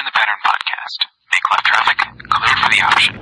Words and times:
In 0.00 0.06
the 0.06 0.12
Pattern 0.12 0.40
Podcast. 0.40 0.98
Make 1.28 1.44
left 1.52 1.66
traffic, 1.66 1.98
clear 2.32 2.56
for 2.56 2.72
the 2.72 2.80
option. 2.88 3.20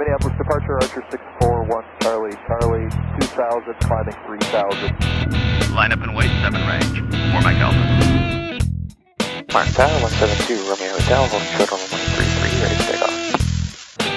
Minneapolis 0.00 0.34
departure, 0.36 0.74
Archer 0.82 1.04
641, 1.12 1.84
Charlie, 2.02 2.34
Charlie 2.50 2.90
2000, 3.22 3.78
climbing 3.86 4.18
3000. 4.26 5.70
Line 5.76 5.92
up 5.92 6.02
and 6.02 6.16
wait, 6.16 6.26
7 6.42 6.58
range. 6.66 6.98
For 6.98 7.40
Mike 7.46 7.62
Alpha. 7.62 7.78
Mark 9.54 9.68
Tower, 9.78 9.94
172, 10.02 10.58
Romeo 10.66 10.90
Hotel, 10.90 11.22
hold 11.30 11.46
short 11.54 11.70
on 11.70 11.78
133, 11.86 12.66
ready 12.66 12.74
to 12.74 12.82
take 12.82 13.02
off. 13.06 13.14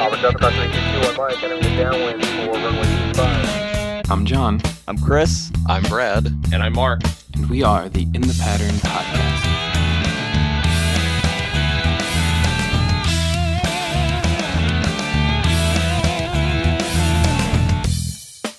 Auburn 0.02 0.22
Delta 0.26 0.40
Crossing 0.40 0.74
2 0.74 1.06
on 1.06 1.14
Mike, 1.22 1.38
entering 1.44 1.62
the 1.62 1.70
downwind 1.78 2.26
for 2.26 2.58
runway 2.58 2.90
25. 3.14 3.49
I'm 4.12 4.26
John, 4.26 4.60
I'm 4.88 4.98
Chris. 4.98 5.52
I'm 5.68 5.84
Brad. 5.84 6.26
And 6.52 6.64
I'm 6.64 6.74
Mark. 6.74 7.02
and 7.36 7.48
we 7.48 7.62
are 7.62 7.88
the 7.90 8.02
In 8.02 8.22
the 8.22 8.36
Pattern 8.42 8.74
Podcast. 8.78 9.46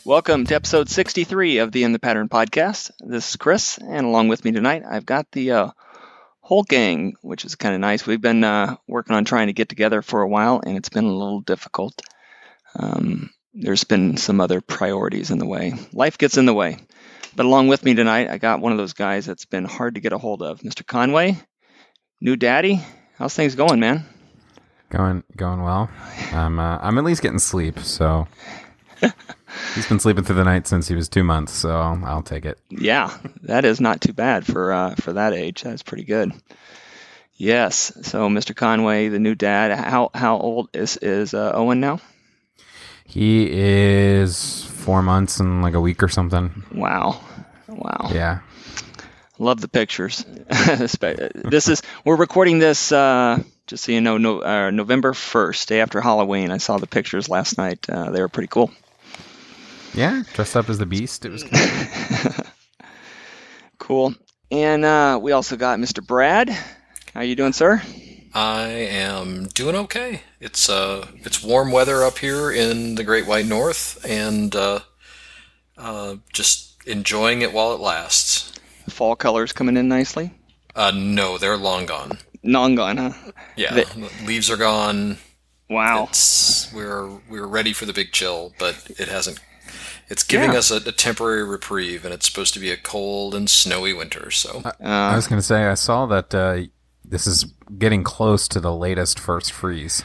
Welcome 0.05 0.47
to 0.47 0.55
episode 0.55 0.89
63 0.89 1.59
of 1.59 1.73
the 1.73 1.83
In 1.83 1.91
the 1.91 1.99
Pattern 1.99 2.29
podcast. 2.29 2.93
This 3.01 3.31
is 3.31 3.37
Chris, 3.37 3.77
and 3.79 4.07
along 4.07 4.29
with 4.29 4.45
me 4.45 4.53
tonight, 4.53 4.85
I've 4.89 5.05
got 5.05 5.27
the 5.33 5.51
uh, 5.51 5.71
whole 6.39 6.63
gang, 6.63 7.17
which 7.23 7.45
is 7.45 7.57
kind 7.57 7.75
of 7.75 7.81
nice. 7.81 8.07
We've 8.07 8.21
been 8.21 8.45
uh, 8.45 8.77
working 8.87 9.17
on 9.17 9.25
trying 9.25 9.49
to 9.49 9.53
get 9.53 9.69
together 9.69 10.01
for 10.01 10.23
a 10.23 10.29
while, 10.29 10.61
and 10.65 10.77
it's 10.77 10.91
been 10.91 11.07
a 11.07 11.13
little 11.13 11.41
difficult. 11.41 12.01
Um, 12.77 13.31
there's 13.53 13.85
been 13.85 14.17
some 14.17 14.41
other 14.41 14.61
priorities 14.61 15.31
in 15.31 15.39
the 15.39 15.47
way. 15.47 15.75
Life 15.93 16.19
gets 16.19 16.37
in 16.37 16.47
the 16.47 16.55
way. 16.55 16.79
But 17.35 17.47
along 17.47 17.69
with 17.69 17.85
me 17.85 17.95
tonight, 17.95 18.29
I 18.29 18.39
got 18.39 18.61
one 18.61 18.73
of 18.73 18.79
those 18.79 18.93
guys 18.93 19.27
that's 19.27 19.45
been 19.45 19.65
hard 19.65 19.95
to 19.95 20.01
get 20.01 20.13
a 20.13 20.19
hold 20.19 20.43
of, 20.43 20.61
Mr. 20.61 20.87
Conway, 20.87 21.39
new 22.21 22.37
daddy. 22.37 22.81
How's 23.17 23.35
things 23.35 23.55
going, 23.55 23.81
man? 23.81 24.05
Going 24.91 25.23
going 25.37 25.63
well. 25.63 25.89
I'm 26.33 26.59
uh, 26.59 26.79
I'm 26.79 26.99
at 26.99 27.05
least 27.05 27.23
getting 27.23 27.39
sleep. 27.39 27.79
So 27.79 28.27
he's 29.75 29.87
been 29.87 30.01
sleeping 30.01 30.25
through 30.25 30.37
the 30.37 30.45
night 30.45 30.67
since 30.67 30.89
he 30.89 30.97
was 30.97 31.09
two 31.09 31.23
months. 31.23 31.53
So 31.53 31.71
I'll, 31.71 32.23
take 32.23 32.45
it. 32.45 32.59
Yeah, 32.71 33.17
that 33.43 33.65
is 33.65 33.81
not 33.81 34.01
too 34.01 34.13
bad 34.13 34.45
for 34.45 34.73
uh, 34.73 34.95
for 34.97 35.13
that 35.13 35.33
age. 35.33 35.63
That's 35.63 35.85
pretty 35.85 36.05
good. 36.05 36.33
Yes. 37.35 37.93
So, 38.03 38.29
Mr. 38.29 38.55
Conway, 38.55 39.09
the 39.09 39.19
new 39.19 39.35
dad, 39.35 39.73
how 39.79 40.11
how 40.13 40.39
old 40.39 40.71
is 40.75 40.97
is 40.97 41.35
uh, 41.35 41.53
Owen 41.55 41.79
now? 41.79 42.01
He 43.11 43.51
is 43.51 44.63
four 44.63 45.03
months 45.03 45.41
and 45.41 45.63
like 45.63 45.75
a 45.75 45.81
week 45.81 46.03
or 46.03 46.09
something. 46.09 46.65
Wow, 46.73 47.21
wow. 47.69 48.11
Yeah. 48.13 48.39
Love 49.39 49.61
the 49.61 49.69
pictures. 49.69 50.25
this 50.49 51.69
is 51.69 51.83
we're 52.05 52.17
recording 52.17 52.61
this 52.61 52.93
uh, 52.93 53.43
just 53.67 53.85
so 53.85 53.93
you 53.93 54.01
know, 54.01 54.17
no, 54.17 54.43
uh, 54.43 54.71
November 54.71 55.13
first, 55.13 55.69
day 55.69 55.81
after 55.81 56.01
Halloween. 56.01 56.53
I 56.53 56.59
saw 56.59 56.79
the 56.79 56.87
pictures 56.87 57.29
last 57.29 57.59
night. 57.59 57.89
Uh, 57.89 58.11
they 58.11 58.21
were 58.21 58.29
pretty 58.29 58.49
cool. 58.49 58.71
Yeah. 59.93 60.23
Dressed 60.35 60.57
up 60.57 60.69
as 60.71 60.79
the 60.79 60.87
beast. 60.87 61.25
It 61.25 61.31
was. 61.33 61.43
Cool. 61.43 62.45
Cool. 63.81 64.15
And 64.53 64.85
uh, 64.85 65.19
we 65.21 65.33
also 65.33 65.57
got 65.57 65.81
Mr. 65.81 66.07
Brad. 66.07 66.49
How 67.13 67.23
you 67.23 67.35
doing, 67.35 67.53
sir? 67.53 67.83
I 68.35 68.69
am 68.69 69.47
doing 69.47 69.75
okay. 69.77 70.23
It's 70.41 70.69
uh, 70.69 71.07
it's 71.17 71.43
warm 71.43 71.73
weather 71.73 72.05
up 72.05 72.19
here 72.19 72.51
in 72.51 72.95
the 72.95 73.05
Great 73.05 73.27
White 73.27 73.47
North, 73.47 74.05
and 74.09 74.55
uh, 74.55 74.81
uh, 75.77 76.17
just 76.33 76.77
enjoying 76.87 77.43
it 77.43 77.53
while 77.53 77.73
it 77.75 77.81
lasts. 77.81 78.53
Fall 78.89 79.17
colors 79.17 79.53
coming 79.53 79.77
in 79.77 79.89
nicely. 79.89 80.33
Uh, 80.77 80.93
no, 80.95 81.39
they're 81.39 81.57
long 81.57 81.87
gone. 81.87 82.19
Non 82.43 82.75
gone, 82.75 82.97
huh? 82.97 83.13
Yeah, 83.57 83.75
The- 83.75 83.85
the 83.85 84.11
leaves 84.27 84.49
are 84.51 84.57
gone. 84.57 85.19
Wow. 85.69 86.07
It's, 86.09 86.73
we're 86.73 87.09
we're 87.29 87.47
ready 87.47 87.73
for 87.73 87.85
the 87.85 87.93
big 87.93 88.13
chill, 88.13 88.53
but 88.59 88.91
it 88.99 89.09
hasn't. 89.09 89.41
It's 90.09 90.25
giving 90.25 90.53
Yeah. 90.53 90.59
us 90.59 90.71
a, 90.73 90.77
a 90.77 90.93
temporary 90.93 91.45
reprieve, 91.45 92.05
and 92.05 92.13
it's 92.15 92.27
supposed 92.27 92.55
to 92.55 92.61
be 92.61 92.71
a 92.71 92.77
cold 92.77 93.35
and 93.35 93.49
snowy 93.51 93.93
winter. 93.93 94.31
So 94.31 94.63
I 94.81 95.13
Uh, 95.13 95.17
was 95.17 95.27
gonna 95.29 95.43
say 95.43 95.65
I 95.67 95.75
saw 95.75 96.07
that 96.07 96.35
uh, 96.35 96.63
this 97.11 97.27
is 97.27 97.45
getting 97.79 98.03
close 98.03 98.49
to 98.49 98.61
the 98.61 98.75
latest 98.75 99.19
first 99.19 99.53
freeze. 99.53 100.03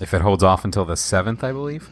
If 0.00 0.14
it 0.14 0.20
holds 0.22 0.42
off 0.42 0.64
until 0.64 0.84
the 0.84 0.96
seventh, 0.96 1.42
I 1.44 1.52
believe. 1.52 1.88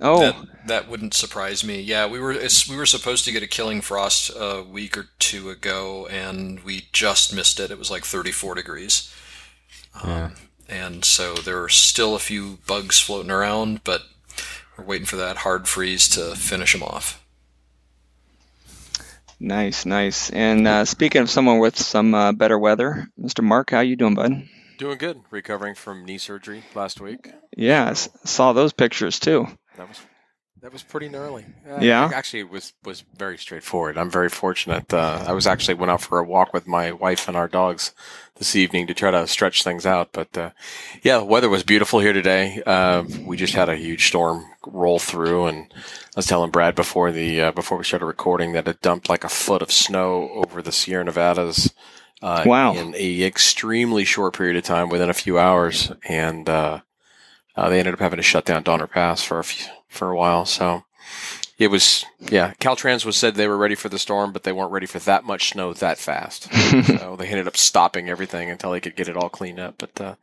oh, 0.00 0.20
that 0.20 0.36
that 0.66 0.88
wouldn't 0.88 1.14
surprise 1.14 1.62
me. 1.64 1.80
Yeah, 1.80 2.06
we 2.06 2.18
were 2.18 2.32
it's, 2.32 2.68
we 2.68 2.76
were 2.76 2.86
supposed 2.86 3.24
to 3.26 3.32
get 3.32 3.42
a 3.42 3.46
killing 3.46 3.80
frost 3.80 4.30
a 4.36 4.62
week 4.62 4.96
or 4.98 5.06
two 5.18 5.50
ago, 5.50 6.06
and 6.10 6.60
we 6.64 6.86
just 6.92 7.34
missed 7.34 7.60
it. 7.60 7.70
It 7.70 7.78
was 7.78 7.90
like 7.90 8.04
34 8.04 8.54
degrees, 8.56 9.14
um, 10.02 10.10
Yeah. 10.10 10.30
and 10.68 11.04
so 11.04 11.34
there 11.34 11.62
are 11.62 11.68
still 11.68 12.14
a 12.14 12.18
few 12.20 12.58
bugs 12.66 12.98
floating 12.98 13.30
around, 13.30 13.84
but 13.84 14.02
we're 14.76 14.84
waiting 14.84 15.06
for 15.06 15.16
that 15.16 15.38
hard 15.38 15.68
freeze 15.68 16.08
to 16.10 16.34
finish 16.34 16.72
them 16.72 16.82
off. 16.82 17.22
Nice, 19.40 19.86
nice. 19.86 20.30
And 20.30 20.66
uh, 20.66 20.84
speaking 20.84 21.22
of 21.22 21.30
someone 21.30 21.58
with 21.58 21.76
some 21.78 22.14
uh, 22.14 22.32
better 22.32 22.58
weather, 22.58 23.06
Mr. 23.20 23.42
Mark, 23.42 23.70
how 23.70 23.80
you 23.80 23.96
doing, 23.96 24.14
bud? 24.14 24.32
Doing 24.78 24.98
good. 24.98 25.20
Recovering 25.30 25.74
from 25.74 26.04
knee 26.04 26.18
surgery 26.18 26.62
last 26.74 27.00
week. 27.00 27.30
Yeah, 27.56 27.86
I 27.86 27.90
s- 27.90 28.08
saw 28.24 28.52
those 28.52 28.72
pictures 28.72 29.18
too. 29.18 29.46
That 29.76 29.88
was 29.88 30.00
that 30.62 30.72
was 30.72 30.82
pretty 30.82 31.08
gnarly. 31.08 31.44
Uh, 31.68 31.78
Yeah? 31.80 32.10
Actually, 32.12 32.40
it 32.40 32.50
was 32.50 32.72
was 32.84 33.02
very 33.16 33.38
straightforward. 33.38 33.96
I'm 33.96 34.10
very 34.10 34.28
fortunate. 34.28 34.92
Uh, 34.92 35.24
I 35.26 35.32
was 35.32 35.46
actually 35.46 35.74
went 35.74 35.90
out 35.92 36.02
for 36.02 36.18
a 36.18 36.24
walk 36.24 36.52
with 36.52 36.66
my 36.66 36.92
wife 36.92 37.28
and 37.28 37.36
our 37.36 37.48
dogs 37.48 37.92
this 38.38 38.54
evening 38.56 38.86
to 38.86 38.94
try 38.94 39.10
to 39.10 39.26
stretch 39.26 39.62
things 39.64 39.86
out. 39.86 40.10
But 40.12 40.36
uh, 40.36 40.50
yeah, 41.02 41.18
the 41.18 41.24
weather 41.24 41.48
was 41.48 41.62
beautiful 41.62 42.00
here 42.00 42.12
today. 42.12 42.62
Uh, 42.64 43.04
we 43.24 43.36
just 43.36 43.54
had 43.54 43.68
a 43.68 43.76
huge 43.76 44.06
storm 44.06 44.44
roll 44.66 44.98
through, 44.98 45.46
and 45.46 45.72
I 45.74 46.16
was 46.16 46.26
telling 46.26 46.50
Brad 46.50 46.74
before 46.74 47.12
the 47.12 47.40
uh, 47.42 47.52
before 47.52 47.78
we 47.78 47.84
started 47.84 48.06
recording 48.06 48.52
that 48.52 48.68
it 48.68 48.82
dumped 48.82 49.08
like 49.08 49.24
a 49.24 49.28
foot 49.28 49.62
of 49.62 49.72
snow 49.72 50.30
over 50.30 50.62
the 50.62 50.72
Sierra 50.72 51.04
Nevadas. 51.04 51.72
Uh, 52.22 52.44
Wow. 52.46 52.74
In 52.74 52.94
a 52.96 53.22
extremely 53.24 54.04
short 54.04 54.36
period 54.36 54.56
of 54.56 54.64
time, 54.64 54.88
within 54.88 55.10
a 55.10 55.14
few 55.14 55.38
hours, 55.38 55.92
and 56.08 56.48
uh, 56.48 56.80
uh, 57.56 57.68
they 57.68 57.78
ended 57.78 57.94
up 57.94 58.00
having 58.00 58.16
to 58.16 58.22
shut 58.22 58.44
down 58.44 58.62
Donner 58.62 58.86
Pass 58.86 59.22
for 59.22 59.38
a 59.38 59.44
few, 59.44 59.66
for 59.88 60.10
a 60.10 60.16
while. 60.16 60.46
So 60.46 60.84
it 61.58 61.68
was 61.68 62.04
yeah. 62.20 62.52
Caltrans 62.60 63.04
was 63.04 63.16
said 63.16 63.34
they 63.34 63.48
were 63.48 63.56
ready 63.56 63.74
for 63.74 63.88
the 63.88 63.98
storm, 63.98 64.32
but 64.32 64.42
they 64.42 64.52
weren't 64.52 64.72
ready 64.72 64.86
for 64.86 64.98
that 65.00 65.24
much 65.24 65.50
snow 65.50 65.72
that 65.72 65.98
fast. 65.98 66.52
so 66.86 67.16
they 67.16 67.28
ended 67.28 67.46
up 67.48 67.56
stopping 67.56 68.08
everything 68.08 68.50
until 68.50 68.70
they 68.72 68.80
could 68.80 68.96
get 68.96 69.08
it 69.08 69.16
all 69.16 69.28
cleaned 69.28 69.58
up. 69.60 69.76
But 69.78 70.00
uh, 70.00 70.14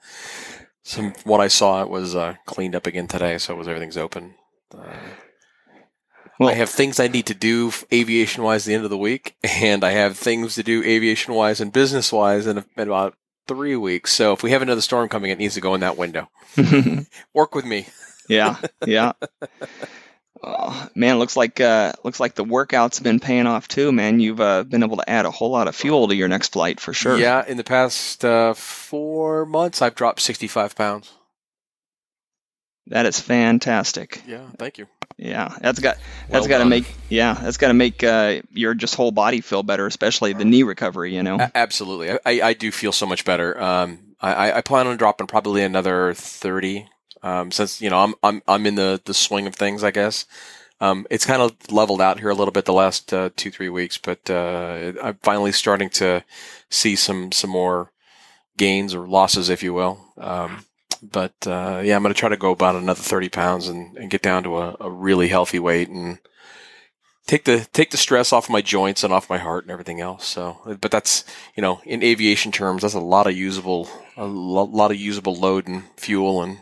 some 0.84 1.14
what 1.24 1.42
I 1.42 1.48
saw 1.48 1.82
it 1.82 1.90
was 1.90 2.16
uh, 2.16 2.36
cleaned 2.46 2.76
up 2.76 2.86
again 2.88 3.08
today, 3.08 3.38
so 3.38 3.54
it 3.54 3.58
was 3.58 3.68
everything's 3.68 3.98
open. 3.98 4.36
Uh, 4.76 4.84
Well- 6.40 6.50
I 6.50 6.54
have 6.54 6.70
things 6.70 7.00
I 7.00 7.08
need 7.08 7.28
to 7.28 7.34
do 7.36 7.72
aviation 7.92 8.44
wise 8.44 8.66
the 8.66 8.74
end 8.74 8.84
of 8.84 8.90
the 8.90 8.98
week, 8.98 9.36
and 9.44 9.84
I 9.84 9.92
have 9.92 10.18
things 10.18 10.56
to 10.56 10.64
do 10.64 10.84
aviation 10.84 11.34
wise 11.36 11.62
and 11.62 11.72
business 11.72 12.12
wise 12.12 12.48
in, 12.48 12.58
in 12.58 12.88
about 12.88 13.16
three 13.48 13.76
weeks. 13.76 14.14
So 14.14 14.34
if 14.34 14.42
we 14.44 14.52
have 14.52 14.62
another 14.62 14.82
storm 14.82 15.10
coming, 15.10 15.30
it 15.32 15.38
needs 15.38 15.54
to 15.56 15.62
go 15.62 15.74
in 15.76 15.82
that 15.82 15.98
window. 15.98 16.30
Work 17.34 17.54
with 17.56 17.66
me. 17.66 17.88
yeah, 18.30 18.58
yeah. 18.86 19.14
Oh, 20.46 20.90
man, 20.94 21.20
looks 21.20 21.38
like 21.38 21.62
uh, 21.62 21.94
looks 22.04 22.20
like 22.20 22.36
the 22.36 22.44
workout's 22.44 23.00
been 23.00 23.20
paying 23.22 23.48
off 23.48 23.68
too, 23.68 23.92
man. 23.94 24.20
You've 24.20 24.42
uh, 24.42 24.64
been 24.64 24.84
able 24.84 24.98
to 24.98 25.10
add 25.10 25.26
a 25.26 25.32
whole 25.32 25.52
lot 25.52 25.68
of 25.70 25.76
fuel 25.76 26.08
to 26.10 26.16
your 26.16 26.28
next 26.28 26.52
flight 26.54 26.80
for 26.82 26.92
sure. 26.94 27.18
Yeah, 27.18 27.46
in 27.48 27.56
the 27.58 27.64
past 27.64 28.26
uh, 28.26 28.54
four 28.54 29.46
months, 29.46 29.82
I've 29.82 29.96
dropped 29.96 30.20
65 30.20 30.76
pounds. 30.76 31.12
that 32.88 33.06
is 33.06 33.20
fantastic. 33.20 34.22
Yeah, 34.28 34.46
thank 34.58 34.78
you. 34.78 34.88
Yeah, 35.18 35.56
that's 35.62 35.80
got 35.80 35.98
that's 36.28 36.48
Well 36.48 36.48
got 36.48 36.58
to 36.58 36.66
make 36.66 36.86
yeah 37.08 37.36
that's 37.36 37.58
got 37.58 37.68
to 37.70 37.74
make 37.74 38.04
uh, 38.04 38.42
your 38.52 38.74
just 38.74 38.96
whole 38.96 39.12
body 39.12 39.42
feel 39.42 39.64
better, 39.64 39.86
especially 39.88 40.34
the 40.34 40.44
knee 40.44 40.64
recovery. 40.64 41.16
You 41.16 41.24
know. 41.24 41.38
A- 41.40 41.52
absolutely. 41.56 42.12
I, 42.26 42.50
I, 42.50 42.54
do 42.54 42.72
feel 42.72 42.92
so 42.92 43.06
much 43.06 43.24
better. 43.24 43.62
Um, 43.62 44.16
I, 44.20 44.34
I- 44.34 44.58
I 44.58 44.62
plan 44.62 44.88
on 44.88 44.98
dropping 44.98 45.28
probably 45.28 45.64
another 45.64 46.14
30. 46.16 46.90
Um, 47.24 47.52
since, 47.52 47.82
you 47.82 47.90
know, 47.90 48.00
I'm, 48.00 48.14
I'm, 48.22 48.42
I'm 48.48 48.66
in 48.66 48.76
the, 48.76 49.02
the 49.06 49.14
swing 49.14 49.48
of 49.48 49.56
things, 49.56 49.84
I 49.84 49.92
guess. 49.92 50.26
Um, 50.82 51.08
it's 51.10 51.26
kind 51.26 51.42
of 51.42 51.56
leveled 51.72 52.02
out 52.02 52.20
here 52.20 52.30
a 52.30 52.36
little 52.36 52.52
bit 52.52 52.66
the 52.66 52.74
last 52.74 53.14
uh, 53.14 53.30
two, 53.36 53.50
three 53.50 53.70
weeks, 53.70 53.98
but 53.98 54.30
uh, 54.30 54.94
I'm 55.02 55.18
finally 55.22 55.54
starting 55.54 55.90
to 55.92 56.24
see 56.70 56.96
some, 56.96 57.32
some 57.32 57.50
more 57.50 57.92
gains 58.58 58.94
or 58.94 59.08
losses, 59.08 59.50
if 59.50 59.64
you 59.64 59.74
will. 59.74 60.06
Um, 60.18 60.66
but 61.02 61.34
uh, 61.48 61.82
yeah, 61.84 61.96
I'm 61.96 62.04
going 62.04 62.14
to 62.14 62.20
try 62.20 62.30
to 62.30 62.38
go 62.38 62.52
about 62.52 62.76
another 62.76 63.02
30 63.02 63.30
pounds 63.30 63.68
and, 63.68 63.98
and 63.98 64.10
get 64.10 64.22
down 64.22 64.44
to 64.44 64.58
a, 64.58 64.76
a 64.80 64.90
really 64.90 65.30
healthy 65.30 65.60
weight 65.60 65.90
and 65.90 66.20
take 67.28 67.46
the 67.46 67.68
take 67.74 67.92
the 67.92 67.98
stress 67.98 68.34
off 68.34 68.50
my 68.50 68.62
joints 68.62 69.04
and 69.04 69.14
off 69.14 69.30
my 69.30 69.38
heart 69.38 69.64
and 69.64 69.72
everything 69.72 70.02
else. 70.02 70.26
So, 70.26 70.78
but 70.80 70.92
that's 70.92 71.24
you 71.56 71.62
know, 71.62 71.82
in 71.86 72.04
aviation 72.04 72.52
terms, 72.52 72.82
that's 72.82 72.94
a 72.94 73.00
lot 73.00 73.28
of 73.28 73.36
usable 73.36 73.90
a 74.18 74.26
lo- 74.26 74.64
lot 74.64 74.92
of 74.92 74.98
usable 74.98 75.36
load 75.36 75.68
and 75.68 75.84
fuel 75.98 76.42
and 76.42 76.60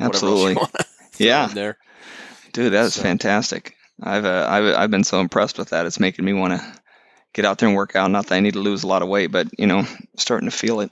Absolutely. 0.00 0.56
Yeah, 1.18 1.46
there. 1.46 1.78
dude, 2.52 2.72
that 2.72 2.86
is 2.86 2.94
So- 2.94 3.02
fantastic. 3.02 3.76
I've, 4.02 4.24
uh, 4.24 4.46
I've 4.50 4.74
I've 4.76 4.90
been 4.90 5.04
so 5.04 5.20
impressed 5.20 5.56
with 5.58 5.70
that. 5.70 5.86
It's 5.86 6.00
making 6.00 6.24
me 6.24 6.32
want 6.32 6.54
to 6.60 6.74
get 7.32 7.44
out 7.44 7.58
there 7.58 7.68
and 7.68 7.76
work 7.76 7.94
out. 7.94 8.10
Not 8.10 8.26
that 8.26 8.34
I 8.34 8.40
need 8.40 8.54
to 8.54 8.58
lose 8.60 8.82
a 8.82 8.88
lot 8.88 9.02
of 9.02 9.08
weight, 9.08 9.30
but 9.30 9.46
you 9.56 9.68
know, 9.68 9.86
starting 10.16 10.50
to 10.50 10.56
feel 10.56 10.80
it. 10.80 10.90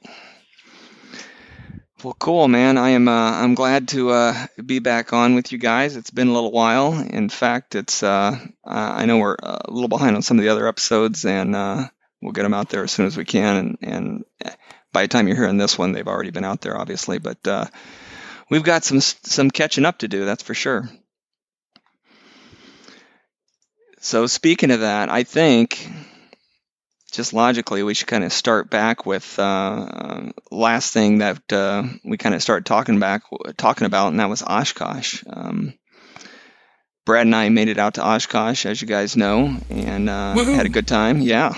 Well, 2.05 2.17
cool, 2.19 2.49
man. 2.49 2.79
I 2.79 2.91
am. 2.91 3.09
Uh, 3.09 3.33
I'm 3.33 3.55
glad 3.55 3.89
to 3.89 4.11
uh, 4.11 4.47
be 4.65 4.79
back 4.81 5.13
on 5.13 5.35
with 5.35 5.53
you 5.53 5.59
guys. 5.59 5.97
It's 5.97 6.11
been 6.11 6.29
a 6.29 6.33
little 6.33 6.51
while. 6.51 6.95
In 6.99 7.29
fact, 7.29 7.75
it's. 7.77 8.03
Uh, 8.03 8.39
uh, 8.65 8.93
I 8.97 9.05
know 9.07 9.19
we're 9.19 9.37
a 9.41 9.63
little 9.69 9.89
behind 9.89 10.17
on 10.17 10.23
some 10.23 10.39
of 10.39 10.43
the 10.45 10.51
other 10.51 10.67
episodes, 10.67 11.25
and 11.25 11.55
uh, 11.55 11.85
we'll 12.21 12.33
get 12.33 12.43
them 12.43 12.55
out 12.55 12.71
there 12.71 12.83
as 12.85 12.91
soon 12.93 13.07
as 13.07 13.17
we 13.17 13.25
can. 13.25 13.57
And, 13.57 13.79
and 13.83 14.25
by 14.93 15.03
the 15.03 15.09
time 15.09 15.29
you're 15.29 15.37
hearing 15.37 15.59
this 15.59 15.79
one, 15.79 15.93
they've 15.93 16.07
already 16.09 16.31
been 16.31 16.45
out 16.45 16.61
there, 16.61 16.77
obviously. 16.77 17.19
But 17.19 17.47
uh, 17.47 17.67
we've 18.53 18.63
got 18.63 18.85
some 18.85 19.01
some 19.01 19.51
catching 19.51 19.87
up 19.87 19.99
to 19.99 20.09
do. 20.09 20.27
That's 20.27 20.43
for 20.43 20.55
sure. 20.55 20.89
So 24.01 24.27
speaking 24.27 24.71
of 24.71 24.81
that, 24.81 25.09
I 25.09 25.23
think 25.23 25.89
just 27.13 27.33
logically 27.33 27.83
we 27.83 27.95
should 27.95 28.09
kind 28.09 28.25
of 28.25 28.33
start 28.33 28.69
back 28.69 29.07
with 29.07 29.39
uh, 29.39 30.31
last 30.51 30.93
thing 30.93 31.19
that 31.19 31.51
uh, 31.51 31.85
we 32.05 32.19
kind 32.19 32.35
of 32.35 32.43
started 32.43 32.67
talking 32.67 33.01
back 33.01 33.23
talking 33.57 33.87
about, 33.87 34.09
and 34.09 34.21
that 34.21 34.29
was 34.29 34.43
Oshkosh. 34.43 35.25
Um, 35.27 35.75
Brad 37.07 37.27
and 37.27 37.35
I 37.35 37.49
made 37.49 37.69
it 37.69 37.79
out 37.79 37.95
to 37.95 38.07
Oshkosh, 38.07 38.67
as 38.67 38.83
you 38.83 38.87
guys 38.87 39.17
know, 39.17 39.57
and 39.71 40.11
uh, 40.11 40.35
had 40.45 40.67
a 40.67 40.69
good 40.69 40.87
time. 40.87 41.23
Yeah, 41.23 41.55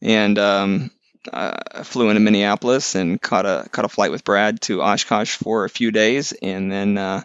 and 0.00 0.38
um, 0.38 0.90
I 1.32 1.82
flew 1.82 2.08
into 2.08 2.20
Minneapolis 2.20 2.94
and 2.94 3.20
caught 3.20 3.46
a 3.46 3.68
caught 3.70 3.84
a 3.84 3.88
flight 3.88 4.10
with 4.10 4.24
Brad 4.24 4.60
to 4.62 4.82
Oshkosh 4.82 5.36
for 5.36 5.64
a 5.64 5.70
few 5.70 5.90
days, 5.90 6.32
and 6.32 6.70
then 6.70 6.98
uh, 6.98 7.22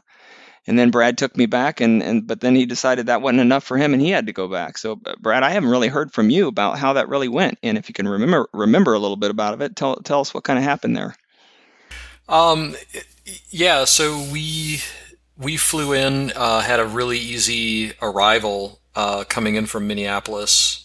and 0.67 0.77
then 0.77 0.91
Brad 0.91 1.17
took 1.17 1.37
me 1.37 1.45
back, 1.45 1.79
and, 1.79 2.03
and 2.03 2.27
but 2.27 2.41
then 2.41 2.55
he 2.55 2.65
decided 2.65 3.05
that 3.05 3.21
wasn't 3.21 3.39
enough 3.39 3.63
for 3.63 3.77
him, 3.77 3.93
and 3.93 4.01
he 4.01 4.09
had 4.09 4.27
to 4.27 4.33
go 4.33 4.47
back. 4.47 4.77
So, 4.77 4.99
uh, 5.05 5.15
Brad, 5.19 5.43
I 5.43 5.49
haven't 5.49 5.69
really 5.69 5.87
heard 5.87 6.11
from 6.11 6.29
you 6.29 6.47
about 6.47 6.77
how 6.77 6.93
that 6.93 7.07
really 7.07 7.29
went, 7.29 7.57
and 7.63 7.77
if 7.77 7.87
you 7.89 7.93
can 7.93 8.07
remember 8.07 8.49
remember 8.53 8.93
a 8.93 8.99
little 8.99 9.15
bit 9.15 9.31
about 9.31 9.59
it, 9.61 9.75
tell 9.75 9.95
tell 9.97 10.19
us 10.19 10.33
what 10.33 10.43
kind 10.43 10.59
of 10.59 10.65
happened 10.65 10.97
there. 10.97 11.15
Um, 12.27 12.75
yeah, 13.49 13.85
so 13.85 14.21
we 14.31 14.81
we 15.37 15.55
flew 15.55 15.93
in, 15.93 16.33
uh, 16.35 16.59
had 16.59 16.79
a 16.79 16.85
really 16.85 17.17
easy 17.17 17.93
arrival 18.01 18.79
uh, 18.95 19.23
coming 19.23 19.55
in 19.55 19.65
from 19.65 19.87
Minneapolis. 19.87 20.83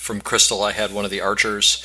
From 0.00 0.22
Crystal, 0.22 0.62
I 0.62 0.72
had 0.72 0.92
one 0.92 1.04
of 1.04 1.10
the 1.10 1.20
Archers, 1.20 1.84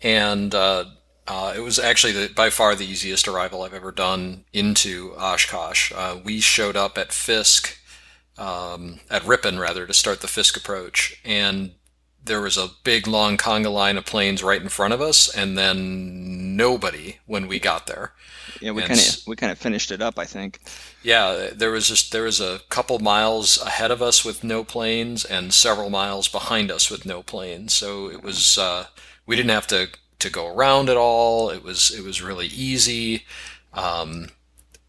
and 0.00 0.54
uh, 0.54 0.84
uh, 1.26 1.52
it 1.56 1.60
was 1.60 1.78
actually 1.78 2.12
the, 2.12 2.32
by 2.34 2.50
far 2.50 2.74
the 2.74 2.86
easiest 2.86 3.26
arrival 3.26 3.62
I've 3.62 3.74
ever 3.74 3.90
done 3.92 4.44
into 4.52 5.12
Oshkosh. 5.18 5.92
Uh, 5.94 6.18
we 6.22 6.40
showed 6.40 6.76
up 6.76 6.96
at 6.96 7.12
Fisk, 7.12 7.76
um, 8.38 9.00
at 9.10 9.26
Ripon 9.26 9.58
rather, 9.58 9.86
to 9.86 9.92
start 9.92 10.20
the 10.20 10.28
Fisk 10.28 10.56
approach, 10.56 11.20
and 11.24 11.72
there 12.24 12.40
was 12.40 12.56
a 12.56 12.70
big 12.84 13.06
long 13.08 13.36
conga 13.36 13.72
line 13.72 13.98
of 13.98 14.06
planes 14.06 14.42
right 14.42 14.62
in 14.62 14.68
front 14.68 14.94
of 14.94 15.00
us, 15.00 15.28
and 15.34 15.58
then 15.58 16.56
nobody 16.56 17.18
when 17.26 17.48
we 17.48 17.58
got 17.58 17.86
there. 17.88 18.12
Yeah, 18.60 18.70
we 18.70 18.82
kind 18.82 19.00
of 19.00 19.18
we 19.26 19.36
kind 19.36 19.52
of 19.52 19.58
finished 19.58 19.90
it 19.90 20.00
up, 20.00 20.18
I 20.18 20.24
think. 20.24 20.60
Yeah, 21.08 21.48
there 21.54 21.70
was 21.70 21.88
just 21.88 22.12
there 22.12 22.24
was 22.24 22.38
a 22.38 22.60
couple 22.68 22.98
miles 22.98 23.58
ahead 23.62 23.90
of 23.90 24.02
us 24.02 24.26
with 24.26 24.44
no 24.44 24.62
planes, 24.62 25.24
and 25.24 25.54
several 25.54 25.88
miles 25.88 26.28
behind 26.28 26.70
us 26.70 26.90
with 26.90 27.06
no 27.06 27.22
planes. 27.22 27.72
So 27.72 28.10
it 28.10 28.22
was 28.22 28.58
uh, 28.58 28.88
we 29.24 29.34
didn't 29.34 29.52
have 29.52 29.66
to 29.68 29.88
to 30.18 30.28
go 30.28 30.54
around 30.54 30.90
at 30.90 30.98
all. 30.98 31.48
It 31.48 31.64
was 31.64 31.90
it 31.90 32.04
was 32.04 32.20
really 32.20 32.48
easy. 32.48 33.24
Um, 33.72 34.28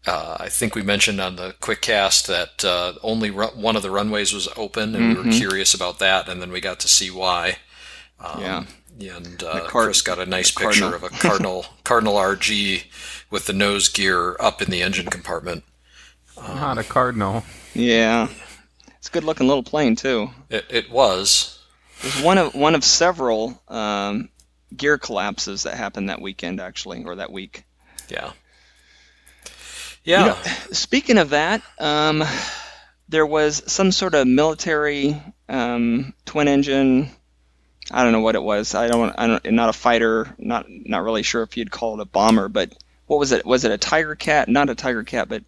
uh, 0.06 0.36
I 0.38 0.50
think 0.50 0.74
we 0.74 0.82
mentioned 0.82 1.22
on 1.22 1.36
the 1.36 1.54
quick 1.58 1.80
cast 1.80 2.26
that 2.26 2.66
uh, 2.66 2.92
only 3.02 3.30
ru- 3.30 3.56
one 3.56 3.74
of 3.74 3.82
the 3.82 3.90
runways 3.90 4.34
was 4.34 4.46
open, 4.58 4.94
and 4.94 4.96
mm-hmm. 4.96 5.08
we 5.08 5.14
were 5.14 5.22
mm-hmm. 5.22 5.38
curious 5.38 5.72
about 5.72 6.00
that, 6.00 6.28
and 6.28 6.42
then 6.42 6.52
we 6.52 6.60
got 6.60 6.80
to 6.80 6.88
see 6.88 7.10
why. 7.10 7.56
Um, 8.22 8.42
yeah. 8.42 8.64
And 9.16 9.42
uh, 9.42 9.60
card- 9.60 9.86
Chris 9.86 10.02
got 10.02 10.18
a 10.18 10.26
nice 10.26 10.50
picture 10.50 10.94
of 10.94 11.02
a 11.02 11.08
Cardinal 11.08 11.64
Cardinal 11.82 12.16
RG 12.16 12.84
with 13.30 13.46
the 13.46 13.54
nose 13.54 13.88
gear 13.88 14.36
up 14.38 14.60
in 14.60 14.70
the 14.70 14.82
engine 14.82 15.06
compartment. 15.06 15.64
Not 16.48 16.78
a 16.78 16.84
Cardinal. 16.84 17.44
Yeah, 17.74 18.28
it's 18.98 19.08
a 19.08 19.12
good 19.12 19.24
looking 19.24 19.46
little 19.46 19.62
plane 19.62 19.96
too. 19.96 20.30
It, 20.48 20.66
it 20.70 20.90
was. 20.90 21.58
It 22.00 22.16
was 22.16 22.22
one 22.22 22.38
of 22.38 22.54
one 22.54 22.74
of 22.74 22.84
several 22.84 23.60
um, 23.68 24.28
gear 24.76 24.98
collapses 24.98 25.64
that 25.64 25.76
happened 25.76 26.10
that 26.10 26.20
weekend, 26.20 26.60
actually, 26.60 27.04
or 27.04 27.16
that 27.16 27.32
week. 27.32 27.64
Yeah. 28.08 28.32
Yeah. 30.04 30.20
You 30.20 30.26
know, 30.26 30.36
speaking 30.72 31.18
of 31.18 31.30
that, 31.30 31.62
um, 31.78 32.24
there 33.08 33.26
was 33.26 33.62
some 33.70 33.92
sort 33.92 34.14
of 34.14 34.26
military 34.26 35.20
um, 35.48 36.14
twin 36.24 36.48
engine. 36.48 37.10
I 37.90 38.02
don't 38.02 38.12
know 38.12 38.20
what 38.20 38.36
it 38.36 38.42
was. 38.42 38.74
I 38.74 38.88
don't. 38.88 39.14
I 39.18 39.26
don't. 39.26 39.52
Not 39.52 39.68
a 39.68 39.74
fighter. 39.74 40.34
Not. 40.38 40.66
Not 40.68 41.02
really 41.02 41.22
sure 41.22 41.42
if 41.42 41.56
you'd 41.56 41.70
call 41.70 41.94
it 41.94 42.02
a 42.02 42.06
bomber. 42.06 42.48
But 42.48 42.72
what 43.06 43.18
was 43.18 43.32
it? 43.32 43.44
Was 43.44 43.64
it 43.64 43.72
a 43.72 43.78
Tiger 43.78 44.14
Cat? 44.14 44.48
Not 44.48 44.70
a 44.70 44.74
Tiger 44.74 45.02
Cat, 45.02 45.28
but 45.28 45.42
I 45.42 45.44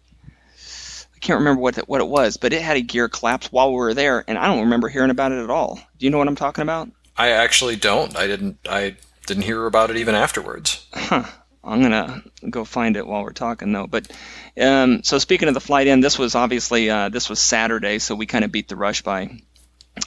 can't 1.23 1.39
remember 1.39 1.61
what 1.61 1.77
it, 1.77 1.87
what 1.87 2.01
it 2.01 2.07
was. 2.07 2.37
But 2.37 2.53
it 2.53 2.61
had 2.61 2.77
a 2.77 2.81
gear 2.81 3.09
collapse 3.09 3.51
while 3.51 3.71
we 3.71 3.77
were 3.77 3.93
there, 3.93 4.23
and 4.27 4.37
I 4.37 4.47
don't 4.47 4.61
remember 4.61 4.89
hearing 4.89 5.09
about 5.09 5.31
it 5.31 5.43
at 5.43 5.49
all. 5.49 5.79
Do 5.97 6.05
you 6.05 6.09
know 6.09 6.17
what 6.17 6.27
I'm 6.27 6.35
talking 6.35 6.61
about? 6.61 6.89
I 7.17 7.29
actually 7.29 7.75
don't. 7.75 8.15
I 8.17 8.27
didn't. 8.27 8.57
I 8.69 8.97
didn't 9.25 9.43
hear 9.43 9.65
about 9.65 9.89
it 9.89 9.97
even 9.97 10.15
afterwards. 10.15 10.85
Huh. 10.93 11.23
I'm 11.63 11.81
gonna 11.81 12.21
go 12.49 12.65
find 12.65 12.97
it 12.97 13.07
while 13.07 13.23
we're 13.23 13.31
talking 13.31 13.71
though. 13.71 13.87
But 13.87 14.11
um, 14.59 15.01
so 15.03 15.17
speaking 15.17 15.47
of 15.47 15.53
the 15.53 15.61
flight 15.61 15.87
in, 15.87 16.01
this 16.01 16.19
was 16.19 16.35
obviously 16.35 16.89
uh, 16.89 17.07
this 17.09 17.29
was 17.29 17.39
Saturday, 17.39 17.99
so 17.99 18.15
we 18.15 18.25
kind 18.25 18.43
of 18.43 18.51
beat 18.51 18.67
the 18.67 18.75
rush 18.75 19.01
by 19.01 19.39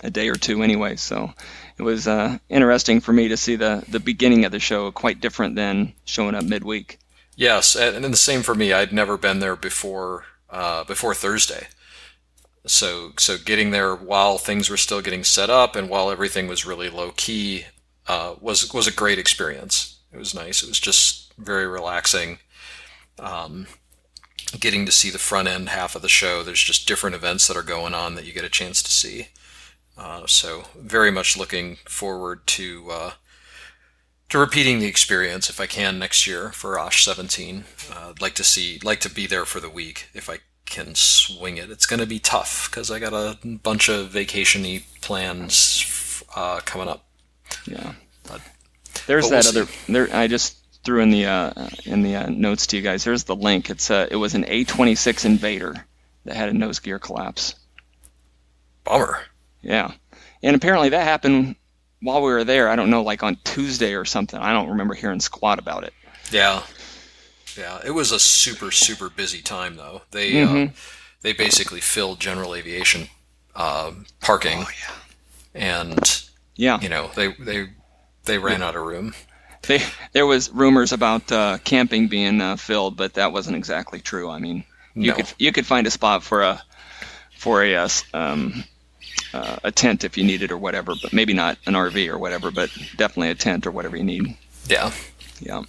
a 0.03 0.11
day 0.11 0.29
or 0.29 0.35
two 0.35 0.63
anyway. 0.63 0.97
So 0.97 1.33
it 1.79 1.83
was 1.83 2.07
uh, 2.07 2.37
interesting 2.51 3.01
for 3.01 3.13
me 3.13 3.29
to 3.29 3.39
see 3.39 3.57
the 3.57 3.83
the 3.89 4.01
beginning 4.01 4.45
of 4.45 4.53
the 4.53 4.59
show 4.59 4.91
quite 4.91 5.21
different 5.21 5.57
than 5.57 5.95
showing 6.05 6.35
up 6.35 6.45
midweek. 6.45 6.99
Yes, 7.37 7.75
and, 7.75 8.05
and 8.05 8.13
the 8.13 8.19
same 8.19 8.43
for 8.43 8.55
me. 8.55 8.73
I'd 8.75 8.93
never 8.93 9.17
been 9.17 9.41
there 9.41 9.57
before 9.57 10.25
uh, 10.51 10.85
before 10.85 11.15
Thursday. 11.15 11.69
So 12.67 13.13
so 13.19 13.37
getting 13.39 13.71
there 13.71 13.95
while 13.95 14.39
things 14.39 14.69
were 14.69 14.77
still 14.77 15.01
getting 15.01 15.25
set 15.25 15.51
up 15.51 15.77
and 15.77 15.89
while 15.89 16.11
everything 16.11 16.49
was 16.49 16.67
really 16.67 16.91
low 16.91 17.13
key 17.17 17.67
uh, 18.09 18.35
was 18.41 18.73
was 18.73 18.87
a 18.87 18.93
great 18.93 19.19
experience. 19.19 19.99
It 20.13 20.19
was 20.19 20.35
nice. 20.35 20.63
It 20.63 20.69
was 20.69 20.81
just 20.81 21.33
very 21.39 21.67
relaxing. 21.67 22.39
Um, 23.19 23.67
getting 24.59 24.87
to 24.87 24.93
see 24.93 25.11
the 25.11 25.19
front 25.19 25.49
end 25.49 25.69
half 25.69 25.95
of 25.97 26.03
the 26.03 26.09
show. 26.09 26.43
There's 26.43 26.63
just 26.63 26.87
different 26.87 27.17
events 27.17 27.47
that 27.49 27.57
are 27.57 27.63
going 27.63 27.95
on 27.95 28.15
that 28.15 28.25
you 28.25 28.33
get 28.33 28.45
a 28.45 28.51
chance 28.51 28.83
to 28.83 28.91
see. 28.91 29.29
Uh, 29.97 30.27
so 30.27 30.65
very 30.77 31.11
much 31.11 31.37
looking 31.37 31.77
forward 31.87 32.47
to 32.47 32.91
uh, 32.91 33.11
to 34.29 34.39
repeating 34.39 34.79
the 34.79 34.87
experience 34.87 35.49
if 35.49 35.61
I 35.61 35.67
can 35.67 35.99
next 35.99 36.27
year 36.27 36.51
for 36.51 36.79
Osh 36.79 37.05
17. 37.05 37.65
Uh, 37.91 38.11
I'd 38.11 38.23
like 38.23 38.35
to 38.35 38.45
see, 38.45 38.81
like 38.83 39.01
to 39.01 39.11
be 39.11 39.27
there 39.27 39.45
for 39.45 39.61
the 39.61 39.71
week 39.71 40.09
if 40.15 40.29
I 40.29 40.39
can 40.65 40.95
swing 40.95 41.57
it. 41.57 41.71
It's 41.71 41.87
going 41.87 42.01
to 42.01 42.07
be 42.07 42.19
tough 42.19 42.69
because 42.71 42.91
I 42.91 42.99
got 42.99 43.13
a 43.13 43.39
bunch 43.45 43.89
of 43.89 44.11
vacationy 44.11 44.83
plans 45.01 46.23
uh, 46.35 46.61
coming 46.65 46.89
up. 46.89 47.07
Yeah. 47.67 47.93
But, 48.29 48.41
There's 49.07 49.31
but 49.31 49.43
that 49.43 49.55
we'll 49.55 49.63
other. 49.63 49.73
There, 49.89 50.09
I 50.15 50.27
just 50.27 50.59
threw 50.85 51.01
in 51.01 51.11
the 51.11 51.27
uh, 51.27 51.69
in 51.85 52.03
the 52.03 52.17
uh, 52.17 52.29
notes 52.29 52.67
to 52.69 52.77
you 52.77 52.83
guys. 52.83 53.05
There's 53.05 53.25
the 53.25 53.37
link. 53.37 53.71
It's 53.71 53.91
a. 53.91 54.03
Uh, 54.03 54.07
it 54.11 54.17
was 54.17 54.35
an 54.35 54.45
A26 54.45 55.25
Invader 55.25 55.75
that 56.25 56.37
had 56.37 56.49
a 56.49 56.53
nose 56.53 56.81
gear 56.81 56.99
collapse. 56.99 57.55
Bummer. 58.85 59.21
Yeah, 59.63 59.93
and 60.43 60.57
apparently 60.57 60.91
that 60.91 61.05
happened 61.05 61.57
while 62.07 62.23
we 62.23 62.31
were 62.31 62.45
there. 62.45 62.69
I 62.69 62.77
don't 62.77 62.89
know, 62.89 63.03
like 63.03 63.23
on 63.23 63.37
Tuesday 63.45 63.95
or 63.95 64.05
something. 64.05 64.39
I 64.39 64.53
don't 64.53 64.71
remember 64.71 64.95
hearing 64.95 65.21
squat 65.21 65.59
about 65.59 65.85
it. 65.85 65.93
Yeah, 66.31 66.63
yeah. 67.57 67.81
It 67.85 67.91
was 67.91 68.13
a 68.13 68.19
super 68.19 68.71
super 68.71 69.11
busy 69.11 69.43
time 69.43 69.77
though. 69.77 70.03
They 70.13 70.43
uh, 70.43 70.47
mm-hmm. 70.47 70.69
uh, 70.69 70.81
they 71.23 71.33
basically 71.33 71.81
filled 71.81 72.21
general 72.21 72.55
aviation 72.55 73.09
uh, 73.55 73.93
parking. 74.21 74.59
Oh 74.61 74.71
yeah. 74.81 74.95
And 75.55 76.23
yeah. 76.55 76.81
You 76.81 76.89
know, 76.89 77.11
they 77.15 77.33
they 77.33 77.69
they 78.25 78.39
ran 78.39 78.63
out 78.63 78.77
of 78.77 78.83
room. 78.83 79.15
They, 79.63 79.83
there 80.13 80.27
was 80.27 80.51
rumors 80.51 80.93
about 80.93 81.33
uh, 81.33 81.59
camping 81.65 82.07
being 82.07 82.41
uh, 82.41 82.57
filled, 82.57 82.97
but 82.97 83.15
that 83.15 83.33
wasn't 83.33 83.57
exactly 83.57 84.01
true. 84.01 84.31
I 84.31 84.39
mean, 84.39 84.63
you 84.95 85.11
no. 85.11 85.17
could 85.17 85.33
you 85.39 85.51
could 85.51 85.67
find 85.67 85.89
a 85.89 85.91
spot 85.91 86.23
for 86.23 86.43
a 86.43 86.63
for 87.37 87.65
a 87.65 87.75
uh, 87.75 87.89
um, 88.15 88.63
uh, 89.37 89.59
a 89.65 89.73
tent 89.73 90.05
if 90.05 90.17
you 90.17 90.25
need 90.25 90.43
it 90.43 90.51
or 90.51 90.59
whatever, 90.59 90.95
but 91.01 91.13
maybe 91.13 91.35
not 91.35 91.59
an 91.67 91.75
RV 91.75 92.09
or 92.09 92.19
whatever, 92.19 92.51
but 92.51 92.71
definitely 92.97 93.31
a 93.31 93.35
tent 93.35 93.67
or 93.67 93.71
whatever 93.71 93.97
you 93.97 94.05
need. 94.05 94.37
Yeah. 94.67 94.93
Yeah. 95.41 95.63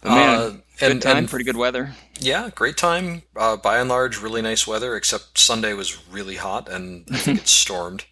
But 0.00 0.10
man, 0.10 0.28
uh, 0.28 0.50
good 0.78 0.90
and, 0.92 1.02
time, 1.02 1.16
and, 1.16 1.28
pretty 1.28 1.44
good 1.44 1.56
weather. 1.56 1.94
Yeah, 2.20 2.50
great 2.54 2.76
time. 2.76 3.22
Uh, 3.36 3.56
by 3.56 3.78
and 3.78 3.88
large, 3.88 4.20
really 4.20 4.42
nice 4.42 4.66
weather. 4.66 4.94
Except 4.96 5.38
Sunday 5.38 5.72
was 5.72 6.06
really 6.08 6.36
hot, 6.36 6.68
and 6.68 7.04
I 7.10 7.16
think 7.16 7.40
it 7.42 7.48
stormed. 7.48 8.04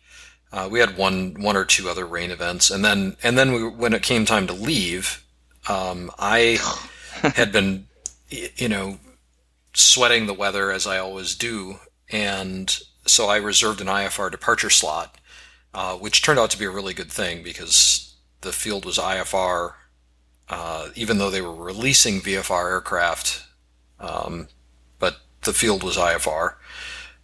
Uh, 0.52 0.68
we 0.70 0.80
had 0.80 0.96
one 0.96 1.40
one 1.40 1.56
or 1.56 1.64
two 1.64 1.88
other 1.88 2.06
rain 2.06 2.30
events, 2.30 2.70
and 2.70 2.84
then 2.84 3.16
and 3.22 3.38
then 3.38 3.52
we, 3.52 3.68
when 3.68 3.92
it 3.92 4.02
came 4.02 4.24
time 4.24 4.48
to 4.48 4.52
leave, 4.52 5.24
um, 5.68 6.10
I 6.18 6.58
had 7.34 7.52
been, 7.52 7.86
you 8.28 8.68
know, 8.68 8.98
sweating 9.72 10.26
the 10.26 10.34
weather 10.34 10.72
as 10.72 10.88
I 10.88 10.98
always 10.98 11.36
do, 11.36 11.78
and 12.10 12.76
so 13.06 13.28
I 13.28 13.36
reserved 13.36 13.80
an 13.80 13.86
IFR 13.86 14.30
departure 14.30 14.70
slot, 14.70 15.16
uh, 15.74 15.96
which 15.96 16.22
turned 16.22 16.38
out 16.38 16.50
to 16.50 16.58
be 16.58 16.64
a 16.64 16.70
really 16.70 16.94
good 16.94 17.10
thing 17.10 17.42
because 17.42 18.14
the 18.40 18.52
field 18.52 18.84
was 18.84 18.98
IFR, 18.98 19.74
uh, 20.48 20.88
even 20.94 21.18
though 21.18 21.30
they 21.30 21.40
were 21.40 21.54
releasing 21.54 22.20
VFR 22.20 22.70
aircraft, 22.70 23.44
um, 23.98 24.48
but 24.98 25.18
the 25.42 25.52
field 25.52 25.82
was 25.82 25.96
IFR, 25.96 26.54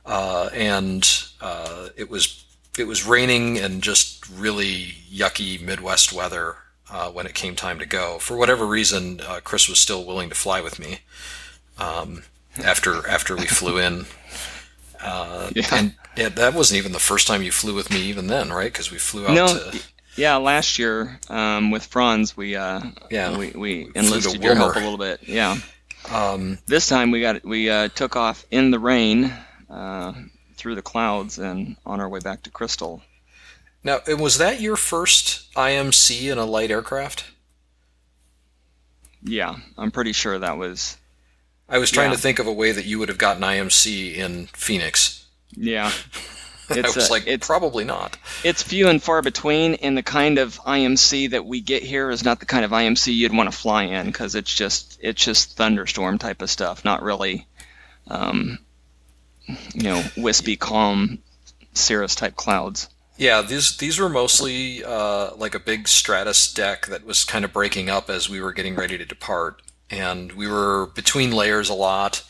uh, 0.07 0.51
and 0.53 1.09
uh, 1.41 1.89
it 1.97 2.11
was 2.11 2.45
it 2.79 2.87
was 2.87 3.07
raining 3.07 3.59
and 3.59 3.83
just 3.83 4.29
really 4.31 4.95
yucky 5.13 5.61
Midwest 5.61 6.13
weather 6.13 6.57
uh, 6.91 7.11
when 7.11 7.27
it 7.27 7.35
came 7.35 7.55
time 7.55 7.79
to 7.79 7.87
go. 7.87 8.19
For 8.19 8.37
whatever 8.37 8.67
reason, 8.67 9.21
uh, 9.21 9.41
Chris 9.45 9.69
was 9.69 9.79
still 9.79 10.05
willing 10.05 10.31
to 10.31 10.35
fly 10.35 10.61
with 10.61 10.79
me 10.79 11.01
um, 11.79 12.23
after 12.63 13.07
after 13.09 13.37
we 13.37 13.47
flew 13.47 13.79
in. 13.79 14.07
Uh, 15.03 15.51
Yeah. 15.55 15.67
And 15.73 15.95
yeah, 16.17 16.29
that 16.31 16.55
wasn't 16.55 16.79
even 16.79 16.93
the 16.93 16.99
first 16.99 17.27
time 17.27 17.43
you 17.43 17.53
flew 17.53 17.75
with 17.75 17.91
me, 17.91 18.03
even 18.03 18.27
then, 18.27 18.51
right? 18.53 18.73
Because 18.73 18.91
we 18.91 18.99
flew 18.99 19.27
out 19.27 19.35
No, 19.35 19.47
to 19.49 19.83
yeah, 20.17 20.37
last 20.37 20.79
year 20.79 21.19
um, 21.31 21.71
with 21.71 21.85
Franz, 21.87 22.37
we 22.37 22.55
uh, 22.57 22.81
Yeah. 23.11 23.37
we, 23.37 23.51
we 23.51 23.85
to 23.87 23.99
enlisted 23.99 24.43
your 24.43 24.55
help 24.55 24.77
a 24.77 24.79
little 24.81 24.99
bit. 24.99 25.21
Yeah, 25.27 25.57
um, 26.11 26.59
this 26.67 26.87
time 26.89 27.11
we 27.11 27.21
got 27.23 27.45
we 27.45 27.71
uh, 27.71 27.89
took 27.89 28.15
off 28.17 28.45
in 28.51 28.71
the 28.71 28.79
rain 28.79 29.33
uh, 29.71 30.13
through 30.57 30.75
the 30.75 30.83
clouds 30.83 31.39
and 31.39 31.77
on 31.87 32.01
our 32.01 32.09
way 32.09 32.21
back 32.21 32.43
to 32.43 32.51
Crystal. 32.51 33.03
now. 33.83 34.01
Was 34.19 34.37
that 34.39 34.61
your 34.61 34.77
first 34.77 35.53
IMC 35.55 36.31
in 36.31 36.39
a 36.39 36.45
light 36.45 36.71
aircraft? 36.71 37.25
Yeah, 39.25 39.57
I'm 39.79 39.91
pretty 39.91 40.13
sure 40.13 40.39
that 40.39 40.59
was. 40.59 40.97
I 41.69 41.79
was 41.79 41.91
trying 41.91 42.11
Yeah. 42.11 42.17
to 42.17 42.23
think 42.23 42.39
of 42.39 42.47
a 42.47 42.53
way 42.53 42.73
that 42.73 42.85
you 42.85 42.99
would 42.99 43.09
have 43.09 43.19
gotten 43.19 43.43
IMC 43.43 44.15
in 44.17 44.47
Phoenix. 44.49 45.25
Yeah, 45.55 45.91
I 46.71 46.81
was 46.83 46.97
uh, 46.97 47.07
like, 47.11 47.27
it's- 47.27 47.47
probably 47.47 47.85
not. 47.85 48.17
it's 48.45 48.63
few 48.63 48.89
and 48.89 49.03
far 49.03 49.23
between, 49.23 49.75
and 49.75 49.97
the 49.97 50.03
kind 50.03 50.39
of 50.39 50.59
IMC 50.61 51.31
that 51.31 51.45
we 51.47 51.61
get 51.61 51.83
here 51.83 52.11
is 52.11 52.25
not 52.25 52.41
the 52.41 52.47
kind 52.47 52.65
of 52.65 52.71
IMC 52.71 53.15
you'd 53.15 53.35
want 53.35 53.51
to 53.51 53.57
fly 53.57 53.85
in 53.85 54.07
because 54.07 54.35
it's 54.35 54.55
just 54.55 54.99
it's 55.03 55.23
just 55.25 55.57
thunderstorm 55.57 56.19
type 56.19 56.41
of 56.43 56.51
stuff, 56.51 56.85
not 56.85 57.03
really, 57.03 57.47
um, 58.09 58.59
you 59.47 59.83
know, 59.83 60.03
wispy, 60.17 60.57
calm, 60.57 61.19
cirrus 61.75 62.15
type 62.15 62.37
clouds. 62.37 62.89
Yeah, 63.19 63.43
these 63.43 63.77
these 63.77 63.99
were 63.99 64.09
mostly 64.09 64.83
uh, 64.85 65.35
like 65.37 65.55
a 65.55 65.61
big 65.61 65.87
stratus 65.89 66.53
deck 66.53 66.87
that 66.87 67.05
was 67.05 67.25
kind 67.25 67.45
of 67.45 67.53
breaking 67.53 67.91
up 67.91 68.09
as 68.09 68.29
we 68.29 68.41
were 68.41 68.53
getting 68.53 68.75
ready 68.75 68.97
to 68.99 69.05
depart, 69.05 69.61
and 69.93 70.33
we 70.33 70.49
were 70.49 70.87
between 70.95 71.31
layers 71.31 71.69
a 71.69 71.75
lot. 71.75 72.25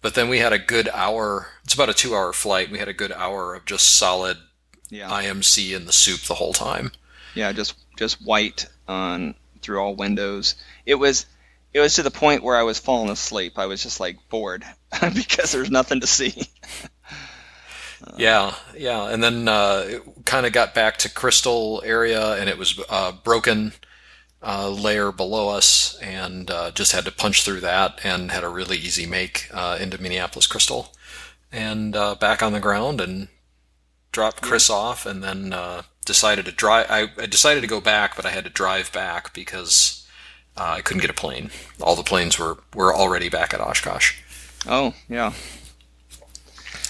But 0.00 0.14
then 0.14 0.28
we 0.28 0.38
had 0.38 0.52
a 0.52 0.58
good 0.58 0.88
hour. 0.94 1.48
It's 1.64 1.74
about 1.74 1.88
a 1.90 1.94
two-hour 1.94 2.32
flight. 2.32 2.70
We 2.70 2.78
had 2.78 2.88
a 2.88 2.92
good 2.94 3.10
hour 3.12 3.54
of 3.56 3.64
just 3.66 3.98
solid 3.98 4.38
Yeah, 4.88 5.08
IMC 5.10 5.74
in 5.76 5.86
the 5.86 5.92
soup 5.92 6.20
the 6.22 6.34
whole 6.36 6.52
time. 6.52 6.92
yeah, 7.34 7.52
just 7.52 7.74
just 7.98 8.22
white 8.24 8.66
on 8.86 9.34
through 9.60 9.80
all 9.80 9.96
windows. 9.96 10.54
It 10.86 10.94
was 10.94 11.26
it 11.74 11.80
was 11.80 11.94
to 11.94 12.02
the 12.04 12.10
point 12.12 12.44
where 12.44 12.56
I 12.56 12.62
was 12.62 12.78
falling 12.78 13.10
asleep. 13.10 13.58
I 13.58 13.66
was 13.66 13.82
just 13.82 13.98
like 14.00 14.16
bored 14.30 14.64
because 15.14 15.50
there's 15.52 15.70
nothing 15.70 16.00
to 16.00 16.06
see. 16.06 16.32
Yeah, 18.16 18.54
yeah, 18.76 19.08
and 19.10 19.22
then 19.22 19.48
uh, 19.48 19.84
it 19.86 20.02
kind 20.24 20.46
of 20.46 20.52
got 20.52 20.72
back 20.72 20.98
to 20.98 21.12
Crystal 21.12 21.82
area, 21.84 22.34
and 22.34 22.48
it 22.48 22.56
was 22.56 22.80
uh, 22.88 23.10
broken 23.24 23.72
uh, 24.42 24.68
layer 24.68 25.10
below 25.12 25.48
us, 25.48 25.98
and 26.00 26.50
uh, 26.50 26.70
just 26.70 26.92
had 26.92 27.04
to 27.04 27.12
punch 27.12 27.44
through 27.44 27.60
that, 27.60 28.00
and 28.04 28.30
had 28.30 28.44
a 28.44 28.48
really 28.48 28.76
easy 28.76 29.06
make 29.06 29.48
uh, 29.52 29.78
into 29.80 30.00
Minneapolis 30.00 30.46
Crystal, 30.46 30.94
and 31.50 31.96
uh, 31.96 32.14
back 32.14 32.42
on 32.42 32.52
the 32.52 32.60
ground, 32.60 33.00
and 33.00 33.28
dropped 34.12 34.42
Chris 34.42 34.70
off, 34.70 35.06
and 35.06 35.22
then 35.22 35.52
uh, 35.52 35.82
decided 36.04 36.44
to 36.46 36.52
drive. 36.52 36.86
I, 36.88 37.08
I 37.20 37.26
decided 37.26 37.60
to 37.60 37.66
go 37.66 37.80
back, 37.80 38.16
but 38.16 38.26
I 38.26 38.30
had 38.30 38.44
to 38.44 38.50
drive 38.50 38.92
back 38.92 39.34
because 39.34 40.06
uh, 40.56 40.74
I 40.76 40.80
couldn't 40.80 41.02
get 41.02 41.10
a 41.10 41.14
plane. 41.14 41.50
All 41.80 41.96
the 41.96 42.02
planes 42.02 42.38
were 42.38 42.58
were 42.74 42.94
already 42.94 43.28
back 43.28 43.52
at 43.54 43.60
Oshkosh. 43.60 44.20
Oh 44.66 44.94
yeah. 45.08 45.32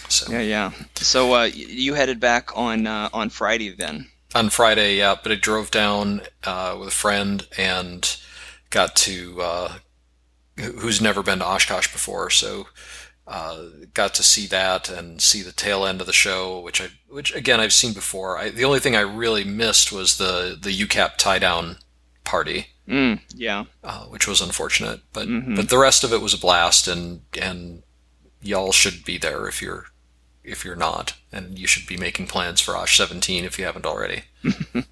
So 0.08 0.32
Yeah, 0.32 0.40
yeah. 0.40 0.72
So 0.96 1.34
uh, 1.34 1.44
you 1.52 1.94
headed 1.94 2.20
back 2.20 2.56
on 2.56 2.86
uh, 2.86 3.10
on 3.12 3.30
Friday 3.30 3.70
then? 3.70 4.08
On 4.35 4.50
Friday, 4.50 4.97
yeah, 4.97 5.16
but 5.23 5.32
I 5.32 5.37
drove 5.37 5.70
down 5.70 6.23
uh, 6.44 6.76
with 6.78 6.88
a 6.88 6.92
friend 6.92 7.47
and 7.56 8.16
got 8.70 8.94
to 8.97 9.40
uh, 9.40 9.73
who's 10.56 11.00
never 11.00 11.23
been 11.23 11.38
to 11.38 11.47
Oshkosh 11.47 11.92
before, 11.92 12.30
so 12.30 12.66
uh, 13.26 13.64
got 13.94 14.14
to 14.14 14.23
see 14.23 14.47
that 14.47 14.88
and 14.90 15.20
see 15.20 15.42
the 15.42 15.52
tail 15.52 15.85
end 15.85 16.00
of 16.00 16.06
the 16.06 16.12
show, 16.12 16.61
which 16.61 16.80
I 16.80 16.88
which 17.08 17.35
again 17.35 17.61
I've 17.61 17.73
seen 17.73 17.92
before. 17.92 18.38
I, 18.38 18.50
the 18.50 18.64
only 18.64 18.80
thing 18.80 18.97
I 18.97 19.00
really 19.00 19.44
missed 19.44 19.92
was 19.92 20.18
the 20.18 20.58
the 20.61 20.70
UCAP 20.70 21.16
tie 21.16 21.38
down 21.38 21.76
party, 22.25 22.66
Mm, 22.88 23.20
yeah. 23.35 23.64
uh, 23.85 24.04
which 24.04 24.26
was 24.26 24.40
unfortunate, 24.40 25.00
but 25.12 25.28
Mhm. 25.28 25.56
but 25.56 25.68
the 25.70 25.78
rest 25.78 26.04
of 26.04 26.12
it 26.12 26.20
was 26.20 26.35
a 26.35 26.38
blast, 26.38 26.88
and 26.88 27.23
and 27.40 27.82
y'all 28.42 28.73
should 28.73 29.04
be 29.04 29.16
there 29.18 29.47
if 29.49 29.61
you're 29.62 29.87
if 30.50 30.64
you're 30.64 30.76
not, 30.76 31.14
and 31.32 31.58
you 31.58 31.66
should 31.66 31.86
be 31.86 31.96
making 31.96 32.26
plans 32.26 32.60
for 32.60 32.76
Osh 32.76 32.96
17 32.96 33.44
if 33.44 33.58
you 33.58 33.64
haven't 33.64 33.86
already. 33.86 34.22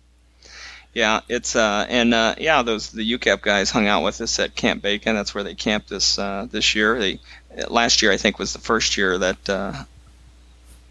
Yeah, 0.96 1.20
it's 1.28 1.54
uh 1.54 1.84
and 1.90 2.14
uh 2.14 2.36
yeah, 2.38 2.62
those 2.62 2.90
the 2.90 3.02
UCAP 3.18 3.42
guys 3.42 3.70
hung 3.70 3.86
out 3.86 4.02
with 4.02 4.18
us 4.22 4.38
at 4.38 4.56
Camp 4.56 4.80
Bacon. 4.80 5.14
That's 5.14 5.34
where 5.34 5.44
they 5.44 5.54
camped 5.54 5.90
this 5.90 6.18
uh 6.18 6.46
this 6.50 6.74
year. 6.74 6.98
They 6.98 7.20
last 7.68 8.00
year 8.00 8.10
I 8.12 8.16
think 8.16 8.38
was 8.38 8.54
the 8.54 8.60
first 8.60 8.96
year 8.96 9.18
that 9.18 9.46
uh 9.46 9.74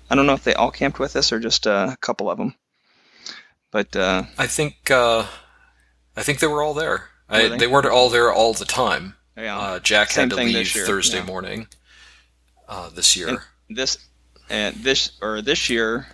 I 0.08 0.14
don't 0.16 0.28
know 0.28 0.36
if 0.36 0.44
they 0.44 0.54
all 0.54 0.70
camped 0.70 1.00
with 1.00 1.16
us 1.16 1.32
or 1.32 1.40
just 1.40 1.66
uh, 1.66 1.90
a 1.92 1.98
couple 1.98 2.30
of 2.30 2.38
them. 2.38 2.54
But 3.72 3.96
uh 3.96 4.26
I 4.38 4.46
think 4.46 4.92
uh, 4.92 5.26
I 6.16 6.22
think 6.22 6.38
they 6.38 6.46
were 6.46 6.62
all 6.62 6.76
there. 6.76 7.10
I, 7.28 7.48
they? 7.48 7.58
they? 7.58 7.68
weren't 7.68 7.88
all 7.88 8.10
there 8.12 8.32
all 8.32 8.54
the 8.54 8.64
time. 8.66 9.16
yeah, 9.36 9.58
Uh, 9.58 9.80
Jack 9.80 10.12
Same 10.12 10.30
had 10.30 10.38
to 10.38 10.44
leave 10.44 10.68
Thursday 10.70 11.18
yeah. 11.18 11.26
morning 11.26 11.68
uh, 12.70 12.90
this 12.90 13.18
year. 13.18 13.30
And- 13.30 13.40
this 13.72 13.98
and 14.50 14.76
this 14.78 15.12
or 15.22 15.42
this 15.42 15.70
year 15.70 16.08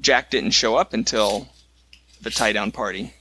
Jack 0.00 0.30
didn't 0.30 0.50
show 0.52 0.76
up 0.76 0.92
until 0.94 1.48
the 2.22 2.30
tie 2.30 2.52
down 2.52 2.70
party. 2.72 3.14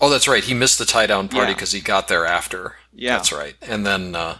oh, 0.00 0.08
that's 0.10 0.28
right. 0.28 0.44
He 0.44 0.54
missed 0.54 0.78
the 0.78 0.84
tie 0.84 1.06
down 1.06 1.28
party 1.28 1.48
Yeah. 1.50 1.54
because 1.54 1.72
he 1.72 1.80
got 1.80 2.08
there 2.08 2.24
after. 2.26 2.76
Yeah. 2.94 3.16
that's 3.16 3.32
right. 3.32 3.54
And 3.62 3.84
then 3.86 4.14
uh, 4.14 4.38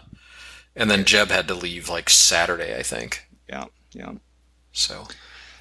and 0.75 0.89
then 0.89 1.05
Jeb 1.05 1.29
had 1.29 1.47
to 1.49 1.53
leave 1.55 1.89
like 1.89 2.09
Saturday, 2.09 2.77
I 2.77 2.83
think. 2.83 3.25
Yeah, 3.47 3.65
yeah. 3.93 4.13
So 4.71 5.07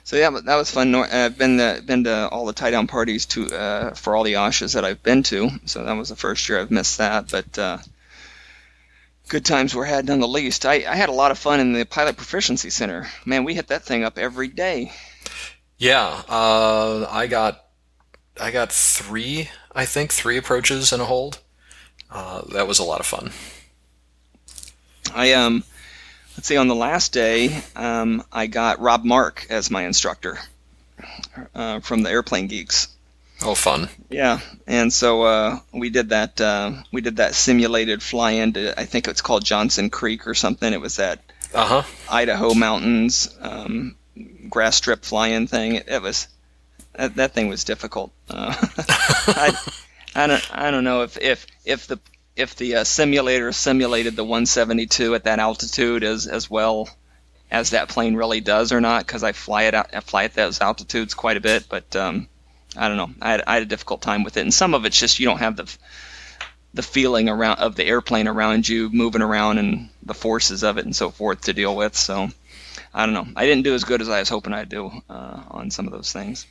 So 0.05 0.17
yeah, 0.17 0.31
but 0.31 0.45
that 0.45 0.57
was 0.57 0.71
fun. 0.71 0.95
I've 0.95 1.37
been 1.38 1.59
to, 1.59 1.83
been 1.85 2.05
to 2.05 2.28
all 2.28 2.47
the 2.47 2.52
tie 2.52 2.71
down 2.71 2.87
parties 2.87 3.26
to 3.26 3.47
uh, 3.55 3.95
for 3.95 4.14
all 4.17 4.23
the 4.25 4.35
Oshes 4.35 4.75
that 4.75 4.85
I've 4.85 5.02
been 5.02 5.23
to. 5.25 5.50
So 5.67 5.85
that 5.85 5.93
was 5.95 6.09
the 6.11 6.17
first 6.17 6.49
year 6.49 6.61
I've 6.61 6.71
missed 6.71 6.99
that. 6.99 7.31
But 7.31 7.59
uh, 7.59 7.78
good 9.28 9.44
times 9.44 9.75
were 9.75 9.85
had 9.85 10.06
none 10.06 10.20
the 10.20 10.28
least. 10.28 10.66
I, 10.66 10.85
I 10.88 10.97
had 10.97 11.08
a 11.08 11.12
lot 11.12 11.30
of 11.30 11.38
fun 11.38 11.61
in 11.61 11.73
the 11.73 11.85
Pilot 11.85 12.16
Proficiency 12.16 12.70
Center. 12.70 13.06
Man, 13.25 13.44
we 13.44 13.54
hit 13.54 13.68
that 13.68 13.85
thing 13.85 14.04
up 14.04 14.18
every 14.18 14.49
day. 14.49 14.92
yeah, 15.78 16.23
uh, 16.28 17.06
I 17.11 17.26
got 17.26 17.64
I 18.40 18.50
got 18.50 18.73
three, 18.73 19.50
I 19.75 19.85
think, 19.85 20.12
three 20.12 20.37
approaches 20.37 20.92
and 20.92 21.02
a 21.02 21.04
hold. 21.04 21.38
Uh, 22.11 22.42
that 22.52 22.66
was 22.66 22.78
a 22.78 22.85
lot 22.85 23.00
of 23.00 23.06
fun. 23.06 23.30
I 25.14 25.32
um, 25.32 25.64
let's 26.37 26.47
see, 26.47 26.56
on 26.56 26.68
the 26.68 26.75
last 26.75 27.12
day, 27.12 27.62
um, 27.76 28.23
I 28.32 28.47
got 28.47 28.80
Rob 28.80 29.04
Mark 29.04 29.47
as 29.50 29.70
my 29.70 29.85
instructor 29.85 30.38
uh, 31.54 31.80
from 31.80 32.02
the 32.02 32.11
Airplane 32.11 32.47
Geeks. 32.47 32.88
Oh, 33.40 33.54
fun. 33.54 33.88
Yeah, 34.11 34.40
and 34.66 34.92
so 34.92 35.23
uh, 35.23 35.59
we 35.73 35.90
did 35.90 36.09
that. 36.09 36.40
Uh, 36.40 36.73
we 36.92 37.00
did 37.00 37.16
that 37.16 37.35
simulated 37.35 38.02
fly 38.02 38.33
into. 38.33 38.78
I 38.78 38.85
think 38.85 39.07
it's 39.07 39.23
called 39.23 39.45
Johnson 39.45 39.90
Creek 39.90 40.26
or 40.26 40.35
something. 40.35 40.73
It 40.73 40.80
was 40.80 40.97
that 40.97 41.21
Uh 41.54 41.83
huh. 41.83 41.83
Idaho 42.11 42.52
mountains 42.54 43.33
um, 43.40 43.95
grass 44.49 44.76
strip 44.76 45.04
fly-in 45.04 45.47
thing. 45.47 45.76
It, 45.76 45.88
it 45.88 46.02
was 46.02 46.26
that, 46.95 47.14
that 47.14 47.33
thing 47.33 47.49
was 47.49 47.62
difficult. 47.62 48.11
Uh, 48.28 48.54
I, 48.88 49.57
I 50.16 50.26
don't 50.26 50.50
I 50.52 50.71
don't 50.73 50.85
know 50.85 51.02
if 51.02 51.16
if 51.18 51.47
if 51.64 51.87
the 51.87 52.00
if 52.35 52.57
the 52.57 52.76
uh, 52.76 52.85
simulator 52.85 53.52
simulated 53.52 54.16
the 54.16 54.25
172 54.25 55.14
at 55.14 55.25
that 55.25 55.38
altitude 55.38 56.02
as 56.02 56.26
as 56.26 56.50
well 56.50 56.88
as 57.52 57.71
that 57.71 57.88
plane 57.88 58.16
really 58.16 58.40
does 58.40 58.73
or 58.73 58.80
not 58.80 59.07
because 59.07 59.23
I 59.23 59.30
fly 59.33 59.64
it 59.64 59.75
out 59.75 59.95
I 59.95 60.00
fly 60.00 60.25
at 60.25 60.35
those 60.35 60.61
altitudes 60.61 61.14
quite 61.14 61.37
a 61.37 61.40
bit, 61.40 61.66
but 61.68 61.95
um, 61.95 62.28
I 62.78 62.88
don't 62.88 62.97
know. 62.97 63.11
I 63.20 63.30
had, 63.32 63.42
I 63.47 63.54
had 63.54 63.62
a 63.62 63.66
difficult 63.66 64.02
time 64.02 64.25
with 64.25 64.37
it, 64.37 64.42
and 64.42 64.54
some 64.54 64.75
of 64.75 64.85
it's 64.85 64.99
just 64.99 65.18
you 65.18 65.26
don't 65.26 65.38
have 65.38 65.56
the 65.56 65.76
the 66.75 66.82
feeling 66.82 67.28
around 67.28 67.58
of 67.58 67.76
the 67.76 67.85
airplane 67.85 68.28
around 68.28 68.68
you 68.68 68.90
moving 68.90 69.23
around 69.23 69.58
and 69.58 69.88
the 70.02 70.14
forces 70.14 70.62
of 70.62 70.78
it 70.78 70.85
and 70.85 70.94
so 70.94 71.11
forth 71.11 71.40
to 71.42 71.52
deal 71.52 71.75
with. 71.75 71.97
So 71.97 72.28
I 72.92 73.06
don't 73.06 73.14
know. 73.14 73.26
I 73.37 73.47
didn't 73.47 73.64
do 73.64 73.75
as 73.75 73.85
good 73.85 74.02
as 74.02 74.08
I 74.08 74.20
was 74.20 74.28
hoping 74.28 74.52
I'd 74.52 74.68
do 74.68 74.90
uh, 75.08 75.42
on 75.50 75.70
some 75.70 75.87
of 75.87 75.92
those 75.92 76.12
things. 76.12 76.47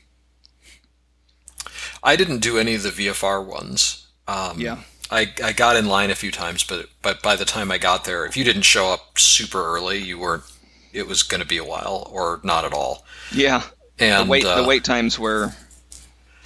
I 2.03 2.15
didn't 2.15 2.39
do 2.39 2.57
any 2.57 2.75
of 2.75 2.83
the 2.83 2.89
VFR 2.89 3.45
ones. 3.45 4.07
Um, 4.27 4.59
Yeah. 4.59 4.79
I, 5.09 5.33
I 5.41 5.53
got 5.53 5.77
in 5.77 5.87
line 5.87 6.11
a 6.11 6.15
few 6.15 6.31
times, 6.31 6.65
but 6.65 6.87
but 7.01 7.21
by 7.21 7.37
the 7.37 7.45
time 7.45 7.71
I 7.71 7.77
got 7.77 8.03
there, 8.03 8.25
if 8.25 8.35
you 8.35 8.43
didn't 8.43 8.63
show 8.63 8.91
up 8.91 9.17
super 9.17 9.63
early, 9.63 9.99
you 9.99 10.19
weren't 10.19 10.43
it 10.91 11.07
was 11.07 11.23
going 11.23 11.39
to 11.41 11.47
be 11.47 11.57
a 11.57 11.63
while 11.63 12.09
or 12.11 12.41
not 12.43 12.65
at 12.65 12.73
all. 12.73 13.05
Yeah. 13.31 13.63
And 13.99 14.27
the 14.27 14.31
wait 14.31 14.45
uh, 14.45 14.61
the 14.61 14.67
wait 14.67 14.83
times 14.83 15.17
were 15.17 15.53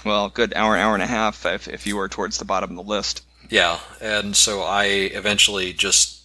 well, 0.06 0.30
good 0.30 0.54
hour, 0.56 0.78
hour 0.78 0.94
and 0.94 1.04
a 1.04 1.08
half 1.08 1.46
if, 1.46 1.68
if 1.68 1.88
you 1.88 1.98
were 1.98 2.10
towards 2.10 2.38
the 2.38 2.46
bottom 2.46 2.72
of 2.72 2.76
the 2.76 2.90
list. 2.90 3.24
Yeah, 3.50 3.80
and 4.00 4.36
so 4.36 4.62
I 4.62 4.86
eventually 4.86 5.74
just 5.74 6.22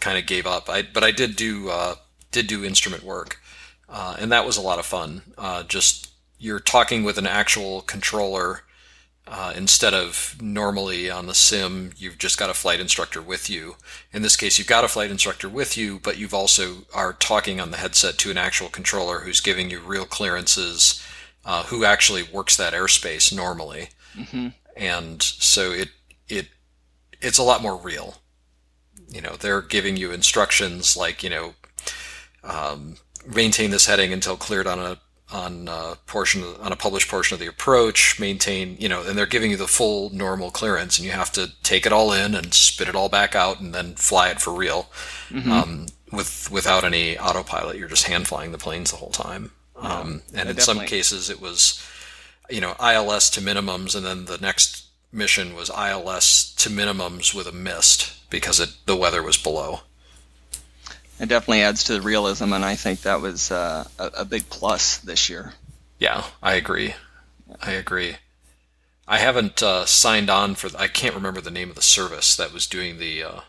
kind 0.00 0.18
of 0.18 0.26
gave 0.26 0.46
up. 0.46 0.68
I 0.68 0.82
but 0.82 1.04
I 1.04 1.10
did 1.10 1.36
do 1.36 1.70
uh, 1.70 1.94
did 2.32 2.46
do 2.46 2.64
instrument 2.64 3.02
work, 3.02 3.40
uh, 3.88 4.16
and 4.18 4.32
that 4.32 4.46
was 4.46 4.56
a 4.56 4.62
lot 4.62 4.78
of 4.78 4.86
fun. 4.86 5.22
Uh, 5.38 5.62
just 5.62 6.10
you're 6.38 6.60
talking 6.60 7.04
with 7.04 7.18
an 7.18 7.26
actual 7.26 7.82
controller 7.82 8.62
uh, 9.26 9.52
instead 9.56 9.94
of 9.94 10.36
normally 10.40 11.10
on 11.10 11.26
the 11.26 11.34
sim 11.34 11.92
you've 11.96 12.18
just 12.18 12.38
got 12.38 12.50
a 12.50 12.54
flight 12.54 12.78
instructor 12.78 13.20
with 13.20 13.50
you. 13.50 13.76
In 14.12 14.22
this 14.22 14.36
case, 14.36 14.58
you've 14.58 14.68
got 14.68 14.84
a 14.84 14.88
flight 14.88 15.10
instructor 15.10 15.48
with 15.48 15.76
you, 15.76 15.98
but 15.98 16.18
you've 16.18 16.34
also 16.34 16.86
are 16.94 17.12
talking 17.12 17.60
on 17.60 17.70
the 17.70 17.78
headset 17.78 18.18
to 18.18 18.30
an 18.30 18.38
actual 18.38 18.68
controller 18.68 19.20
who's 19.20 19.40
giving 19.40 19.70
you 19.70 19.80
real 19.80 20.04
clearances, 20.04 21.04
uh, 21.46 21.62
who 21.64 21.86
actually 21.86 22.22
works 22.24 22.56
that 22.56 22.74
airspace 22.74 23.32
normally, 23.34 23.88
Mm-hmm. 24.14 24.48
and 24.76 25.22
so 25.22 25.70
it 25.72 25.88
it 26.28 26.48
it's 27.22 27.38
a 27.38 27.42
lot 27.42 27.62
more 27.62 27.76
real. 27.78 28.16
You 29.08 29.20
know, 29.22 29.36
they're 29.36 29.62
giving 29.62 29.96
you 29.96 30.10
instructions 30.12 30.96
like 30.96 31.22
you 31.22 31.30
know, 31.30 31.54
um, 32.42 32.96
maintain 33.26 33.70
this 33.70 33.86
heading 33.86 34.12
until 34.12 34.36
cleared 34.36 34.66
on 34.66 34.78
a 34.78 34.98
on 35.32 35.66
a 35.68 35.96
portion 36.06 36.42
on 36.60 36.72
a 36.72 36.76
published 36.76 37.08
portion 37.10 37.34
of 37.34 37.40
the 37.40 37.46
approach. 37.48 38.18
Maintain, 38.20 38.76
you 38.78 38.88
know, 38.88 39.02
and 39.06 39.16
they're 39.18 39.26
giving 39.26 39.50
you 39.50 39.56
the 39.56 39.66
full 39.68 40.10
normal 40.10 40.50
clearance, 40.50 40.98
and 40.98 41.06
you 41.06 41.12
have 41.12 41.32
to 41.32 41.52
take 41.62 41.84
it 41.86 41.92
all 41.92 42.12
in 42.12 42.34
and 42.34 42.54
spit 42.54 42.88
it 42.88 42.94
all 42.96 43.08
back 43.08 43.34
out, 43.34 43.60
and 43.60 43.74
then 43.74 43.94
fly 43.96 44.30
it 44.30 44.40
for 44.40 44.52
real, 44.52 44.88
um, 45.50 45.86
with 46.12 46.48
without 46.50 46.84
any 46.84 47.18
autopilot. 47.18 47.76
You're 47.76 47.88
just 47.88 48.06
hand 48.06 48.26
flying 48.28 48.52
the 48.52 48.58
planes 48.58 48.90
the 48.90 48.96
whole 48.98 49.10
time. 49.10 49.50
Um, 49.78 50.22
and 50.34 50.46
Yeah, 50.46 50.50
in 50.50 50.58
some 50.60 50.80
cases, 50.80 51.28
it 51.30 51.40
was, 51.40 51.82
you 52.48 52.60
know, 52.60 52.74
ILS 52.80 53.30
to 53.30 53.40
minimums, 53.40 53.94
and 53.94 54.04
then 54.04 54.24
the 54.24 54.38
next 54.38 54.84
mission 55.12 55.54
was 55.54 55.70
ILS 55.70 56.54
to 56.56 56.68
minimums 56.70 57.34
with 57.34 57.46
a 57.46 57.52
missed 57.52 58.12
because 58.30 58.58
it, 58.60 58.70
the 58.86 58.96
weather 58.96 59.22
was 59.22 59.36
below. 59.36 59.80
It 61.18 61.28
definitely 61.28 61.62
adds 61.62 61.84
to 61.84 61.94
the 61.94 62.02
realism, 62.02 62.52
and 62.52 62.64
I 62.64 62.74
think 62.74 63.02
that 63.02 63.20
was 63.22 63.50
uh, 63.50 63.86
a, 63.98 64.06
a 64.18 64.24
big 64.24 64.50
plus 64.50 64.98
this 64.98 65.30
year. 65.30 65.54
Yeah, 65.98 66.24
I 66.42 66.54
agree. 66.54 66.94
I 67.62 67.70
agree. 67.72 68.16
I 69.08 69.18
haven't 69.18 69.62
uh, 69.62 69.86
signed 69.86 70.28
on 70.28 70.56
for. 70.56 70.68
I 70.78 70.88
can't 70.88 71.14
remember 71.14 71.40
the 71.40 71.50
name 71.50 71.70
of 71.70 71.76
the 71.76 71.80
service 71.82 72.36
that 72.36 72.52
was 72.52 72.66
doing 72.66 72.98
the 72.98 73.22
uh, 73.22 73.40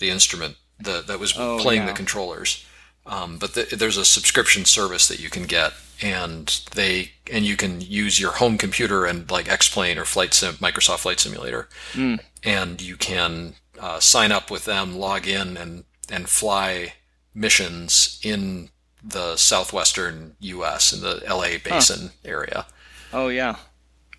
the 0.00 0.10
instrument 0.10 0.56
the, 0.78 1.02
that 1.06 1.18
was 1.20 1.34
Oh, 1.38 1.58
playing 1.58 1.82
yeah. 1.82 1.86
the 1.86 1.92
controllers. 1.94 2.65
Um, 3.06 3.38
but 3.38 3.54
th 3.54 3.70
there's 3.70 3.96
a 3.96 4.04
subscription 4.04 4.64
service 4.64 5.06
that 5.08 5.20
you 5.20 5.30
can 5.30 5.44
get, 5.44 5.72
and 6.02 6.46
they 6.74 7.12
and 7.32 7.44
you 7.44 7.56
can 7.56 7.80
use 7.80 8.18
your 8.20 8.32
home 8.32 8.58
computer 8.58 9.04
and 9.06 9.30
like 9.30 9.48
X-Plane 9.48 9.96
or 9.98 10.04
Flight 10.04 10.34
Sim, 10.34 10.54
Microsoft 10.54 11.00
Flight 11.00 11.20
Simulator, 11.20 11.68
Mm. 11.94 12.18
and 12.42 12.80
you 12.82 12.96
can 12.96 13.54
uh, 13.80 14.00
sign 14.00 14.32
up 14.32 14.50
with 14.50 14.64
them, 14.64 14.96
log 14.98 15.26
in, 15.28 15.56
and 15.56 15.84
and 16.10 16.28
fly 16.28 16.94
missions 17.34 18.18
in 18.22 18.70
the 19.04 19.36
southwestern 19.36 20.34
U.S. 20.40 20.92
in 20.92 21.00
the 21.00 21.22
L.A. 21.26 21.58
basin 21.58 22.10
area. 22.24 22.66
Oh 23.12 23.28
yeah, 23.28 23.56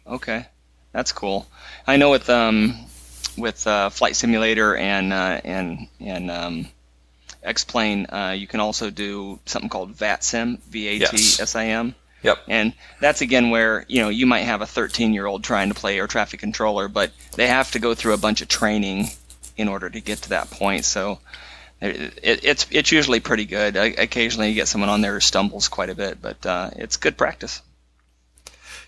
okay, 0.05 0.45
that's 0.93 1.11
cool. 1.11 1.47
I 1.85 1.97
know 1.97 2.09
with 2.11 2.29
um 2.29 2.75
with 3.37 3.67
uh, 3.67 3.89
Flight 3.89 4.15
Simulator 4.15 4.75
and 4.77 5.11
uh, 5.11 5.41
and 5.43 5.87
and 5.99 6.31
um, 6.31 6.67
X-Plane, 7.47 8.07
uh, 8.09 8.35
you 8.37 8.47
can 8.47 8.59
also 8.59 8.89
do 8.89 9.39
something 9.45 9.69
called 9.69 9.93
VATSIM, 9.93 10.59
V-A-T-S-I-M. 10.63 11.95
Yep. 12.23 12.37
And 12.47 12.73
that's 12.99 13.21
again 13.21 13.51
where 13.51 13.85
you 13.87 14.01
know 14.01 14.09
you 14.09 14.25
might 14.25 14.41
have 14.41 14.61
a 14.61 14.65
13-year-old 14.65 15.43
trying 15.43 15.69
to 15.69 15.75
play 15.75 15.97
air 15.97 16.07
traffic 16.07 16.39
controller, 16.39 16.87
but 16.87 17.11
they 17.35 17.47
have 17.47 17.71
to 17.71 17.79
go 17.79 17.93
through 17.93 18.13
a 18.13 18.17
bunch 18.17 18.41
of 18.41 18.47
training 18.47 19.07
in 19.55 19.67
order 19.67 19.89
to 19.89 20.01
get 20.01 20.19
to 20.23 20.29
that 20.29 20.49
point. 20.49 20.83
So 20.83 21.19
it, 21.79 22.19
it, 22.23 22.43
it's 22.43 22.67
it's 22.71 22.91
usually 22.91 23.19
pretty 23.19 23.45
good. 23.45 23.77
I, 23.77 23.85
occasionally 23.85 24.49
you 24.49 24.55
get 24.55 24.67
someone 24.67 24.89
on 24.89 25.01
there 25.01 25.13
who 25.13 25.19
stumbles 25.19 25.67
quite 25.67 25.89
a 25.89 25.95
bit, 25.95 26.21
but 26.21 26.45
uh, 26.45 26.71
it's 26.75 26.97
good 26.97 27.17
practice. 27.17 27.61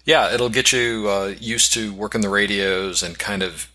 Yeah, 0.06 0.34
it'll 0.34 0.50
get 0.50 0.72
you 0.72 1.08
uh, 1.08 1.34
used 1.40 1.74
to 1.74 1.94
working 1.94 2.22
the 2.22 2.30
radios 2.30 3.04
and 3.04 3.18
kind 3.20 3.44
of 3.44 3.70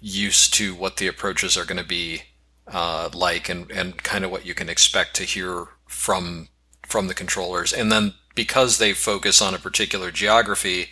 used 0.00 0.54
to 0.54 0.74
what 0.74 0.98
the 0.98 1.08
approaches 1.08 1.56
are 1.56 1.64
going 1.64 1.78
to 1.78 1.88
be 1.88 2.22
uh, 2.66 3.10
like, 3.12 3.48
and, 3.48 3.70
and 3.70 4.02
kind 4.02 4.24
of 4.24 4.30
what 4.30 4.46
you 4.46 4.54
can 4.54 4.68
expect 4.68 5.14
to 5.16 5.24
hear 5.24 5.68
from 5.86 6.48
from 6.86 7.08
the 7.08 7.14
controllers. 7.14 7.72
And 7.72 7.90
then 7.90 8.14
because 8.34 8.78
they 8.78 8.92
focus 8.92 9.40
on 9.40 9.54
a 9.54 9.58
particular 9.58 10.10
geography, 10.10 10.90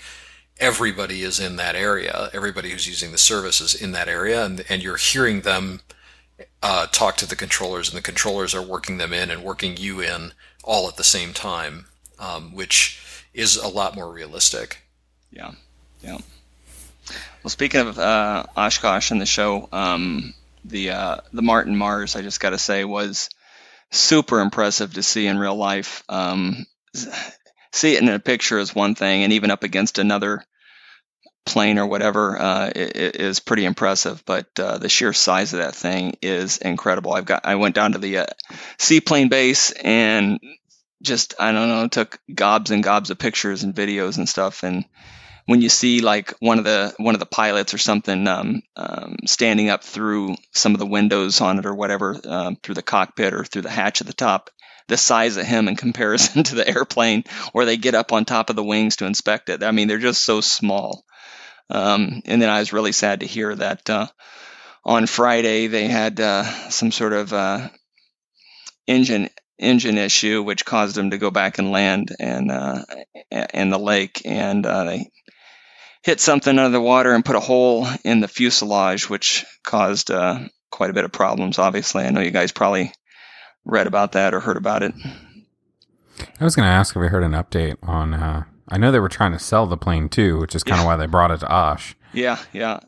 everybody 0.59 1.23
is 1.23 1.39
in 1.39 1.57
that 1.57 1.75
area. 1.75 2.31
Everybody 2.33 2.71
who's 2.71 2.87
using 2.87 3.13
the 3.13 3.19
service 3.19 3.61
is 3.61 3.75
in 3.75 3.93
that 3.93 4.09
area, 4.09 4.45
and 4.45 4.65
and 4.69 4.83
you're 4.83 4.97
hearing 4.97 5.43
them 5.43 5.81
uh, 6.63 6.87
talk 6.87 7.17
to 7.17 7.27
the 7.27 7.37
controllers, 7.37 7.89
and 7.89 7.97
the 7.97 8.03
controllers 8.03 8.55
are 8.55 8.63
working 8.63 8.99
them 8.99 9.13
in 9.13 9.31
and 9.31 9.43
working 9.43 9.77
you 9.77 10.01
in 10.01 10.33
all 10.65 10.89
at 10.89 10.97
the 10.97 11.05
same 11.05 11.33
time, 11.33 11.87
um, 12.19 12.55
which 12.55 13.01
is 13.35 13.57
a 13.57 13.69
lot 13.69 13.95
more 13.95 14.13
realistic. 14.13 14.79
Yeah, 15.31 15.53
yeah. 16.03 16.19
Well, 17.43 17.51
speaking 17.51 17.81
of 17.81 17.99
uh, 17.99 18.45
Oshkosh 18.57 19.11
and 19.11 19.21
the 19.21 19.27
show, 19.27 19.69
um, 19.73 20.35
the 20.65 20.91
uh, 20.91 21.17
the 21.33 21.43
Martin 21.43 21.77
Mars, 21.77 22.17
I 22.17 22.23
just 22.23 22.41
got 22.41 22.51
to 22.51 22.59
say, 22.59 22.85
was 22.85 23.29
super 23.91 24.41
impressive 24.41 24.95
to 24.95 25.03
see 25.03 25.27
in 25.27 25.39
real 25.39 25.57
life. 25.57 26.05
Um, 26.09 26.67
see 27.73 27.95
it 27.95 28.03
in 28.03 28.09
a 28.09 28.19
picture 28.19 28.59
is 28.59 28.75
one 28.75 28.95
thing, 28.95 29.25
and 29.25 29.33
even 29.33 29.51
up 29.51 29.65
against 29.65 29.99
another 29.99 30.45
plane 31.45 31.79
or 31.79 31.87
whatever 31.87 32.41
uh, 32.41 32.67
i- 32.67 32.71
i- 32.79 33.13
is 33.15 33.41
pretty 33.41 33.65
impressive. 33.65 34.23
But 34.25 34.47
uh, 34.59 34.79
the 34.79 34.89
sheer 34.89 35.13
size 35.13 35.53
of 35.53 35.61
that 35.61 35.75
thing 35.75 36.17
is 36.23 36.59
incredible. 36.59 37.13
I've 37.15 37.25
got 37.25 37.45
I 37.45 37.57
went 37.57 37.75
down 37.75 37.93
to 37.93 37.99
the 37.99 38.19
uh, 38.19 38.27
seaplane 38.79 39.29
base 39.29 39.73
and 39.73 40.39
just 41.03 41.35
I 41.41 41.53
don't 41.53 41.69
know 41.69 41.89
took 41.89 42.19
gobs 42.33 42.71
and 42.71 42.85
gobs 42.85 43.11
of 43.11 43.19
pictures 43.19 43.65
and 43.65 43.75
videos 43.75 44.19
and 44.19 44.29
stuff 44.29 44.63
and 44.63 44.85
when 45.47 45.61
you 45.61 45.69
see 45.69 46.01
like 46.01 46.35
one 46.41 46.59
of 46.59 46.65
the 46.65 46.95
one 46.99 47.15
of 47.15 47.21
the 47.21 47.27
pilots 47.27 47.75
or 47.75 47.79
something 47.79 48.27
um, 48.29 48.63
um, 48.77 49.17
standing 49.27 49.69
up 49.69 49.83
through 49.83 50.37
some 50.53 50.75
of 50.75 50.79
the 50.79 50.87
windows 50.87 51.41
on 51.41 51.59
it 51.59 51.67
or 51.67 51.75
whatever 51.75 52.21
um, 52.25 52.57
through 52.57 52.75
the 52.75 52.83
cockpit 52.83 53.35
or 53.35 53.45
through 53.45 53.63
the 53.63 53.71
hatch 53.71 54.01
at 54.01 54.07
the 54.07 54.13
top 54.13 54.51
the 54.89 54.97
size 54.97 55.37
of 55.37 55.47
him 55.47 55.69
in 55.69 55.77
comparison 55.85 56.43
to 56.43 56.55
the 56.55 56.69
airplane 56.69 57.25
or 57.53 57.65
they 57.65 57.77
get 57.77 57.95
up 57.95 58.13
on 58.13 58.25
top 58.25 58.51
of 58.51 58.57
the 58.57 58.65
wings 58.65 58.97
to 58.97 59.07
inspect 59.07 59.49
it. 59.49 59.63
I 59.63 59.71
mean 59.71 59.89
they're 59.89 59.99
just 59.99 60.25
so 60.25 60.41
small. 60.41 61.05
Um, 61.71 62.23
and 62.27 62.43
then 62.43 62.51
i 62.51 62.59
was 62.59 62.75
really 62.75 62.93
sad 62.93 63.21
to 63.21 63.27
hear 63.27 63.55
that 63.55 63.89
uh, 63.89 64.07
on 64.85 65.07
friday 65.07 65.69
they 65.69 65.89
had 65.89 66.21
uh, 66.21 66.45
some 66.69 66.91
sort 66.93 67.15
of 67.15 67.33
uh, 67.33 67.69
engine 68.87 69.31
engine 69.59 69.97
issue 69.97 70.43
which 70.43 70.67
caused 70.67 70.97
them 70.97 71.11
to 71.11 71.19
go 71.19 71.31
back 71.31 71.59
and 71.59 71.71
land 71.71 72.15
and 72.19 72.51
uh, 72.51 72.85
in 73.55 73.71
the 73.71 73.79
lake 73.79 74.21
and 74.27 74.67
uh, 74.67 74.85
they 74.85 75.11
hit 76.03 76.21
something 76.21 76.59
under 76.59 76.71
the 76.71 76.81
water 76.81 77.13
and 77.15 77.25
put 77.25 77.37
a 77.37 77.41
hole 77.41 77.87
in 78.05 78.21
the 78.21 78.29
fuselage, 78.29 79.09
which 79.09 79.45
caused 79.63 80.11
uh, 80.11 80.41
quite 80.71 80.91
a 80.91 80.95
bit 80.95 81.05
of 81.05 81.13
problems. 81.13 81.59
Obviously, 81.59 82.05
I 82.05 82.11
know 82.11 82.21
you 82.21 82.31
guys 82.31 82.53
probably 82.53 82.93
read 83.65 83.87
about 83.87 84.13
that 84.13 84.35
or 84.35 84.41
heard 84.41 84.57
about 84.57 84.83
it. 84.83 84.93
I 86.41 86.45
was 86.45 86.55
going 86.57 86.67
to 86.67 86.73
ask 86.73 86.95
if 86.95 87.01
we 87.01 87.09
heard 87.09 87.25
an 87.25 87.33
update 87.33 87.77
on. 87.83 88.15
Uh, 88.15 88.45
I 88.69 88.79
know 88.79 88.91
they 88.93 89.01
were 89.01 89.09
trying 89.09 89.33
to 89.33 89.39
sell 89.39 89.67
the 89.67 89.77
plane 89.77 90.09
too, 90.09 90.39
which 90.39 90.55
is 90.55 90.63
kind 90.63 90.79
of 90.81 90.85
Yeah. 90.85 90.87
why 90.87 90.97
they 90.97 91.07
brought 91.07 91.31
it 91.31 91.39
to 91.41 91.49
Osh. 91.49 91.95
Yeah, 92.13 92.39
yeah. 92.53 92.81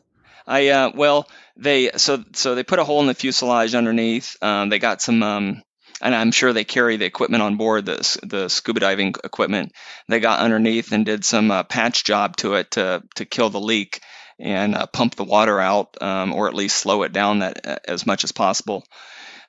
I 0.47 0.67
uh, 0.69 0.91
well, 0.93 1.27
they 1.57 1.91
so 1.95 2.23
so 2.33 2.53
they 2.53 2.63
put 2.63 2.79
a 2.79 2.83
hole 2.83 3.01
in 3.01 3.07
the 3.07 3.13
fuselage 3.15 3.73
underneath. 3.73 4.37
Um, 4.43 4.69
they 4.69 4.77
got 4.77 5.01
some, 5.01 5.23
um, 5.23 5.63
and 6.01 6.13
I'm 6.13 6.31
sure 6.31 6.53
they 6.53 6.63
carry 6.63 6.97
the 6.97 7.05
equipment 7.05 7.43
on 7.43 7.57
board, 7.57 7.85
the 7.85 8.19
the 8.23 8.49
scuba 8.49 8.79
diving 8.79 9.15
equipment. 9.23 9.73
They 10.07 10.19
got 10.19 10.39
underneath 10.39 10.91
and 10.91 11.05
did 11.05 11.23
some 11.23 11.51
uh, 11.51 11.63
patch 11.63 12.03
job 12.03 12.37
to 12.37 12.55
it 12.55 12.71
to 12.71 13.03
to 13.15 13.25
kill 13.25 13.49
the 13.49 13.59
leak 13.59 14.01
and 14.39 14.75
uh, 14.75 14.85
pump 14.87 15.15
the 15.15 15.23
water 15.23 15.59
out, 15.59 16.01
um, 16.01 16.33
or 16.33 16.47
at 16.47 16.53
least 16.53 16.77
slow 16.77 17.03
it 17.03 17.13
down 17.13 17.39
that 17.39 17.65
uh, 17.65 17.77
as 17.87 18.05
much 18.05 18.23
as 18.23 18.31
possible. 18.31 18.83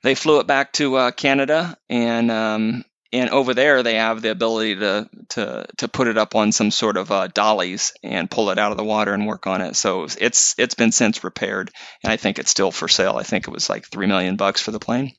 They 0.03 0.15
flew 0.15 0.39
it 0.39 0.47
back 0.47 0.73
to 0.73 0.95
uh, 0.95 1.11
Canada 1.11 1.77
and. 1.89 2.31
Um, 2.31 2.83
and 3.13 3.29
over 3.29 3.53
there, 3.53 3.83
they 3.83 3.95
have 3.95 4.21
the 4.21 4.31
ability 4.31 4.75
to 4.75 5.09
to 5.29 5.65
to 5.77 5.87
put 5.87 6.09
it 6.09 6.17
up 6.17 6.35
on 6.35 6.51
some 6.51 6.71
sort 6.71 6.97
of 6.97 7.09
uh, 7.09 7.27
dollies 7.27 7.93
and 8.03 8.29
pull 8.29 8.49
it 8.49 8.59
out 8.59 8.71
of 8.71 8.77
the 8.77 8.83
water 8.83 9.13
and 9.13 9.25
work 9.25 9.47
on 9.47 9.61
it. 9.61 9.77
So 9.77 10.07
it's 10.19 10.55
it's 10.57 10.75
been 10.75 10.91
since 10.91 11.23
repaired, 11.23 11.71
and 12.03 12.11
I 12.11 12.17
think 12.17 12.37
it's 12.37 12.51
still 12.51 12.69
for 12.69 12.89
sale. 12.89 13.15
I 13.15 13.23
think 13.23 13.47
it 13.47 13.51
was 13.51 13.69
like 13.69 13.87
three 13.87 14.07
million 14.07 14.35
bucks 14.35 14.61
for 14.61 14.71
the 14.71 14.79
plane. 14.79 15.13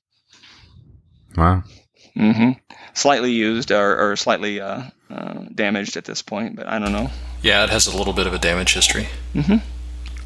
Wow. 1.39 1.63
Mm-hmm. 2.17 2.51
Slightly 2.95 3.31
used 3.31 3.71
or, 3.71 4.11
or 4.11 4.17
slightly 4.17 4.61
uh, 4.61 4.83
uh, 5.09 5.45
damaged 5.55 5.97
at 5.97 6.05
this 6.05 6.21
point, 6.21 6.57
but 6.57 6.67
I 6.67 6.81
don't 6.81 6.91
know. 6.91 7.11
Yeah, 7.43 7.63
it 7.63 7.71
has 7.71 7.87
a 7.87 7.97
little 7.97 8.13
bit 8.13 8.27
of 8.27 8.35
a 8.35 8.39
damage 8.39 8.75
history. 8.75 9.07
Mm-hmm. 9.35 9.57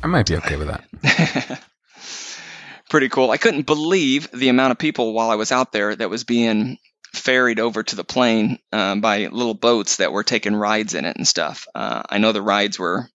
I 0.02 0.06
might 0.06 0.26
be 0.26 0.36
okay 0.36 0.56
with 0.56 0.68
that. 0.68 1.62
Pretty 2.90 3.10
cool. 3.10 3.30
I 3.30 3.36
couldn't 3.36 3.66
believe 3.66 4.30
the 4.32 4.48
amount 4.48 4.72
of 4.72 4.78
people 4.78 5.12
while 5.12 5.30
I 5.30 5.34
was 5.34 5.52
out 5.52 5.70
there 5.70 5.94
that 5.94 6.08
was 6.08 6.24
being 6.24 6.78
ferried 7.12 7.60
over 7.60 7.82
to 7.82 7.96
the 7.96 8.04
plane 8.04 8.58
um, 8.72 9.02
by 9.02 9.26
little 9.26 9.54
boats 9.54 9.96
that 9.96 10.12
were 10.12 10.24
taking 10.24 10.56
rides 10.56 10.94
in 10.94 11.04
it 11.04 11.16
and 11.16 11.28
stuff. 11.28 11.66
Uh, 11.74 12.02
I 12.08 12.18
know 12.18 12.32
the 12.32 12.40
rides 12.40 12.78
were 12.78 13.08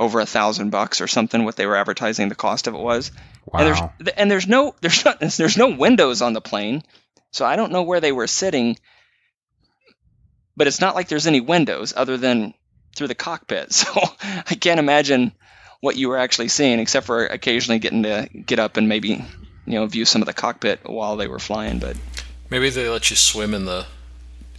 over 0.00 0.18
a 0.18 0.26
thousand 0.26 0.70
bucks 0.70 1.00
or 1.00 1.06
something. 1.06 1.44
What 1.44 1.54
they 1.54 1.66
were 1.66 1.76
advertising 1.76 2.28
the 2.28 2.34
cost 2.34 2.66
of 2.66 2.74
it 2.74 2.80
was. 2.80 3.12
Wow. 3.46 3.60
And 3.60 3.68
there's 3.68 4.14
and 4.16 4.30
there's 4.30 4.48
no 4.48 4.74
there's 4.80 5.04
not, 5.04 5.20
there's 5.36 5.56
no 5.56 5.68
windows 5.68 6.22
on 6.22 6.32
the 6.32 6.40
plane, 6.40 6.82
so 7.30 7.44
I 7.44 7.54
don't 7.54 7.70
know 7.70 7.82
where 7.82 8.00
they 8.00 8.10
were 8.10 8.26
sitting. 8.26 8.76
But 10.56 10.66
it's 10.66 10.80
not 10.80 10.94
like 10.94 11.08
there's 11.08 11.28
any 11.28 11.40
windows 11.40 11.94
other 11.96 12.16
than 12.16 12.54
through 12.96 13.08
the 13.08 13.14
cockpit. 13.14 13.72
So 13.72 13.88
I 14.22 14.56
can't 14.56 14.80
imagine 14.80 15.32
what 15.80 15.96
you 15.96 16.08
were 16.08 16.18
actually 16.18 16.48
seeing, 16.48 16.80
except 16.80 17.06
for 17.06 17.26
occasionally 17.26 17.78
getting 17.78 18.02
to 18.02 18.28
get 18.46 18.58
up 18.58 18.76
and 18.76 18.88
maybe 18.88 19.24
you 19.66 19.74
know 19.74 19.86
view 19.86 20.04
some 20.04 20.22
of 20.22 20.26
the 20.26 20.32
cockpit 20.32 20.80
while 20.84 21.16
they 21.16 21.28
were 21.28 21.38
flying. 21.38 21.78
But 21.78 21.96
Maybe 22.50 22.68
they 22.70 22.88
let 22.88 23.10
you 23.10 23.16
swim 23.16 23.54
in 23.54 23.64
the 23.64 23.86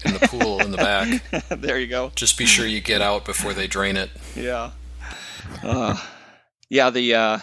in 0.06 0.14
the 0.14 0.20
pool 0.20 0.62
in 0.62 0.72
the 0.72 0.78
back. 0.78 1.22
there 1.50 1.80
you 1.80 1.88
go. 1.88 2.12
Just 2.16 2.38
be 2.38 2.46
sure 2.46 2.66
you 2.66 2.80
get 2.80 3.02
out 3.02 3.26
before 3.26 3.54
they 3.54 3.68
drain 3.68 3.98
it. 3.98 4.10
Yeah. 4.36 4.72
Uh, 5.64 5.98
yeah, 6.70 6.90
the 6.90 7.16
uh, 7.16 7.40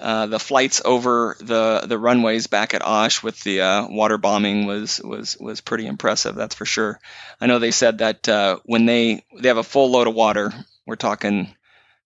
uh, 0.00 0.26
the 0.26 0.38
flights 0.38 0.80
over 0.84 1.36
the 1.40 1.82
the 1.86 1.98
runways 1.98 2.46
back 2.46 2.74
at 2.74 2.82
Osh 2.82 3.22
with 3.22 3.40
the 3.42 3.60
uh, 3.60 3.86
water 3.88 4.18
bombing 4.18 4.66
was 4.66 5.00
was 5.02 5.36
was 5.38 5.60
pretty 5.60 5.86
impressive. 5.86 6.34
That's 6.34 6.54
for 6.54 6.64
sure. 6.64 6.98
I 7.40 7.46
know 7.46 7.58
they 7.58 7.70
said 7.70 7.98
that 7.98 8.28
uh, 8.28 8.58
when 8.64 8.86
they 8.86 9.24
they 9.38 9.48
have 9.48 9.58
a 9.58 9.62
full 9.62 9.90
load 9.90 10.06
of 10.06 10.14
water, 10.14 10.52
we're 10.86 10.96
talking. 10.96 11.54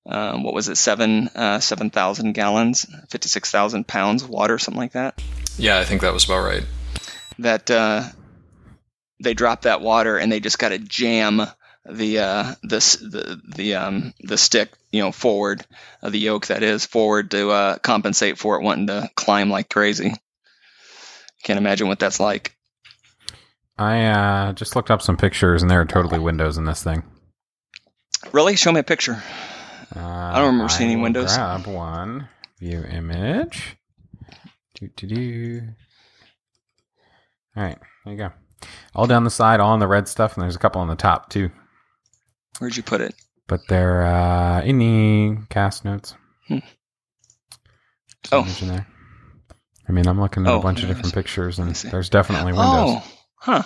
Um, 0.07 0.42
what 0.42 0.53
was 0.53 0.68
it? 0.68 0.77
Seven 0.77 1.29
uh, 1.29 1.61
seven 1.61 1.88
thousand 1.88 2.33
gallons, 2.33 2.85
fifty 3.09 3.31
six 3.31 3.50
thousand 3.50 3.87
pounds 3.87 4.22
of 4.22 4.29
water, 4.29 4.59
something 4.59 4.81
like 4.81 4.92
that. 4.92 5.22
Yeah, 5.57 5.79
I 5.79 5.85
think 5.85 6.03
that 6.03 6.12
was 6.12 6.24
about 6.24 6.44
right. 6.44 6.66
That 7.38 7.70
uh, 7.70 8.03
they 9.22 9.35
drop 9.35 9.62
that 9.62 9.81
water 9.81 10.18
and 10.18 10.31
they 10.31 10.40
just 10.40 10.59
got 10.59 10.70
to 10.70 10.79
jam 10.79 11.42
the 11.87 12.18
uh, 12.18 12.55
the 12.62 12.79
the 13.03 13.40
the 13.57 13.75
um, 13.75 14.14
the 14.20 14.38
stick, 14.38 14.70
you 14.90 15.03
know, 15.03 15.12
forward, 15.12 15.64
uh, 16.03 16.11
the 16.11 16.18
yoke 16.18 16.47
that 16.47 16.62
is 16.62 16.87
forward 16.87 17.31
to 17.33 17.51
uh, 17.51 17.79
compensate 17.79 18.38
for 18.38 18.57
it 18.57 18.62
wanting 18.62 18.87
to 18.87 19.11
climb 19.14 19.51
like 19.51 19.68
crazy. 19.68 20.14
Can't 21.42 21.59
imagine 21.59 21.88
what 21.88 21.99
that's 21.99 22.20
like. 22.20 22.57
I 23.77 24.07
uh, 24.07 24.53
just 24.53 24.77
looked 24.77 24.90
up 24.90 25.03
some 25.03 25.16
pictures, 25.16 25.62
and 25.62 25.70
there 25.70 25.81
are 25.81 25.87
totally 25.87 26.18
windows 26.18 26.57
in 26.57 26.64
this 26.64 26.83
thing. 26.83 27.03
Really, 28.33 28.57
show 28.57 28.73
me 28.73 28.81
a 28.81 28.85
picture. 28.85 29.23
Uh, 29.94 30.01
I 30.01 30.38
don't 30.38 30.53
remember 30.53 30.70
seeing 30.70 30.92
any 30.92 31.01
windows. 31.01 31.37
Grab 31.37 31.66
one 31.66 32.29
view 32.59 32.83
image. 32.83 33.77
Do 34.75 34.88
do 34.97 35.07
do. 35.07 35.62
All 37.57 37.62
right, 37.62 37.79
there 38.05 38.14
you 38.14 38.18
go. 38.18 38.31
All 38.94 39.07
down 39.07 39.25
the 39.25 39.31
side, 39.31 39.61
all 39.61 39.73
on 39.73 39.81
the 39.81 39.87
red 39.87 40.09
stuff, 40.09 40.35
and 40.35 40.42
there's 40.42 40.57
a 40.57 40.59
couple 40.59 40.81
on 40.81 40.88
the 40.88 40.97
top 40.97 41.29
too. 41.29 41.51
Where'd 42.58 42.76
you 42.76 42.82
put 42.82 43.00
it? 43.00 43.14
But 43.46 43.60
they're 43.68 44.04
uh, 44.06 44.62
in 44.62 44.78
the 44.78 45.36
cast 45.50 45.84
notes. 45.84 46.14
Hmm. 46.48 46.58
Oh. 48.32 48.42
there. 48.62 48.86
I 49.88 49.92
mean, 49.92 50.06
I'm 50.08 50.20
looking 50.20 50.46
at 50.46 50.52
Oh, 50.52 50.58
a 50.58 50.62
bunch 50.62 50.82
of 50.82 50.88
different 50.88 51.12
pictures, 51.12 51.58
and 51.58 51.74
there's 51.74 52.08
definitely 52.08 52.52
windows. 52.52 52.62
Oh, 52.66 53.04
huh. 53.36 53.62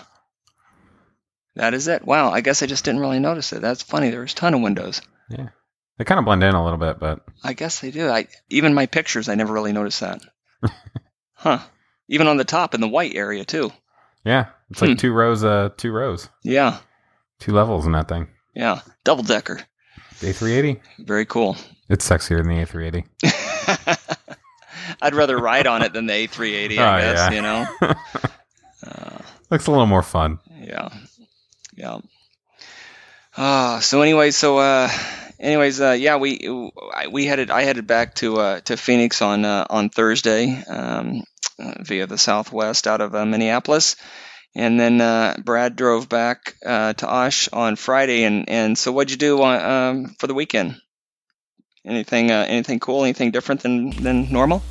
That 1.54 1.74
is 1.74 1.86
it. 1.88 2.04
Wow, 2.04 2.30
I 2.30 2.40
guess 2.40 2.62
I 2.62 2.66
just 2.66 2.84
didn't 2.84 3.00
really 3.00 3.20
notice 3.20 3.52
it. 3.52 3.60
That's 3.62 3.82
funny. 3.82 4.10
There's 4.10 4.32
a 4.32 4.36
ton 4.36 4.54
of 4.54 4.60
windows. 4.60 5.00
Yeah, 5.28 5.48
they 5.96 6.04
kind 6.04 6.18
of 6.18 6.24
blend 6.24 6.42
in 6.42 6.54
a 6.54 6.62
little 6.64 6.78
bit, 6.78 6.98
but 6.98 7.20
I 7.44 7.52
guess 7.52 7.80
they 7.80 7.90
do. 7.90 8.08
I 8.08 8.26
even 8.48 8.74
my 8.74 8.86
pictures, 8.86 9.28
I 9.28 9.34
never 9.36 9.52
really 9.52 9.72
noticed 9.72 10.00
that. 10.00 10.22
huh. 11.34 11.58
Even 12.08 12.26
on 12.26 12.36
the 12.36 12.44
top 12.44 12.74
in 12.74 12.80
the 12.80 12.88
white 12.88 13.14
area 13.14 13.44
too. 13.44 13.70
yeah, 14.24 14.46
it's 14.70 14.80
like 14.80 14.90
Hmm. 14.92 14.96
two 14.96 15.12
rows, 15.12 15.44
uh, 15.44 15.70
two 15.76 15.92
rows, 15.92 16.28
Yeah. 16.42 16.78
two 17.38 17.52
levels 17.52 17.86
in 17.86 17.92
that 17.92 18.08
thing. 18.08 18.28
Yeah. 18.58 18.80
Double 19.04 19.22
decker. 19.22 19.60
A380. 20.20 20.80
Very 20.98 21.24
cool. 21.24 21.56
It's 21.88 22.06
sexier 22.06 22.38
than 22.38 22.48
the 22.48 22.64
A380. 22.64 23.04
I'd 25.00 25.14
rather 25.14 25.36
ride 25.38 25.66
on 25.66 25.82
it 25.82 25.92
than 25.92 26.06
the 26.06 26.12
A380, 26.12 26.78
I 26.78 26.98
Oh, 26.98 27.00
guess, 27.02 27.18
yeah. 27.18 27.30
you 27.30 27.42
know? 27.42 27.66
Uh, 28.86 29.18
Looks 29.50 29.66
a 29.66 29.70
little 29.70 29.86
more 29.86 30.02
fun. 30.02 30.38
yeah. 30.60 30.88
Yeah. 31.76 31.98
Uh, 33.36 33.78
so 33.80 34.02
anyway, 34.02 34.32
so 34.32 34.58
uh, 34.58 34.90
anyways, 35.38 35.80
uh, 35.80 35.92
yeah, 35.92 36.16
we 36.16 36.72
we 37.12 37.24
headed 37.26 37.50
I 37.52 37.62
headed 37.62 37.86
back 37.86 38.16
to 38.16 38.38
uh, 38.40 38.60
to 38.62 38.76
Phoenix 38.76 39.22
on 39.22 39.44
uh, 39.44 39.64
on 39.70 39.88
Thursday 39.90 40.60
um, 40.68 41.22
uh, 41.60 41.74
via 41.82 42.08
the 42.08 42.18
Southwest 42.18 42.88
out 42.88 43.00
of 43.00 43.14
uh, 43.14 43.24
Minneapolis, 43.24 43.94
and 44.54 44.78
then 44.78 45.00
uh, 45.00 45.36
Brad 45.42 45.76
drove 45.76 46.08
back 46.08 46.56
uh, 46.64 46.92
to 46.94 47.08
Osh 47.08 47.48
on 47.52 47.76
Friday. 47.76 48.24
And, 48.24 48.48
and 48.48 48.76
so, 48.76 48.92
what'd 48.92 49.10
you 49.10 49.16
do 49.16 49.42
on, 49.42 49.60
um, 49.60 50.06
for 50.18 50.26
the 50.26 50.34
weekend? 50.34 50.80
Anything 51.84 52.30
uh, 52.30 52.44
anything 52.48 52.80
cool? 52.80 53.04
Anything 53.04 53.30
different 53.30 53.62
than 53.62 53.90
than 53.90 54.30
normal? 54.30 54.62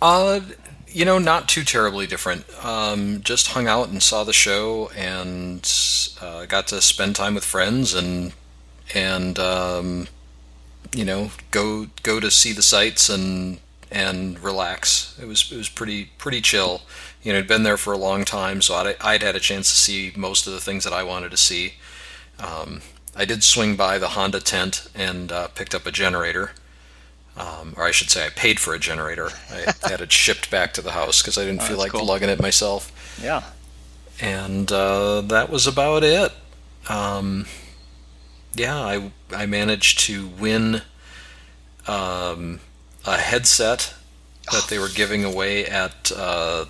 Uh, 0.00 0.40
you 0.86 1.04
know, 1.04 1.18
not 1.18 1.48
too 1.48 1.64
terribly 1.64 2.06
different. 2.06 2.44
Um, 2.64 3.22
just 3.22 3.48
hung 3.48 3.66
out 3.66 3.88
and 3.88 4.02
saw 4.02 4.24
the 4.24 4.32
show, 4.32 4.90
and 4.96 5.68
uh, 6.20 6.46
got 6.46 6.68
to 6.68 6.80
spend 6.80 7.16
time 7.16 7.34
with 7.34 7.44
friends, 7.44 7.94
and 7.94 8.32
and 8.94 9.38
um, 9.38 10.08
you 10.92 11.04
know, 11.04 11.30
go 11.50 11.88
go 12.02 12.20
to 12.20 12.30
see 12.30 12.52
the 12.52 12.62
sights 12.62 13.08
and 13.08 13.58
and 13.90 14.38
relax. 14.40 15.18
It 15.20 15.26
was 15.26 15.50
it 15.50 15.56
was 15.56 15.68
pretty 15.68 16.10
pretty 16.18 16.40
chill. 16.40 16.82
You 17.22 17.32
know, 17.32 17.38
I'd 17.40 17.48
been 17.48 17.62
there 17.64 17.76
for 17.76 17.92
a 17.92 17.98
long 17.98 18.24
time, 18.24 18.62
so 18.62 18.74
I'd, 18.74 18.96
I'd 19.00 19.22
had 19.22 19.36
a 19.36 19.40
chance 19.40 19.70
to 19.70 19.76
see 19.76 20.12
most 20.16 20.46
of 20.46 20.52
the 20.52 20.60
things 20.60 20.84
that 20.84 20.92
I 20.92 21.02
wanted 21.02 21.30
to 21.32 21.36
see. 21.36 21.74
Um, 22.38 22.80
I 23.16 23.24
did 23.24 23.42
swing 23.42 23.74
by 23.76 23.98
the 23.98 24.08
Honda 24.10 24.40
tent 24.40 24.88
and 24.94 25.32
uh, 25.32 25.48
picked 25.48 25.74
up 25.74 25.86
a 25.86 25.90
generator 25.90 26.52
um, 27.36 27.74
or 27.76 27.84
I 27.84 27.92
should 27.92 28.10
say, 28.10 28.26
I 28.26 28.30
paid 28.30 28.58
for 28.58 28.74
a 28.74 28.80
generator. 28.80 29.30
I 29.50 29.72
had 29.88 30.00
it 30.00 30.10
shipped 30.10 30.50
back 30.50 30.72
to 30.74 30.82
the 30.82 30.90
house 30.92 31.22
because 31.22 31.38
I 31.38 31.44
didn't 31.44 31.62
Oh, 31.62 31.66
feel 31.66 31.78
like 31.78 31.92
cool. 31.92 32.04
lugging 32.04 32.28
it 32.28 32.40
myself. 32.42 32.90
Yeah. 33.22 33.44
And 34.20 34.70
uh, 34.72 35.20
that 35.20 35.48
was 35.48 35.66
about 35.68 36.02
it. 36.02 36.32
Um, 36.88 37.46
yeah, 38.54 38.76
I 38.76 39.12
I 39.32 39.46
managed 39.46 40.00
to 40.00 40.26
win 40.26 40.82
um, 41.86 42.58
a 43.06 43.18
headset 43.18 43.94
that 44.50 44.66
they 44.68 44.78
were 44.80 44.88
giving 44.88 45.24
away 45.24 45.64
at 45.64 46.10
uh, 46.16 46.64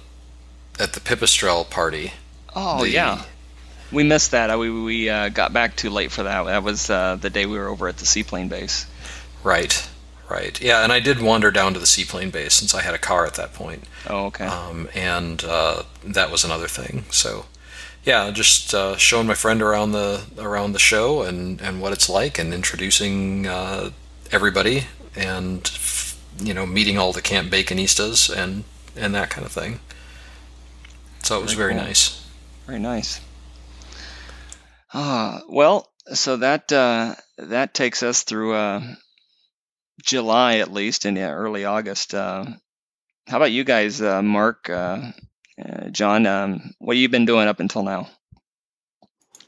at 0.78 0.92
the 0.92 1.00
Pipistrel 1.00 1.68
party. 1.68 2.12
Oh 2.54 2.82
The- 2.82 2.90
yeah. 2.90 3.22
We 3.90 4.04
missed 4.04 4.32
that. 4.32 4.56
We 4.58 4.70
we 4.70 5.08
uh, 5.08 5.30
got 5.30 5.52
back 5.54 5.74
too 5.74 5.88
late 5.88 6.12
for 6.12 6.22
that. 6.24 6.42
That 6.44 6.62
was 6.62 6.90
uh, 6.90 7.16
the 7.16 7.30
day 7.30 7.46
we 7.46 7.56
were 7.58 7.68
over 7.68 7.88
at 7.88 7.96
the 7.96 8.04
seaplane 8.04 8.48
base. 8.48 8.84
Right, 9.42 9.88
right. 10.28 10.60
Yeah, 10.60 10.82
and 10.84 10.92
I 10.92 11.00
did 11.00 11.22
wander 11.22 11.50
down 11.50 11.72
to 11.72 11.80
the 11.80 11.86
seaplane 11.86 12.28
base 12.30 12.52
since 12.52 12.74
I 12.74 12.82
had 12.82 12.92
a 12.94 12.98
car 12.98 13.24
at 13.24 13.34
that 13.34 13.54
point. 13.54 13.84
Oh 14.06 14.26
okay. 14.26 14.44
um, 14.44 14.90
and 14.94 15.42
uh, 15.42 15.84
that 16.04 16.30
was 16.30 16.44
another 16.44 16.68
thing. 16.68 17.04
So, 17.10 17.46
yeah, 18.04 18.30
just 18.30 18.74
uh, 18.74 18.96
showing 18.98 19.26
my 19.26 19.32
friend 19.34 19.62
around 19.62 19.92
the 19.92 20.22
around 20.38 20.72
the 20.74 20.78
show 20.78 21.22
and, 21.22 21.58
and 21.62 21.80
what 21.80 21.94
it's 21.94 22.10
like, 22.10 22.38
and 22.38 22.52
introducing 22.52 23.46
uh, 23.46 23.88
everybody, 24.30 24.84
and 25.16 25.70
you 26.38 26.52
know, 26.52 26.66
meeting 26.66 26.98
all 26.98 27.14
the 27.14 27.22
Camp 27.22 27.50
Baconistas 27.50 28.28
and 28.28 28.64
and 28.96 29.14
that 29.14 29.30
kind 29.30 29.46
of 29.46 29.52
thing. 29.52 29.80
So 31.22 31.38
it 31.38 31.42
was 31.42 31.52
Very 31.52 31.72
very 31.74 31.80
cool. 31.80 31.88
nice. 31.88 32.26
Very 32.66 32.78
nice. 32.78 33.20
Ah, 34.94 35.42
well, 35.48 35.88
so 36.14 36.38
that 36.38 36.72
uh, 36.72 37.14
that 37.36 37.74
takes 37.74 38.02
us 38.02 38.22
through 38.22 38.54
uh, 38.54 38.82
July 40.02 40.58
at 40.58 40.72
least, 40.72 41.04
and 41.04 41.16
yeah, 41.16 41.30
early 41.30 41.64
August. 41.64 42.14
Uh, 42.14 42.44
how 43.26 43.36
about 43.36 43.52
you 43.52 43.64
guys, 43.64 44.00
uh, 44.00 44.22
Mark, 44.22 44.70
uh, 44.70 45.12
uh, 45.62 45.88
John? 45.90 46.26
Um, 46.26 46.74
what 46.78 46.96
have 46.96 47.00
you 47.02 47.08
been 47.10 47.26
doing 47.26 47.46
up 47.48 47.60
until 47.60 47.82
now? 47.82 48.08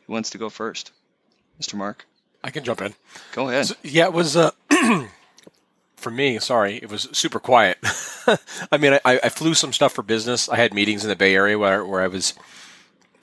Who 0.07 0.13
wants 0.13 0.31
to 0.31 0.39
go 0.39 0.51
first, 0.51 0.93
Mr. 1.61 1.75
Mark? 1.75 2.05
I 2.45 2.51
can 2.51 2.65
jump 2.65 2.83
in. 2.83 2.95
Go 3.33 3.49
ahead. 3.49 3.67
So, 3.67 3.75
yeah, 3.83 4.05
it 4.05 4.13
was 4.13 4.37
uh, 4.37 4.51
for 6.01 6.11
me. 6.11 6.39
Sorry, 6.39 6.77
it 6.77 6.91
was 6.91 7.09
super 7.13 7.39
quiet. 7.39 7.79
I 8.73 8.79
mean, 8.79 8.95
I, 9.05 9.21
I 9.23 9.29
flew 9.29 9.55
some 9.55 9.73
stuff 9.73 9.93
for 9.93 10.03
business. 10.03 10.49
I 10.49 10.57
had 10.57 10.75
meetings 10.75 11.05
in 11.05 11.09
the 11.09 11.17
Bay 11.17 11.35
Area 11.35 11.59
where 11.59 11.85
where 11.85 12.01
I 12.01 12.09
was 12.09 12.35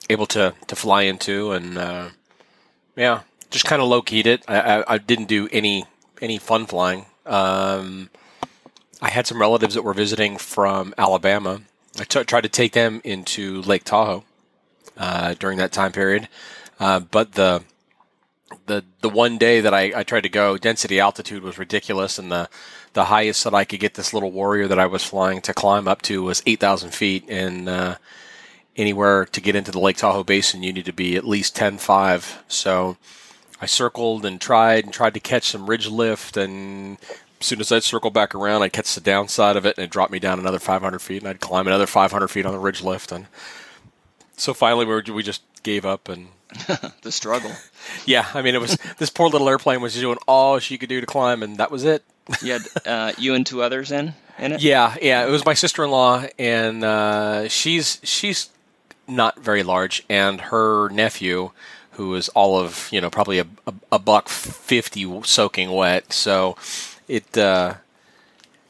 able 0.08 0.26
to 0.26 0.54
to 0.66 0.76
fly 0.76 1.02
into, 1.02 1.52
and 1.52 1.76
uh, 1.78 2.08
yeah, 2.96 3.22
just 3.50 3.64
kind 3.64 3.82
of 3.82 3.88
low 3.88 4.02
keyed 4.02 4.26
it. 4.26 4.44
I, 4.48 4.60
I, 4.60 4.94
I 4.94 4.98
didn't 4.98 5.26
do 5.26 5.48
any 5.52 5.84
any 6.20 6.38
fun 6.38 6.66
flying. 6.66 7.06
Um, 7.26 8.10
I 9.00 9.10
had 9.10 9.26
some 9.26 9.40
relatives 9.40 9.74
that 9.74 9.82
were 9.82 9.94
visiting 9.94 10.38
from 10.38 10.94
Alabama. 10.98 11.60
I 11.98 12.04
t- 12.04 12.24
tried 12.24 12.42
to 12.42 12.48
take 12.48 12.72
them 12.72 13.00
into 13.04 13.62
Lake 13.62 13.84
Tahoe 13.84 14.24
uh, 14.96 15.34
during 15.34 15.58
that 15.58 15.72
time 15.72 15.92
period, 15.92 16.28
uh, 16.80 17.00
but 17.00 17.32
the 17.32 17.62
the 18.66 18.84
the 19.00 19.08
one 19.08 19.38
day 19.38 19.60
that 19.60 19.74
I, 19.74 19.92
I 19.94 20.02
tried 20.02 20.22
to 20.22 20.28
go, 20.28 20.56
density 20.56 21.00
altitude 21.00 21.42
was 21.42 21.58
ridiculous, 21.58 22.18
and 22.18 22.30
the 22.30 22.48
the 22.94 23.06
highest 23.06 23.44
that 23.44 23.54
I 23.54 23.64
could 23.64 23.80
get 23.80 23.94
this 23.94 24.14
little 24.14 24.30
warrior 24.30 24.66
that 24.68 24.78
I 24.78 24.86
was 24.86 25.04
flying 25.04 25.40
to 25.42 25.54
climb 25.54 25.86
up 25.86 26.02
to 26.02 26.22
was 26.22 26.42
eight 26.46 26.60
thousand 26.60 26.94
feet, 26.94 27.24
and 27.28 27.68
uh, 27.68 27.96
anywhere 28.78 29.24
to 29.26 29.40
get 29.40 29.56
into 29.56 29.70
the 29.70 29.80
Lake 29.80 29.96
Tahoe 29.96 30.24
Basin, 30.24 30.62
you 30.62 30.72
need 30.72 30.86
to 30.86 30.92
be 30.92 31.16
at 31.16 31.26
least 31.26 31.56
10.5. 31.56 32.38
So 32.46 32.96
I 33.60 33.66
circled 33.66 34.24
and 34.24 34.40
tried 34.40 34.84
and 34.84 34.94
tried 34.94 35.14
to 35.14 35.20
catch 35.20 35.48
some 35.48 35.68
ridge 35.68 35.88
lift, 35.88 36.36
and 36.36 36.96
as 37.40 37.46
soon 37.46 37.60
as 37.60 37.72
I'd 37.72 37.82
circle 37.82 38.10
back 38.10 38.34
around, 38.34 38.62
I'd 38.62 38.72
catch 38.72 38.94
the 38.94 39.00
downside 39.00 39.56
of 39.56 39.66
it, 39.66 39.76
and 39.76 39.84
it 39.84 39.90
dropped 39.90 40.12
me 40.12 40.20
down 40.20 40.38
another 40.38 40.60
500 40.60 41.00
feet, 41.00 41.22
and 41.22 41.28
I'd 41.28 41.40
climb 41.40 41.66
another 41.66 41.86
500 41.86 42.28
feet 42.28 42.46
on 42.46 42.52
the 42.52 42.58
ridge 42.58 42.82
lift, 42.82 43.10
and 43.12 43.26
so 44.36 44.54
finally 44.54 44.86
we, 44.86 44.94
were, 44.94 45.04
we 45.12 45.24
just 45.24 45.42
gave 45.64 45.84
up 45.84 46.08
and 46.08 46.28
the 47.02 47.12
struggle. 47.12 47.52
yeah, 48.06 48.26
I 48.34 48.42
mean 48.42 48.54
it 48.54 48.60
was 48.60 48.76
this 48.98 49.10
poor 49.10 49.28
little 49.28 49.48
airplane 49.48 49.80
was 49.80 49.94
doing 49.94 50.18
all 50.26 50.58
she 50.58 50.78
could 50.78 50.88
do 50.88 51.00
to 51.00 51.06
climb, 51.06 51.42
and 51.42 51.56
that 51.58 51.70
was 51.70 51.84
it. 51.84 52.04
You 52.42 52.52
had 52.52 52.62
uh, 52.86 53.12
you 53.16 53.34
and 53.34 53.46
two 53.46 53.62
others 53.62 53.90
in 53.90 54.12
in 54.38 54.52
it. 54.52 54.60
Yeah, 54.60 54.96
yeah. 55.00 55.26
It 55.26 55.30
was 55.30 55.46
my 55.46 55.54
sister 55.54 55.82
in 55.84 55.90
law, 55.90 56.24
and 56.38 56.84
uh, 56.84 57.48
she's 57.48 58.00
she's 58.02 58.50
not 59.06 59.38
very 59.38 59.62
large, 59.62 60.04
and 60.10 60.38
her 60.40 60.90
nephew, 60.90 61.52
who 61.92 62.14
is 62.14 62.28
all 62.30 62.58
of 62.58 62.88
you 62.92 63.00
know 63.00 63.08
probably 63.08 63.38
a, 63.38 63.46
a, 63.66 63.74
a 63.92 63.98
buck 63.98 64.28
fifty 64.28 65.22
soaking 65.24 65.70
wet. 65.70 66.12
So 66.12 66.58
it 67.08 67.38
uh, 67.38 67.74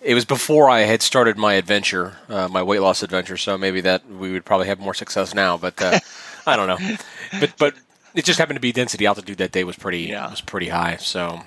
it 0.00 0.14
was 0.14 0.24
before 0.24 0.70
I 0.70 0.80
had 0.80 1.02
started 1.02 1.36
my 1.36 1.54
adventure, 1.54 2.16
uh, 2.28 2.46
my 2.48 2.62
weight 2.62 2.80
loss 2.80 3.02
adventure. 3.02 3.36
So 3.36 3.58
maybe 3.58 3.80
that 3.80 4.08
we 4.08 4.30
would 4.32 4.44
probably 4.44 4.68
have 4.68 4.78
more 4.78 4.94
success 4.94 5.34
now, 5.34 5.56
but 5.56 5.82
uh, 5.82 5.98
I 6.48 6.56
don't 6.56 6.66
know. 6.68 6.96
But 7.40 7.52
but 7.58 7.74
it 8.14 8.24
just 8.24 8.38
happened 8.38 8.56
to 8.56 8.60
be 8.60 8.72
density 8.72 9.06
altitude 9.06 9.38
that 9.38 9.52
day 9.52 9.64
was 9.64 9.76
pretty 9.76 10.00
Yeah. 10.02 10.30
was 10.30 10.40
pretty 10.40 10.68
high. 10.68 10.96
So 10.96 11.42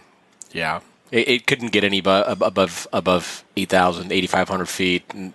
yeah, 0.52 0.82
it, 1.12 1.28
it 1.28 1.48
couldn't 1.48 1.72
get 1.72 1.84
any 1.84 2.02
bu- 2.02 2.10
above 2.28 2.88
above 2.94 3.44
8,000, 3.58 4.12
8,500 4.12 4.66
feet. 4.70 5.04
And 5.14 5.34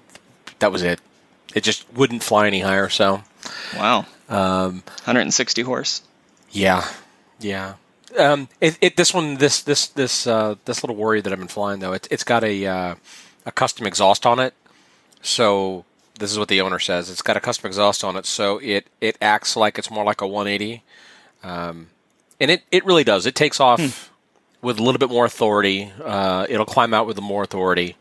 that 0.61 0.71
was 0.73 0.83
it. 0.83 1.01
It 1.55 1.65
just 1.65 1.85
wouldn't 1.93 2.23
fly 2.23 2.47
any 2.47 2.61
higher. 2.61 2.89
So 2.89 3.23
Wow. 3.77 4.07
um, 4.29 4.83
160 5.05 5.63
horse. 5.63 6.03
yeah, 6.51 6.85
yeah. 7.41 7.75
Um, 8.19 8.49
it, 8.61 8.79
it 8.81 8.97
this 8.97 9.13
one 9.13 9.35
this 9.37 9.61
this 9.63 9.89
this 9.89 10.27
uh, 10.27 10.55
this 10.65 10.83
little 10.83 10.97
warrior 10.97 11.21
that 11.23 11.33
I've 11.33 11.39
been 11.39 11.49
flying 11.49 11.81
though 11.81 11.93
it's 11.93 12.09
it's 12.11 12.25
got 12.25 12.43
a 12.45 12.65
uh, 12.67 12.95
a 13.45 13.53
custom 13.53 13.87
exhaust 13.87 14.25
on 14.25 14.39
it. 14.39 14.55
So 15.23 15.85
this 16.19 16.33
is 16.33 16.39
what 16.39 16.49
the 16.49 16.61
owner 16.61 16.79
says. 16.79 17.11
It's 17.11 17.23
got 17.23 17.37
a 17.37 17.41
custom 17.41 17.67
exhaust 17.69 18.03
on 18.05 18.17
it, 18.17 18.27
so 18.27 18.59
it 18.59 18.87
it 19.01 19.17
acts 19.21 19.57
like 19.57 19.79
it's 19.79 19.91
more 19.91 20.05
like 20.05 20.21
a 20.21 20.27
180, 20.27 20.83
um, 21.43 21.89
and 22.41 22.51
it 22.51 22.63
it 22.73 22.85
really 22.85 23.05
does. 23.05 23.27
It 23.27 23.35
takes 23.35 23.61
off 23.61 24.11
with 24.63 24.79
a 24.79 24.83
little 24.83 24.99
bit 24.99 25.11
more 25.11 25.25
authority. 25.27 25.93
Uh, 26.03 26.47
it'll 26.49 26.67
climb 26.67 26.95
out 26.95 27.07
with 27.07 27.21
more 27.21 27.43
authority, 27.45 27.97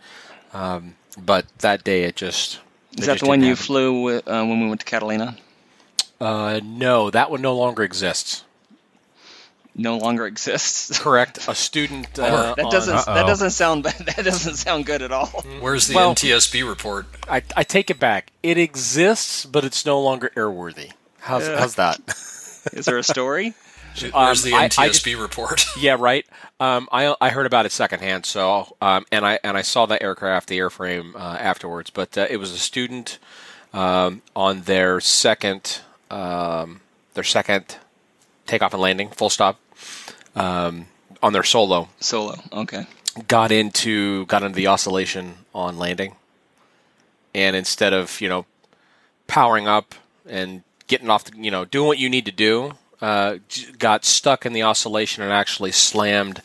um, 0.53 0.95
but 1.17 1.45
that 1.59 1.83
day 1.83 2.03
it 2.03 2.15
just 2.15 2.59
Is 2.97 3.03
it 3.03 3.05
that 3.07 3.11
just 3.13 3.23
the 3.23 3.27
one 3.27 3.41
you 3.41 3.49
happen. 3.49 3.63
flew 3.63 4.01
with, 4.03 4.27
uh, 4.27 4.43
when 4.45 4.61
we 4.61 4.67
went 4.69 4.79
to 4.79 4.85
Catalina? 4.85 5.37
Uh, 6.21 6.61
no, 6.63 7.09
that 7.09 7.29
one 7.29 7.41
no 7.41 7.53
longer 7.55 7.83
exists. 7.83 8.44
No 9.77 9.97
longer 9.97 10.25
exists. 10.25 10.97
Correct. 11.03 11.47
A 11.49 11.53
student. 11.55 12.17
Uh, 12.17 12.55
that 12.55 12.71
doesn't 12.71 13.05
that 13.05 13.25
doesn't 13.27 13.51
sound 13.51 13.83
that 13.83 14.21
doesn't 14.23 14.55
sound 14.55 14.85
good 14.85 15.01
at 15.01 15.11
all. 15.11 15.27
Where's 15.59 15.87
the 15.87 15.95
Well- 15.95 16.15
NTSB 16.15 16.67
report? 16.67 17.07
I, 17.29 17.43
I 17.57 17.63
take 17.63 17.89
it 17.89 17.99
back. 17.99 18.31
It 18.41 18.57
exists, 18.57 19.45
but 19.45 19.65
it's 19.65 19.85
no 19.85 19.99
longer 20.01 20.31
airworthy. 20.35 20.91
How's, 21.19 21.47
Yeah. 21.47 21.59
how's 21.59 21.75
that? 21.75 21.99
Is 22.73 22.85
there 22.85 22.97
a 22.97 23.03
story? 23.03 23.53
Where's 24.13 24.43
the 24.43 24.53
I- 24.53 24.63
I 24.63 24.67
NTSB 24.69 24.87
just- 24.91 25.05
report? 25.21 25.65
yeah, 25.79 25.95
right. 25.99 26.25
Um, 26.59 26.87
I 26.91 27.13
I 27.19 27.29
heard 27.31 27.45
about 27.45 27.65
it 27.65 27.71
secondhand. 27.73 28.25
So 28.25 28.75
um, 28.81 29.05
and 29.11 29.25
I 29.25 29.39
and 29.43 29.57
I 29.57 29.61
saw 29.61 29.85
the 29.85 30.01
aircraft, 30.01 30.47
the 30.47 30.59
airframe 30.59 31.15
uh, 31.15 31.19
afterwards. 31.19 31.89
But 31.89 32.17
uh, 32.17 32.27
it 32.29 32.37
was 32.37 32.51
a 32.53 32.57
student 32.57 33.19
um, 33.73 34.21
on 34.35 34.61
their 34.61 34.99
second 35.01 35.81
um, 36.09 36.79
their 37.13 37.23
second 37.25 37.77
takeoff 38.47 38.73
and 38.73 38.81
landing, 38.81 39.09
full 39.09 39.29
stop, 39.29 39.59
um, 40.35 40.87
on 41.23 41.33
their 41.33 41.43
solo. 41.43 41.89
Solo. 41.99 42.39
Okay. 42.51 42.85
got 43.27 43.51
into 43.51 44.25
got 44.27 44.43
into 44.43 44.55
the 44.55 44.67
oscillation 44.67 45.35
on 45.53 45.77
landing, 45.77 46.15
and 47.33 47.55
instead 47.55 47.93
of 47.93 48.19
you 48.21 48.29
know 48.29 48.45
powering 49.27 49.67
up 49.67 49.95
and 50.27 50.63
getting 50.87 51.09
off, 51.09 51.23
the, 51.25 51.37
you 51.37 51.51
know, 51.51 51.65
doing 51.65 51.87
what 51.87 51.97
you 51.97 52.09
need 52.09 52.25
to 52.25 52.31
do, 52.31 52.73
uh, 53.01 53.37
got 53.79 54.05
stuck 54.05 54.45
in 54.45 54.53
the 54.53 54.63
oscillation 54.63 55.23
and 55.23 55.31
actually 55.33 55.71
slammed 55.71 56.41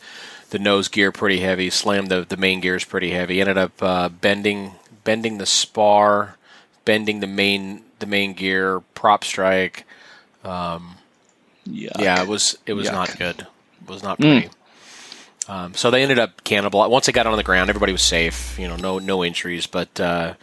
the 0.49 0.59
nose 0.59 0.87
gear 0.87 1.11
pretty 1.11 1.39
heavy, 1.39 1.69
slammed 1.69 2.09
the 2.09 2.25
the 2.27 2.37
main 2.37 2.59
gears 2.59 2.83
pretty 2.85 3.11
heavy. 3.11 3.39
Ended 3.39 3.57
up 3.57 3.71
uh, 3.81 4.09
bending 4.09 4.73
bending 5.03 5.37
the 5.37 5.45
spar, 5.45 6.37
bending 6.85 7.19
the 7.19 7.27
main 7.27 7.83
the 7.99 8.05
main 8.05 8.33
gear, 8.33 8.79
prop 8.95 9.23
strike. 9.23 9.85
Yeah. 11.65 11.91
Yeah, 11.99 12.21
it 12.21 12.27
was 12.27 12.57
it 12.65 12.73
was 12.73 12.87
Yuck. 12.87 12.93
not 12.93 13.17
good. 13.17 13.47
Was 13.91 14.03
not 14.03 14.19
pretty. 14.19 14.49
Um, 15.47 15.73
so 15.75 15.91
they 15.91 16.03
ended 16.03 16.19
up 16.19 16.43
cannibal. 16.45 16.89
Once 16.89 17.07
they 17.07 17.11
got 17.11 17.27
on 17.27 17.37
the 17.37 17.43
ground, 17.43 17.69
everybody 17.69 17.91
was 17.91 18.01
safe. 18.03 18.57
You 18.59 18.67
know, 18.69 18.77
no 18.77 18.99
no 18.99 19.23
injuries, 19.23 19.67
but 19.67 19.99
uh, 19.99 20.35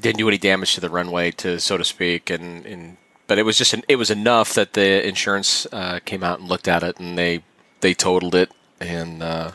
didn't 0.00 0.18
do 0.18 0.28
any 0.28 0.38
damage 0.38 0.74
to 0.74 0.80
the 0.82 0.90
runway, 0.90 1.30
to 1.32 1.60
so 1.60 1.78
to 1.78 1.84
speak. 1.84 2.30
And, 2.30 2.66
and 2.66 2.98
but 3.26 3.38
it 3.38 3.44
was 3.44 3.58
just 3.58 3.74
an, 3.74 3.82
it 3.88 3.96
was 3.96 4.10
enough 4.10 4.54
that 4.54 4.74
the 4.74 5.06
insurance 5.06 5.66
uh, 5.72 6.00
came 6.04 6.24
out 6.24 6.40
and 6.40 6.48
looked 6.48 6.68
at 6.68 6.82
it, 6.84 7.00
and 7.00 7.18
they 7.18 7.42
they 7.80 7.94
totaled 7.94 8.34
it, 8.34 8.50
and 8.80 9.22
uh, 9.22 9.52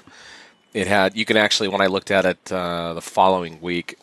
it 0.73 0.87
had. 0.87 1.15
You 1.17 1.25
can 1.25 1.37
actually, 1.37 1.69
when 1.69 1.81
I 1.81 1.87
looked 1.87 2.11
at 2.11 2.25
it 2.25 2.51
uh, 2.51 2.93
the 2.95 3.01
following 3.01 3.61
week, 3.61 3.97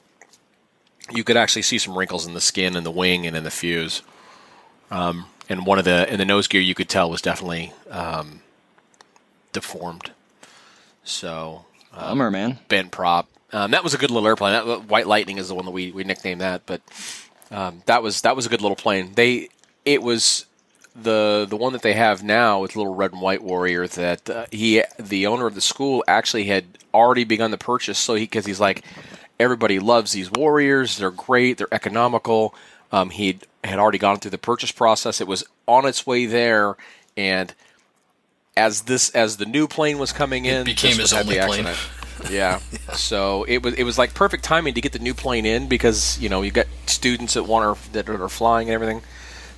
you 1.13 1.25
could 1.25 1.37
actually 1.37 1.63
see 1.63 1.79
some 1.79 1.99
wrinkles 1.99 2.27
in 2.27 2.35
the 2.35 2.41
skin 2.41 2.77
and 2.77 2.87
the 2.87 2.93
wing 2.93 3.27
and 3.27 3.37
in 3.37 3.45
the 3.45 3.51
fuse 3.51 4.03
Um, 4.91 5.27
and 5.49 5.67
one 5.67 5.79
of 5.79 5.85
the 5.85 6.11
in 6.13 6.19
the 6.19 6.25
nose 6.25 6.49
gear 6.49 6.61
you 6.61 6.75
could 6.75 6.89
tell 6.89 7.11
was 7.11 7.23
definitely 7.23 7.73
um, 7.91 8.43
deformed. 9.57 10.11
So 11.03 11.65
Bummer, 11.93 12.31
man. 12.31 12.59
bent 12.69 12.91
prop. 12.93 13.29
Um, 13.53 13.71
that 13.71 13.83
was 13.83 13.95
a 13.95 13.99
good 13.99 14.11
little 14.11 14.29
airplane. 14.29 14.53
That, 14.53 14.85
White 14.85 15.07
Lightning 15.07 15.39
is 15.39 15.49
the 15.49 15.55
one 15.55 15.65
that 15.65 15.71
we, 15.71 15.91
we 15.93 16.05
nicknamed 16.05 16.43
that, 16.43 16.67
but 16.67 16.83
um, 17.51 17.83
that 17.87 18.03
was 18.03 18.21
that 18.21 18.37
was 18.37 18.45
a 18.45 18.49
good 18.51 18.61
little 18.61 18.77
plane. 18.77 19.13
They 19.15 19.49
it 19.87 20.03
was 20.03 20.45
the 20.95 21.47
the 21.49 21.57
one 21.57 21.73
that 21.73 21.81
they 21.81 21.95
have 21.95 22.23
now 22.23 22.61
with 22.61 22.77
little 22.77 22.95
red 22.95 23.13
and 23.13 23.23
white 23.23 23.43
warrior 23.43 23.87
that 23.87 24.29
uh, 24.29 24.47
he 24.53 24.83
the 24.99 25.27
owner 25.27 25.47
of 25.47 25.55
the 25.55 25.63
school 25.63 26.05
actually 26.07 26.45
had 26.45 26.65
already 26.93 27.25
begun 27.25 27.51
the 27.51 27.59
purchase. 27.59 27.99
So 27.99 28.15
he 28.15 28.25
because 28.25 28.45
he's 28.45 28.61
like 28.61 28.85
everybody 29.41 29.79
loves 29.79 30.13
these 30.13 30.31
warriors. 30.31 30.99
They're 30.99 31.11
great. 31.11 31.57
They're 31.57 31.73
economical. 31.73 32.55
Um, 32.93 33.09
he 33.11 33.39
had 33.65 33.79
already 33.79 33.99
gone 33.99 34.19
through 34.19 34.33
the 34.33 34.39
purchase 34.39 34.73
process. 34.73 35.21
It 35.21 35.27
was 35.27 35.45
on 35.67 35.87
its 35.87 36.07
way 36.07 36.27
there, 36.27 36.77
and 37.17 37.55
as 38.57 38.83
this 38.83 39.11
as 39.11 39.37
the 39.37 39.47
new 39.47 39.67
plane 39.69 39.99
was 39.99 40.13
coming 40.13 40.45
in, 40.45 40.65
became 40.65 40.97
his 40.99 41.13
only 41.13 41.37
plane. 41.37 41.67
accident. 41.67 41.79
Yeah. 42.31 42.61
So 42.95 43.45
it 43.45 43.63
was 43.63 43.75
it 43.75 43.83
was 43.85 43.99
like 43.99 44.15
perfect 44.15 44.43
timing 44.45 44.73
to 44.75 44.81
get 44.81 44.93
the 44.93 44.99
new 44.99 45.13
plane 45.13 45.45
in 45.45 45.69
because 45.69 46.19
you 46.19 46.29
know 46.29 46.41
you 46.43 46.51
got 46.51 46.67
students 46.87 47.35
that 47.35 47.43
want 47.45 47.77
to, 47.77 47.93
that 47.93 48.09
are 48.09 48.29
flying 48.29 48.69
and 48.69 48.75
everything. 48.75 49.03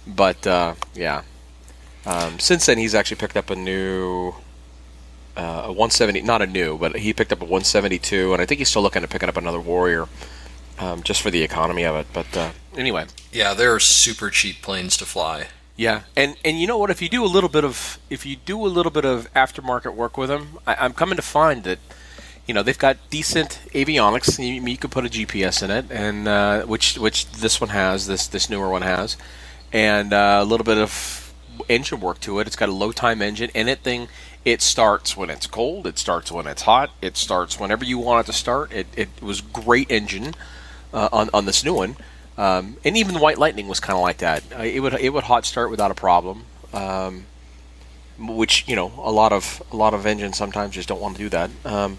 But 0.07 0.45
uh, 0.47 0.75
yeah, 0.95 1.23
um, 2.05 2.39
since 2.41 2.67
then 2.67 2.79
he's 2.79 2.95
actually 2.95 3.19
picked 3.19 3.37
up 3.37 3.51
a 3.51 3.55
new 3.57 4.35
uh, 5.37 5.63
a 5.67 5.69
170, 5.69 6.23
not 6.23 6.43
a 6.43 6.47
new, 6.47 6.77
but 6.79 6.97
he 6.97 7.13
picked 7.13 7.33
up 7.33 7.41
a 7.41 7.45
172, 7.45 8.33
and 8.33 8.43
I 8.43 8.47
think 8.47 8.59
he's 8.59 8.69
still 8.69 8.83
looking 8.83 9.05
at 9.05 9.11
picking 9.11 9.29
up 9.29 9.37
another 9.37 9.61
Warrior 9.61 10.09
um, 10.81 11.03
just 11.05 11.23
for 11.23 11.31
the 11.31 11.43
economy 11.43 11.85
of 11.85 11.95
it. 11.95 12.07
But 12.13 12.37
uh, 12.37 12.51
anyway, 12.77 13.07
Yeah, 13.33 13.55
there 13.55 13.73
are 13.73 13.81
super 13.81 14.31
cheap 14.31 14.63
planes 14.63 14.97
to 14.97 15.05
fly. 15.07 15.47
Yeah, 15.79 16.03
and 16.17 16.37
and 16.45 16.61
you 16.61 16.67
know 16.67 16.77
what? 16.77 16.91
If 16.91 17.01
you 17.01 17.09
do 17.09 17.25
a 17.25 17.31
little 17.31 17.49
bit 17.49 17.65
of 17.65 18.01
if 18.11 18.27
you 18.27 18.35
do 18.35 18.67
a 18.67 18.69
little 18.69 18.91
bit 18.91 19.05
of 19.05 19.33
aftermarket 19.35 19.95
work 19.95 20.19
with 20.19 20.29
them, 20.29 20.59
I, 20.67 20.75
I'm 20.75 20.93
coming 20.93 21.15
to 21.15 21.23
find 21.23 21.63
that 21.63 21.79
you 22.49 22.53
know 22.53 22.65
they've 22.65 22.77
got 22.77 22.97
decent 23.11 23.61
avionics. 23.73 24.45
You, 24.45 24.61
you 24.61 24.77
could 24.77 24.91
put 24.91 25.07
a 25.07 25.09
GPS 25.09 25.63
in 25.63 25.71
it, 25.71 25.87
and 25.89 26.27
uh, 26.27 26.63
which 26.67 26.99
which 26.99 27.31
this 27.31 27.61
one 27.61 27.71
has, 27.71 28.09
this 28.09 28.27
this 28.27 28.51
newer 28.51 28.69
one 28.69 28.83
has, 28.83 29.17
and 29.73 30.13
uh, 30.13 30.41
a 30.43 30.45
little 30.45 30.65
bit 30.65 30.79
of 30.79 31.33
engine 31.69 32.01
work 32.01 32.19
to 32.21 32.41
it. 32.41 32.49
It's 32.49 32.57
got 32.57 32.69
a 32.69 32.73
low 32.73 32.91
time 32.91 33.23
engine, 33.23 33.51
and 33.55 33.69
it 33.69 33.85
thing 33.85 34.09
it 34.45 34.63
starts 34.63 35.17
when 35.17 35.31
it's 35.31 35.47
cold. 35.47 35.87
It 35.87 35.97
starts 35.97 36.33
when 36.33 36.49
it's 36.49 36.63
hot. 36.63 36.91
It 37.01 37.17
starts 37.17 37.61
whenever 37.61 37.85
you 37.85 37.99
want 37.99 38.27
it 38.27 38.33
to 38.33 38.37
start. 38.37 38.73
It 38.73 38.89
it 38.97 39.11
was 39.23 39.41
great 39.41 39.93
engine 39.93 40.35
uh, 40.93 41.09
on 41.13 41.31
on 41.33 41.45
this 41.45 41.65
new 41.65 41.75
one. 41.75 41.97
Um, 42.39 42.77
and 42.85 42.97
even 42.97 43.15
the 43.15 43.21
White 43.21 43.37
Lightning 43.37 43.67
was 43.67 43.81
kind 43.81 43.97
of 43.97 44.03
like 44.03 44.19
that. 44.19 44.45
Uh, 44.57 44.63
it 44.63 44.79
would 44.79 44.95
it 44.95 45.11
would 45.11 45.25
hot 45.25 45.45
start 45.45 45.71
without 45.71 45.91
a 45.91 45.95
problem, 45.95 46.45
um, 46.73 47.27
which 48.17 48.67
you 48.69 48.77
know 48.77 48.93
a 48.99 49.11
lot 49.11 49.33
of 49.33 49.61
a 49.73 49.77
lot 49.77 49.93
of 49.93 50.07
engines 50.07 50.39
sometimes 50.39 50.75
just 50.75 50.89
don't 50.89 51.01
want 51.01 51.17
to 51.17 51.23
do 51.25 51.29
that. 51.31 51.51
Um, 51.65 51.99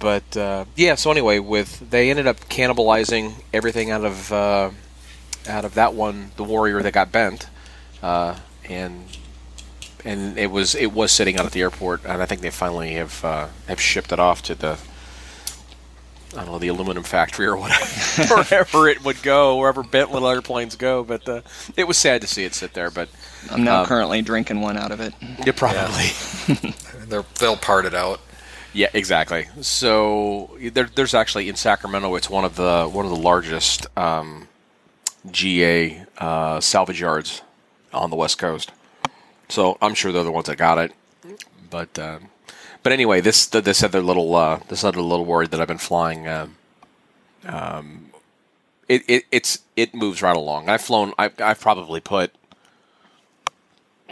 but 0.00 0.36
uh, 0.36 0.64
yeah, 0.74 0.96
so 0.96 1.12
anyway, 1.12 1.38
with 1.38 1.88
they 1.88 2.10
ended 2.10 2.26
up 2.26 2.40
cannibalizing 2.48 3.34
everything 3.54 3.92
out 3.92 4.04
of 4.04 4.32
uh, 4.32 4.70
out 5.48 5.64
of 5.64 5.74
that 5.74 5.94
one, 5.94 6.32
the 6.36 6.44
Warrior 6.44 6.82
that 6.82 6.92
got 6.92 7.12
bent, 7.12 7.48
uh, 8.02 8.36
and 8.68 9.04
and 10.04 10.36
it 10.36 10.50
was 10.50 10.74
it 10.74 10.92
was 10.92 11.12
sitting 11.12 11.36
out 11.38 11.46
at 11.46 11.52
the 11.52 11.60
airport, 11.60 12.04
and 12.04 12.20
I 12.20 12.26
think 12.26 12.40
they 12.40 12.50
finally 12.50 12.94
have 12.94 13.24
uh, 13.24 13.46
have 13.68 13.80
shipped 13.80 14.10
it 14.10 14.18
off 14.18 14.42
to 14.42 14.56
the 14.56 14.78
I 16.36 16.44
don't 16.44 16.52
know 16.52 16.58
the 16.58 16.68
aluminum 16.68 17.02
factory 17.04 17.46
or 17.46 17.56
whatever, 17.56 18.34
wherever 18.34 18.86
it 18.88 19.02
would 19.04 19.22
go, 19.22 19.56
wherever 19.56 19.82
Bentley 19.82 20.22
airplanes 20.30 20.76
go. 20.76 21.02
But 21.02 21.26
uh, 21.28 21.40
it 21.76 21.84
was 21.88 21.96
sad 21.96 22.20
to 22.20 22.26
see 22.26 22.44
it 22.44 22.54
sit 22.54 22.74
there. 22.74 22.90
But 22.90 23.08
I'm 23.50 23.64
now 23.64 23.80
Um, 23.80 23.86
currently 23.86 24.20
drinking 24.22 24.60
one 24.60 24.76
out 24.76 24.90
of 24.92 25.00
it. 25.00 25.14
yeah, 25.44 25.52
probably. 25.56 26.10
They're, 27.08 27.24
they'll 27.38 27.56
part 27.56 27.86
it 27.86 27.94
out. 27.94 28.20
Yeah, 28.74 28.88
exactly. 28.92 29.48
So 29.62 30.50
there, 30.60 30.90
there's 30.94 31.14
actually 31.14 31.48
in 31.48 31.56
Sacramento, 31.56 32.14
it's 32.16 32.28
one 32.28 32.44
of 32.44 32.56
the 32.56 32.86
one 32.86 33.06
of 33.06 33.10
the 33.10 33.16
largest 33.16 33.86
um, 33.96 34.46
GA 35.30 36.04
uh, 36.18 36.60
salvage 36.60 37.00
yards 37.00 37.40
on 37.94 38.10
the 38.10 38.16
West 38.16 38.36
Coast. 38.38 38.70
So 39.48 39.78
I'm 39.80 39.94
sure 39.94 40.12
they're 40.12 40.22
the 40.22 40.30
ones 40.30 40.46
that 40.48 40.56
got 40.56 40.76
it. 40.76 40.92
But 41.70 41.98
um, 41.98 42.28
but 42.88 42.94
anyway, 42.94 43.20
this 43.20 43.44
this 43.44 43.82
other 43.82 44.00
little 44.00 44.34
uh, 44.34 44.60
this 44.68 44.82
other 44.82 45.02
little 45.02 45.26
word 45.26 45.50
that 45.50 45.60
I've 45.60 45.68
been 45.68 45.76
flying. 45.76 46.26
Um, 46.26 46.56
um, 47.44 48.10
it, 48.88 49.02
it 49.06 49.24
it's 49.30 49.58
it 49.76 49.94
moves 49.94 50.22
right 50.22 50.34
along. 50.34 50.70
I've 50.70 50.80
flown. 50.80 51.12
I've, 51.18 51.38
I've 51.38 51.60
probably 51.60 52.00
put 52.00 52.32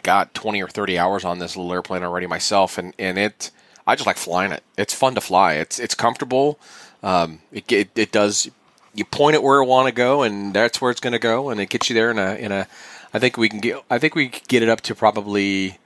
got 0.02 0.34
20 0.34 0.62
or 0.62 0.68
30 0.68 0.98
hours 0.98 1.24
on 1.24 1.38
this 1.38 1.56
little 1.56 1.72
airplane 1.72 2.02
already 2.02 2.26
myself 2.26 2.76
and, 2.76 2.92
and 2.98 3.16
it 3.18 3.50
I 3.86 3.94
just 3.94 4.06
like 4.06 4.18
flying 4.18 4.52
it. 4.52 4.62
It's 4.76 4.92
fun 4.92 5.14
to 5.14 5.22
fly. 5.22 5.54
It's 5.54 5.78
it's 5.78 5.94
comfortable. 5.94 6.58
Um, 7.02 7.38
it, 7.50 7.72
it 7.72 7.88
it 7.94 8.12
does 8.12 8.50
you 8.92 9.06
point 9.06 9.36
it 9.36 9.42
where 9.42 9.62
you 9.62 9.66
want 9.66 9.88
to 9.88 9.94
go 9.94 10.22
and 10.22 10.52
that's 10.52 10.82
where 10.82 10.90
it's 10.90 11.00
going 11.00 11.14
to 11.14 11.18
go 11.18 11.48
and 11.48 11.60
it 11.60 11.70
gets 11.70 11.88
you 11.88 11.94
there 11.94 12.10
in 12.10 12.18
a 12.18 12.34
in 12.34 12.52
a 12.52 12.68
I 13.14 13.20
think 13.20 13.38
we 13.38 13.48
can 13.48 13.60
get 13.60 13.82
I 13.88 13.98
think 13.98 14.14
we 14.14 14.28
get 14.48 14.62
it 14.62 14.68
up 14.68 14.82
to 14.82 14.94
probably 14.94 15.78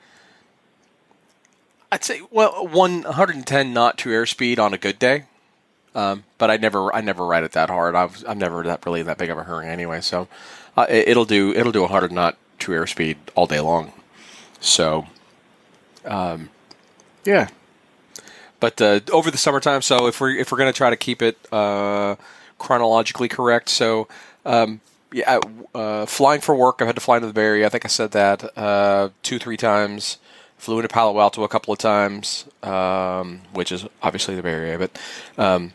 I'd 1.92 2.04
say 2.04 2.20
well 2.30 2.66
110 2.66 3.72
knot 3.72 3.98
to 3.98 4.10
airspeed 4.10 4.58
on 4.58 4.72
a 4.74 4.78
good 4.78 4.98
day. 4.98 5.24
Um, 5.94 6.24
but 6.38 6.50
I 6.50 6.56
never 6.56 6.94
I 6.94 7.00
never 7.00 7.26
ride 7.26 7.42
it 7.42 7.52
that 7.52 7.68
hard. 7.68 7.94
I've 7.94 8.24
I'm 8.26 8.38
never 8.38 8.62
that 8.64 8.84
really 8.86 9.02
that 9.02 9.18
big 9.18 9.30
of 9.30 9.38
a 9.38 9.42
hurry 9.42 9.66
anyway. 9.68 10.00
So 10.00 10.28
uh, 10.76 10.86
it, 10.88 11.08
it'll 11.08 11.24
do 11.24 11.52
it'll 11.52 11.72
do 11.72 11.82
100 11.82 12.12
knot 12.12 12.36
to 12.60 12.72
airspeed 12.72 13.16
all 13.34 13.46
day 13.46 13.60
long. 13.60 13.92
So 14.60 15.06
um, 16.04 16.50
yeah. 17.24 17.48
But 18.60 18.80
uh, 18.80 19.00
over 19.12 19.30
the 19.30 19.38
summertime, 19.38 19.82
so 19.82 20.06
if 20.06 20.20
we're 20.20 20.36
if 20.36 20.52
we're 20.52 20.58
to 20.58 20.72
try 20.72 20.90
to 20.90 20.96
keep 20.96 21.22
it 21.22 21.38
uh, 21.50 22.16
chronologically 22.58 23.26
correct, 23.28 23.70
so 23.70 24.06
um, 24.44 24.80
yeah, 25.12 25.40
uh, 25.74 26.06
flying 26.06 26.40
for 26.42 26.54
work, 26.54 26.76
I've 26.80 26.86
had 26.86 26.96
to 26.96 27.00
fly 27.00 27.16
into 27.16 27.26
the 27.26 27.32
Bay 27.32 27.44
Area. 27.44 27.66
I 27.66 27.68
think 27.70 27.84
I 27.84 27.88
said 27.88 28.12
that 28.12 28.56
uh, 28.56 29.08
two 29.22 29.38
three 29.38 29.56
times. 29.56 30.18
Flew 30.60 30.76
into 30.76 30.88
Palo 30.88 31.18
Alto 31.18 31.42
a 31.42 31.48
couple 31.48 31.72
of 31.72 31.78
times, 31.78 32.44
um, 32.62 33.40
which 33.54 33.72
is 33.72 33.86
obviously 34.02 34.36
the 34.36 34.42
Bay 34.42 34.52
Area. 34.52 34.78
But 34.78 34.98
um, 35.38 35.72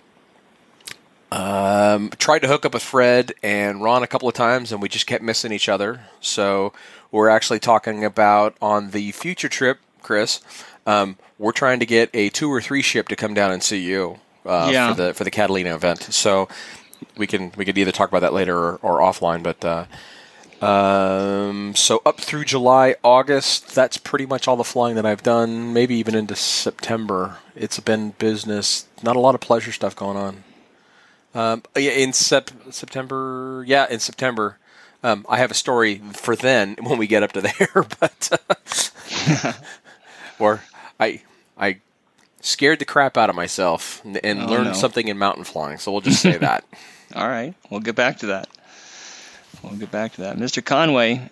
um, 1.31 2.11
tried 2.19 2.39
to 2.43 2.47
hook 2.47 2.65
up 2.65 2.73
with 2.75 2.83
Fred 2.83 3.33
and 3.41 3.81
Ron 3.81 4.03
a 4.03 4.07
couple 4.07 4.27
of 4.29 4.35
times, 4.35 4.71
and 4.71 4.81
we 4.81 4.87
just 4.87 5.07
kept 5.07 5.23
missing 5.23 5.51
each 5.51 5.67
other. 5.67 6.01
So 6.21 6.71
we're 7.11 7.29
actually 7.29 7.59
talking 7.59 8.05
about 8.05 8.55
on 8.61 8.91
the 8.91 9.11
future 9.11 9.49
trip, 9.49 9.79
Chris. 10.03 10.39
Um, 10.85 11.17
we're 11.39 11.51
trying 11.51 11.79
to 11.79 11.85
get 11.87 12.11
a 12.13 12.29
two 12.29 12.49
or 12.51 12.61
three 12.61 12.83
ship 12.83 13.07
to 13.07 13.15
come 13.15 13.33
down 13.33 13.51
and 13.51 13.63
see 13.63 13.81
you 13.81 14.19
uh, 14.45 14.69
Yeah. 14.71 14.93
for 14.93 15.01
the 15.01 15.13
for 15.15 15.23
the 15.23 15.31
Catalina 15.31 15.73
event. 15.73 16.03
So 16.03 16.47
we 17.17 17.25
can 17.25 17.51
we 17.57 17.65
could 17.65 17.77
either 17.77 17.91
talk 17.91 18.09
about 18.09 18.19
that 18.21 18.33
later 18.33 18.55
or, 18.55 18.75
or 18.83 18.99
offline. 18.99 19.41
But 19.41 19.65
uh, 19.65 19.85
um, 20.61 21.75
so 21.75 22.01
up 22.05 22.19
through 22.21 22.45
July, 22.45 22.95
August, 23.03 23.75
that's 23.75 23.97
pretty 23.97 24.25
much 24.25 24.47
all 24.47 24.55
the 24.55 24.63
flying 24.63 24.95
that 24.95 25.05
I've 25.05 25.23
done. 25.23 25.73
Maybe 25.73 25.95
even 25.95 26.15
into 26.15 26.35
September. 26.35 27.37
It's 27.55 27.79
been 27.79 28.11
business. 28.11 28.87
Not 29.03 29.15
a 29.15 29.19
lot 29.19 29.35
of 29.35 29.41
pleasure 29.41 29.71
stuff 29.71 29.95
going 29.95 30.17
on. 30.17 30.43
Um, 31.33 31.63
yeah, 31.75 31.91
in 31.91 32.13
sep- 32.13 32.51
September. 32.71 33.63
Yeah, 33.67 33.87
in 33.89 33.99
September. 33.99 34.57
Um, 35.03 35.25
I 35.29 35.37
have 35.37 35.51
a 35.51 35.55
story 35.55 36.01
for 36.13 36.35
then 36.35 36.77
when 36.81 36.97
we 36.97 37.07
get 37.07 37.21
up 37.23 37.33
to 37.33 37.41
there, 37.41 37.85
but 37.99 38.29
uh, 38.49 39.53
or 40.39 40.61
I 40.99 41.21
I 41.57 41.79
scared 42.41 42.79
the 42.79 42.85
crap 42.85 43.17
out 43.17 43.29
of 43.29 43.35
myself 43.35 44.01
and, 44.05 44.17
and 44.23 44.41
Oh, 44.43 44.47
learned 44.47 44.65
no. 44.67 44.73
something 44.73 45.07
in 45.07 45.17
mountain 45.17 45.43
flying. 45.43 45.77
So 45.77 45.91
we'll 45.91 46.01
just 46.01 46.21
say 46.21 46.37
that. 46.37 46.63
All 47.13 47.27
right, 47.27 47.53
we'll 47.69 47.81
get 47.81 47.95
back 47.95 48.17
to 48.19 48.27
that. 48.27 48.47
We'll 49.69 49.79
get 49.79 49.91
back 49.91 50.13
to 50.13 50.21
that. 50.21 50.37
Mr. 50.37 50.63
Conway, 50.63 51.29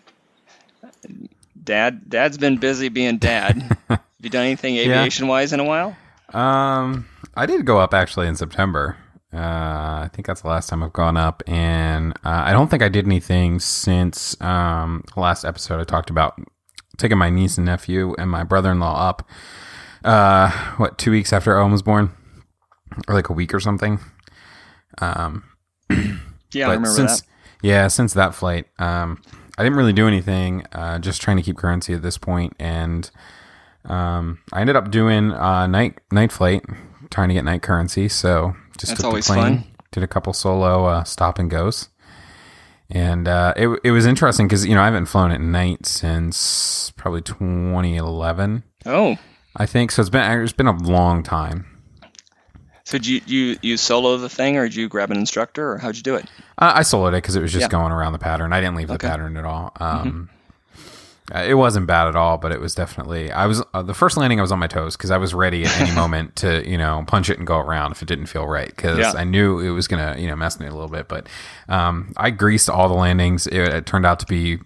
Dad, 1.64 2.10
Dad's 2.10 2.38
been 2.38 2.58
busy 2.58 2.90
being 2.90 3.18
Dad. 3.18 3.78
Have 3.90 4.00
you 4.22 4.30
done 4.30 4.46
anything 4.46 4.78
aviation 4.78 5.28
wise 5.28 5.54
in 5.54 5.60
a 5.60 5.64
while? 5.64 5.96
Um, 6.34 7.08
I 7.36 7.46
did 7.46 7.66
go 7.66 7.80
up 7.80 7.94
actually 7.94 8.28
in 8.28 8.36
September. 8.36 8.98
Uh, 9.34 9.38
I 10.06 10.10
think 10.14 10.28
that's 10.28 10.42
the 10.42 10.48
last 10.48 10.70
time 10.70 10.84
I've 10.84 10.94
gone 10.94 11.18
up, 11.18 11.42
and 11.48 12.14
uh, 12.24 12.44
I 12.46 12.52
don't 12.54 12.70
think 12.70 12.84
I 12.84 12.90
did 12.90 13.06
anything 13.06 13.60
since 13.60 14.40
um 14.42 15.04
the 15.16 15.20
last 15.22 15.44
episode. 15.44 15.80
I 15.82 15.86
talked 15.86 16.10
about 16.12 16.40
taking 16.98 17.18
my 17.18 17.32
niece 17.32 17.58
and 17.58 17.66
nephew 17.66 18.14
and 18.20 18.30
my 18.30 18.44
brother-in-law 18.44 19.10
up. 19.10 19.28
Uh, 20.04 20.52
what 20.78 20.98
two 21.00 21.10
weeks 21.12 21.34
after 21.34 21.58
Owen 21.58 21.72
was 21.72 21.82
born, 21.82 22.12
or 23.08 23.16
like 23.16 23.30
a 23.30 23.34
week 23.34 23.54
or 23.54 23.60
something. 23.60 24.00
Um, 25.00 25.44
Yeah, 26.52 26.68
I 26.70 26.74
remember 26.74 26.90
since 26.90 27.22
that. 27.22 27.28
Yeah, 27.64 27.88
since 27.88 28.14
that 28.14 28.36
flight, 28.36 28.68
um, 28.78 29.20
I 29.58 29.64
didn't 29.64 29.78
really 29.78 29.94
do 29.94 30.08
anything. 30.08 30.66
Uh, 30.72 31.00
just 31.00 31.20
trying 31.22 31.38
to 31.38 31.44
keep 31.44 31.58
currency 31.58 31.94
at 31.94 32.04
this 32.04 32.20
point, 32.20 32.54
and 32.60 33.10
um, 33.86 34.38
I 34.52 34.62
ended 34.62 34.76
up 34.76 34.92
doing 34.92 35.32
uh, 35.32 35.66
night 35.66 35.98
night 36.12 36.32
flight, 36.32 36.64
trying 37.10 37.30
to 37.30 37.34
get 37.34 37.44
night 37.46 37.62
currency. 37.64 38.08
So 38.10 38.56
just 38.78 38.92
That's 38.92 39.02
took 39.02 39.06
always 39.08 39.26
the 39.28 39.34
plane, 39.34 39.58
fun. 39.60 39.68
did 39.92 40.04
a 40.04 40.08
couple 40.08 40.34
solo 40.34 40.86
uh, 40.86 41.04
stop 41.04 41.40
and 41.40 41.50
goes, 41.50 41.90
and 42.90 43.28
uh, 43.28 43.54
it 43.58 43.68
it 43.84 43.92
was 43.92 44.06
interesting 44.06 44.48
because 44.48 44.66
you 44.66 44.76
know 44.76 44.82
I 44.82 44.86
haven't 44.86 45.06
flown 45.08 45.32
at 45.32 45.42
night 45.42 45.86
since 45.86 46.92
probably 46.98 47.22
2011, 47.22 48.64
Oh, 48.86 49.18
I 49.56 49.66
think. 49.66 49.92
So 49.92 50.02
it's 50.02 50.10
been 50.10 50.42
it's 50.42 50.54
been 50.54 50.68
a 50.68 50.78
long 50.78 51.24
time. 51.24 51.68
So 52.86 52.98
did 52.98 53.06
you 53.08 53.22
you 53.26 53.58
you 53.62 53.78
solo 53.78 54.18
the 54.18 54.30
thing, 54.30 54.58
or 54.58 54.64
did 54.64 54.76
you 54.76 54.88
grab 54.90 55.12
an 55.12 55.18
instructor, 55.18 55.74
or 55.74 55.78
how'd 55.78 55.96
you 55.96 56.04
do 56.04 56.16
it? 56.16 56.26
Uh, 56.58 56.72
I 56.76 56.82
soloed 56.82 57.10
it 57.10 57.22
because 57.24 57.36
it 57.36 57.42
was 57.42 57.52
just 57.52 57.64
Yeah. 57.64 57.70
going 57.70 57.92
around 57.92 58.14
the 58.14 58.20
pattern. 58.20 58.54
I 58.54 58.60
didn't 58.62 58.76
leave 58.76 58.90
Okay. 58.90 58.98
the 58.98 59.08
pattern 59.10 59.38
at 59.38 59.46
all. 59.46 59.72
Um, 59.80 60.30
uh, 61.34 61.40
It 61.40 61.54
wasn't 61.54 61.88
bad 61.88 62.08
at 62.08 62.16
all, 62.18 62.38
but 62.38 62.52
it 62.52 62.60
was 62.60 62.76
definitely. 62.76 63.32
I 63.32 63.46
was 63.46 63.64
uh, 63.74 63.82
the 63.82 63.94
first 63.94 64.18
landing. 64.18 64.40
I 64.40 64.42
was 64.42 64.52
on 64.52 64.60
my 64.60 64.68
toes 64.68 64.98
because 64.98 65.10
I 65.10 65.18
was 65.18 65.34
ready 65.34 65.64
at 65.64 65.80
any 65.80 65.92
moment 65.96 66.36
to 66.38 66.68
you 66.70 66.78
know 66.78 67.04
punch 67.08 67.30
it 67.30 67.38
and 67.38 67.48
go 67.48 67.58
around 67.60 67.92
if 67.94 68.02
it 68.02 68.08
didn't 68.08 68.26
feel 68.28 68.46
right 68.46 68.68
because 68.68 69.00
Yeah. 69.00 69.14
I 69.16 69.24
knew 69.24 69.60
it 69.60 69.70
was 69.70 69.88
gonna 69.88 70.16
you 70.20 70.28
know 70.28 70.36
mess 70.36 70.60
me 70.60 70.68
a 70.68 70.72
little 70.72 70.90
bit. 70.90 71.08
But 71.08 71.28
um, 71.70 72.12
I 72.18 72.30
greased 72.30 72.70
all 72.70 72.90
the 72.90 72.96
landings. 72.96 73.48
It, 73.48 73.60
it 73.60 73.86
turned 73.86 74.06
out 74.06 74.20
to 74.20 74.26
be 74.26 74.60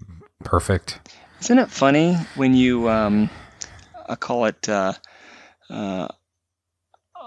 perfect. 0.43 0.99
Isn't 1.41 1.59
it 1.59 1.69
funny 1.69 2.15
when 2.35 2.55
you 2.55 2.89
um, 2.89 3.29
I 4.09 4.15
call 4.15 4.45
it 4.45 4.67
uh, 4.67 4.93
uh, 5.69 6.07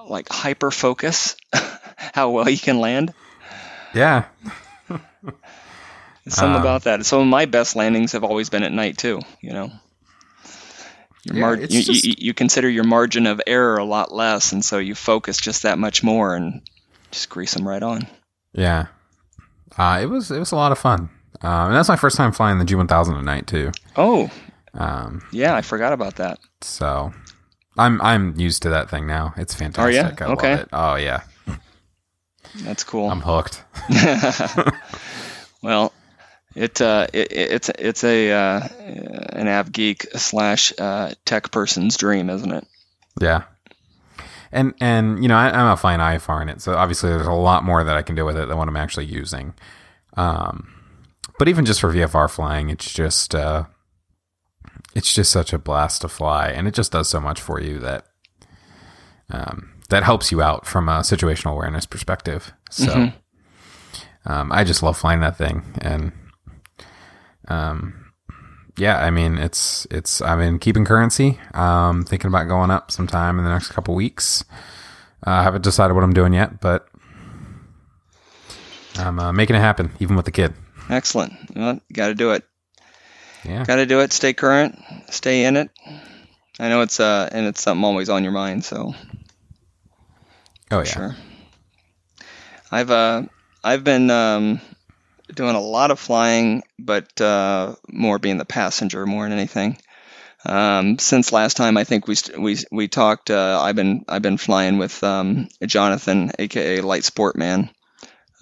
like 0.09 0.29
hyper 0.31 0.71
focus, 0.71 1.37
how 1.97 2.31
well 2.31 2.49
you 2.49 2.59
can 2.59 2.79
land? 2.81 3.13
Yeah, 3.95 4.25
something 6.29 6.55
Um, 6.57 6.61
about 6.61 6.85
that. 6.85 7.05
Some 7.07 7.21
of 7.21 7.27
my 7.27 7.47
best 7.47 7.77
landings 7.77 8.13
have 8.13 8.25
always 8.25 8.51
been 8.51 8.63
at 8.63 8.73
night 8.73 8.99
too. 8.99 9.21
You 9.41 9.53
know, 9.53 9.71
your 11.25 11.35
Yeah, 11.37 11.41
mar- 11.41 11.57
you, 11.57 11.83
just- 11.83 12.05
you, 12.05 12.15
you 12.19 12.35
consider 12.35 12.69
your 12.69 12.85
margin 12.85 13.27
of 13.27 13.41
error 13.47 13.77
a 13.79 13.85
lot 13.85 14.13
less, 14.13 14.53
and 14.53 14.65
so 14.65 14.79
you 14.79 14.95
focus 14.95 15.39
just 15.39 15.63
that 15.65 15.79
much 15.79 16.03
more 16.03 16.35
and 16.35 16.63
just 17.11 17.29
grease 17.29 17.55
them 17.55 17.67
right 17.67 17.83
on. 17.83 18.07
yeah. 18.53 18.87
Uh, 19.79 20.01
it 20.03 20.07
was 20.07 20.31
it 20.33 20.39
was 20.39 20.51
a 20.53 20.57
lot 20.57 20.73
of 20.73 20.79
fun. 20.79 21.09
Um, 21.43 21.69
and 21.69 21.75
that's 21.77 21.89
my 21.89 21.97
first 21.97 22.17
time 22.17 22.33
flying 22.33 22.59
the 22.59 22.65
G1000 22.65 23.17
at 23.19 23.25
night 23.25 23.47
too. 23.47 23.71
Oh, 23.97 24.29
Um, 24.75 25.23
yeah, 25.33 25.55
I 25.55 25.63
forgot 25.63 25.93
about 25.93 26.17
that. 26.17 26.39
So 26.61 27.13
I'm 27.81 28.01
I'm 28.03 28.38
used 28.38 28.62
to 28.62 28.71
that 28.71 28.90
thing 28.90 29.07
now. 29.07 29.35
It's 29.37 29.55
fantastic. 29.55 30.21
ya? 30.21 30.27
I 30.27 30.31
Okay. 30.33 30.51
love 30.53 30.61
it. 30.61 30.69
Oh 30.73 30.95
yeah. 30.97 31.23
That's 32.62 32.85
cool. 32.85 33.09
I'm 33.11 33.21
hooked. 33.21 33.62
well, 35.62 35.93
it, 36.57 36.81
uh, 36.81 37.07
it 37.12 37.28
it's 37.33 37.68
it's 37.78 38.05
a 38.05 38.33
uh, 38.33 38.68
an 39.33 39.47
app 39.49 39.70
geek 39.70 40.07
slash 40.16 40.72
uh, 40.78 41.12
tech 41.24 41.51
person's 41.51 41.97
dream, 41.97 42.28
isn't 42.31 42.51
it? 42.53 42.66
Yeah. 43.20 43.43
And 44.53 44.74
and 44.81 45.22
you 45.22 45.28
know 45.28 45.37
I, 45.37 45.51
I'm 45.51 45.72
a 45.72 45.76
fine 45.76 46.01
IFR 46.01 46.43
in 46.43 46.49
it, 46.49 46.61
so 46.61 46.74
obviously 46.74 47.11
there's 47.11 47.26
a 47.26 47.33
lot 47.33 47.62
more 47.62 47.85
that 47.85 47.97
I 47.97 48.03
can 48.03 48.16
do 48.16 48.24
with 48.24 48.37
it 48.37 48.49
than 48.49 48.57
what 48.59 48.66
I'm 48.68 48.76
actually 48.76 49.07
using. 49.07 49.55
Um, 50.16 50.74
but 51.39 51.49
even 51.49 51.64
just 51.64 51.81
for 51.81 51.93
VFR 51.93 52.28
flying, 52.28 52.68
it's 52.68 52.93
just 52.93 53.33
uh, 53.35 53.64
it's 54.95 55.12
just 55.14 55.30
such 55.30 55.53
a 55.53 55.59
blast 55.59 56.03
to 56.03 56.09
fly, 56.09 56.49
and 56.49 56.66
it 56.68 56.74
just 56.74 56.93
does 56.93 57.09
so 57.09 57.20
much 57.20 57.41
for 57.41 57.61
you 57.61 57.78
that 57.80 58.07
um, 59.30 59.70
that 59.88 60.03
helps 60.03 60.30
you 60.32 60.43
out 60.43 60.66
from 60.66 60.88
a 60.88 61.01
situational 61.01 61.53
awareness 61.53 61.86
perspective. 61.86 62.53
So 62.70 62.93
Mhm. 62.93 63.14
um, 64.26 64.53
I 64.53 64.64
just 64.64 64.82
love 64.82 64.97
flying 64.99 65.20
that 65.20 65.36
thing, 65.36 65.62
and 65.80 66.12
um, 67.49 68.12
yeah, 68.76 68.99
I 68.99 69.11
mean 69.11 69.38
it's 69.38 69.86
it's 69.91 70.20
I'm 70.20 70.41
in 70.41 70.59
keeping 70.59 70.84
currency. 70.84 71.38
Um, 71.55 72.05
thinking 72.05 72.28
about 72.28 72.49
going 72.49 72.70
up 72.70 72.91
sometime 72.91 73.38
in 73.38 73.45
the 73.45 73.51
next 73.51 73.68
couple 73.68 73.95
weeks. 73.95 74.45
Uh, 75.26 75.30
I 75.30 75.43
haven't 75.43 75.62
decided 75.64 75.95
what 75.95 76.03
I'm 76.05 76.14
doing 76.14 76.32
yet, 76.32 76.61
but 76.61 76.88
I'm 78.97 79.18
uh, 79.18 79.32
making 79.32 79.55
it 79.57 79.61
happen, 79.61 79.93
even 80.01 80.16
with 80.16 80.24
the 80.24 80.30
kid. 80.32 80.55
Excellent. 80.88 81.32
Well, 81.55 81.78
got 81.93 82.09
to 82.09 82.14
do 82.14 82.32
it. 82.32 82.45
Yeah. 83.45 83.64
Got 83.64 83.76
to 83.76 83.86
do 83.86 84.01
it. 84.01 84.12
Stay 84.12 84.32
current. 84.32 84.78
Stay 85.11 85.45
in 85.45 85.57
it. 85.57 85.70
I 86.59 86.68
know 86.68 86.82
it's 86.82 87.01
uh 87.01 87.28
and 87.32 87.47
it's 87.47 87.62
something 87.62 87.84
always 87.84 88.09
on 88.09 88.22
your 88.22 88.32
mind. 88.32 88.64
So 88.64 88.95
Oh 90.70 90.80
yeah. 90.80 90.84
sure. 90.84 91.16
I've 92.70 92.91
uh 92.91 93.22
I've 93.62 93.84
been 93.84 94.11
um 94.11 94.61
doing 95.34 95.55
a 95.57 95.61
lot 95.61 95.91
of 95.91 95.99
flying, 96.01 96.62
but 96.78 97.20
uh, 97.20 97.74
more 97.88 98.18
being 98.18 98.38
the 98.38 98.45
passenger 98.45 99.07
more 99.07 99.24
than 99.24 99.32
anything. 99.38 99.78
Um, 100.45 100.99
since 100.99 101.32
last 101.32 101.57
time, 101.57 101.76
I 101.76 101.84
think 101.84 102.07
we 102.09 102.14
st- 102.16 102.41
we 102.41 102.59
we 102.72 102.88
talked. 102.88 103.30
Uh, 103.30 103.61
I've 103.62 103.76
been 103.76 104.05
I've 104.09 104.22
been 104.22 104.38
flying 104.38 104.78
with 104.78 105.03
um, 105.05 105.49
Jonathan, 105.66 106.32
aka 106.38 106.80
Light 106.80 107.05
Sport 107.05 107.36
Man, 107.36 107.70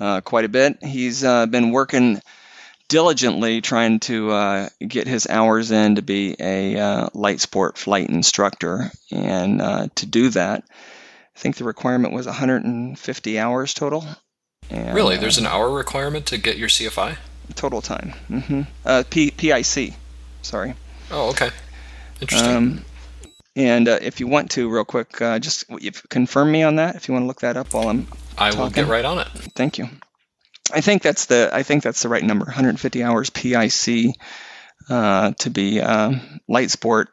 uh, 0.01 0.21
quite 0.23 0.45
a 0.45 0.49
bit. 0.49 0.83
He's 0.83 1.25
uh, 1.25 1.47
been 1.47 1.71
working 1.73 2.21
diligently 2.89 3.61
trying 3.61 4.01
to 4.01 4.31
uh, 4.31 4.69
get 4.87 5.07
his 5.07 5.27
hours 5.29 5.71
in 5.71 5.97
to 5.97 6.03
be 6.03 6.35
a 6.41 6.77
uh, 6.79 7.09
light 7.15 7.41
sport 7.41 7.79
flight 7.79 8.09
instructor, 8.09 8.91
and 9.13 9.61
uh, 9.61 9.89
to 9.97 10.07
do 10.07 10.31
that, 10.31 10.65
I 10.69 11.39
think 11.39 11.57
the 11.57 11.65
requirement 11.65 12.15
was 12.15 12.27
150 12.27 13.39
hours 13.39 13.75
total. 13.75 14.05
And, 14.71 14.95
Really? 14.95 15.17
uh, 15.17 15.21
There's 15.21 15.39
an 15.39 15.47
hour 15.47 15.71
requirement 15.71 16.27
to 16.27 16.39
get 16.39 16.57
your 16.59 16.69
CFI? 16.69 17.17
total 17.55 17.81
time. 17.81 18.13
Mm-hmm. 18.29 18.63
Uh, 18.85 19.03
P- 19.09 19.31
PIC, 19.31 19.95
sorry. 20.43 20.75
Oh, 21.11 21.31
okay. 21.31 21.51
Interesting. 22.21 22.55
Um, 22.57 22.85
and 23.57 23.89
uh, 23.89 23.99
if 24.03 24.21
you 24.21 24.27
want 24.27 24.51
to, 24.53 24.69
real 24.69 24.85
quick, 24.85 25.21
uh, 25.23 25.39
just 25.39 25.65
if, 25.81 26.07
confirm 26.11 26.53
me 26.53 26.63
on 26.63 26.77
that. 26.77 26.95
If 26.95 27.09
you 27.09 27.15
want 27.15 27.23
to 27.25 27.27
look 27.27 27.41
that 27.41 27.57
up 27.57 27.73
while 27.73 27.89
I'm 27.89 28.07
I 28.37 28.55
will 28.55 28.71
get 28.71 28.87
right 28.87 29.05
on 29.05 29.19
it. 29.19 29.29
Thank 29.57 29.79
you. 29.79 29.89
I 30.73 30.81
think 30.81 31.03
that's 31.03 31.27
the 31.27 31.51
I 31.53 31.63
think 31.63 31.83
that's 31.83 32.03
the 32.03 32.09
right 32.09 32.23
number. 32.23 32.45
150 32.45 33.03
hours 33.03 33.31
PIC 33.31 34.15
uh, 34.89 35.33
to 35.33 35.51
be 35.51 35.81
um, 35.81 36.41
light 36.49 36.71
sport 36.71 37.09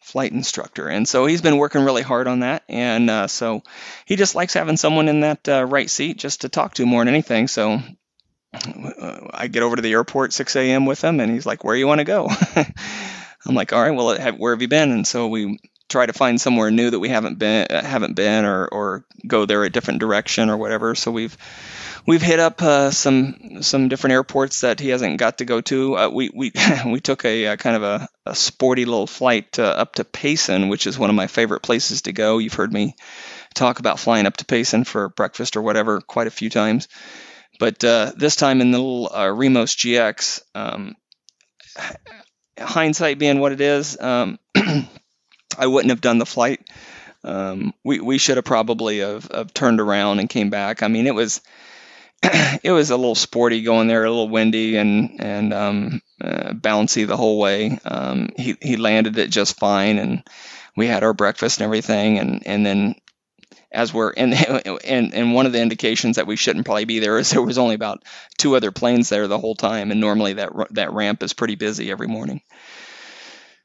flight 0.00 0.32
instructor, 0.32 0.88
and 0.88 1.06
so 1.06 1.26
he's 1.26 1.42
been 1.42 1.58
working 1.58 1.84
really 1.84 2.02
hard 2.02 2.26
on 2.26 2.40
that. 2.40 2.64
And 2.68 3.08
uh, 3.10 3.26
so 3.26 3.62
he 4.06 4.16
just 4.16 4.34
likes 4.34 4.54
having 4.54 4.76
someone 4.76 5.08
in 5.08 5.20
that 5.20 5.48
uh, 5.48 5.64
right 5.64 5.88
seat 5.88 6.18
just 6.18 6.42
to 6.42 6.48
talk 6.48 6.74
to 6.74 6.86
more 6.86 7.04
than 7.04 7.14
anything. 7.14 7.48
So 7.48 7.80
uh, 8.54 9.18
I 9.32 9.46
get 9.46 9.62
over 9.62 9.76
to 9.76 9.82
the 9.82 9.92
airport 9.92 10.32
6 10.32 10.56
a.m. 10.56 10.86
with 10.86 11.02
him, 11.02 11.20
and 11.20 11.30
he's 11.30 11.46
like, 11.46 11.64
"Where 11.64 11.76
you 11.76 11.86
want 11.86 12.00
to 12.00 12.04
go?" 12.04 12.28
I'm 13.46 13.54
like, 13.54 13.72
"All 13.72 13.82
right, 13.82 13.94
well, 13.94 14.18
have, 14.18 14.36
where 14.36 14.54
have 14.54 14.62
you 14.62 14.68
been?" 14.68 14.90
And 14.90 15.06
so 15.06 15.28
we 15.28 15.60
try 15.88 16.06
to 16.06 16.12
find 16.12 16.40
somewhere 16.40 16.70
new 16.70 16.90
that 16.90 16.98
we 16.98 17.08
haven't 17.08 17.38
been 17.38 17.66
uh, 17.68 17.84
haven't 17.84 18.14
been 18.14 18.44
or 18.44 18.66
or 18.68 19.04
go 19.26 19.44
there 19.44 19.64
a 19.64 19.70
different 19.70 20.00
direction 20.00 20.50
or 20.50 20.56
whatever. 20.56 20.94
So 20.94 21.10
we've 21.10 21.36
we've 22.06 22.22
hit 22.22 22.40
up 22.40 22.62
uh, 22.62 22.90
some 22.90 23.62
some 23.62 23.88
different 23.88 24.12
airports 24.12 24.62
that 24.62 24.80
he 24.80 24.88
hasn't 24.88 25.18
got 25.18 25.38
to 25.38 25.44
go 25.44 25.60
to. 25.62 25.96
Uh, 25.96 26.08
we 26.08 26.30
we 26.34 26.52
we 26.86 27.00
took 27.00 27.24
a, 27.24 27.48
uh 27.48 27.56
kind 27.56 27.76
of 27.76 27.82
a, 27.82 28.08
a 28.26 28.34
sporty 28.34 28.84
little 28.84 29.06
flight 29.06 29.58
uh, 29.58 29.62
up 29.64 29.94
to 29.94 30.04
Payson, 30.04 30.68
which 30.68 30.86
is 30.86 30.98
one 30.98 31.10
of 31.10 31.16
my 31.16 31.26
favorite 31.26 31.62
places 31.62 32.02
to 32.02 32.12
go. 32.12 32.38
You've 32.38 32.54
heard 32.54 32.72
me 32.72 32.94
talk 33.54 33.78
about 33.78 33.98
flying 33.98 34.26
up 34.26 34.36
to 34.38 34.44
Payson 34.44 34.84
for 34.84 35.08
breakfast 35.08 35.56
or 35.56 35.62
whatever 35.62 36.00
quite 36.00 36.26
a 36.26 36.32
few 36.32 36.50
times. 36.50 36.88
But 37.58 37.84
uh, 37.84 38.12
this 38.16 38.36
time 38.36 38.60
in 38.60 38.70
the 38.70 38.78
little 38.78 39.14
uh, 39.14 39.28
Remos 39.28 39.76
GX, 39.76 40.40
um, 40.54 40.96
hindsight 42.58 43.18
being 43.18 43.38
what 43.38 43.52
it 43.52 43.60
is, 43.60 44.00
um, 44.00 44.38
I 45.58 45.66
wouldn't 45.66 45.90
have 45.90 46.00
done 46.00 46.18
the 46.18 46.26
flight. 46.26 46.60
Um, 47.22 47.74
we 47.84 48.00
we 48.00 48.16
should 48.16 48.38
have 48.38 48.46
probably 48.46 49.00
have, 49.00 49.28
have 49.30 49.52
turned 49.52 49.78
around 49.78 50.20
and 50.20 50.28
came 50.28 50.48
back. 50.48 50.82
I 50.82 50.88
mean, 50.88 51.06
it 51.06 51.14
was 51.14 51.42
it 52.62 52.72
was 52.72 52.90
a 52.90 52.96
little 52.96 53.14
sporty 53.14 53.62
going 53.62 53.88
there, 53.88 54.04
a 54.04 54.10
little 54.10 54.28
windy 54.28 54.76
and 54.76 55.20
and 55.20 55.54
um, 55.54 56.02
uh, 56.20 56.52
bouncy 56.52 57.06
the 57.06 57.16
whole 57.16 57.38
way. 57.38 57.78
Um, 57.84 58.30
he 58.36 58.56
he 58.60 58.76
landed 58.76 59.16
it 59.18 59.30
just 59.30 59.58
fine, 59.58 59.98
and 59.98 60.22
we 60.76 60.86
had 60.86 61.02
our 61.02 61.14
breakfast 61.14 61.58
and 61.58 61.64
everything, 61.64 62.18
and 62.18 62.46
and 62.46 62.64
then 62.64 62.94
as 63.72 63.94
we're 63.94 64.10
and 64.10 64.34
and 64.84 65.14
and 65.14 65.34
one 65.34 65.46
of 65.46 65.52
the 65.52 65.62
indications 65.62 66.16
that 66.16 66.26
we 66.26 66.36
shouldn't 66.36 66.66
probably 66.66 66.84
be 66.84 66.98
there 66.98 67.18
is 67.18 67.30
there 67.30 67.42
was 67.42 67.58
only 67.58 67.74
about 67.74 68.02
two 68.38 68.56
other 68.56 68.72
planes 68.72 69.08
there 69.08 69.28
the 69.28 69.38
whole 69.38 69.54
time, 69.54 69.90
and 69.90 70.00
normally 70.00 70.34
that 70.34 70.50
that 70.72 70.92
ramp 70.92 71.22
is 71.22 71.32
pretty 71.32 71.54
busy 71.56 71.90
every 71.90 72.08
morning. 72.08 72.42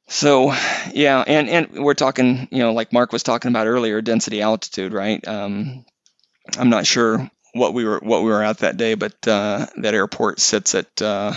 So, 0.07 0.53
yeah, 0.93 1.23
and 1.25 1.49
and 1.49 1.83
we're 1.83 1.95
talking, 1.95 2.47
you 2.51 2.59
know, 2.59 2.73
like 2.73 2.93
Mark 2.93 3.11
was 3.11 3.23
talking 3.23 3.49
about 3.49 3.67
earlier, 3.67 4.01
density 4.01 4.41
altitude, 4.41 4.93
right? 4.93 5.25
Um, 5.27 5.83
I'm 6.57 6.69
not 6.69 6.85
sure 6.85 7.29
what 7.55 7.73
we 7.73 7.85
were 7.85 7.99
what 8.03 8.21
we 8.21 8.29
were 8.29 8.43
at 8.43 8.59
that 8.59 8.75
day, 8.75 8.95
but 8.95 9.15
uh, 9.27 9.65
that 9.77 9.93
airport 9.93 10.41
sits 10.41 10.75
at 10.75 11.01
uh, 11.01 11.33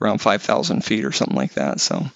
around 0.00 0.18
5,000 0.18 0.84
feet 0.84 1.04
or 1.04 1.10
something 1.10 1.36
like 1.36 1.54
that. 1.54 1.80
So, 1.80 2.06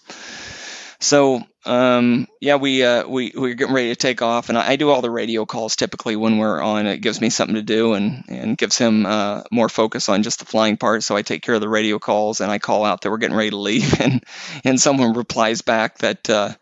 so 1.00 1.42
um, 1.66 2.28
yeah, 2.40 2.55
we 2.55 2.84
uh, 2.84 3.09
we 3.09 3.32
we're 3.34 3.55
getting 3.55 3.74
ready 3.74 3.88
to 3.88 3.96
take 3.96 4.22
off, 4.22 4.50
and 4.50 4.57
I, 4.57 4.70
I 4.70 4.76
do 4.76 4.90
all 4.90 5.02
the 5.02 5.11
radio 5.11 5.44
calls 5.46 5.74
typically 5.74 6.14
when 6.14 6.38
we're 6.38 6.62
on. 6.62 6.86
It 6.86 6.98
gives 6.98 7.20
me 7.20 7.28
something 7.28 7.57
to 7.57 7.62
do, 7.62 7.94
and 7.94 8.22
and 8.28 8.57
gives 8.57 8.78
him 8.78 9.05
uh, 9.05 9.42
more 9.50 9.68
focus 9.68 10.09
on 10.09 10.22
just 10.22 10.38
the 10.38 10.44
flying 10.44 10.76
part. 10.76 11.02
So 11.02 11.16
I 11.16 11.22
take 11.22 11.42
care 11.42 11.57
of 11.57 11.61
the 11.61 11.68
radio 11.68 11.98
calls, 11.98 12.40
and 12.40 12.52
I 12.52 12.59
call 12.61 12.84
out 12.84 13.00
that 13.00 13.11
we're 13.11 13.18
getting 13.18 13.36
ready 13.36 13.50
to 13.50 13.57
leave, 13.57 14.00
and 14.00 14.22
and 14.62 14.80
someone 14.80 15.14
replies 15.14 15.62
back 15.62 15.98
that. 15.98 16.30
Uh, 16.30 16.55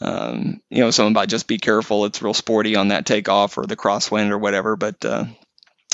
um, 0.00 0.60
you 0.70 0.80
know, 0.80 0.90
something 0.90 1.12
about 1.12 1.28
just 1.28 1.46
be 1.46 1.58
careful. 1.58 2.04
It's 2.04 2.22
real 2.22 2.34
sporty 2.34 2.76
on 2.76 2.88
that 2.88 3.06
takeoff 3.06 3.58
or 3.58 3.66
the 3.66 3.76
crosswind 3.76 4.30
or 4.30 4.38
whatever. 4.38 4.76
But 4.76 5.04
uh, 5.04 5.26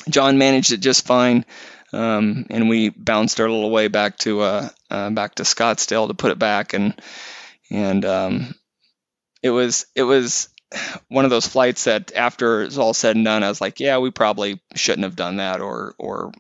John 0.09 0.39
managed 0.39 0.73
it 0.73 0.79
just 0.79 1.07
fine, 1.07 1.45
um, 1.93 2.47
and 2.51 2.69
we 2.69 2.89
bounced 2.89 3.41
our 3.41 3.51
little 3.51 3.71
way 3.71 3.89
back 3.89 4.19
to 4.19 4.41
uh, 4.41 4.69
uh, 4.91 5.11
back 5.11 5.37
to 5.37 5.43
Scottsdale 5.43 6.09
to 6.09 6.15
put 6.15 6.31
it 6.33 6.39
back, 6.39 6.73
and 6.73 7.01
and 7.71 8.05
um, 8.05 8.55
it 9.43 9.51
was 9.51 9.87
it 9.95 10.03
was 10.03 10.49
one 11.09 11.25
of 11.25 11.31
those 11.31 11.47
flights 11.47 11.85
that 11.85 12.13
after 12.15 12.63
it's 12.63 12.79
all 12.79 12.95
said 12.95 13.17
and 13.17 13.25
done, 13.25 13.43
I 13.43 13.49
was 13.49 13.61
like, 13.61 13.81
yeah, 13.81 13.99
we 13.99 14.11
probably 14.11 14.61
shouldn't 14.75 15.05
have 15.05 15.17
done 15.17 15.37
that, 15.37 15.61
or 15.61 15.95
or 15.99 16.33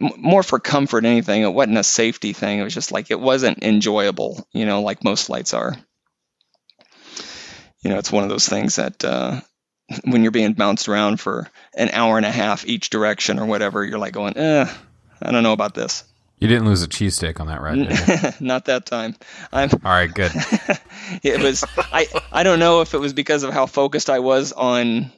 more 0.00 0.42
for 0.42 0.58
comfort 0.58 1.04
anything. 1.04 1.42
It 1.42 1.52
wasn't 1.52 1.78
a 1.78 1.84
safety 1.84 2.32
thing. 2.32 2.58
It 2.58 2.64
was 2.64 2.74
just 2.74 2.92
like 2.92 3.10
it 3.10 3.20
wasn't 3.20 3.62
enjoyable, 3.62 4.46
you 4.52 4.66
know, 4.66 4.82
like 4.82 5.04
most 5.04 5.26
flights 5.26 5.54
are. 5.54 5.76
You 7.82 7.90
know, 7.90 7.98
it's 7.98 8.12
one 8.12 8.24
of 8.24 8.30
those 8.30 8.48
things 8.48 8.76
that 8.76 9.04
uh, 9.04 9.40
when 10.04 10.22
you're 10.22 10.32
being 10.32 10.54
bounced 10.54 10.88
around 10.88 11.20
for 11.20 11.48
an 11.76 11.90
hour 11.90 12.16
and 12.16 12.26
a 12.26 12.30
half 12.30 12.66
each 12.66 12.90
direction 12.90 13.38
or 13.38 13.46
whatever, 13.46 13.84
you're 13.84 13.98
like 13.98 14.12
going, 14.12 14.36
eh, 14.36 14.72
I 15.22 15.32
don't 15.32 15.42
know 15.42 15.52
about 15.52 15.74
this. 15.74 16.04
You 16.38 16.48
didn't 16.48 16.66
lose 16.66 16.82
a 16.82 16.88
cheesesteak 16.88 17.40
on 17.40 17.46
that 17.46 17.62
ride? 17.62 18.34
Not 18.40 18.66
that 18.66 18.84
time. 18.84 19.16
I'm 19.52 19.70
All 19.72 19.90
right, 19.90 20.12
good. 20.12 20.32
it 21.22 21.42
was 21.42 21.64
I 21.78 22.08
I 22.30 22.42
don't 22.42 22.58
know 22.58 22.82
if 22.82 22.92
it 22.92 22.98
was 22.98 23.14
because 23.14 23.42
of 23.42 23.54
how 23.54 23.64
focused 23.64 24.10
I 24.10 24.18
was 24.18 24.52
on 24.52 25.10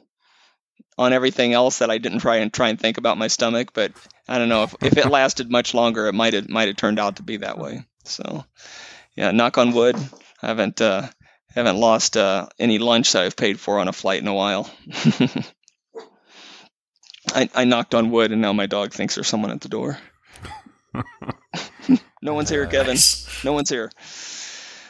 on 0.97 1.11
everything 1.11 1.53
else 1.53 1.79
that 1.79 1.89
I 1.89 1.97
didn't 1.97 2.19
try 2.19 2.37
and 2.37 2.53
try 2.53 2.69
and 2.69 2.79
think 2.79 2.97
about 2.97 3.17
my 3.17 3.27
stomach, 3.27 3.71
but 3.73 3.91
I 4.29 4.37
don't 4.37 4.49
know 4.49 4.63
if, 4.63 4.75
if 4.81 4.97
it 4.97 5.09
lasted 5.09 5.51
much 5.51 5.73
longer, 5.73 6.07
it 6.07 6.13
might 6.13 6.33
have 6.33 6.47
might 6.47 6.67
have 6.67 6.77
turned 6.77 6.99
out 6.99 7.17
to 7.17 7.23
be 7.23 7.37
that 7.37 7.57
way. 7.57 7.83
So, 8.05 8.45
yeah, 9.15 9.31
knock 9.31 9.57
on 9.57 9.73
wood. 9.73 9.97
I 10.41 10.47
haven't 10.47 10.79
uh, 10.79 11.07
haven't 11.55 11.77
lost 11.77 12.17
uh, 12.17 12.47
any 12.59 12.79
lunch 12.79 13.13
that 13.13 13.23
I've 13.23 13.35
paid 13.35 13.59
for 13.59 13.79
on 13.79 13.87
a 13.87 13.93
flight 13.93 14.21
in 14.21 14.27
a 14.27 14.33
while. 14.33 14.69
I, 17.33 17.49
I 17.53 17.65
knocked 17.65 17.95
on 17.95 18.11
wood, 18.11 18.31
and 18.31 18.41
now 18.41 18.53
my 18.53 18.65
dog 18.65 18.93
thinks 18.93 19.15
there's 19.15 19.27
someone 19.27 19.51
at 19.51 19.61
the 19.61 19.69
door. 19.69 19.97
no 22.21 22.33
one's 22.33 22.49
here, 22.49 22.65
Kevin. 22.65 22.97
No 23.43 23.53
one's 23.53 23.69
here. 23.69 23.91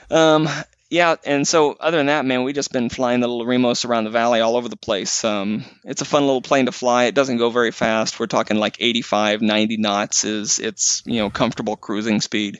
Um, 0.09 0.47
yeah, 0.89 1.15
and 1.23 1.47
so 1.47 1.73
other 1.79 1.97
than 1.97 2.07
that, 2.07 2.25
man, 2.25 2.43
we 2.43 2.53
just 2.53 2.71
been 2.71 2.89
flying 2.89 3.19
the 3.19 3.27
little 3.27 3.45
Remos 3.45 3.85
around 3.85 4.05
the 4.05 4.09
valley 4.09 4.41
all 4.41 4.57
over 4.57 4.67
the 4.67 4.75
place. 4.75 5.23
Um, 5.23 5.63
it's 5.83 6.01
a 6.01 6.05
fun 6.05 6.25
little 6.25 6.41
plane 6.41 6.65
to 6.65 6.71
fly. 6.71 7.05
It 7.05 7.13
doesn't 7.13 7.37
go 7.37 7.51
very 7.51 7.71
fast. 7.71 8.19
We're 8.19 8.25
talking 8.25 8.57
like 8.57 8.77
85, 8.79 9.41
90 9.41 9.77
knots 9.77 10.23
is 10.23 10.57
its 10.57 11.03
you 11.05 11.19
know 11.19 11.29
comfortable 11.29 11.75
cruising 11.75 12.21
speed. 12.21 12.59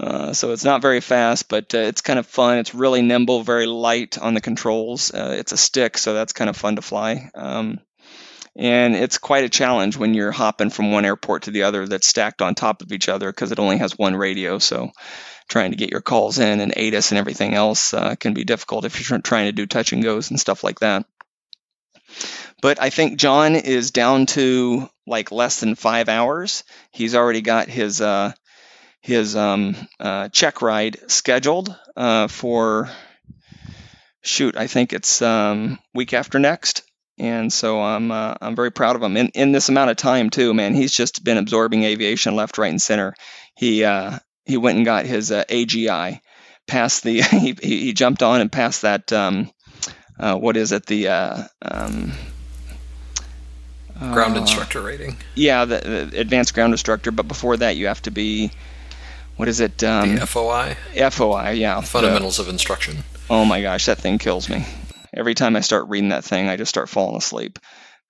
Uh, 0.00 0.32
so 0.32 0.52
it's 0.52 0.64
not 0.64 0.80
very 0.80 1.00
fast, 1.00 1.48
but 1.48 1.74
uh, 1.74 1.78
it's 1.78 2.00
kind 2.00 2.18
of 2.18 2.26
fun. 2.26 2.58
It's 2.58 2.74
really 2.74 3.02
nimble, 3.02 3.42
very 3.42 3.66
light 3.66 4.16
on 4.18 4.32
the 4.34 4.40
controls. 4.40 5.12
Uh, 5.12 5.36
it's 5.38 5.52
a 5.52 5.58
stick, 5.58 5.98
so 5.98 6.14
that's 6.14 6.32
kind 6.32 6.48
of 6.48 6.56
fun 6.56 6.76
to 6.76 6.82
fly. 6.82 7.30
Um, 7.34 7.80
and 8.56 8.96
it's 8.96 9.18
quite 9.18 9.44
a 9.44 9.50
challenge 9.50 9.96
when 9.96 10.14
you're 10.14 10.32
hopping 10.32 10.70
from 10.70 10.90
one 10.90 11.04
airport 11.04 11.44
to 11.44 11.50
the 11.50 11.64
other 11.64 11.86
that's 11.86 12.06
stacked 12.06 12.42
on 12.42 12.54
top 12.54 12.82
of 12.82 12.92
each 12.92 13.08
other 13.08 13.30
because 13.30 13.52
it 13.52 13.58
only 13.58 13.78
has 13.78 13.98
one 13.98 14.16
radio. 14.16 14.58
So 14.58 14.90
trying 15.48 15.72
to 15.72 15.76
get 15.76 15.90
your 15.90 16.00
calls 16.00 16.38
in 16.38 16.60
and 16.60 16.76
ATIS 16.76 17.10
and 17.10 17.18
everything 17.18 17.54
else 17.54 17.92
uh, 17.92 18.14
can 18.14 18.34
be 18.34 18.44
difficult 18.44 18.84
if 18.84 19.10
you're 19.10 19.18
trying 19.20 19.46
to 19.46 19.52
do 19.52 19.66
touch 19.66 19.92
and 19.92 20.02
goes 20.02 20.30
and 20.30 20.40
stuff 20.40 20.64
like 20.64 20.80
that. 20.80 21.04
But 22.62 22.80
I 22.80 22.90
think 22.90 23.18
John 23.18 23.54
is 23.56 23.90
down 23.90 24.26
to 24.26 24.88
like 25.06 25.32
less 25.32 25.60
than 25.60 25.74
five 25.74 26.08
hours. 26.08 26.64
He's 26.90 27.14
already 27.14 27.40
got 27.40 27.68
his 27.68 28.00
uh, 28.00 28.32
his 29.00 29.36
um, 29.36 29.76
uh, 29.98 30.28
check 30.28 30.62
ride 30.62 30.98
scheduled 31.10 31.74
uh, 31.96 32.28
for 32.28 32.90
shoot. 34.22 34.56
I 34.56 34.66
think 34.66 34.92
it's 34.92 35.22
um, 35.22 35.78
week 35.94 36.12
after 36.12 36.38
next 36.38 36.82
and 37.20 37.52
so 37.52 37.82
I'm 37.82 38.10
uh, 38.10 38.34
I'm 38.40 38.56
very 38.56 38.72
proud 38.72 38.96
of 38.96 39.02
him. 39.02 39.16
In 39.16 39.28
in 39.28 39.52
this 39.52 39.68
amount 39.68 39.90
of 39.90 39.96
time 39.98 40.30
too, 40.30 40.54
man, 40.54 40.74
he's 40.74 40.92
just 40.92 41.22
been 41.22 41.36
absorbing 41.36 41.84
aviation 41.84 42.34
left, 42.34 42.56
right, 42.56 42.70
and 42.70 42.80
center. 42.80 43.14
He 43.54 43.84
uh, 43.84 44.18
he 44.46 44.56
went 44.56 44.78
and 44.78 44.86
got 44.86 45.04
his 45.04 45.30
uh, 45.30 45.44
AGI, 45.44 46.20
passed 46.66 47.02
the 47.02 47.20
he, 47.30 47.54
he 47.60 47.92
jumped 47.92 48.22
on 48.22 48.40
and 48.40 48.50
passed 48.50 48.82
that 48.82 49.12
um, 49.12 49.50
uh, 50.18 50.36
what 50.36 50.56
is 50.56 50.72
it 50.72 50.86
the 50.86 51.08
uh, 51.08 51.42
um, 51.62 52.12
Ground 53.98 54.38
uh, 54.38 54.40
instructor 54.40 54.80
rating. 54.80 55.18
Yeah, 55.34 55.66
the, 55.66 56.08
the 56.10 56.20
advanced 56.20 56.54
ground 56.54 56.72
instructor. 56.72 57.10
But 57.10 57.28
before 57.28 57.58
that, 57.58 57.76
you 57.76 57.88
have 57.88 58.00
to 58.02 58.10
be 58.10 58.50
what 59.40 59.48
is 59.48 59.60
it? 59.60 59.82
Um, 59.82 60.16
The 60.16 60.26
FOI, 60.26 60.76
FOI. 61.10 61.50
Yeah, 61.52 61.80
the- 61.80 61.86
Fundamentals 61.86 62.38
of 62.38 62.48
Instruction. 62.48 62.98
Oh 63.28 63.44
my 63.44 63.62
gosh, 63.62 63.86
that 63.86 63.98
thing 63.98 64.18
kills 64.18 64.48
me. 64.48 64.64
Every 65.14 65.34
time 65.34 65.56
I 65.56 65.60
start 65.60 65.88
reading 65.88 66.10
that 66.10 66.24
thing, 66.24 66.48
I 66.48 66.56
just 66.56 66.68
start 66.68 66.88
falling 66.88 67.16
asleep. 67.16 67.58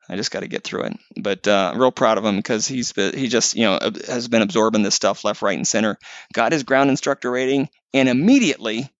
I 0.09 0.17
just 0.17 0.33
got 0.33 0.41
to 0.41 0.49
get 0.49 0.65
through 0.65 0.83
it. 0.87 0.97
But 1.17 1.47
uh, 1.47 1.71
I'm 1.73 1.81
real 1.81 1.93
proud 1.93 2.19
of 2.19 2.25
him 2.25 2.37
because 2.37 2.67
he's 2.67 2.93
been, 2.93 3.17
he 3.17 3.29
just 3.29 3.55
you 3.55 3.63
know 3.65 3.79
has 4.09 4.27
been 4.29 4.43
absorbing 4.43 4.83
this 4.83 4.97
stuff 4.97 5.25
left, 5.25 5.41
right, 5.41 5.57
and 5.57 5.67
center. 5.67 5.99
Got 6.35 6.53
his 6.53 6.65
ground 6.65 6.91
instructor 6.91 7.31
rating, 7.31 7.69
and 7.95 8.09
immediately, 8.09 8.91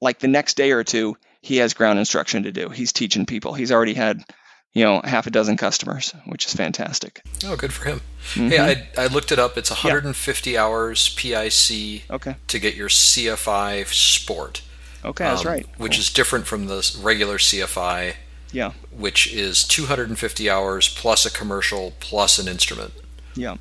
like 0.00 0.18
the 0.18 0.28
next 0.28 0.56
day 0.56 0.72
or 0.72 0.82
two, 0.82 1.16
he 1.40 1.58
has 1.58 1.72
ground 1.74 1.98
instruction 2.00 2.42
to 2.42 2.52
do. 2.52 2.68
He's 2.68 2.92
teaching 2.92 3.26
people. 3.26 3.54
He's 3.54 3.70
already 3.72 3.94
had 3.94 4.24
you 4.72 4.84
know 4.84 5.00
half 5.04 5.26
a 5.26 5.30
dozen 5.30 5.56
customers, 5.56 6.14
which 6.26 6.46
is 6.46 6.54
fantastic. 6.54 7.22
Oh, 7.44 7.56
good 7.56 7.72
for 7.72 7.84
him. 7.88 8.00
Mhm. 8.34 8.48
Hey, 8.50 8.88
I, 8.96 9.02
I 9.04 9.06
looked 9.06 9.32
it 9.32 9.38
up. 9.38 9.56
It's 9.58 9.70
150 9.70 10.56
hours 10.56 11.08
PIC 11.16 12.04
Okay. 12.10 12.36
to 12.46 12.58
get 12.58 12.74
your 12.74 12.88
CFI 12.88 13.84
Sport. 13.86 14.62
Okay, 15.04 15.24
that's 15.24 15.40
um, 15.44 15.52
right. 15.52 15.66
Which 15.78 15.98
is 15.98 16.12
different 16.12 16.46
from 16.46 16.66
the 16.66 16.96
regular 17.00 17.38
CFI, 17.38 18.14
Yeah. 18.52 18.72
which 18.90 19.32
is 19.32 19.64
250 19.64 20.50
hours 20.50 20.88
plus 20.88 21.24
a 21.24 21.30
commercial 21.30 21.94
plus 22.00 22.38
an 22.38 22.46
instrument. 22.48 22.92
Yeah. 23.34 23.56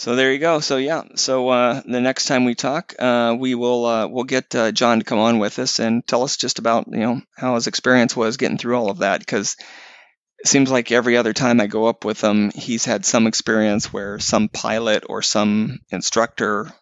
So 0.00 0.16
there 0.16 0.32
you 0.32 0.38
go. 0.38 0.60
So 0.60 0.78
yeah. 0.78 1.02
So 1.16 1.50
uh, 1.50 1.82
the 1.84 2.00
next 2.00 2.24
time 2.24 2.46
we 2.46 2.54
talk, 2.54 2.94
uh, 2.98 3.36
we 3.38 3.54
will 3.54 3.84
uh, 3.84 4.08
we'll 4.08 4.24
get 4.24 4.54
uh, 4.54 4.72
John 4.72 5.00
to 5.00 5.04
come 5.04 5.18
on 5.18 5.38
with 5.38 5.58
us 5.58 5.78
and 5.78 6.06
tell 6.06 6.22
us 6.22 6.38
just 6.38 6.58
about 6.58 6.86
you 6.90 7.00
know 7.00 7.20
how 7.36 7.54
his 7.56 7.66
experience 7.66 8.16
was 8.16 8.38
getting 8.38 8.56
through 8.56 8.78
all 8.78 8.90
of 8.90 9.00
that 9.00 9.20
because 9.20 9.56
it 10.38 10.46
seems 10.46 10.70
like 10.70 10.90
every 10.90 11.18
other 11.18 11.34
time 11.34 11.60
I 11.60 11.66
go 11.66 11.84
up 11.84 12.06
with 12.06 12.24
him, 12.24 12.50
he's 12.50 12.86
had 12.86 13.04
some 13.04 13.26
experience 13.26 13.92
where 13.92 14.18
some 14.18 14.48
pilot 14.48 15.04
or 15.06 15.20
some 15.20 15.80
instructor 15.90 16.72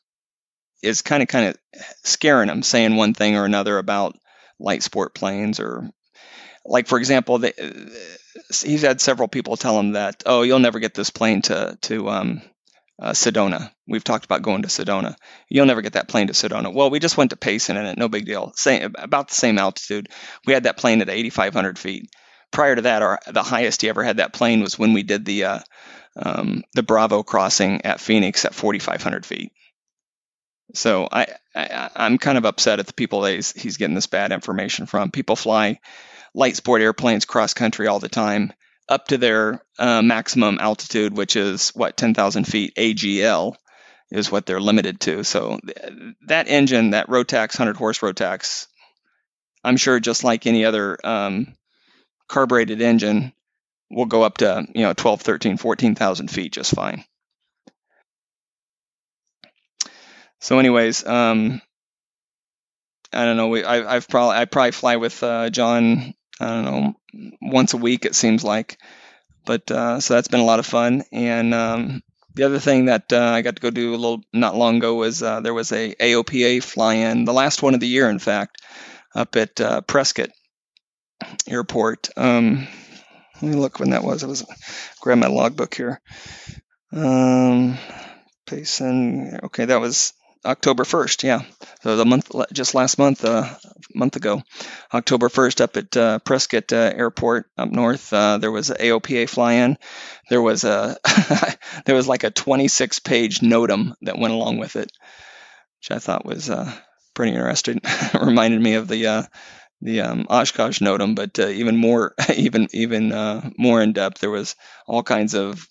is 0.80 1.02
kind 1.02 1.20
of 1.20 1.28
kind 1.28 1.48
of 1.48 1.84
scaring 2.04 2.48
him, 2.48 2.62
saying 2.62 2.94
one 2.94 3.14
thing 3.14 3.34
or 3.36 3.44
another 3.44 3.78
about 3.78 4.14
light 4.60 4.84
sport 4.84 5.12
planes 5.12 5.58
or 5.58 5.90
like 6.64 6.86
for 6.86 6.98
example, 6.98 7.38
they, 7.38 7.52
he's 8.62 8.82
had 8.82 9.00
several 9.00 9.26
people 9.26 9.56
tell 9.56 9.76
him 9.76 9.94
that 9.94 10.22
oh 10.24 10.42
you'll 10.42 10.60
never 10.60 10.78
get 10.78 10.94
this 10.94 11.10
plane 11.10 11.42
to 11.42 11.76
to 11.82 12.08
um, 12.10 12.42
uh, 13.00 13.12
Sedona. 13.12 13.70
We've 13.86 14.04
talked 14.04 14.24
about 14.24 14.42
going 14.42 14.62
to 14.62 14.68
Sedona. 14.68 15.14
You'll 15.48 15.66
never 15.66 15.82
get 15.82 15.94
that 15.94 16.08
plane 16.08 16.26
to 16.28 16.32
Sedona. 16.32 16.72
Well, 16.72 16.90
we 16.90 16.98
just 16.98 17.16
went 17.16 17.30
to 17.30 17.36
Payson 17.36 17.76
in 17.76 17.86
it. 17.86 17.98
No 17.98 18.08
big 18.08 18.26
deal. 18.26 18.52
Same 18.56 18.94
about 18.98 19.28
the 19.28 19.34
same 19.34 19.58
altitude. 19.58 20.08
We 20.46 20.52
had 20.52 20.64
that 20.64 20.76
plane 20.76 21.00
at 21.00 21.08
8,500 21.08 21.78
feet. 21.78 22.10
Prior 22.50 22.74
to 22.74 22.82
that, 22.82 23.02
our 23.02 23.18
the 23.26 23.42
highest 23.42 23.82
he 23.82 23.88
ever 23.88 24.02
had 24.02 24.16
that 24.16 24.32
plane 24.32 24.62
was 24.62 24.78
when 24.78 24.94
we 24.94 25.02
did 25.02 25.24
the 25.24 25.44
uh, 25.44 25.58
um, 26.16 26.62
the 26.74 26.82
Bravo 26.82 27.22
crossing 27.22 27.84
at 27.84 28.00
Phoenix 28.00 28.44
at 28.44 28.54
4,500 28.54 29.26
feet. 29.26 29.52
So 30.74 31.08
I, 31.10 31.26
I 31.54 31.90
I'm 31.94 32.18
kind 32.18 32.38
of 32.38 32.44
upset 32.46 32.78
at 32.78 32.86
the 32.86 32.94
people 32.94 33.22
that 33.22 33.34
he's, 33.34 33.52
he's 33.52 33.76
getting 33.76 33.94
this 33.94 34.06
bad 34.06 34.32
information 34.32 34.86
from. 34.86 35.10
People 35.10 35.36
fly 35.36 35.78
light 36.34 36.56
sport 36.56 36.82
airplanes 36.82 37.24
cross 37.24 37.54
country 37.54 37.86
all 37.86 38.00
the 38.00 38.08
time 38.08 38.52
up 38.88 39.08
to 39.08 39.18
their 39.18 39.62
uh, 39.78 40.02
maximum 40.02 40.58
altitude, 40.60 41.16
which 41.16 41.36
is 41.36 41.70
what 41.70 41.96
10,000 41.96 42.44
feet 42.44 42.74
AGL 42.76 43.54
is 44.10 44.30
what 44.30 44.46
they're 44.46 44.60
limited 44.60 45.00
to. 45.00 45.24
So 45.24 45.58
th- 45.64 45.92
that 46.26 46.48
engine, 46.48 46.90
that 46.90 47.08
Rotax 47.08 47.58
100 47.58 47.76
horse 47.76 47.98
Rotax, 47.98 48.66
I'm 49.62 49.76
sure 49.76 50.00
just 50.00 50.24
like 50.24 50.46
any 50.46 50.64
other 50.64 50.96
um, 51.04 51.54
carbureted 52.28 52.80
engine, 52.80 53.32
will 53.90 54.06
go 54.06 54.22
up 54.22 54.38
to 54.38 54.66
you 54.74 54.82
know 54.82 54.92
12, 54.92 55.22
13, 55.22 55.56
14,000 55.56 56.28
feet 56.30 56.52
just 56.52 56.74
fine. 56.74 57.04
So, 60.40 60.58
anyways, 60.58 61.04
um, 61.06 61.60
I 63.12 63.24
don't 63.24 63.36
know. 63.36 63.48
We, 63.48 63.64
I, 63.64 63.96
I've 63.96 64.08
probably 64.08 64.36
I 64.36 64.44
probably 64.44 64.72
fly 64.72 64.96
with 64.96 65.22
uh, 65.22 65.50
John. 65.50 66.14
I 66.40 66.46
don't 66.46 66.64
know 66.64 66.94
once 67.40 67.74
a 67.74 67.78
week 67.78 68.04
it 68.04 68.14
seems 68.14 68.44
like, 68.44 68.78
but 69.44 69.70
uh, 69.70 70.00
so 70.00 70.14
that's 70.14 70.28
been 70.28 70.40
a 70.40 70.44
lot 70.44 70.58
of 70.58 70.66
fun. 70.66 71.02
And 71.12 71.54
um, 71.54 72.02
the 72.34 72.44
other 72.44 72.58
thing 72.58 72.86
that 72.86 73.12
uh, 73.12 73.18
I 73.18 73.42
got 73.42 73.56
to 73.56 73.62
go 73.62 73.70
do 73.70 73.94
a 73.94 73.96
little 73.96 74.22
not 74.32 74.56
long 74.56 74.76
ago 74.76 74.94
was 74.94 75.22
uh, 75.22 75.40
there 75.40 75.54
was 75.54 75.72
a 75.72 75.94
AOPA 75.94 76.62
fly-in, 76.62 77.24
the 77.24 77.32
last 77.32 77.62
one 77.62 77.74
of 77.74 77.80
the 77.80 77.88
year, 77.88 78.08
in 78.08 78.18
fact, 78.18 78.62
up 79.14 79.36
at 79.36 79.60
uh, 79.60 79.80
Prescott 79.82 80.30
Airport. 81.48 82.10
Um, 82.16 82.68
let 83.40 83.50
me 83.50 83.56
look 83.56 83.80
when 83.80 83.90
that 83.90 84.04
was. 84.04 84.22
I 84.22 84.26
was 84.26 84.44
grab 85.00 85.18
my 85.18 85.28
logbook 85.28 85.74
here. 85.74 86.00
Um, 86.92 87.78
Payson. 88.46 89.40
Okay, 89.44 89.66
that 89.66 89.80
was 89.80 90.12
October 90.44 90.84
1st. 90.84 91.22
Yeah, 91.22 91.42
so 91.82 91.96
the 91.96 92.04
month 92.04 92.30
just 92.52 92.74
last 92.74 92.98
month, 92.98 93.24
uh, 93.24 93.54
month 93.94 94.16
ago, 94.16 94.42
October 94.92 95.28
1st, 95.28 95.60
up 95.60 95.76
at 95.76 95.96
uh, 95.96 96.18
Prescott 96.20 96.72
uh, 96.72 96.92
Airport 96.94 97.46
up 97.56 97.70
north, 97.70 98.12
uh, 98.12 98.38
there 98.38 98.50
was 98.52 98.70
a 98.70 98.74
AOPA 98.74 99.28
fly-in. 99.28 99.78
There 100.30 100.42
was 100.42 100.64
a 100.64 100.96
there 101.86 101.94
was 101.94 102.08
like 102.08 102.24
a 102.24 102.30
26-page 102.30 103.40
NOTAM 103.40 103.94
that 104.02 104.18
went 104.18 104.34
along 104.34 104.58
with 104.58 104.76
it, 104.76 104.90
which 105.80 105.90
I 105.90 105.98
thought 105.98 106.24
was 106.26 106.50
uh, 106.50 106.72
pretty 107.14 107.32
interesting. 107.32 107.80
Reminded 108.14 108.60
me 108.60 108.74
of 108.74 108.88
the 108.88 109.06
uh, 109.06 109.22
the 109.80 110.00
um, 110.02 110.26
Oshkosh 110.28 110.80
NOTAM, 110.80 111.14
but 111.14 111.38
even 111.38 111.76
more 111.76 112.14
even 112.36 112.68
even 112.72 113.08
more 113.56 113.82
in 113.82 113.92
depth. 113.92 114.20
There 114.20 114.30
was 114.30 114.56
all 114.86 115.02
kinds 115.02 115.34
of 115.34 115.66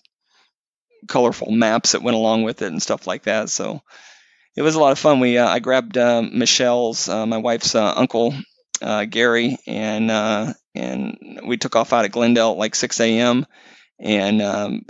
colorful 1.06 1.50
maps 1.50 1.92
that 1.92 2.02
went 2.02 2.16
along 2.16 2.42
with 2.42 2.62
it 2.62 2.72
and 2.72 2.82
stuff 2.82 3.06
like 3.06 3.24
that. 3.24 3.48
So 3.50 3.82
it 4.58 4.62
was 4.62 4.74
a 4.74 4.80
lot 4.80 4.90
of 4.90 4.98
fun. 4.98 5.20
We 5.20 5.38
uh, 5.38 5.46
I 5.48 5.60
grabbed 5.60 5.96
uh, 5.96 6.20
Michelle's, 6.20 7.08
uh, 7.08 7.24
my 7.26 7.38
wife's 7.38 7.76
uh, 7.76 7.92
uncle, 7.94 8.34
Gary, 8.80 9.56
and 9.68 10.10
and 10.74 11.40
we 11.44 11.56
took 11.56 11.76
off 11.76 11.92
out 11.92 12.04
of 12.04 12.10
Glendale 12.10 12.50
at 12.52 12.58
like 12.58 12.74
6 12.74 13.00
a.m. 13.00 13.46
And 14.00 14.42
um, 14.42 14.82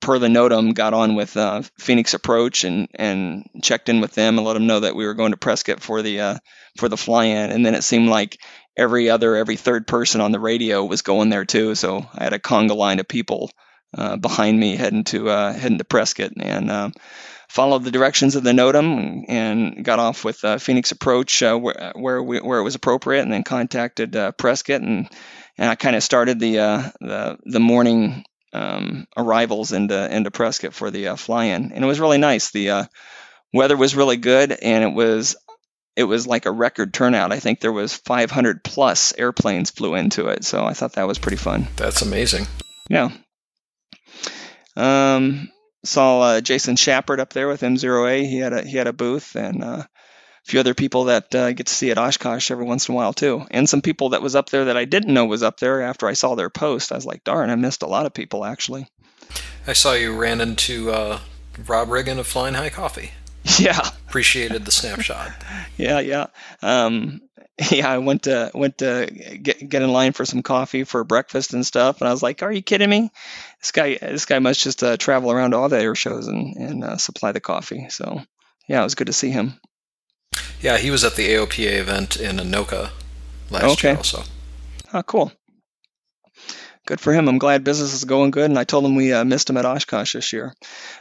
per 0.00 0.20
the 0.20 0.28
NOTAM, 0.28 0.74
got 0.74 0.94
on 0.94 1.16
with 1.16 1.36
uh, 1.36 1.62
Phoenix 1.78 2.14
Approach 2.14 2.62
and 2.62 2.86
and 2.94 3.48
checked 3.62 3.88
in 3.88 4.00
with 4.00 4.14
them 4.14 4.38
and 4.38 4.46
let 4.46 4.54
them 4.54 4.68
know 4.68 4.78
that 4.80 4.94
we 4.94 5.06
were 5.06 5.14
going 5.14 5.32
to 5.32 5.36
Prescott 5.36 5.80
for 5.80 6.02
the 6.02 6.20
uh, 6.20 6.38
for 6.78 6.88
the 6.88 6.96
fly-in. 6.96 7.50
And 7.50 7.66
then 7.66 7.74
it 7.74 7.82
seemed 7.82 8.08
like 8.08 8.38
every 8.76 9.10
other 9.10 9.34
every 9.34 9.56
third 9.56 9.88
person 9.88 10.20
on 10.20 10.30
the 10.30 10.40
radio 10.40 10.84
was 10.84 11.02
going 11.02 11.30
there 11.30 11.44
too. 11.44 11.74
So 11.74 12.06
I 12.14 12.22
had 12.22 12.32
a 12.32 12.38
conga 12.38 12.76
line 12.76 13.00
of 13.00 13.08
people 13.08 13.50
uh, 13.94 14.16
behind 14.16 14.58
me 14.58 14.76
heading 14.76 15.04
to 15.04 15.28
uh, 15.28 15.52
heading 15.52 15.78
to 15.78 15.84
Prescott 15.84 16.32
and 16.36 16.70
um, 16.70 16.92
followed 17.48 17.84
the 17.84 17.90
directions 17.90 18.36
of 18.36 18.42
the 18.42 18.52
NOTAM 18.52 19.24
and 19.28 19.84
got 19.84 19.98
off 19.98 20.24
with 20.24 20.44
uh, 20.44 20.58
Phoenix 20.58 20.92
Approach 20.92 21.42
uh, 21.42 21.56
where 21.56 21.92
where, 21.94 22.22
we, 22.22 22.38
where 22.38 22.58
it 22.58 22.64
was 22.64 22.74
appropriate, 22.74 23.22
and 23.22 23.32
then 23.32 23.44
contacted 23.44 24.16
uh, 24.16 24.32
Prescott 24.32 24.82
and 24.82 25.08
and 25.58 25.70
I 25.70 25.74
kind 25.74 25.96
of 25.96 26.02
started 26.02 26.38
the 26.38 26.58
uh, 26.58 26.90
the 27.00 27.38
the 27.44 27.60
morning 27.60 28.24
um, 28.52 29.06
arrivals 29.16 29.72
into 29.72 30.14
into 30.14 30.30
Prescott 30.30 30.74
for 30.74 30.90
the 30.90 31.08
uh, 31.08 31.16
fly-in, 31.16 31.72
and 31.72 31.84
it 31.84 31.86
was 31.86 32.00
really 32.00 32.18
nice. 32.18 32.50
The 32.50 32.70
uh, 32.70 32.84
weather 33.52 33.76
was 33.76 33.96
really 33.96 34.16
good, 34.16 34.52
and 34.52 34.84
it 34.84 34.94
was 34.94 35.36
it 35.96 36.04
was 36.04 36.26
like 36.26 36.46
a 36.46 36.52
record 36.52 36.92
turnout. 36.92 37.32
I 37.32 37.40
think 37.40 37.60
there 37.60 37.72
was 37.72 37.94
500 37.94 38.62
plus 38.62 39.14
airplanes 39.16 39.70
flew 39.70 39.94
into 39.94 40.28
it, 40.28 40.44
so 40.44 40.64
I 40.64 40.74
thought 40.74 40.94
that 40.94 41.06
was 41.06 41.18
pretty 41.18 41.38
fun. 41.38 41.68
That's 41.76 42.02
amazing. 42.02 42.46
Yeah. 42.90 43.10
Um, 44.76 45.50
saw 45.84 46.20
uh, 46.20 46.40
Jason 46.40 46.76
Shappert 46.76 47.18
up 47.18 47.32
there 47.32 47.48
with 47.48 47.62
MzeroA. 47.62 48.20
He 48.28 48.38
had 48.38 48.52
a 48.52 48.62
he 48.62 48.76
had 48.76 48.86
a 48.86 48.92
booth, 48.92 49.36
and 49.36 49.62
uh, 49.62 49.84
a 49.86 49.88
few 50.44 50.60
other 50.60 50.74
people 50.74 51.04
that 51.04 51.34
uh, 51.34 51.52
get 51.52 51.66
to 51.66 51.74
see 51.74 51.90
at 51.90 51.98
Oshkosh 51.98 52.50
every 52.50 52.64
once 52.64 52.88
in 52.88 52.94
a 52.94 52.96
while 52.96 53.12
too. 53.12 53.44
And 53.50 53.68
some 53.68 53.82
people 53.82 54.10
that 54.10 54.22
was 54.22 54.36
up 54.36 54.50
there 54.50 54.66
that 54.66 54.76
I 54.76 54.84
didn't 54.84 55.14
know 55.14 55.24
was 55.24 55.42
up 55.42 55.58
there 55.58 55.82
after 55.82 56.06
I 56.06 56.12
saw 56.12 56.34
their 56.34 56.50
post. 56.50 56.92
I 56.92 56.96
was 56.96 57.06
like, 57.06 57.24
darn, 57.24 57.50
I 57.50 57.56
missed 57.56 57.82
a 57.82 57.88
lot 57.88 58.06
of 58.06 58.14
people 58.14 58.44
actually. 58.44 58.86
I 59.66 59.72
saw 59.72 59.94
you 59.94 60.16
ran 60.16 60.40
into 60.40 60.92
uh, 60.92 61.18
Rob 61.66 61.90
Riggin 61.90 62.18
of 62.18 62.26
Flying 62.26 62.54
High 62.54 62.70
Coffee. 62.70 63.12
Yeah, 63.60 63.78
Appreciated 64.08 64.64
the 64.64 64.72
snapshot. 64.72 65.30
yeah, 65.76 66.00
yeah. 66.00 66.26
Um, 66.62 67.20
yeah, 67.70 67.90
I 67.90 67.98
went 67.98 68.24
to 68.24 68.50
went 68.54 68.78
to 68.78 69.06
get 69.42 69.66
get 69.66 69.82
in 69.82 69.90
line 69.90 70.12
for 70.12 70.26
some 70.26 70.42
coffee 70.42 70.84
for 70.84 71.04
breakfast 71.04 71.54
and 71.54 71.64
stuff, 71.64 72.00
and 72.00 72.08
I 72.08 72.12
was 72.12 72.22
like, 72.22 72.42
"Are 72.42 72.52
you 72.52 72.60
kidding 72.60 72.90
me? 72.90 73.10
This 73.60 73.72
guy, 73.72 73.96
this 73.96 74.26
guy 74.26 74.38
must 74.40 74.62
just 74.62 74.82
uh, 74.82 74.98
travel 74.98 75.30
around 75.32 75.52
to 75.52 75.56
all 75.56 75.68
the 75.70 75.80
air 75.80 75.94
shows 75.94 76.28
and 76.28 76.54
and 76.56 76.84
uh, 76.84 76.96
supply 76.98 77.32
the 77.32 77.40
coffee." 77.40 77.86
So, 77.88 78.20
yeah, 78.68 78.80
it 78.80 78.84
was 78.84 78.94
good 78.94 79.06
to 79.06 79.14
see 79.14 79.30
him. 79.30 79.58
Yeah, 80.60 80.76
he 80.76 80.90
was 80.90 81.02
at 81.04 81.16
the 81.16 81.28
AOPA 81.30 81.78
event 81.80 82.16
in 82.16 82.36
Anoka 82.36 82.90
last 83.50 83.78
Okay. 83.78 83.88
year 83.90 83.96
also. 83.96 84.22
Oh, 84.92 85.02
cool. 85.02 85.32
good 86.86 87.00
for 87.00 87.12
him. 87.12 87.28
I'm 87.28 87.38
glad 87.38 87.64
business 87.64 87.94
is 87.94 88.04
going 88.04 88.30
good. 88.30 88.50
And 88.50 88.58
I 88.58 88.64
told 88.64 88.84
him 88.84 88.96
we 88.96 89.12
uh, 89.12 89.24
missed 89.24 89.50
him 89.50 89.56
at 89.56 89.64
Oshkosh 89.64 90.12
this 90.12 90.32
year. 90.32 90.54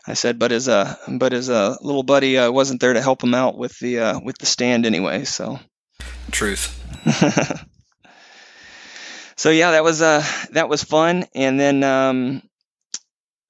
I 0.08 0.14
said, 0.14 0.40
but 0.40 0.52
his 0.52 0.68
uh, 0.70 0.96
but 1.08 1.32
his 1.34 1.50
uh, 1.50 1.76
little 1.82 2.04
buddy 2.04 2.38
uh, 2.38 2.50
wasn't 2.52 2.80
there 2.80 2.94
to 2.94 3.02
help 3.02 3.24
him 3.24 3.34
out 3.34 3.58
with 3.58 3.78
the 3.80 4.00
uh, 4.00 4.20
with 4.22 4.38
the 4.38 4.46
stand 4.46 4.86
anyway. 4.86 5.26
So. 5.26 5.60
Truth. 6.32 6.82
so 9.36 9.50
yeah, 9.50 9.72
that 9.72 9.84
was 9.84 10.02
uh 10.02 10.24
that 10.52 10.70
was 10.70 10.84
fun. 10.84 11.26
And 11.34 11.60
then 11.60 11.84
um, 11.84 12.42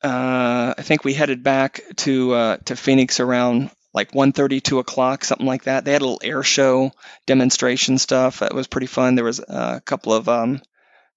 uh, 0.03 0.75
I 0.77 0.81
think 0.81 1.03
we 1.03 1.13
headed 1.13 1.43
back 1.43 1.81
to 1.97 2.33
uh, 2.33 2.57
to 2.65 2.75
Phoenix 2.75 3.19
around 3.19 3.71
like 3.93 4.11
1.30, 4.11 4.61
2 4.61 4.79
o'clock, 4.79 5.23
something 5.23 5.47
like 5.47 5.63
that. 5.63 5.85
They 5.85 5.93
had 5.93 6.01
a 6.01 6.05
little 6.05 6.21
air 6.21 6.43
show 6.43 6.91
demonstration 7.25 7.97
stuff. 7.97 8.41
It 8.41 8.53
was 8.53 8.67
pretty 8.67 8.87
fun. 8.87 9.15
There 9.15 9.23
was 9.23 9.39
a 9.39 9.81
couple 9.83 10.13
of 10.13 10.27
um, 10.27 10.61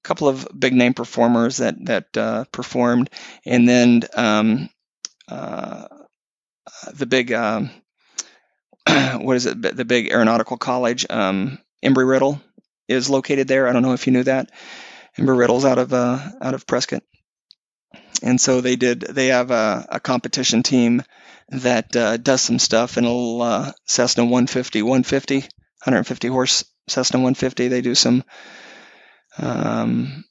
couple 0.05 0.29
of 0.29 0.49
big 0.57 0.73
name 0.73 0.95
performers 0.95 1.59
that 1.59 1.85
that 1.87 2.17
uh, 2.17 2.45
performed, 2.53 3.11
and 3.45 3.69
then 3.69 4.03
um, 4.17 4.71
uh, 5.29 5.87
the 6.95 7.07
big 7.07 7.33
um, 7.33 7.71
what 9.21 9.37
is 9.37 9.47
it? 9.47 9.61
The 9.61 9.85
big 9.85 10.11
aeronautical 10.11 10.57
college, 10.57 11.07
um, 11.11 11.59
Embry 11.85 12.09
Riddle, 12.09 12.41
is 12.89 13.11
located 13.11 13.49
there. 13.49 13.69
I 13.69 13.73
don't 13.73 13.83
know 13.83 13.93
if 13.93 14.07
you 14.07 14.13
knew 14.13 14.25
that. 14.25 14.51
Embry 15.19 15.39
Riddle's 15.39 15.65
out 15.65 15.79
of 15.79 15.93
uh, 15.93 16.19
out 16.41 16.55
of 16.55 16.67
Prescott, 16.67 17.03
and 18.23 18.41
so 18.41 18.61
they 18.61 18.77
did. 18.77 19.01
They 19.01 19.29
have 19.29 19.51
a, 19.51 19.87
a 19.91 20.01
competition 20.01 20.63
team 20.63 21.03
that 21.51 21.95
uh, 21.97 22.17
does 22.17 22.43
some 22.43 22.59
stuff 22.59 22.99
in 22.99 23.05
a 23.05 23.09
little 23.09 23.43
uh, 23.43 23.73
Cessna 23.87 24.25
150, 24.25 24.83
150, 24.83 25.37
150 25.37 26.29
horse 26.29 26.65
Cessna 26.89 27.19
150. 27.19 27.69
They 27.69 27.81
do 27.81 27.95
some, 27.95 28.25
um, 29.39 30.25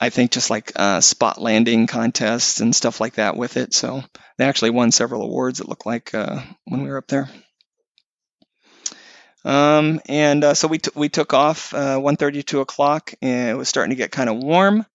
I 0.00 0.10
think, 0.10 0.32
just 0.32 0.50
like 0.50 0.72
uh, 0.76 1.00
spot 1.00 1.40
landing 1.40 1.86
contests 1.86 2.60
and 2.60 2.74
stuff 2.74 3.00
like 3.00 3.14
that 3.14 3.36
with 3.36 3.56
it. 3.56 3.74
So 3.74 4.02
they 4.38 4.44
actually 4.44 4.70
won 4.70 4.90
several 4.90 5.22
awards. 5.22 5.60
It 5.60 5.68
looked 5.68 5.86
like 5.86 6.14
uh, 6.14 6.40
when 6.64 6.82
we 6.82 6.88
were 6.88 6.98
up 6.98 7.08
there. 7.08 7.28
Um, 9.44 10.00
and 10.06 10.42
uh, 10.42 10.54
so 10.54 10.68
we 10.68 10.78
t- 10.78 10.90
we 10.94 11.08
took 11.08 11.34
off 11.34 11.74
uh, 11.74 11.98
1:30 11.98 12.44
2 12.44 12.60
o'clock, 12.60 13.14
and 13.20 13.50
it 13.50 13.54
was 13.54 13.68
starting 13.68 13.90
to 13.90 13.96
get 13.96 14.10
kind 14.10 14.30
of 14.30 14.36
warm 14.36 14.86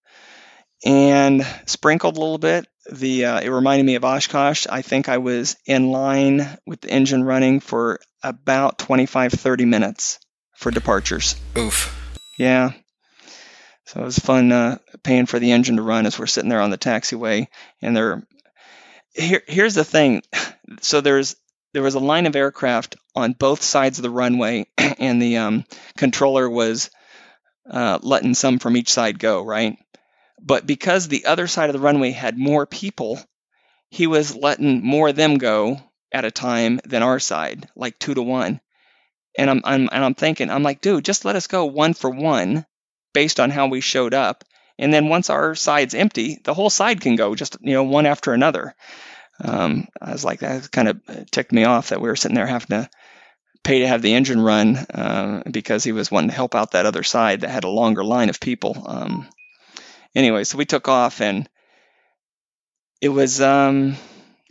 and 0.84 1.46
sprinkled 1.66 2.16
a 2.16 2.20
little 2.20 2.38
bit. 2.38 2.66
The 2.90 3.26
uh, 3.26 3.40
it 3.40 3.50
reminded 3.50 3.84
me 3.84 3.94
of 3.94 4.04
Oshkosh. 4.04 4.66
I 4.68 4.82
think 4.82 5.08
I 5.08 5.18
was 5.18 5.56
in 5.66 5.92
line 5.92 6.46
with 6.66 6.80
the 6.80 6.90
engine 6.90 7.22
running 7.22 7.60
for 7.60 8.00
about 8.22 8.78
25 8.78 9.32
30 9.32 9.64
minutes 9.66 10.18
for 10.56 10.70
departures. 10.70 11.36
Oof. 11.56 11.96
Yeah. 12.38 12.72
So 13.86 14.00
it 14.00 14.04
was 14.04 14.18
fun 14.18 14.50
uh, 14.52 14.78
paying 15.02 15.26
for 15.26 15.38
the 15.38 15.52
engine 15.52 15.76
to 15.76 15.82
run 15.82 16.06
as 16.06 16.18
we're 16.18 16.26
sitting 16.26 16.50
there 16.50 16.60
on 16.60 16.70
the 16.70 16.78
taxiway. 16.78 17.46
And 17.82 17.96
there, 17.96 18.26
here, 19.14 19.42
here's 19.46 19.74
the 19.74 19.84
thing. 19.84 20.22
So 20.82 21.00
there's 21.00 21.34
there 21.72 21.82
was 21.82 21.96
a 21.96 22.00
line 22.00 22.26
of 22.26 22.36
aircraft 22.36 22.94
on 23.16 23.32
both 23.32 23.62
sides 23.62 23.98
of 23.98 24.02
the 24.02 24.10
runway, 24.10 24.66
and 24.78 25.20
the 25.20 25.38
um, 25.38 25.64
controller 25.96 26.48
was 26.48 26.90
uh, 27.68 27.98
letting 28.02 28.34
some 28.34 28.60
from 28.60 28.76
each 28.76 28.88
side 28.88 29.18
go, 29.18 29.42
right? 29.42 29.76
But 30.40 30.66
because 30.66 31.08
the 31.08 31.26
other 31.26 31.46
side 31.46 31.70
of 31.70 31.74
the 31.74 31.80
runway 31.80 32.10
had 32.12 32.38
more 32.38 32.66
people, 32.66 33.20
he 33.90 34.06
was 34.06 34.34
letting 34.34 34.84
more 34.84 35.08
of 35.08 35.16
them 35.16 35.38
go 35.38 35.80
at 36.12 36.24
a 36.24 36.30
time 36.30 36.80
than 36.84 37.02
our 37.02 37.20
side, 37.20 37.68
like 37.76 37.98
two 37.98 38.14
to 38.14 38.22
one. 38.22 38.60
And 39.36 39.50
I'm, 39.50 39.60
I'm 39.64 39.88
and 39.92 40.04
I'm 40.04 40.14
thinking, 40.14 40.50
I'm 40.50 40.62
like, 40.62 40.80
dude, 40.80 41.04
just 41.04 41.24
let 41.24 41.36
us 41.36 41.46
go 41.46 41.66
one 41.66 41.94
for 41.94 42.10
one, 42.10 42.66
based 43.12 43.38
on 43.38 43.50
how 43.50 43.68
we 43.68 43.80
showed 43.80 44.14
up. 44.14 44.44
And 44.80 44.92
then 44.92 45.08
once 45.08 45.30
our 45.30 45.54
side's 45.54 45.94
empty, 45.94 46.40
the 46.42 46.54
whole 46.54 46.70
side 46.70 47.00
can 47.00 47.14
go, 47.14 47.34
just 47.34 47.58
you 47.60 47.74
know, 47.74 47.84
one 47.84 48.06
after 48.06 48.32
another. 48.32 48.74
Um, 49.42 49.86
I 50.00 50.12
was 50.12 50.24
like, 50.24 50.40
that 50.40 50.70
kind 50.70 50.88
of 50.88 51.30
ticked 51.30 51.52
me 51.52 51.64
off 51.64 51.90
that 51.90 52.00
we 52.00 52.08
were 52.08 52.16
sitting 52.16 52.34
there 52.34 52.46
having 52.46 52.68
to 52.68 52.90
pay 53.62 53.80
to 53.80 53.86
have 53.86 54.02
the 54.02 54.14
engine 54.14 54.40
run 54.40 54.76
uh, 54.76 55.42
because 55.50 55.84
he 55.84 55.92
was 55.92 56.10
wanting 56.10 56.30
to 56.30 56.36
help 56.36 56.54
out 56.54 56.72
that 56.72 56.86
other 56.86 57.02
side 57.02 57.42
that 57.42 57.50
had 57.50 57.64
a 57.64 57.68
longer 57.68 58.02
line 58.02 58.30
of 58.30 58.40
people. 58.40 58.82
Um, 58.86 59.28
anyway, 60.14 60.44
so 60.44 60.58
we 60.58 60.64
took 60.64 60.88
off 60.88 61.20
and 61.20 61.48
it 63.02 63.10
was, 63.10 63.40
um, 63.40 63.96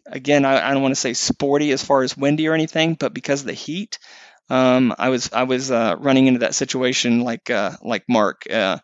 again, 0.05 0.45
I, 0.45 0.69
I 0.69 0.73
don't 0.73 0.83
want 0.83 0.93
to 0.93 1.01
say 1.01 1.13
sporty 1.13 1.71
as 1.71 1.83
far 1.83 2.03
as 2.03 2.15
windy 2.15 2.47
or 2.47 2.53
anything, 2.53 2.93
but 2.93 3.13
because 3.13 3.41
of 3.41 3.47
the 3.47 3.53
heat, 3.53 3.97
um, 4.49 4.95
I 4.97 5.09
was 5.09 5.31
I 5.31 5.43
was 5.43 5.69
uh, 5.69 5.95
running 5.99 6.25
into 6.25 6.39
that 6.39 6.55
situation 6.55 7.21
like 7.21 7.51
uh, 7.51 7.73
like 7.83 8.03
Mark, 8.09 8.51
uh, 8.51 8.79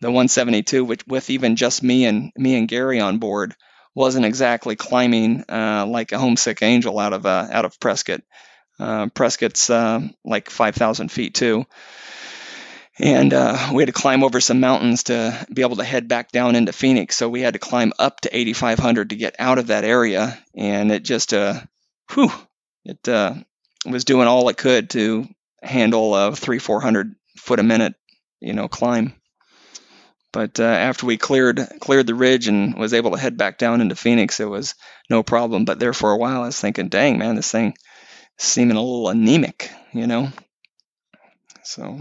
the 0.00 0.08
172, 0.08 0.84
which 0.84 1.06
with 1.06 1.30
even 1.30 1.56
just 1.56 1.82
me 1.82 2.04
and 2.04 2.32
me 2.36 2.56
and 2.56 2.68
Gary 2.68 3.00
on 3.00 3.18
board 3.18 3.54
wasn't 3.94 4.26
exactly 4.26 4.76
climbing 4.76 5.44
uh, 5.48 5.86
like 5.86 6.12
a 6.12 6.18
homesick 6.18 6.62
angel 6.62 6.98
out 6.98 7.12
of 7.12 7.26
uh, 7.26 7.48
out 7.50 7.64
of 7.64 7.80
Prescott. 7.80 8.22
Uh, 8.78 9.08
Prescott's 9.08 9.70
like 10.24 10.50
5,000 10.50 11.10
feet 11.10 11.34
too, 11.34 11.66
and 13.00 13.32
we 13.74 13.82
had 13.82 13.88
to 13.88 13.92
climb 13.92 14.22
over 14.22 14.40
some 14.40 14.60
mountains 14.60 15.04
to 15.04 15.46
be 15.52 15.62
able 15.62 15.76
to 15.76 15.84
head 15.84 16.06
back 16.06 16.30
down 16.30 16.54
into 16.54 16.72
Phoenix. 16.72 17.16
So 17.16 17.28
we 17.28 17.40
had 17.40 17.54
to 17.54 17.58
climb 17.58 17.92
up 17.98 18.20
to 18.20 18.36
8,500 18.36 19.10
to 19.10 19.16
get 19.16 19.34
out 19.40 19.58
of 19.58 19.66
that 19.66 19.84
area, 19.84 20.38
and 20.54 20.92
it 20.92 21.02
just, 21.02 21.34
uh, 21.34 21.60
whew, 22.12 22.30
it 22.84 23.08
was 23.84 24.04
doing 24.04 24.28
all 24.28 24.48
it 24.48 24.56
could 24.56 24.90
to 24.90 25.26
handle 25.62 26.14
a 26.14 26.34
three, 26.34 26.58
400 26.58 27.14
foot 27.36 27.58
a 27.58 27.64
minute, 27.64 27.94
you 28.40 28.52
know, 28.52 28.68
climb. 28.68 29.14
But 30.32 30.60
uh, 30.60 30.64
after 30.64 31.06
we 31.06 31.16
cleared 31.16 31.60
cleared 31.80 32.06
the 32.06 32.14
ridge 32.14 32.48
and 32.48 32.76
was 32.76 32.92
able 32.92 33.12
to 33.12 33.18
head 33.18 33.36
back 33.38 33.56
down 33.56 33.80
into 33.80 33.96
Phoenix, 33.96 34.40
it 34.40 34.44
was 34.48 34.74
no 35.08 35.22
problem. 35.22 35.64
But 35.64 35.78
there 35.78 35.94
for 35.94 36.10
a 36.10 36.18
while, 36.18 36.42
I 36.42 36.46
was 36.46 36.60
thinking, 36.60 36.88
dang 36.88 37.18
man, 37.18 37.34
this 37.34 37.50
thing 37.50 37.74
is 38.38 38.44
seeming 38.44 38.76
a 38.76 38.82
little 38.82 39.08
anemic, 39.08 39.70
you 39.92 40.06
know. 40.06 40.30
So, 41.64 42.00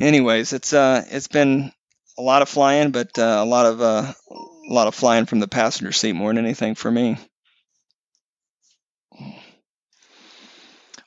anyways, 0.00 0.52
it's 0.52 0.72
uh, 0.74 1.04
it's 1.10 1.28
been 1.28 1.72
a 2.18 2.22
lot 2.22 2.42
of 2.42 2.48
flying, 2.48 2.90
but 2.90 3.18
uh, 3.18 3.38
a 3.40 3.46
lot 3.46 3.64
of 3.64 3.80
uh, 3.80 4.12
a 4.30 4.72
lot 4.72 4.88
of 4.88 4.94
flying 4.94 5.24
from 5.24 5.40
the 5.40 5.48
passenger 5.48 5.92
seat 5.92 6.12
more 6.12 6.32
than 6.34 6.44
anything 6.44 6.74
for 6.74 6.90
me. 6.90 7.16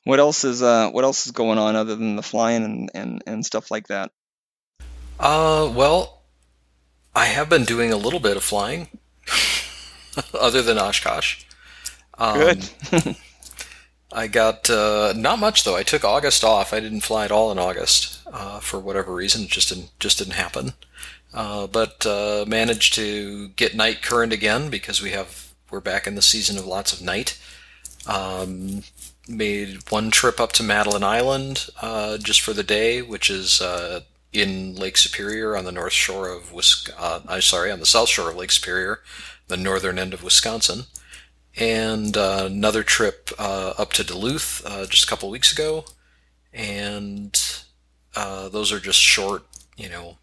What 0.05 0.19
else 0.19 0.43
is 0.43 0.61
uh, 0.61 0.89
what 0.89 1.03
else 1.03 1.27
is 1.27 1.31
going 1.31 1.59
on 1.59 1.75
other 1.75 1.95
than 1.95 2.15
the 2.15 2.23
flying 2.23 2.63
and, 2.63 2.91
and, 2.93 3.23
and 3.25 3.45
stuff 3.45 3.71
like 3.71 3.87
that? 3.87 4.11
Uh, 5.23 5.71
well, 5.73 6.23
I 7.15 7.27
have 7.27 7.47
been 7.47 7.63
doing 7.63 7.93
a 7.93 7.95
little 7.95 8.19
bit 8.19 8.35
of 8.35 8.43
flying, 8.43 8.89
other 10.33 10.61
than 10.61 10.77
Oshkosh. 10.77 11.45
Um, 12.17 12.39
Good. 12.39 12.69
I 14.11 14.27
got 14.27 14.69
uh, 14.69 15.13
not 15.15 15.39
much 15.39 15.63
though. 15.63 15.77
I 15.77 15.83
took 15.83 16.03
August 16.03 16.43
off. 16.43 16.73
I 16.73 16.81
didn't 16.81 17.05
fly 17.05 17.23
at 17.23 17.31
all 17.31 17.53
in 17.53 17.57
August 17.57 18.19
uh, 18.33 18.59
for 18.59 18.81
whatever 18.81 19.15
reason. 19.15 19.43
It 19.43 19.49
just 19.49 19.69
didn't 19.69 19.97
just 19.97 20.17
didn't 20.17 20.33
happen. 20.33 20.73
Uh, 21.33 21.67
but 21.67 22.05
uh, 22.05 22.43
managed 22.45 22.93
to 22.95 23.47
get 23.55 23.77
night 23.77 24.01
current 24.01 24.33
again 24.33 24.69
because 24.69 25.01
we 25.01 25.11
have 25.11 25.53
we're 25.71 25.79
back 25.79 26.05
in 26.05 26.15
the 26.15 26.21
season 26.21 26.57
of 26.57 26.65
lots 26.65 26.91
of 26.91 27.01
night. 27.01 27.39
Um, 28.05 28.83
made 29.29 29.89
one 29.89 30.11
trip 30.11 30.41
up 30.41 30.51
to 30.51 30.63
Madeline 30.63 31.01
Island 31.01 31.69
uh, 31.81 32.17
just 32.17 32.41
for 32.41 32.51
the 32.51 32.61
day, 32.61 33.01
which 33.01 33.29
is 33.29 33.61
uh, 33.61 34.01
in 34.33 34.75
Lake 34.75 34.97
Superior 34.97 35.55
on 35.55 35.65
the 35.65 35.71
north 35.71 35.93
shore 35.93 36.29
of 36.29 36.51
Wisconsin. 36.51 36.95
Uh, 36.97 37.19
I'm 37.27 37.41
sorry, 37.41 37.71
on 37.71 37.79
the 37.79 37.85
south 37.85 38.09
shore 38.09 38.29
of 38.29 38.35
Lake 38.35 38.51
Superior, 38.51 38.99
the 39.47 39.57
northern 39.57 39.99
end 39.99 40.13
of 40.13 40.23
Wisconsin. 40.23 40.83
And 41.55 42.17
uh, 42.17 42.43
another 42.47 42.83
trip 42.83 43.29
uh, 43.37 43.73
up 43.77 43.93
to 43.93 44.03
Duluth 44.03 44.63
uh, 44.65 44.87
just 44.87 45.03
a 45.03 45.07
couple 45.07 45.29
weeks 45.29 45.53
ago, 45.53 45.85
and 46.51 47.33
those 48.15 48.71
are 48.71 48.79
just 48.79 48.99
short, 48.99 49.43
you 49.77 49.87
know, 49.87 50.17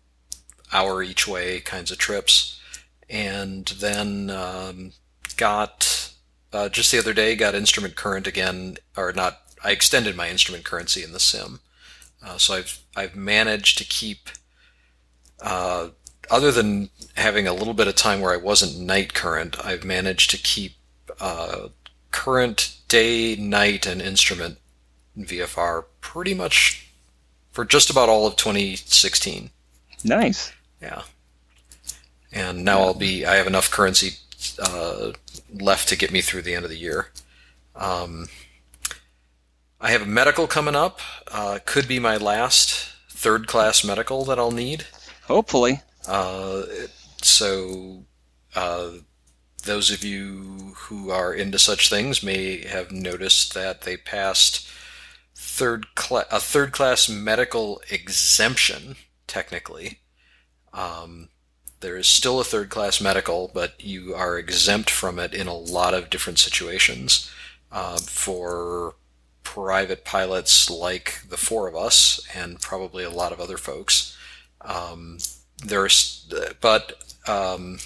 hour 0.72 1.02
each 1.02 1.28
way 1.28 1.60
kinds 1.60 1.90
of 1.90 1.98
trips. 1.98 2.60
And 3.08 3.66
then 3.66 4.30
um, 4.30 4.92
got 5.36 6.12
uh, 6.52 6.68
just 6.68 6.90
the 6.90 6.98
other 6.98 7.12
day 7.12 7.36
got 7.36 7.54
instrument 7.54 7.96
current 7.96 8.26
again, 8.26 8.76
or 8.96 9.12
not. 9.12 9.38
I 9.62 9.72
extended 9.72 10.16
my 10.16 10.28
instrument 10.30 10.64
currency 10.64 11.02
in 11.04 11.12
the 11.12 11.20
sim, 11.20 11.60
uh, 12.22 12.38
so 12.38 12.54
I've 12.54 12.78
I've 12.96 13.16
managed 13.16 13.78
to 13.78 13.84
keep. 13.84 14.28
Uh, 15.42 15.88
other 16.30 16.52
than 16.52 16.90
having 17.16 17.46
a 17.46 17.52
little 17.52 17.74
bit 17.74 17.88
of 17.88 17.96
time 17.96 18.20
where 18.20 18.32
I 18.32 18.36
wasn't 18.36 18.78
night 18.78 19.14
current, 19.14 19.56
I've 19.64 19.84
managed 19.84 20.30
to 20.30 20.38
keep 20.38 20.72
uh, 21.18 21.68
current 22.10 22.76
day, 22.88 23.36
night, 23.36 23.86
and 23.86 24.00
instrument 24.00 24.58
VFR 25.18 25.84
pretty 26.00 26.34
much 26.34 26.86
for 27.52 27.64
just 27.64 27.90
about 27.90 28.08
all 28.08 28.26
of 28.26 28.36
2016. 28.36 29.50
Nice. 30.04 30.52
Yeah. 30.80 31.02
And 32.32 32.64
now 32.64 32.80
I'll 32.80 32.94
be. 32.94 33.26
I 33.26 33.34
have 33.34 33.46
enough 33.46 33.70
currency 33.70 34.18
uh, 34.58 35.12
left 35.52 35.88
to 35.88 35.96
get 35.96 36.12
me 36.12 36.20
through 36.20 36.42
the 36.42 36.54
end 36.54 36.64
of 36.64 36.70
the 36.70 36.78
year. 36.78 37.08
Um, 37.74 38.28
I 39.80 39.92
have 39.92 40.02
a 40.02 40.06
medical 40.06 40.46
coming 40.46 40.76
up. 40.76 41.00
Uh, 41.30 41.58
could 41.64 41.88
be 41.88 41.98
my 41.98 42.16
last 42.16 42.90
third 43.08 43.46
class 43.46 43.82
medical 43.82 44.24
that 44.26 44.38
I'll 44.38 44.50
need. 44.50 44.84
Hopefully. 45.24 45.80
Uh, 46.06 46.62
so, 47.22 48.04
uh, 48.54 48.90
those 49.64 49.90
of 49.90 50.04
you 50.04 50.74
who 50.76 51.10
are 51.10 51.32
into 51.32 51.58
such 51.58 51.88
things 51.88 52.22
may 52.22 52.66
have 52.66 52.92
noticed 52.92 53.54
that 53.54 53.82
they 53.82 53.96
passed 53.96 54.68
third 55.34 55.94
cla- 55.94 56.26
a 56.30 56.40
third 56.40 56.72
class 56.72 57.08
medical 57.08 57.80
exemption, 57.90 58.96
technically. 59.26 60.00
Um, 60.72 61.28
there 61.80 61.96
is 61.96 62.06
still 62.06 62.38
a 62.38 62.44
third 62.44 62.68
class 62.68 63.00
medical, 63.00 63.50
but 63.52 63.82
you 63.82 64.14
are 64.14 64.38
exempt 64.38 64.90
from 64.90 65.18
it 65.18 65.32
in 65.32 65.46
a 65.46 65.54
lot 65.54 65.94
of 65.94 66.10
different 66.10 66.38
situations. 66.38 67.30
Uh, 67.72 67.98
for 67.98 68.96
private 69.54 70.04
pilots 70.04 70.70
like 70.70 71.22
the 71.28 71.36
four 71.36 71.66
of 71.66 71.74
us, 71.74 72.20
and 72.32 72.60
probably 72.60 73.02
a 73.02 73.10
lot 73.10 73.32
of 73.32 73.40
other 73.40 73.56
folks. 73.56 74.16
Um, 74.60 75.18
there's, 75.58 76.32
but 76.60 77.02
um, 77.26 77.80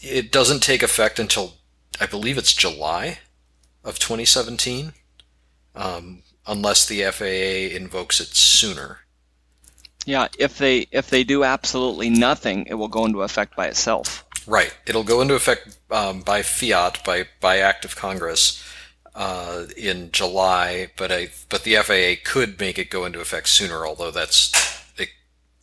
it 0.00 0.32
doesn't 0.32 0.62
take 0.62 0.82
effect 0.82 1.18
until 1.18 1.52
I 2.00 2.06
believe 2.06 2.38
it's 2.38 2.54
July 2.54 3.18
of 3.84 3.98
2017, 3.98 4.94
um, 5.74 6.22
unless 6.46 6.86
the 6.86 7.02
FAA 7.02 7.76
invokes 7.76 8.20
it 8.22 8.28
sooner. 8.28 9.00
Yeah, 10.06 10.28
if 10.38 10.56
they 10.56 10.86
if 10.90 11.10
they 11.10 11.24
do 11.24 11.44
absolutely 11.44 12.08
nothing, 12.08 12.66
it 12.68 12.74
will 12.74 12.88
go 12.88 13.04
into 13.04 13.20
effect 13.20 13.54
by 13.54 13.66
itself. 13.66 14.24
Right. 14.46 14.74
It'll 14.86 15.04
go 15.04 15.20
into 15.20 15.34
effect 15.34 15.78
um, 15.90 16.22
by 16.22 16.42
fiat, 16.42 17.04
by 17.04 17.26
by 17.40 17.58
act 17.58 17.84
of 17.84 17.94
Congress, 17.94 18.61
uh, 19.14 19.64
in 19.76 20.10
July. 20.12 20.90
But 20.96 21.12
I 21.12 21.28
but 21.48 21.64
the 21.64 21.76
FAA 21.76 22.22
could 22.24 22.58
make 22.58 22.78
it 22.78 22.90
go 22.90 23.04
into 23.04 23.20
effect 23.20 23.48
sooner, 23.48 23.86
although 23.86 24.10
that's 24.10 24.52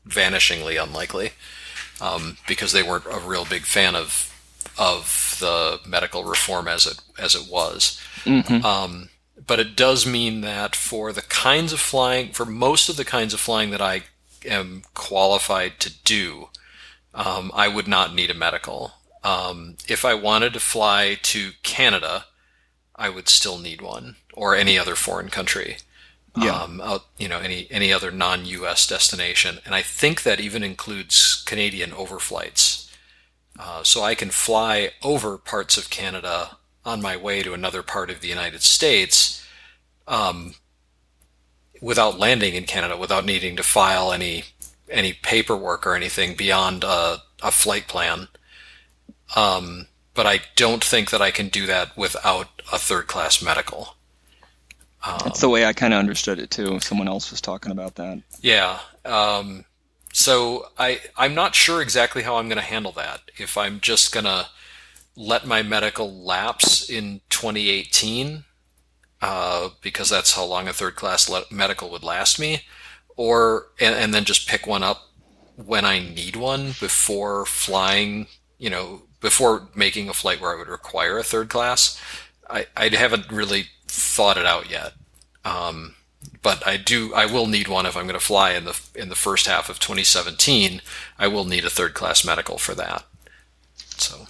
vanishingly 0.08 0.82
unlikely 0.82 1.32
um, 2.02 2.38
because 2.48 2.72
they 2.72 2.84
weren't 2.84 3.06
a 3.06 3.20
real 3.20 3.46
big 3.46 3.64
fan 3.64 3.96
of 3.96 4.26
of 4.78 5.38
the 5.40 5.80
medical 5.86 6.24
reform 6.24 6.68
as 6.68 6.86
it 6.86 7.00
as 7.18 7.36
it 7.36 7.50
was. 7.52 8.02
Um, 8.64 9.10
but 9.46 9.60
it 9.60 9.76
does 9.76 10.06
mean 10.06 10.42
that 10.42 10.76
for 10.76 11.12
the 11.12 11.22
kinds 11.22 11.74
of 11.74 11.80
flying, 11.80 12.32
for 12.32 12.46
most 12.46 12.90
of 12.90 12.98
the 12.98 13.06
kinds 13.06 13.34
of 13.34 13.40
flying 13.40 13.72
that 13.72 13.82
I 13.82 14.04
am 14.46 14.84
qualified 14.94 15.80
to 15.80 15.92
do, 16.04 16.50
um, 17.14 17.52
I 17.54 17.68
would 17.68 17.88
not 17.88 18.14
need 18.14 18.30
a 18.30 18.34
medical. 18.34 18.94
Um, 19.24 19.78
if 19.88 20.06
I 20.06 20.14
wanted 20.14 20.54
to 20.54 20.60
fly 20.60 21.18
to 21.24 21.52
Canada, 21.64 22.26
I 23.00 23.10
would 23.10 23.30
still 23.30 23.58
need 23.58 23.82
one, 23.82 24.18
or 24.34 24.56
any 24.56 24.78
other 24.78 24.96
foreign 24.96 25.30
country. 25.30 25.78
Yeah. 26.38 26.52
Um, 26.56 26.80
out, 26.82 27.06
you 27.18 27.28
know, 27.28 27.40
any 27.40 27.68
any 27.72 27.92
other 27.92 28.12
non-U.S. 28.12 28.86
destination, 28.86 29.60
and 29.66 29.74
I 29.74 29.82
think 29.82 30.24
that 30.24 30.40
even 30.40 30.64
includes 30.64 31.44
Canadian 31.48 31.92
overflights. 31.92 32.88
Uh, 33.58 33.84
so 33.84 34.04
I 34.04 34.16
can 34.16 34.30
fly 34.30 34.92
over 35.02 35.38
parts 35.38 35.78
of 35.78 35.90
Canada 35.90 36.58
on 36.86 37.02
my 37.02 37.18
way 37.18 37.42
to 37.42 37.54
another 37.54 37.84
part 37.84 38.10
of 38.10 38.22
the 38.22 38.28
United 38.28 38.62
States 38.62 39.46
um, 40.08 40.56
without 41.82 42.20
landing 42.20 42.54
in 42.56 42.66
Canada, 42.66 42.96
without 42.98 43.26
needing 43.26 43.56
to 43.56 43.64
file 43.64 44.12
any 44.12 44.44
any 44.90 45.14
paperwork 45.14 45.86
or 45.88 45.96
anything 45.96 46.36
beyond 46.36 46.84
a, 46.84 47.22
a 47.42 47.52
flight 47.52 47.88
plan. 47.88 48.28
Um, 49.36 49.88
but 50.14 50.26
I 50.26 50.42
don't 50.56 50.84
think 50.84 51.12
that 51.12 51.22
I 51.22 51.32
can 51.32 51.50
do 51.50 51.66
that 51.68 51.96
without 51.96 52.59
a 52.72 52.78
third 52.78 53.08
class 53.08 53.42
medical. 53.42 53.96
That's 55.24 55.40
the 55.40 55.50
way 55.50 55.66
I 55.66 55.74
kind 55.74 55.94
of 55.94 56.00
understood 56.00 56.40
it 56.40 56.52
too. 56.52 56.80
Someone 56.82 57.08
else 57.08 57.32
was 57.32 57.40
talking 57.40 57.72
about 57.72 57.96
that. 57.96 58.22
Yeah. 58.42 58.80
Um, 59.06 59.66
so 60.12 60.68
I 60.78 61.00
I'm 61.16 61.34
not 61.34 61.56
sure 61.56 61.82
exactly 61.82 62.24
how 62.24 62.36
I'm 62.36 62.48
going 62.48 62.58
to 62.58 62.64
handle 62.64 62.92
that. 62.94 63.22
If 63.38 63.58
I'm 63.58 63.80
just 63.80 64.12
going 64.14 64.26
to 64.26 64.48
let 65.16 65.46
my 65.46 65.64
medical 65.64 66.14
lapse 66.24 66.90
in 66.90 67.22
2018 67.30 68.44
uh, 69.22 69.70
because 69.82 70.10
that's 70.10 70.34
how 70.34 70.46
long 70.46 70.68
a 70.68 70.74
third 70.74 70.96
class 70.96 71.30
le- 71.30 71.44
medical 71.52 71.90
would 71.90 72.04
last 72.04 72.40
me, 72.40 72.64
or 73.16 73.68
and, 73.80 73.96
and 73.96 74.14
then 74.14 74.26
just 74.26 74.48
pick 74.48 74.66
one 74.68 74.84
up 74.84 75.10
when 75.56 75.86
I 75.86 76.00
need 76.00 76.36
one 76.36 76.68
before 76.80 77.46
flying. 77.46 78.28
You 78.58 78.70
know, 78.70 79.04
before 79.22 79.70
making 79.76 80.10
a 80.10 80.14
flight 80.14 80.42
where 80.42 80.54
I 80.54 80.58
would 80.58 80.68
require 80.68 81.18
a 81.18 81.24
third 81.24 81.50
class. 81.50 82.02
I 82.50 82.68
I 82.76 82.90
haven't 82.90 83.32
really 83.32 83.68
thought 83.88 84.38
it 84.38 84.46
out 84.46 84.70
yet. 84.70 84.94
Um, 85.46 85.96
but 86.42 86.66
I 86.66 86.78
do 86.78 87.14
I 87.14 87.26
will 87.26 87.48
need 87.48 87.68
one 87.68 87.86
if 87.86 87.96
I'm 87.96 88.06
going 88.06 88.14
to 88.14 88.26
fly 88.26 88.52
in 88.52 88.66
the 88.66 88.80
in 88.96 89.10
the 89.10 89.16
first 89.16 89.48
half 89.48 89.70
of 89.70 89.80
2017. 89.80 90.82
I 91.18 91.28
will 91.28 91.46
need 91.46 91.66
a 91.66 91.70
third 91.70 91.94
class 91.94 92.26
medical 92.26 92.58
for 92.58 92.76
that. 92.76 93.06
So 93.98 94.28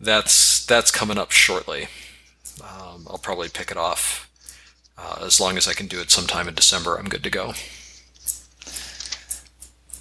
that's 0.00 0.64
that's 0.66 0.90
coming 0.90 1.18
up 1.18 1.30
shortly. 1.30 1.88
Um, 2.62 3.06
I'll 3.08 3.18
probably 3.18 3.48
pick 3.48 3.70
it 3.70 3.76
off 3.76 4.30
uh, 4.98 5.18
as 5.22 5.40
long 5.40 5.56
as 5.56 5.66
I 5.66 5.72
can 5.72 5.86
do 5.86 6.00
it 6.00 6.10
sometime 6.10 6.48
in 6.48 6.54
December. 6.54 6.96
I'm 6.96 7.08
good 7.08 7.22
to 7.24 7.30
go. 7.30 7.54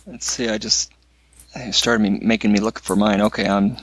Let's 0.07 0.25
see. 0.25 0.49
I 0.49 0.57
just 0.57 0.91
started 1.71 2.01
me 2.01 2.19
making 2.21 2.51
me 2.51 2.59
look 2.59 2.79
for 2.79 2.95
mine. 2.95 3.21
Okay, 3.21 3.47
I'm. 3.47 3.77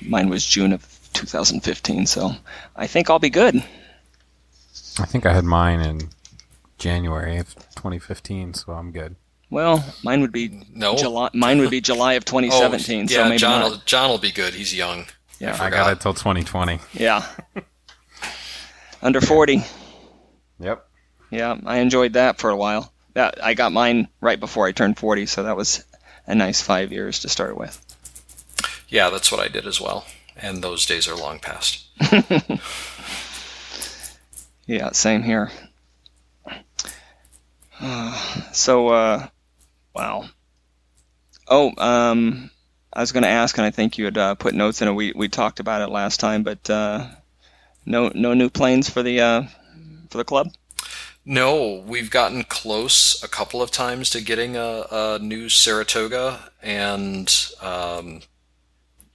Mine 0.00 0.28
was 0.28 0.46
June 0.46 0.72
of 0.72 0.87
2015, 1.18 2.06
so 2.06 2.32
I 2.76 2.86
think 2.86 3.10
I'll 3.10 3.18
be 3.18 3.30
good. 3.30 3.56
I 5.00 5.04
think 5.06 5.26
I 5.26 5.32
had 5.32 5.44
mine 5.44 5.80
in 5.80 6.10
January 6.78 7.38
of 7.38 7.54
2015, 7.74 8.54
so 8.54 8.72
I'm 8.72 8.92
good. 8.92 9.16
Well, 9.50 9.84
mine 10.04 10.20
would 10.20 10.32
be 10.32 10.62
No. 10.74 10.96
July. 10.96 11.30
Mine 11.34 11.58
would 11.60 11.70
be 11.70 11.80
July 11.80 12.14
of 12.14 12.24
2017. 12.24 13.04
Oh, 13.04 13.06
so 13.06 13.14
yeah, 13.18 13.28
maybe 13.28 13.38
John 13.38 13.60
not. 13.60 13.70
will, 13.70 13.78
John 13.86 14.10
will 14.10 14.18
be 14.18 14.30
good. 14.30 14.54
He's 14.54 14.74
young. 14.74 15.06
Yeah. 15.40 15.56
I 15.60 15.70
got 15.70 15.92
it 15.92 16.00
till 16.00 16.14
2020. 16.14 16.80
Yeah. 16.94 17.24
Under 19.00 19.20
40. 19.20 19.62
Yep. 20.60 20.84
Yeah, 21.30 21.56
I 21.64 21.78
enjoyed 21.78 22.14
that 22.14 22.38
for 22.38 22.50
a 22.50 22.56
while. 22.56 22.92
That 23.14 23.42
I 23.44 23.54
got 23.54 23.72
mine 23.72 24.08
right 24.20 24.38
before 24.38 24.66
I 24.66 24.72
turned 24.72 24.98
40, 24.98 25.26
so 25.26 25.44
that 25.44 25.56
was 25.56 25.84
a 26.26 26.34
nice 26.34 26.60
five 26.60 26.92
years 26.92 27.20
to 27.20 27.28
start 27.28 27.56
with. 27.56 27.80
Yeah, 28.88 29.10
that's 29.10 29.30
what 29.30 29.40
I 29.40 29.48
did 29.48 29.66
as 29.66 29.80
well. 29.80 30.04
And 30.38 30.62
those 30.62 30.86
days 30.86 31.08
are 31.08 31.16
long 31.16 31.40
past. 31.40 31.86
Yeah, 34.68 34.92
same 34.92 35.22
here. 35.22 35.50
Uh, 37.80 38.12
so, 38.52 38.88
uh, 38.88 39.26
wow. 39.94 40.26
Oh, 41.48 41.72
um, 41.78 42.50
I 42.92 43.00
was 43.00 43.12
going 43.12 43.22
to 43.22 43.30
ask, 43.30 43.56
and 43.56 43.66
I 43.66 43.70
think 43.70 43.96
you 43.96 44.04
had 44.04 44.18
uh, 44.18 44.34
put 44.34 44.54
notes 44.54 44.82
in 44.82 44.88
it. 44.88 44.92
We 44.92 45.12
we 45.16 45.30
talked 45.30 45.58
about 45.58 45.80
it 45.80 45.88
last 45.90 46.20
time, 46.20 46.42
but 46.42 46.68
uh, 46.68 47.06
no 47.86 48.12
no 48.14 48.34
new 48.34 48.50
planes 48.50 48.90
for 48.90 49.02
the 49.02 49.20
uh, 49.22 49.42
for 50.10 50.18
the 50.18 50.24
club. 50.24 50.48
No, 51.24 51.82
we've 51.86 52.10
gotten 52.10 52.44
close 52.44 53.22
a 53.22 53.28
couple 53.28 53.62
of 53.62 53.70
times 53.70 54.10
to 54.10 54.20
getting 54.20 54.56
a, 54.56 54.84
a 54.90 55.18
new 55.18 55.48
Saratoga, 55.48 56.50
and 56.62 57.34
um, 57.62 58.20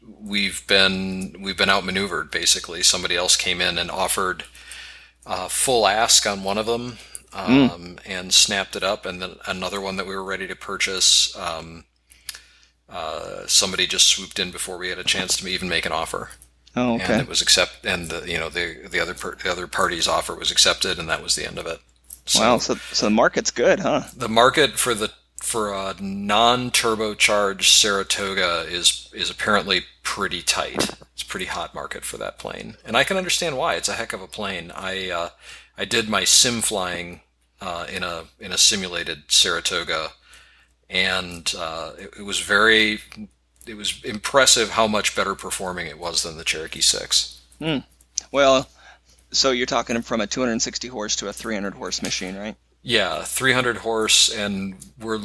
we've 0.08 0.66
been 0.68 1.36
we've 1.42 1.58
been 1.58 1.70
outmaneuvered. 1.70 2.32
Basically, 2.32 2.84
somebody 2.84 3.16
else 3.16 3.36
came 3.36 3.62
in 3.62 3.78
and 3.78 3.90
offered 3.92 4.44
uh, 5.26 5.48
full 5.48 5.88
ask 5.88 6.26
on 6.28 6.44
one 6.44 6.58
of 6.58 6.66
them, 6.66 6.98
um, 7.34 7.98
and 8.06 8.34
snapped 8.34 8.76
it 8.76 8.84
up, 8.84 9.06
and 9.06 9.22
then 9.22 9.36
another 9.48 9.80
one 9.82 9.96
that 9.98 10.08
we 10.08 10.16
were 10.16 10.24
ready 10.24 10.48
to 10.48 10.56
purchase. 10.56 11.36
Um, 11.38 11.86
uh, 12.90 13.48
somebody 13.48 13.88
just 13.88 14.08
swooped 14.08 14.40
in 14.40 14.52
before 14.52 14.78
we 14.78 14.90
had 14.90 15.00
a 15.00 15.04
chance 15.04 15.38
to 15.38 15.48
even 15.48 15.70
make 15.70 15.86
an 15.86 15.92
offer, 15.92 16.30
Oh, 16.76 16.96
okay. 16.96 17.06
and 17.14 17.22
it 17.22 17.28
was 17.28 17.42
accept. 17.42 17.86
And 17.86 18.10
the 18.10 18.30
you 18.30 18.38
know 18.38 18.50
the 18.50 18.88
the 18.90 19.00
other 19.00 19.14
per, 19.14 19.36
the 19.36 19.52
other 19.52 19.68
party's 19.68 20.08
offer 20.08 20.36
was 20.36 20.52
accepted, 20.52 21.00
and 21.00 21.10
that 21.10 21.24
was 21.24 21.36
the 21.36 21.48
end 21.48 21.58
of 21.58 21.66
it. 21.66 21.80
So- 22.26 22.40
Wow, 22.42 22.58
so 22.60 22.76
so 22.92 23.06
the 23.08 23.12
market's 23.12 23.52
good, 23.52 23.80
huh? 23.80 24.04
the 24.16 24.30
market 24.30 24.78
for 24.80 24.94
the 24.94 25.12
for 25.44 25.74
a 25.74 25.94
non-turbocharged 26.00 27.66
Saratoga 27.66 28.66
is 28.68 29.10
is 29.14 29.30
apparently 29.30 29.82
pretty 30.02 30.42
tight. 30.42 30.90
It's 31.14 31.22
a 31.22 31.26
pretty 31.26 31.46
hot 31.46 31.76
market 31.76 32.06
for 32.06 32.18
that 32.18 32.40
plane, 32.40 32.78
and 32.86 32.96
I 32.96 33.04
can 33.04 33.18
understand 33.18 33.58
why. 33.58 33.76
It's 33.76 33.90
a 33.90 33.94
heck 33.94 34.14
of 34.14 34.22
a 34.22 34.28
plane. 34.28 34.72
I 34.74 35.10
uh, 35.10 35.30
I 35.78 35.86
did 35.86 36.08
my 36.08 36.24
sim 36.24 36.62
flying 36.62 37.22
uh, 37.62 37.86
in 37.92 38.04
a 38.04 38.24
in 38.40 38.54
a 38.54 38.58
simulated 38.58 39.24
Saratoga, 39.28 40.12
and 40.90 41.54
uh, 41.58 41.92
it, 42.00 42.14
it 42.20 42.24
was 42.24 42.40
very 42.40 43.00
it 43.68 43.76
was 43.76 44.02
impressive 44.04 44.72
how 44.72 44.88
much 44.88 45.16
better 45.16 45.36
performing 45.36 45.88
it 45.88 46.00
was 46.00 46.24
than 46.24 46.38
the 46.38 46.46
Cherokee 46.46 46.82
Six. 46.82 47.42
Well, 48.32 48.70
so 49.32 49.52
you're 49.52 49.66
talking 49.66 50.02
from 50.04 50.22
a 50.22 50.28
260 50.28 50.88
horse 50.88 51.18
to 51.18 51.28
a 51.28 51.34
300 51.34 51.74
horse 51.74 52.02
machine, 52.02 52.36
right? 52.36 52.56
Yeah, 52.84 53.24
300 53.24 53.78
horse, 53.78 54.30
and 54.30 54.76
we're. 55.00 55.20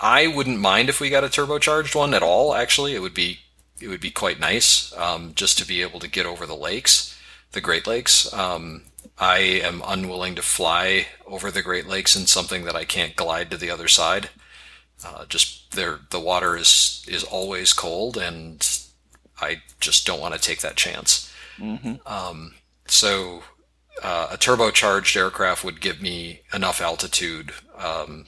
I 0.00 0.28
wouldn't 0.28 0.60
mind 0.60 0.88
if 0.88 1.00
we 1.00 1.10
got 1.10 1.24
a 1.24 1.28
turbocharged 1.28 1.94
one 1.94 2.14
at 2.14 2.22
all. 2.22 2.54
Actually, 2.54 2.94
it 2.94 3.00
would 3.02 3.12
be 3.12 3.40
it 3.80 3.88
would 3.88 4.00
be 4.00 4.10
quite 4.10 4.38
nice 4.40 4.96
um, 4.96 5.32
just 5.34 5.58
to 5.58 5.66
be 5.66 5.82
able 5.82 6.00
to 6.00 6.08
get 6.08 6.26
over 6.26 6.46
the 6.46 6.56
lakes, 6.56 7.18
the 7.52 7.60
Great 7.60 7.86
Lakes. 7.86 8.32
Um, 8.32 8.84
I 9.18 9.38
am 9.38 9.82
unwilling 9.86 10.34
to 10.36 10.42
fly 10.42 11.08
over 11.26 11.50
the 11.50 11.62
Great 11.62 11.86
Lakes 11.86 12.16
in 12.16 12.26
something 12.26 12.64
that 12.64 12.76
I 12.76 12.84
can't 12.84 13.16
glide 13.16 13.50
to 13.50 13.56
the 13.56 13.70
other 13.70 13.88
side. 13.88 14.30
Uh, 15.04 15.24
just 15.26 15.72
there, 15.72 16.00
the 16.10 16.20
water 16.20 16.56
is 16.56 17.04
is 17.08 17.24
always 17.24 17.72
cold, 17.72 18.16
and 18.16 18.66
I 19.40 19.62
just 19.80 20.06
don't 20.06 20.20
want 20.20 20.34
to 20.34 20.40
take 20.40 20.60
that 20.60 20.76
chance. 20.76 21.32
Um, 22.06 22.54
so 22.86 23.42
uh, 24.02 24.28
a 24.30 24.36
turbocharged 24.38 25.16
aircraft 25.16 25.64
would 25.64 25.80
give 25.80 26.00
me 26.00 26.40
enough 26.52 26.80
altitude 26.80 27.52
um, 27.76 28.26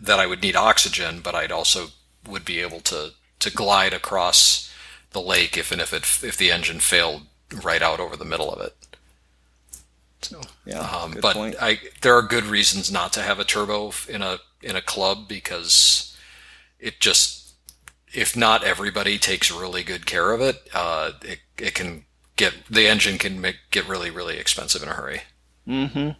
that 0.00 0.18
I 0.18 0.26
would 0.26 0.42
need 0.42 0.56
oxygen, 0.56 1.20
but 1.20 1.34
I'd 1.34 1.52
also 1.52 1.88
would 2.26 2.44
be 2.44 2.60
able 2.60 2.80
to 2.80 3.12
to 3.38 3.50
glide 3.50 3.92
across 3.92 4.72
the 5.12 5.20
lake 5.20 5.56
if 5.56 5.70
and 5.72 5.80
if 5.80 5.92
it 5.92 6.02
if 6.24 6.36
the 6.36 6.50
engine 6.50 6.80
failed 6.80 7.22
right 7.62 7.82
out 7.82 8.00
over 8.00 8.16
the 8.16 8.24
middle 8.24 8.52
of 8.52 8.60
it. 8.60 8.74
So, 10.22 10.40
Yeah, 10.64 10.80
um, 10.80 11.12
good 11.12 11.22
but 11.22 11.34
point. 11.34 11.56
I 11.60 11.80
there 12.02 12.16
are 12.16 12.22
good 12.22 12.44
reasons 12.44 12.90
not 12.90 13.12
to 13.14 13.22
have 13.22 13.38
a 13.38 13.44
turbo 13.44 13.92
in 14.08 14.22
a 14.22 14.38
in 14.62 14.76
a 14.76 14.82
club 14.82 15.28
because 15.28 16.16
it 16.78 17.00
just 17.00 17.54
if 18.12 18.36
not 18.36 18.64
everybody 18.64 19.18
takes 19.18 19.50
really 19.50 19.82
good 19.82 20.06
care 20.06 20.32
of 20.32 20.40
it, 20.40 20.68
uh, 20.74 21.12
it 21.22 21.40
it 21.58 21.74
can 21.74 22.04
get 22.36 22.54
the 22.70 22.86
engine 22.86 23.18
can 23.18 23.40
make 23.40 23.56
get 23.70 23.88
really 23.88 24.10
really 24.10 24.38
expensive 24.38 24.82
in 24.82 24.88
a 24.88 24.92
hurry. 24.92 25.22
Mm-hmm. 25.66 26.10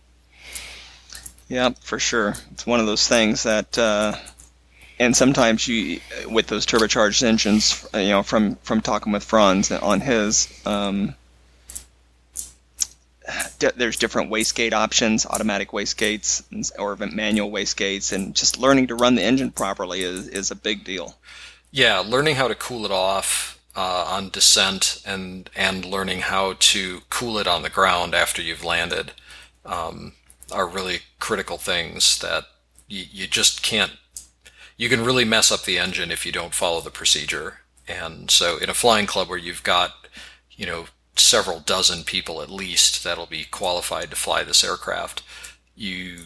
Yeah, 1.49 1.71
for 1.81 1.99
sure. 1.99 2.35
It's 2.53 2.67
one 2.67 2.81
of 2.81 2.87
those 2.87 3.07
things 3.07 3.45
that, 3.45 3.79
uh, 3.79 4.17
and 4.99 5.17
sometimes 5.17 5.69
you, 5.69 6.01
with 6.27 6.49
those 6.49 6.67
turbocharged 6.67 7.23
engines, 7.23 7.87
uh, 7.95 7.99
you 7.99 8.11
know, 8.11 8.23
from 8.23 8.57
from 8.57 8.81
talking 8.81 9.13
with 9.13 9.23
Franz 9.23 9.71
on 9.71 10.01
his, 10.01 10.49
um, 10.67 11.15
there's 13.77 13.97
different 13.97 14.31
wastegate 14.31 14.73
options, 14.73 15.27
automatic 15.27 15.71
wastegates 15.71 16.43
or 16.79 16.97
manual 16.97 17.51
wastegates, 17.51 18.13
and 18.13 18.35
just 18.35 18.59
learning 18.59 18.89
to 18.89 18.95
run 18.95 19.15
the 19.15 19.23
engine 19.23 19.51
properly 19.53 20.03
is 20.03 20.29
is 20.29 20.51
a 20.51 20.57
big 20.57 20.83
deal. 20.83 21.15
Yeah, 21.71 21.99
learning 21.99 22.37
how 22.37 22.49
to 22.49 22.55
cool 22.55 22.85
it 22.85 22.91
off 22.91 23.56
uh, 23.77 24.07
on 24.09 24.31
descent 24.31 25.03
and 25.05 25.51
and 25.55 25.85
learning 25.85 26.21
how 26.21 26.55
to 26.59 27.03
cool 27.11 27.39
it 27.39 27.47
on 27.47 27.63
the 27.63 27.71
ground 27.71 28.15
after 28.15 28.41
you've 28.41 28.65
landed 28.65 29.13
um, 29.65 30.15
are 30.51 30.67
really 30.67 31.01
critical 31.19 31.59
things 31.59 32.19
that 32.21 32.45
you, 32.89 33.05
you 33.11 33.27
just 33.27 33.63
can't. 33.63 33.93
You 34.77 34.89
can 34.89 35.05
really 35.05 35.25
mess 35.25 35.51
up 35.51 35.65
the 35.65 35.79
engine 35.79 36.11
if 36.11 36.27
you 36.27 36.33
don't 36.33 36.55
follow 36.55 36.81
the 36.81 36.91
procedure. 36.91 37.61
And 37.89 38.31
so, 38.31 38.59
in 38.59 38.69
a 38.69 38.75
flying 38.75 39.07
club 39.07 39.29
where 39.29 39.39
you've 39.39 39.63
got, 39.63 40.09
you 40.51 40.67
know, 40.67 40.87
several 41.17 41.61
dozen 41.61 42.05
people 42.05 42.43
at 42.43 42.51
least 42.51 43.03
that'll 43.05 43.27
be 43.27 43.45
qualified 43.45 44.11
to 44.11 44.17
fly 44.17 44.43
this 44.45 44.65
aircraft, 44.65 45.23
you, 45.75 46.19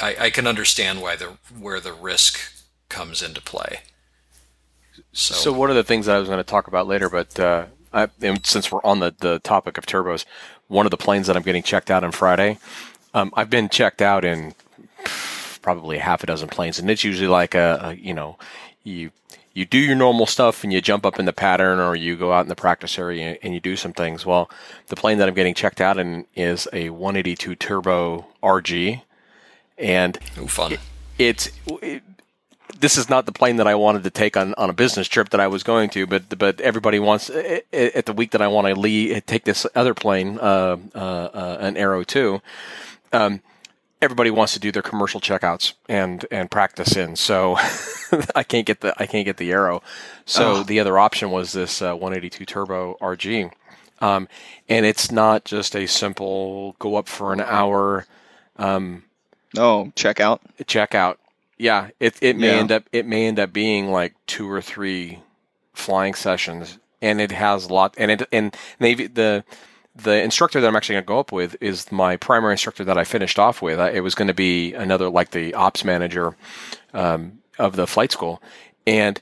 I, 0.00 0.16
I 0.20 0.30
can 0.30 0.46
understand 0.46 1.02
why 1.02 1.16
the 1.16 1.36
where 1.58 1.80
the 1.80 1.92
risk 1.92 2.38
comes 2.88 3.22
into 3.22 3.40
play. 3.40 3.80
So, 5.12 5.34
So 5.34 5.52
one 5.52 5.70
of 5.70 5.76
the 5.76 5.84
things 5.84 6.06
that 6.06 6.16
I 6.16 6.18
was 6.18 6.28
going 6.28 6.38
to 6.38 6.44
talk 6.44 6.68
about 6.68 6.86
later, 6.86 7.08
but 7.08 7.38
uh, 7.38 7.66
I, 7.92 8.08
since 8.42 8.72
we're 8.72 8.82
on 8.82 9.00
the, 9.00 9.14
the 9.18 9.38
topic 9.40 9.76
of 9.78 9.86
turbos, 9.86 10.24
one 10.68 10.86
of 10.86 10.90
the 10.90 10.96
planes 10.96 11.26
that 11.26 11.36
I'm 11.36 11.42
getting 11.42 11.62
checked 11.62 11.90
out 11.90 12.02
on 12.02 12.12
Friday, 12.12 12.58
um, 13.14 13.32
I've 13.36 13.50
been 13.50 13.68
checked 13.68 14.00
out 14.00 14.24
in 14.24 14.54
probably 15.60 15.98
half 15.98 16.22
a 16.22 16.26
dozen 16.26 16.48
planes, 16.48 16.78
and 16.78 16.90
it's 16.90 17.04
usually 17.04 17.28
like 17.28 17.54
a, 17.54 17.78
a 17.82 17.94
you 17.94 18.14
know 18.14 18.38
you 18.84 19.10
you 19.54 19.64
do 19.64 19.78
your 19.78 19.94
normal 19.94 20.26
stuff 20.26 20.64
and 20.64 20.72
you 20.72 20.80
jump 20.80 21.04
up 21.04 21.18
in 21.18 21.26
the 21.26 21.32
pattern 21.32 21.78
or 21.78 21.94
you 21.94 22.16
go 22.16 22.32
out 22.32 22.40
in 22.40 22.48
the 22.48 22.54
practice 22.54 22.98
area 22.98 23.36
and 23.42 23.52
you 23.52 23.60
do 23.60 23.76
some 23.76 23.92
things. 23.92 24.24
Well, 24.24 24.50
the 24.86 24.96
plane 24.96 25.18
that 25.18 25.28
I'm 25.28 25.34
getting 25.34 25.52
checked 25.54 25.80
out 25.80 25.98
in 25.98 26.26
is 26.34 26.66
a 26.72 26.88
182 26.88 27.54
turbo 27.56 28.26
RG, 28.42 29.02
and 29.78 30.18
fun. 30.46 30.78
it's 31.18 31.50
it, 31.66 32.02
this 32.78 32.96
is 32.98 33.08
not 33.08 33.26
the 33.26 33.32
plane 33.32 33.56
that 33.56 33.66
I 33.66 33.74
wanted 33.74 34.04
to 34.04 34.10
take 34.10 34.36
on, 34.36 34.54
on 34.54 34.70
a 34.70 34.72
business 34.72 35.08
trip 35.08 35.30
that 35.30 35.40
I 35.40 35.46
was 35.48 35.62
going 35.62 35.90
to, 35.90 36.06
but 36.06 36.38
but 36.38 36.60
everybody 36.60 36.98
wants 36.98 37.30
at 37.30 38.06
the 38.06 38.12
week 38.14 38.32
that 38.32 38.42
I 38.42 38.48
want 38.48 38.66
to 38.68 38.74
leave, 38.74 39.24
take 39.26 39.44
this 39.44 39.66
other 39.74 39.94
plane, 39.94 40.38
uh, 40.40 40.76
uh, 40.94 40.98
uh, 40.98 41.56
an 41.60 41.76
Arrow 41.76 42.04
two. 42.04 42.42
Um, 43.12 43.40
everybody 44.00 44.30
wants 44.30 44.54
to 44.54 44.60
do 44.60 44.72
their 44.72 44.82
commercial 44.82 45.20
checkouts 45.20 45.74
and 45.88 46.26
and 46.30 46.50
practice 46.50 46.96
in, 46.96 47.16
so 47.16 47.56
I 48.34 48.42
can't 48.42 48.66
get 48.66 48.80
the 48.80 48.94
I 49.00 49.06
can't 49.06 49.24
get 49.24 49.36
the 49.38 49.52
Arrow. 49.52 49.82
So 50.24 50.62
the 50.62 50.80
other 50.80 50.98
option 50.98 51.30
was 51.30 51.52
this 51.52 51.82
uh, 51.82 51.94
182 51.94 52.44
turbo 52.46 52.96
RG, 53.00 53.52
um, 54.00 54.28
and 54.68 54.86
it's 54.86 55.12
not 55.12 55.44
just 55.44 55.76
a 55.76 55.86
simple 55.86 56.76
go 56.78 56.96
up 56.96 57.08
for 57.08 57.32
an 57.32 57.40
hour 57.40 58.06
Oh, 59.58 59.92
check 59.94 60.20
out. 60.20 60.40
check 60.66 60.94
out. 60.94 61.18
Yeah, 61.58 61.90
it 62.00 62.16
it 62.22 62.36
may 62.36 62.48
Yeah. 62.48 62.60
end 62.60 62.72
up 62.72 62.84
it 62.92 63.06
may 63.06 63.26
end 63.26 63.38
up 63.40 63.52
being 63.52 63.90
like 63.90 64.14
two 64.26 64.50
or 64.50 64.60
three 64.62 65.20
flying 65.74 66.14
sessions, 66.14 66.78
and 67.00 67.20
it 67.20 67.32
has 67.32 67.66
a 67.66 67.72
lot. 67.72 67.94
And 67.98 68.10
it 68.10 68.22
and 68.32 68.56
maybe 68.80 69.06
the 69.06 69.44
the 69.94 70.22
instructor 70.22 70.60
that 70.60 70.66
I'm 70.66 70.76
actually 70.76 70.94
going 70.96 71.04
to 71.04 71.08
go 71.08 71.18
up 71.20 71.32
with 71.32 71.56
is 71.60 71.92
my 71.92 72.16
primary 72.16 72.52
instructor 72.54 72.84
that 72.84 72.98
I 72.98 73.04
finished 73.04 73.38
off 73.38 73.62
with. 73.62 73.80
I, 73.80 73.90
it 73.90 74.00
was 74.00 74.14
going 74.14 74.28
to 74.28 74.34
be 74.34 74.74
another 74.74 75.08
like 75.10 75.30
the 75.32 75.54
ops 75.54 75.84
manager 75.84 76.36
um, 76.94 77.40
of 77.58 77.76
the 77.76 77.86
flight 77.86 78.12
school, 78.12 78.42
and 78.86 79.20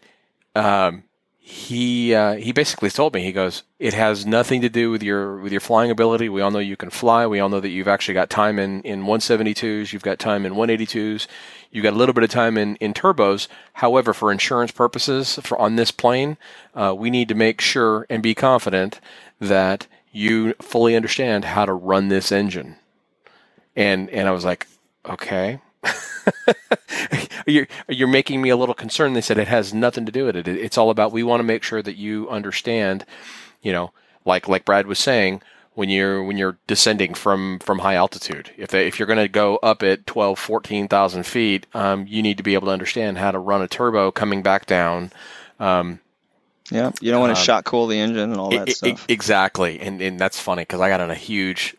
um, 0.55 1.05
he 1.39 2.14
uh, 2.14 2.35
he 2.35 2.53
basically 2.53 2.91
told 2.91 3.14
me 3.14 3.22
he 3.24 3.33
goes 3.33 3.64
it 3.78 3.95
has 3.95 4.26
nothing 4.26 4.61
to 4.61 4.68
do 4.68 4.91
with 4.91 5.03
your 5.03 5.39
with 5.39 5.53
your 5.53 5.61
flying 5.61 5.91
ability 5.91 6.28
we 6.28 6.41
all 6.41 6.51
know 6.51 6.61
you 6.61 6.76
can 6.76 6.91
fly 6.91 7.26
we 7.26 7.41
all 7.41 7.49
know 7.49 7.61
that 7.61 7.70
you've 7.70 7.89
actually 7.89 8.14
got 8.14 8.31
time 8.31 8.59
in 8.59 8.83
in 8.83 9.03
172s 9.03 9.93
you've 9.93 10.03
got 10.03 10.18
time 10.20 10.47
in 10.47 10.55
182s 10.55 11.26
you've 11.71 11.85
got 11.85 11.93
a 11.95 11.97
little 11.97 12.14
bit 12.14 12.25
of 12.25 12.31
time 12.31 12.59
in 12.59 12.77
in 12.77 12.95
turbos 12.95 13.49
however 13.75 14.14
for 14.14 14.33
insurance 14.33 14.73
purposes 14.73 15.39
for 15.43 15.59
on 15.59 15.77
this 15.77 15.91
plane 15.91 16.37
uh, 16.75 16.95
we 16.97 17.11
need 17.11 17.29
to 17.29 17.35
make 17.35 17.61
sure 17.61 18.07
and 18.11 18.23
be 18.23 18.35
confident 18.35 19.01
that 19.41 19.87
you 20.12 20.55
fully 20.55 20.97
understand 20.97 21.45
how 21.47 21.64
to 21.66 21.73
run 21.73 22.09
this 22.09 22.33
engine 22.33 22.77
and 23.77 24.11
and 24.11 24.29
I 24.29 24.33
was 24.33 24.45
like 24.45 24.66
okay 25.09 25.61
you're 27.47 27.66
you're 27.89 28.09
making 28.09 28.43
me 28.43 28.51
a 28.51 28.57
little 28.57 28.75
concerned. 28.75 29.16
They 29.16 29.21
said 29.21 29.39
it 29.39 29.49
has 29.49 29.75
nothing 29.75 30.07
to 30.07 30.12
do 30.12 30.27
with 30.27 30.37
it. 30.37 30.49
It- 30.49 30.59
It's 30.59 30.79
all 30.79 30.91
about 30.91 31.12
we 31.12 31.23
want 31.23 31.41
to 31.41 31.45
make 31.45 31.62
sure 31.62 31.83
that 31.83 31.97
you 31.97 32.29
understand, 32.31 33.05
you 33.62 33.73
know, 33.73 33.93
like 34.25 34.49
like 34.49 34.64
Brad 34.64 34.87
was 34.87 34.99
saying, 34.99 35.43
when 35.81 35.89
you're 35.89 36.22
when 36.22 36.37
you're 36.37 36.59
descending 36.66 37.14
from 37.14 37.59
from 37.61 37.78
high 37.78 37.95
altitude. 37.95 38.51
If 38.59 38.68
they, 38.68 38.87
if 38.87 38.99
you're 38.99 39.07
going 39.07 39.18
to 39.18 39.28
go 39.28 39.57
up 39.62 39.83
at 39.83 40.07
12, 40.07 40.39
14,000 40.39 41.24
feet, 41.24 41.66
um, 41.72 42.05
you 42.07 42.22
need 42.22 42.37
to 42.37 42.43
be 42.43 42.53
able 42.53 42.66
to 42.66 42.72
understand 42.72 43.16
how 43.16 43.31
to 43.31 43.39
run 43.39 43.62
a 43.62 43.66
turbo 43.68 44.11
coming 44.11 44.43
back 44.43 44.66
down. 44.66 45.11
Yeah, 46.70 46.93
you 47.01 47.11
don't 47.11 47.20
want 47.20 47.35
to 47.35 47.41
Um, 47.41 47.45
shock 47.45 47.64
cool 47.64 47.87
the 47.89 47.99
engine 47.99 48.31
and 48.31 48.37
all 48.39 48.51
that 48.51 48.61
I- 48.61 48.62
I- 48.70 48.72
stuff. 48.74 49.07
exactly, 49.09 49.81
and 49.81 50.01
and 50.03 50.20
that's 50.20 50.39
funny 50.39 50.62
because 50.62 50.81
I 50.81 50.89
got 50.89 51.01
in 51.01 51.11
a 51.11 51.14
huge 51.16 51.74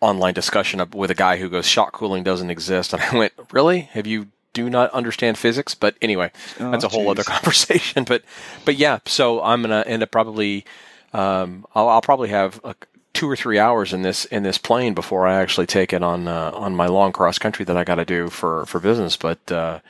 online 0.00 0.34
discussion 0.34 0.80
up 0.80 0.94
with 0.94 1.10
a 1.10 1.14
guy 1.14 1.36
who 1.36 1.48
goes 1.50 1.66
shock 1.66 1.92
cooling 1.92 2.22
doesn't 2.22 2.50
exist, 2.50 2.92
and 2.94 3.02
I 3.12 3.18
went, 3.18 3.32
really? 3.52 3.80
Have 3.92 4.06
you 4.06 4.28
do 4.52 4.70
not 4.70 4.90
understand 4.92 5.36
physics? 5.38 5.74
But 5.74 5.96
anyway, 6.00 6.30
Oh, 6.60 6.70
that's 6.70 6.84
a 6.84 6.88
whole 6.88 7.10
other 7.10 7.24
conversation. 7.34 8.04
But 8.04 8.22
but 8.64 8.76
yeah, 8.76 9.00
so 9.06 9.42
I'm 9.42 9.60
gonna 9.60 9.82
end 9.86 10.02
up 10.02 10.10
probably 10.10 10.64
um, 11.12 11.66
I'll, 11.74 11.88
I'll 11.88 12.00
probably 12.02 12.30
have 12.30 12.60
a, 12.64 12.74
two 13.14 13.30
or 13.30 13.36
three 13.36 13.58
hours 13.58 13.92
in 13.92 14.02
this 14.02 14.26
in 14.26 14.42
this 14.42 14.58
plane 14.58 14.92
before 14.92 15.26
I 15.26 15.40
actually 15.40 15.66
take 15.66 15.92
it 15.92 16.02
on 16.02 16.28
uh, 16.28 16.50
on 16.52 16.74
my 16.76 16.86
long 16.86 17.12
cross 17.12 17.38
country 17.38 17.64
that 17.64 17.76
I 17.76 17.84
got 17.84 17.94
to 17.94 18.04
do 18.04 18.28
for 18.28 18.66
for 18.66 18.80
business. 18.80 19.16
But 19.16 19.50
uh, 19.50 19.80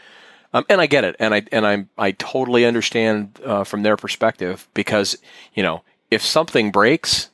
um, 0.53 0.65
and 0.69 0.81
I 0.81 0.87
get 0.87 1.05
it, 1.05 1.17
and 1.19 1.35
I 1.35 1.43
and 1.51 1.67
I 1.67 1.87
I 1.99 2.13
totally 2.13 2.65
understand 2.65 3.41
uh, 3.45 3.65
from 3.65 3.83
their 3.83 3.97
perspective 3.97 4.69
because 4.75 5.19
you 5.55 5.63
know 5.63 5.83
if 6.11 6.23
something 6.23 6.71
breaks, 6.71 7.31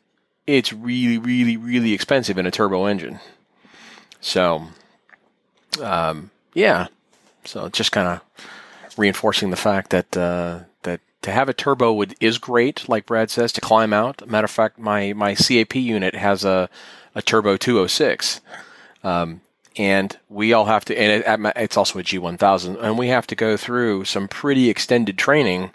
it's 0.47 0.73
really 0.73 1.19
really 1.19 1.57
really 1.57 1.93
expensive 1.93 2.39
in 2.39 2.47
a 2.47 2.51
turbo 2.51 2.87
engine. 2.87 3.21
So, 4.23 4.69
um, 5.83 6.31
yeah, 6.55 6.89
so 7.45 7.69
just 7.69 7.93
kind 7.93 8.09
of 8.09 8.21
reinforcing 8.97 9.51
the 9.51 9.57
fact 9.57 9.91
that 9.91 10.17
uh, 10.17 10.61
to 11.23 11.31
have 11.31 11.49
a 11.49 11.55
turbo 11.55 11.93
would 11.93 12.15
is 12.21 12.39
great, 12.39 12.89
like 12.89 13.07
Brad 13.07 13.31
says, 13.31 13.53
to 13.53 13.61
climb 13.61 13.93
out. 13.93 14.27
Matter 14.29 14.47
of 14.47 14.51
fact, 14.51 14.79
my 14.79 15.13
my 15.13 15.35
CAP 15.35 15.75
unit 15.75 16.15
has 16.15 16.45
a 16.45 16.69
a 17.15 17.23
turbo 17.23 17.57
206 17.57 18.41
and 19.77 20.19
we 20.29 20.53
all 20.53 20.67
have 20.67 20.85
to 20.85 20.99
and 20.99 21.25
it, 21.25 21.53
it's 21.57 21.77
also 21.77 21.99
a 21.99 22.03
g1000 22.03 22.81
and 22.81 22.99
we 22.99 23.09
have 23.09 23.27
to 23.27 23.35
go 23.35 23.57
through 23.57 24.05
some 24.05 24.29
pretty 24.29 24.69
extended 24.69 25.19
training 25.19 25.73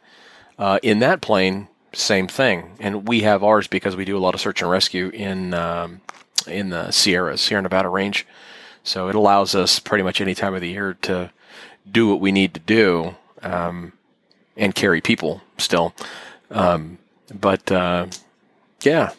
uh, 0.58 0.80
in 0.84 1.00
that 1.00 1.22
plane 1.22 1.68
same 1.94 2.28
thing. 2.28 2.76
And 2.80 3.08
we 3.08 3.22
have 3.22 3.44
ours 3.44 3.68
because 3.68 3.96
we 3.96 4.06
do 4.06 4.18
a 4.18 4.20
lot 4.20 4.34
of 4.34 4.42
search 4.42 4.62
and 4.62 4.70
rescue 4.70 5.10
in 5.10 5.54
um, 5.54 6.02
in 6.48 6.70
the 6.70 6.92
sierras 6.92 7.42
sierra 7.42 7.62
nevada 7.62 7.90
range. 7.90 8.28
So 8.84 9.10
it 9.10 9.16
allows 9.16 9.56
us 9.56 9.80
pretty 9.80 10.04
much 10.04 10.22
any 10.22 10.36
time 10.36 10.54
of 10.54 10.62
the 10.62 10.70
year 10.70 10.94
to 11.04 11.32
do 11.90 12.08
what 12.08 12.20
we 12.20 12.32
need 12.32 12.54
to 12.54 12.60
do. 12.60 13.16
Um, 13.42 13.94
and 14.58 14.74
carry 14.76 15.02
people 15.02 15.42
still 15.58 15.94
um, 16.52 16.98
but 17.34 17.72
uh, 17.72 18.06
yeah 18.84 19.12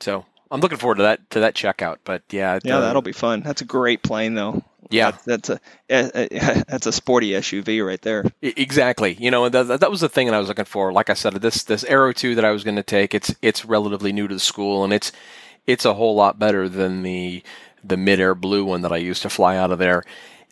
so 0.00 0.24
I'm 0.50 0.60
looking 0.60 0.78
forward 0.78 0.96
to 0.96 1.02
that 1.02 1.28
to 1.30 1.40
that 1.40 1.54
checkout. 1.54 1.98
But 2.04 2.22
yeah, 2.30 2.58
Yeah, 2.62 2.76
the- 2.76 2.82
that'll 2.86 3.02
be 3.02 3.12
fun. 3.12 3.40
That's 3.40 3.62
a 3.62 3.64
great 3.64 4.02
plane, 4.02 4.34
though. 4.34 4.62
Yeah. 4.88 5.10
that's, 5.10 5.24
that's 5.24 5.50
a 5.50 5.60
eh, 5.90 6.62
that's 6.68 6.86
a 6.86 6.92
sporty 6.92 7.30
SUV 7.30 7.84
right 7.84 8.00
there. 8.00 8.24
Exactly. 8.40 9.16
You 9.18 9.32
know, 9.32 9.48
that, 9.48 9.80
that 9.80 9.90
was 9.90 10.00
the 10.00 10.08
thing 10.08 10.28
that 10.28 10.34
I 10.34 10.38
was 10.38 10.46
looking 10.46 10.64
for. 10.64 10.92
Like 10.92 11.10
I 11.10 11.14
said, 11.14 11.34
this 11.34 11.64
this 11.64 11.82
Arrow 11.84 12.12
2 12.12 12.36
that 12.36 12.44
I 12.44 12.52
was 12.52 12.62
going 12.62 12.76
to 12.76 12.84
take, 12.84 13.14
it's 13.14 13.34
it's 13.42 13.64
relatively 13.64 14.12
new 14.12 14.28
to 14.28 14.34
the 14.34 14.40
school, 14.40 14.84
and 14.84 14.92
it's 14.92 15.10
it's 15.66 15.84
a 15.84 15.94
whole 15.94 16.14
lot 16.14 16.38
better 16.38 16.68
than 16.68 17.02
the 17.02 17.42
the 17.82 17.96
mid-air 17.96 18.34
blue 18.36 18.64
one 18.64 18.82
that 18.82 18.92
I 18.92 18.98
used 18.98 19.22
to 19.22 19.30
fly 19.30 19.56
out 19.56 19.72
of 19.72 19.80
there, 19.80 20.04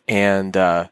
and 0.09 0.57
uh, 0.57 0.89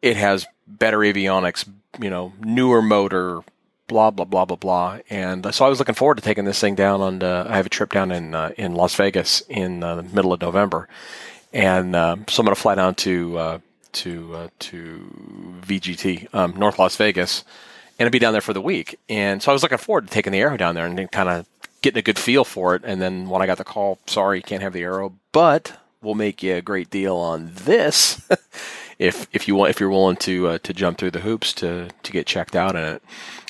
it 0.00 0.16
has 0.16 0.46
better 0.66 0.98
avionics, 0.98 1.68
you 2.00 2.10
know, 2.10 2.32
newer 2.40 2.82
motor, 2.82 3.42
blah 3.86 4.10
blah 4.10 4.24
blah 4.24 4.44
blah 4.44 4.56
blah. 4.56 4.98
And 5.10 5.54
so 5.54 5.64
I 5.64 5.68
was 5.68 5.78
looking 5.78 5.94
forward 5.94 6.16
to 6.16 6.22
taking 6.22 6.44
this 6.44 6.60
thing 6.60 6.74
down 6.74 7.00
on. 7.00 7.22
Uh, 7.22 7.46
I 7.48 7.56
have 7.56 7.66
a 7.66 7.70
trip 7.70 7.92
down 7.92 8.10
in 8.10 8.34
uh, 8.34 8.52
in 8.56 8.74
Las 8.74 8.94
Vegas 8.94 9.42
in 9.48 9.82
uh, 9.82 9.96
the 9.96 10.02
middle 10.02 10.32
of 10.32 10.40
November, 10.40 10.88
and 11.52 11.94
um, 11.94 12.24
so 12.28 12.40
I'm 12.40 12.46
going 12.46 12.54
to 12.54 12.60
fly 12.60 12.74
down 12.74 12.94
to 12.96 13.38
uh, 13.38 13.58
to 13.92 14.34
uh, 14.34 14.48
to 14.60 15.60
VGT 15.66 16.34
um, 16.34 16.54
North 16.56 16.78
Las 16.78 16.96
Vegas, 16.96 17.44
and 17.98 18.06
I'll 18.06 18.10
be 18.10 18.18
down 18.18 18.32
there 18.32 18.40
for 18.40 18.54
the 18.54 18.60
week. 18.60 18.98
And 19.08 19.42
so 19.42 19.50
I 19.50 19.54
was 19.54 19.62
looking 19.62 19.78
forward 19.78 20.06
to 20.06 20.12
taking 20.12 20.32
the 20.32 20.40
arrow 20.40 20.56
down 20.56 20.74
there 20.74 20.86
and 20.86 21.10
kind 21.10 21.28
of 21.28 21.46
getting 21.82 21.98
a 21.98 22.02
good 22.02 22.18
feel 22.18 22.44
for 22.44 22.74
it. 22.74 22.82
And 22.84 23.02
then 23.02 23.28
when 23.28 23.42
I 23.42 23.46
got 23.46 23.58
the 23.58 23.64
call, 23.64 23.98
sorry, 24.06 24.40
can't 24.40 24.62
have 24.62 24.72
the 24.72 24.82
arrow, 24.82 25.14
but 25.32 25.78
we'll 26.00 26.14
make 26.14 26.42
you 26.42 26.56
a 26.56 26.62
great 26.62 26.90
deal 26.90 27.16
on 27.16 27.52
this 27.54 28.28
if 29.02 29.26
if 29.32 29.48
you 29.48 29.56
want 29.56 29.70
if 29.70 29.80
you're 29.80 29.90
willing 29.90 30.16
to 30.16 30.48
uh, 30.48 30.58
to 30.58 30.72
jump 30.72 30.96
through 30.96 31.10
the 31.10 31.20
hoops 31.20 31.52
to 31.54 31.88
to 32.02 32.12
get 32.12 32.26
checked 32.26 32.54
out 32.54 32.76
in 32.76 32.82
it. 32.82 33.02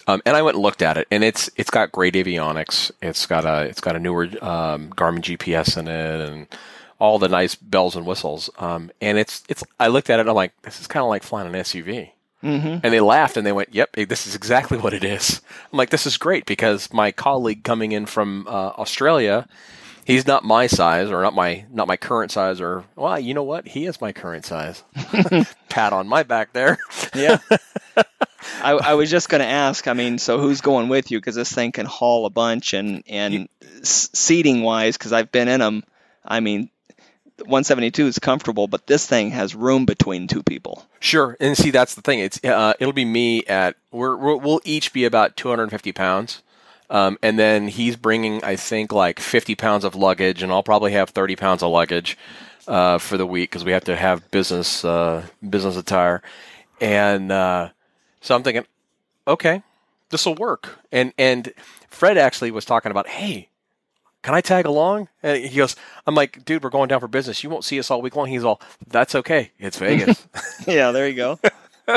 Um, 0.09 0.20
and 0.26 0.36
I 0.36 0.42
went 0.42 0.57
and 0.57 0.62
looked 0.62 0.82
at 0.82 0.96
it, 0.96 1.07
and 1.11 1.22
it's 1.22 1.50
it's 1.57 1.70
got 1.70 1.92
great 1.92 2.14
avionics. 2.14 2.90
It's 3.00 3.26
got 3.26 3.44
a 3.44 3.62
it's 3.66 3.80
got 3.80 3.94
a 3.94 4.00
newer 4.00 4.24
um, 4.40 4.90
Garmin 4.94 5.20
GPS 5.20 5.76
in 5.76 5.86
it, 5.86 6.28
and 6.28 6.46
all 6.98 7.18
the 7.18 7.28
nice 7.28 7.55
bells 7.55 7.94
and 7.94 8.07
whistles. 8.07 8.50
Um, 8.59 8.90
and 9.00 9.18
it's 9.18 9.44
it's 9.48 9.62
I 9.78 9.88
looked 9.88 10.11
at 10.11 10.18
it, 10.18 10.22
and 10.22 10.30
I'm 10.30 10.34
like, 10.34 10.61
this 10.62 10.80
is 10.80 10.86
kind 10.86 11.03
of 11.03 11.11
like 11.11 11.22
flying 11.22 11.46
an 11.46 11.61
SUV. 11.61 12.11
Mm-hmm. 12.42 12.78
And 12.82 12.92
they 12.92 12.98
laughed 12.98 13.36
and 13.36 13.46
they 13.46 13.53
went, 13.53 13.72
"Yep, 13.72 13.92
this 14.09 14.26
is 14.26 14.34
exactly 14.34 14.78
what 14.78 14.94
it 14.94 15.05
is." 15.05 15.40
I'm 15.72 15.76
like, 15.76 15.90
"This 15.90 16.07
is 16.07 16.16
great 16.16 16.46
because 16.46 16.92
my 16.92 17.12
colleague 17.12 17.62
coming 17.62 17.92
in 17.92 18.07
from 18.07 18.48
uh, 18.48 18.72
Australia, 18.78 19.46
he's 20.05 20.26
not 20.26 20.44
my 20.44 20.66
size 20.66 21.11
or 21.11 21.22
not 21.22 21.34
my 21.34 21.64
not 21.72 21.88
my 21.88 21.96
current 21.96 22.30
size 22.30 22.61
or 22.61 22.84
well, 22.96 23.18
you 23.18 23.34
know 23.34 23.42
what? 23.42 23.66
He 23.68 23.86
is 23.86 24.00
my 24.00 24.12
current 24.12 24.44
size." 24.44 24.82
Pat 25.68 25.92
on 25.92 26.09
my 26.09 26.22
back 26.22 26.53
there. 26.53 26.78
Yeah. 27.14 27.38
I, 28.62 28.72
I 28.72 28.94
was 28.94 29.11
just 29.11 29.28
going 29.28 29.40
to 29.40 29.46
ask. 29.46 29.88
I 29.88 29.92
mean, 29.92 30.18
so 30.18 30.38
who's 30.38 30.61
going 30.61 30.88
with 30.88 31.11
you? 31.11 31.18
Because 31.18 31.34
this 31.34 31.53
thing 31.53 31.72
can 31.72 31.86
haul 31.86 32.26
a 32.26 32.30
bunch, 32.30 32.74
and 32.74 33.03
and 33.09 33.48
s- 33.80 34.11
seating 34.12 34.62
wise, 34.62 34.96
because 34.96 35.12
I've 35.12 35.32
been 35.32 35.48
in 35.48 35.61
them. 35.61 35.84
I 36.24 36.40
mean, 36.40 36.68
172 37.38 38.07
is 38.07 38.18
comfortable, 38.18 38.66
but 38.66 38.86
this 38.86 39.07
thing 39.07 39.30
has 39.30 39.55
room 39.55 39.84
between 39.84 40.28
two 40.28 40.42
people. 40.42 40.84
Sure, 41.00 41.36
and 41.40 41.57
see 41.57 41.70
that's 41.70 41.94
the 41.94 42.03
thing. 42.03 42.20
It's 42.20 42.42
uh, 42.44 42.74
it'll 42.78 42.92
be 42.92 43.05
me 43.05 43.44
at 43.44 43.76
we're, 43.90 44.16
we're 44.16 44.36
we'll 44.36 44.61
each 44.64 44.92
be 44.92 45.05
about 45.05 45.36
250 45.36 45.92
pounds, 45.92 46.41
um, 46.93 47.18
and 47.22 47.38
then 47.38 47.66
he's 47.66 47.97
bringing 47.97 48.45
I 48.45 48.55
think 48.55 48.93
like 48.93 49.18
50 49.18 49.57
pounds 49.57 49.84
of 49.84 49.97
luggage, 49.97 50.43
and 50.43 50.53
I'll 50.53 50.62
probably 50.62 50.93
have 50.93 51.11
30 51.11 51.34
pounds 51.34 51.62
of 51.64 51.72
luggage 51.72 52.16
uh, 52.68 52.99
for 52.99 53.16
the 53.16 53.26
week 53.26 53.51
because 53.51 53.64
we 53.64 53.72
have 53.72 53.84
to 53.84 53.97
have 53.97 54.30
business 54.30 54.84
uh, 54.84 55.26
business 55.49 55.76
attire, 55.76 56.22
and 56.80 57.32
uh, 57.32 57.70
so 58.20 58.36
I'm 58.36 58.45
thinking, 58.45 58.66
okay, 59.26 59.62
this 60.11 60.24
will 60.26 60.36
work. 60.36 60.78
And 60.93 61.12
and 61.18 61.53
Fred 61.88 62.18
actually 62.18 62.51
was 62.53 62.64
talking 62.64 62.90
about, 62.90 63.09
hey, 63.09 63.49
can 64.22 64.34
I 64.34 64.40
tag 64.40 64.66
along? 64.66 65.09
And 65.22 65.45
he 65.45 65.57
goes, 65.57 65.74
I'm 66.07 66.14
like, 66.14 66.45
dude, 66.45 66.62
we're 66.62 66.70
going 66.70 66.88
down 66.88 67.01
for 67.01 67.09
business. 67.09 67.43
You 67.43 67.51
won't 67.51 67.64
see 67.64 67.78
us 67.78 67.90
all 67.90 68.01
week 68.01 68.14
long. 68.14 68.28
He's 68.28 68.45
all, 68.45 68.61
that's 68.86 69.14
okay. 69.16 69.51
It's 69.59 69.78
Vegas. 69.78 70.26
yeah, 70.66 70.93
there 70.93 71.09
you 71.09 71.16
go. 71.16 71.38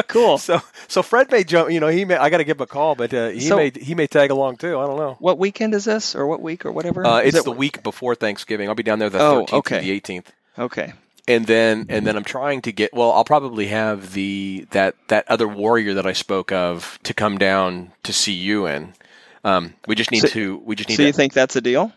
Cool. 0.08 0.38
so 0.40 0.62
so 0.88 1.04
Fred 1.04 1.32
may 1.32 1.44
jump. 1.44 1.72
You 1.72 1.80
know, 1.80 1.88
he 1.88 2.06
may. 2.06 2.16
I 2.16 2.30
got 2.30 2.38
to 2.38 2.44
give 2.44 2.58
him 2.58 2.64
a 2.64 2.68
call, 2.68 2.96
but 2.96 3.14
uh, 3.14 3.30
he 3.30 3.42
So- 3.42 3.58
may 3.58 3.72
he 3.76 3.94
may 3.96 4.08
tag 4.08 4.32
along 4.32 4.58
too. 4.58 4.80
I 4.80 4.86
don't 4.88 4.98
know. 4.98 5.16
What 5.20 5.38
weekend 5.38 5.74
is 5.76 5.86
this, 5.86 6.16
or 6.16 6.26
what 6.28 6.42
week, 6.42 6.66
or 6.66 6.72
whatever? 6.72 7.06
Uh, 7.06 7.20
it's 7.20 7.38
it- 7.38 7.46
the 7.46 7.52
week 7.52 7.84
before 7.84 8.16
Thanksgiving. 8.16 8.68
I'll 8.68 8.76
be 8.76 8.84
down 8.84 9.00
there 9.00 9.10
the 9.10 9.20
Oh, 9.20 9.46
13th 9.46 9.54
okay. 9.60 9.80
to 9.80 9.86
the 9.86 10.02
18th. 10.02 10.26
Okay. 10.58 10.94
and 11.28 11.46
then 11.48 11.86
and 11.90 12.06
then 12.06 12.16
I'm 12.16 12.24
trying 12.24 12.62
to 12.64 12.72
get 12.72 12.94
well 12.94 13.12
I'll 13.12 13.24
probably 13.26 13.68
have 13.68 14.14
the 14.14 14.68
that 14.72 14.96
that 15.08 15.26
other 15.28 15.48
warrior 15.48 15.96
that 15.96 16.06
I 16.06 16.14
spoke 16.14 16.52
of 16.52 17.00
to 17.04 17.14
come 17.16 17.38
down 17.40 17.92
to 18.04 18.14
see 18.14 18.34
you 18.34 18.68
in 18.68 18.94
um, 19.44 19.74
we 19.88 19.96
just 19.96 20.12
need 20.12 20.22
So- 20.22 20.28
to 20.30 20.58
we 20.66 20.76
just 20.76 20.88
need 20.90 20.96
So 20.96 21.04
you 21.04 21.12
think 21.14 21.34
that's 21.34 21.56
a 21.56 21.62
deal? 21.62 21.92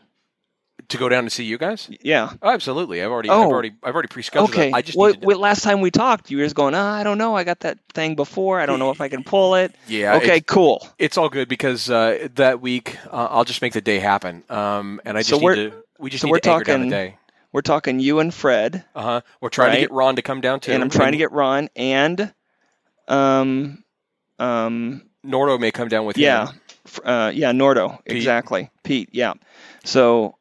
To 0.89 0.97
go 0.99 1.09
down 1.09 1.25
to 1.25 1.31
see 1.31 1.45
you 1.45 1.59
guys 1.59 1.89
Yeah. 2.03 2.31
oh, 2.43 2.51
absolutely 2.51 3.03
I've 3.03 3.11
already 3.11 3.29
Oh. 3.29 3.43
I've 3.43 3.49
already 3.49 3.73
I've 3.83 3.95
already 3.95 4.09
pre-scheduled 4.09 4.51
Okay. 4.51 4.71
that. 4.71 4.77
I 4.77 4.83
just 4.83 4.97
well, 4.97 5.15
well, 5.23 5.39
last 5.39 5.63
time 5.63 5.81
we 5.81 5.91
talked, 5.91 6.31
you 6.31 6.39
were 6.39 6.45
just 6.45 6.55
going, 6.57 6.75
ah, 6.75 6.95
I 6.95 7.03
don't 7.05 7.19
know. 7.19 7.37
I 7.37 7.45
got 7.45 7.61
that 7.61 7.79
thing 7.93 8.15
before. 8.15 8.59
I 8.61 8.67
don't 8.67 8.79
know 8.79 8.91
if 8.91 9.01
I 9.01 9.09
can 9.09 9.23
pull 9.25 9.55
it. 9.55 9.75
yeah 9.87 10.17
okay, 10.17 10.39
it's, 10.39 10.47
cool. 10.47 10.87
it's 10.99 11.19
all 11.19 11.29
good 11.29 11.49
because 11.49 11.91
uh, 11.91 12.29
that 12.37 12.61
week 12.61 12.97
uh, 13.13 13.29
I'll 13.31 13.45
just 13.45 13.61
make 13.63 13.73
the 13.75 13.81
day 13.83 13.99
happen 13.99 14.45
um, 14.51 15.01
and 15.05 15.17
I 15.17 15.21
just 15.21 15.31
So 15.31 15.37
need 15.39 15.45
we're- 15.45 15.71
to 15.71 15.85
we 15.99 16.11
just 16.11 16.23
so 16.23 16.27
need 16.27 16.33
we're 16.33 16.39
to 16.41 16.51
anchor 16.51 16.65
down 16.65 16.81
the 16.81 16.87
talking 16.87 16.91
day 16.91 17.19
We're 17.53 17.61
talking 17.63 17.99
you 18.01 18.21
and 18.21 18.33
Fred, 18.33 18.85
uh-huh 18.95 19.21
we're 19.41 19.49
trying 19.51 19.69
Right. 19.71 19.75
to 19.77 19.81
get 19.83 19.93
Ron 19.93 20.17
to 20.17 20.23
come 20.23 20.41
down 20.41 20.61
too 20.61 20.73
and 20.73 20.83
I'm 20.83 20.91
trying 20.91 21.13
to 21.13 21.19
get 21.19 21.33
Ron 21.33 21.69
and, 21.77 22.33
um, 23.09 23.85
um, 24.39 25.03
Nordo 25.27 25.59
may 25.61 25.71
come 25.71 25.89
down 25.89 26.07
with 26.07 26.17
you. 26.17 26.25
yeah, 26.25 26.47
him. 26.49 26.61
f- 26.87 27.01
uh, 27.05 27.31
yeah, 27.35 27.53
Nordo, 27.53 27.99
Pete. 28.05 28.17
exactly, 28.17 28.71
Pete, 28.85 29.09
yeah. 29.13 29.35
So 29.85 30.37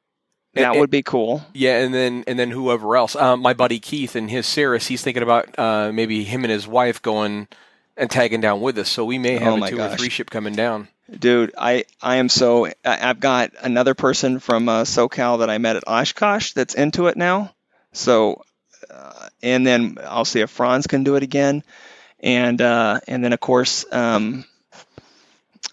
that 0.53 0.71
and- 0.71 0.79
would 0.79 0.89
be 0.89 1.03
cool. 1.03 1.45
Yeah, 1.53 1.79
and 1.79 1.93
then 1.93 2.23
and 2.27 2.37
then 2.37 2.51
whoever 2.51 2.95
else. 2.95 3.15
Um, 3.15 3.41
my 3.41 3.53
buddy 3.53 3.79
Keith 3.79 4.15
and 4.15 4.29
his 4.29 4.45
Cirrus, 4.45 4.87
he's 4.87 5.01
thinking 5.01 5.23
about 5.23 5.57
uh, 5.57 5.91
maybe 5.93 6.23
him 6.23 6.43
and 6.43 6.51
his 6.51 6.67
wife 6.67 7.01
going 7.01 7.47
and 7.95 8.09
tagging 8.09 8.41
down 8.41 8.61
with 8.61 8.77
us. 8.77 8.89
So 8.89 9.05
we 9.05 9.17
may 9.17 9.37
have 9.37 9.53
Oh 9.53 9.63
a 9.63 9.69
two 9.69 9.79
or 9.79 9.89
three 9.95 10.09
ship 10.09 10.29
coming 10.29 10.53
down. 10.53 10.87
Dude, 11.09 11.53
I, 11.57 11.85
I 12.01 12.17
am 12.17 12.27
so 12.27 12.69
I've 12.83 13.19
got 13.19 13.51
another 13.61 13.93
person 13.93 14.39
from 14.39 14.67
uh, 14.67 14.83
SoCal 14.83 15.39
that 15.39 15.49
I 15.49 15.57
met 15.57 15.77
at 15.77 15.87
Oshkosh 15.87 16.51
that's 16.51 16.73
into 16.73 17.07
it 17.07 17.15
now. 17.15 17.53
So, 17.93 18.43
uh, 18.89 19.29
and 19.41 19.65
then 19.65 19.97
I'll 20.03 20.25
see 20.25 20.41
if 20.41 20.49
Franz 20.49 20.85
can 20.85 21.05
do 21.05 21.15
it 21.15 21.23
again, 21.23 21.63
and 22.19 22.61
uh, 22.61 22.99
and 23.07 23.23
then 23.23 23.31
of 23.31 23.39
course 23.39 23.85
um, 23.91 24.43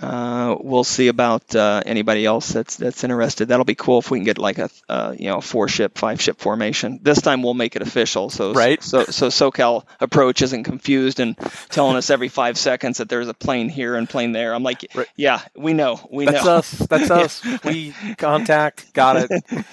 uh, 0.01 0.57
we'll 0.61 0.85
see 0.85 1.09
about 1.09 1.55
uh, 1.55 1.83
anybody 1.87 2.27
else 2.27 2.49
that's 2.53 2.77
that's 2.77 3.05
interested. 3.05 3.49
That'll 3.49 3.65
be 3.65 3.75
cool 3.75 3.99
if 4.01 4.11
we 4.11 4.19
can 4.19 4.25
get 4.25 4.39
like 4.39 4.59
a 4.59 4.69
uh, 4.89 5.15
you 5.19 5.29
know 5.29 5.41
four 5.41 5.69
ship, 5.69 5.97
five 5.97 6.21
ship 6.21 6.39
formation. 6.39 6.99
This 7.03 7.21
time 7.21 7.43
we'll 7.43 7.55
make 7.55 7.77
it 7.77 7.83
official. 7.83 8.31
So 8.31 8.53
Right. 8.53 8.83
So 8.83 9.05
so 9.05 9.29
SoCal 9.29 9.85
approach 10.01 10.43
isn't 10.43 10.65
confused 10.65 11.21
and 11.21 11.37
telling 11.71 11.97
us 11.97 12.11
every 12.11 12.29
five 12.29 12.59
seconds 12.59 12.99
that 12.99 13.09
there's 13.09 13.29
a 13.29 13.35
plane 13.35 13.69
here 13.69 13.97
and 13.97 14.09
plane 14.09 14.33
there. 14.33 14.55
I'm 14.55 14.63
like, 14.63 14.85
Right. 14.95 15.07
yeah, 15.17 15.41
we 15.55 15.73
know, 15.73 16.01
we 16.11 16.27
That's 16.27 16.45
know. 16.45 16.57
us. 16.57 16.71
That's 16.71 17.11
us. 17.45 17.45
We 17.65 17.95
contact. 18.19 18.93
Got 18.93 19.31
it. 19.31 19.45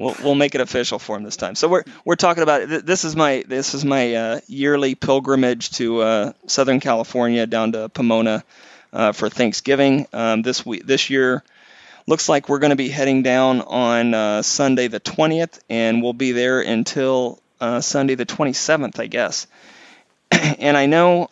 We'll, 0.00 0.14
we'll 0.22 0.34
make 0.36 0.54
it 0.54 0.60
official 0.60 1.00
for 1.00 1.16
him 1.16 1.24
this 1.24 1.36
time. 1.36 1.56
So 1.56 1.66
we're 1.66 1.82
we're 2.04 2.14
talking 2.14 2.44
about 2.44 2.68
th- 2.68 2.84
this 2.84 3.02
is 3.02 3.16
my 3.16 3.42
this 3.48 3.74
is 3.74 3.84
my 3.84 4.14
uh, 4.14 4.40
yearly 4.46 4.94
pilgrimage 4.94 5.70
to 5.70 6.02
uh, 6.02 6.32
Southern 6.46 6.78
California 6.78 7.48
down 7.48 7.72
to 7.72 7.88
Pomona 7.88 8.44
uh, 8.92 9.12
for 9.12 9.28
Thanksgiving. 9.28 10.06
Um, 10.12 10.42
this 10.42 10.64
week 10.64 10.86
this 10.86 11.10
year 11.10 11.42
looks 12.08 12.28
like 12.28 12.48
we're 12.48 12.58
going 12.58 12.70
to 12.70 12.76
be 12.76 12.88
heading 12.88 13.22
down 13.22 13.60
on 13.60 14.14
uh, 14.14 14.42
Sunday 14.42 14.88
the 14.88 14.98
20th, 14.98 15.60
and 15.68 16.02
we'll 16.02 16.14
be 16.14 16.32
there 16.32 16.60
until 16.60 17.38
uh, 17.60 17.82
Sunday 17.82 18.14
the 18.14 18.24
27th, 18.24 18.98
I 18.98 19.06
guess. 19.06 19.46
and 20.30 20.76
I 20.76 20.86
know 20.86 21.28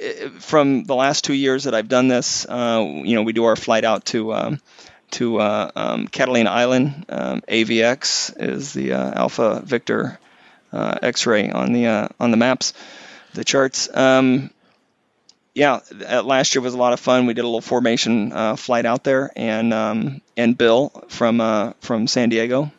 uh, 0.00 0.28
from 0.38 0.84
the 0.84 0.94
last 0.94 1.24
two 1.24 1.34
years 1.34 1.64
that 1.64 1.74
I've 1.74 1.88
done 1.88 2.06
this, 2.06 2.46
uh, 2.46 2.80
you 3.04 3.16
know, 3.16 3.22
we 3.22 3.32
do 3.32 3.44
our 3.44 3.56
flight 3.56 3.84
out 3.84 4.04
to 4.06 4.32
um, 4.32 4.60
to 5.12 5.40
uh, 5.40 5.70
um, 5.74 6.06
Catalina 6.06 6.50
Island. 6.50 7.06
Um, 7.08 7.40
AVX 7.42 8.40
is 8.40 8.72
the 8.72 8.92
uh, 8.92 9.12
Alpha 9.12 9.60
Victor 9.64 10.20
X-ray 10.72 11.50
on 11.50 11.72
the 11.72 12.08
on 12.20 12.30
the 12.30 12.36
maps, 12.36 12.72
the 13.34 13.42
charts. 13.42 13.88
Um, 13.92 14.50
yeah, 15.54 15.80
uh, 16.08 16.22
last 16.22 16.54
year 16.54 16.62
was 16.62 16.74
a 16.74 16.78
lot 16.78 16.92
of 16.92 17.00
fun. 17.00 17.26
We 17.26 17.34
did 17.34 17.42
a 17.42 17.46
little 17.48 17.60
formation 17.60 18.32
uh, 18.32 18.56
flight 18.56 18.86
out 18.86 19.04
there, 19.04 19.30
and 19.36 19.72
um, 19.74 20.20
and 20.36 20.56
Bill 20.56 20.90
from 21.08 21.40
uh, 21.40 21.72
from 21.80 22.06
San 22.06 22.28
Diego, 22.28 22.70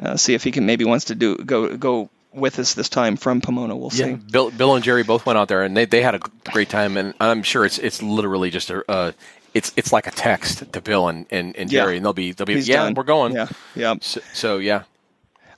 uh, 0.00 0.16
see 0.16 0.34
if 0.34 0.44
he 0.44 0.52
can 0.52 0.66
maybe 0.66 0.84
wants 0.84 1.06
to 1.06 1.14
do 1.14 1.36
go 1.36 1.76
go 1.76 2.08
with 2.32 2.58
us 2.58 2.74
this 2.74 2.88
time 2.90 3.16
from 3.16 3.40
Pomona. 3.40 3.74
We'll 3.74 3.90
Yeah, 3.94 4.04
see. 4.06 4.14
Bill, 4.14 4.50
Bill 4.50 4.74
and 4.74 4.84
Jerry 4.84 5.02
both 5.02 5.24
went 5.26 5.38
out 5.38 5.48
there, 5.48 5.62
and 5.62 5.74
they, 5.76 5.86
they 5.86 6.02
had 6.02 6.14
a 6.14 6.20
great 6.52 6.68
time. 6.68 6.96
And 6.98 7.14
I'm 7.18 7.42
sure 7.42 7.64
it's 7.64 7.78
it's 7.78 8.02
literally 8.02 8.50
just 8.50 8.70
a 8.70 8.84
uh, 8.90 9.12
it's 9.54 9.72
it's 9.76 9.92
like 9.92 10.06
a 10.06 10.10
text 10.10 10.70
to 10.72 10.80
Bill 10.80 11.08
and, 11.08 11.26
and, 11.30 11.56
and 11.56 11.72
Yeah. 11.72 11.82
Jerry, 11.82 11.96
and 11.96 12.04
they'll 12.04 12.12
be 12.12 12.32
they'll 12.32 12.46
be 12.46 12.54
He's 12.54 12.68
yeah 12.68 12.84
done. 12.84 12.94
we're 12.94 13.04
going. 13.04 13.32
Yeah, 13.34 13.48
yeah. 13.74 13.94
So, 14.00 14.20
so 14.32 14.58
yeah, 14.58 14.82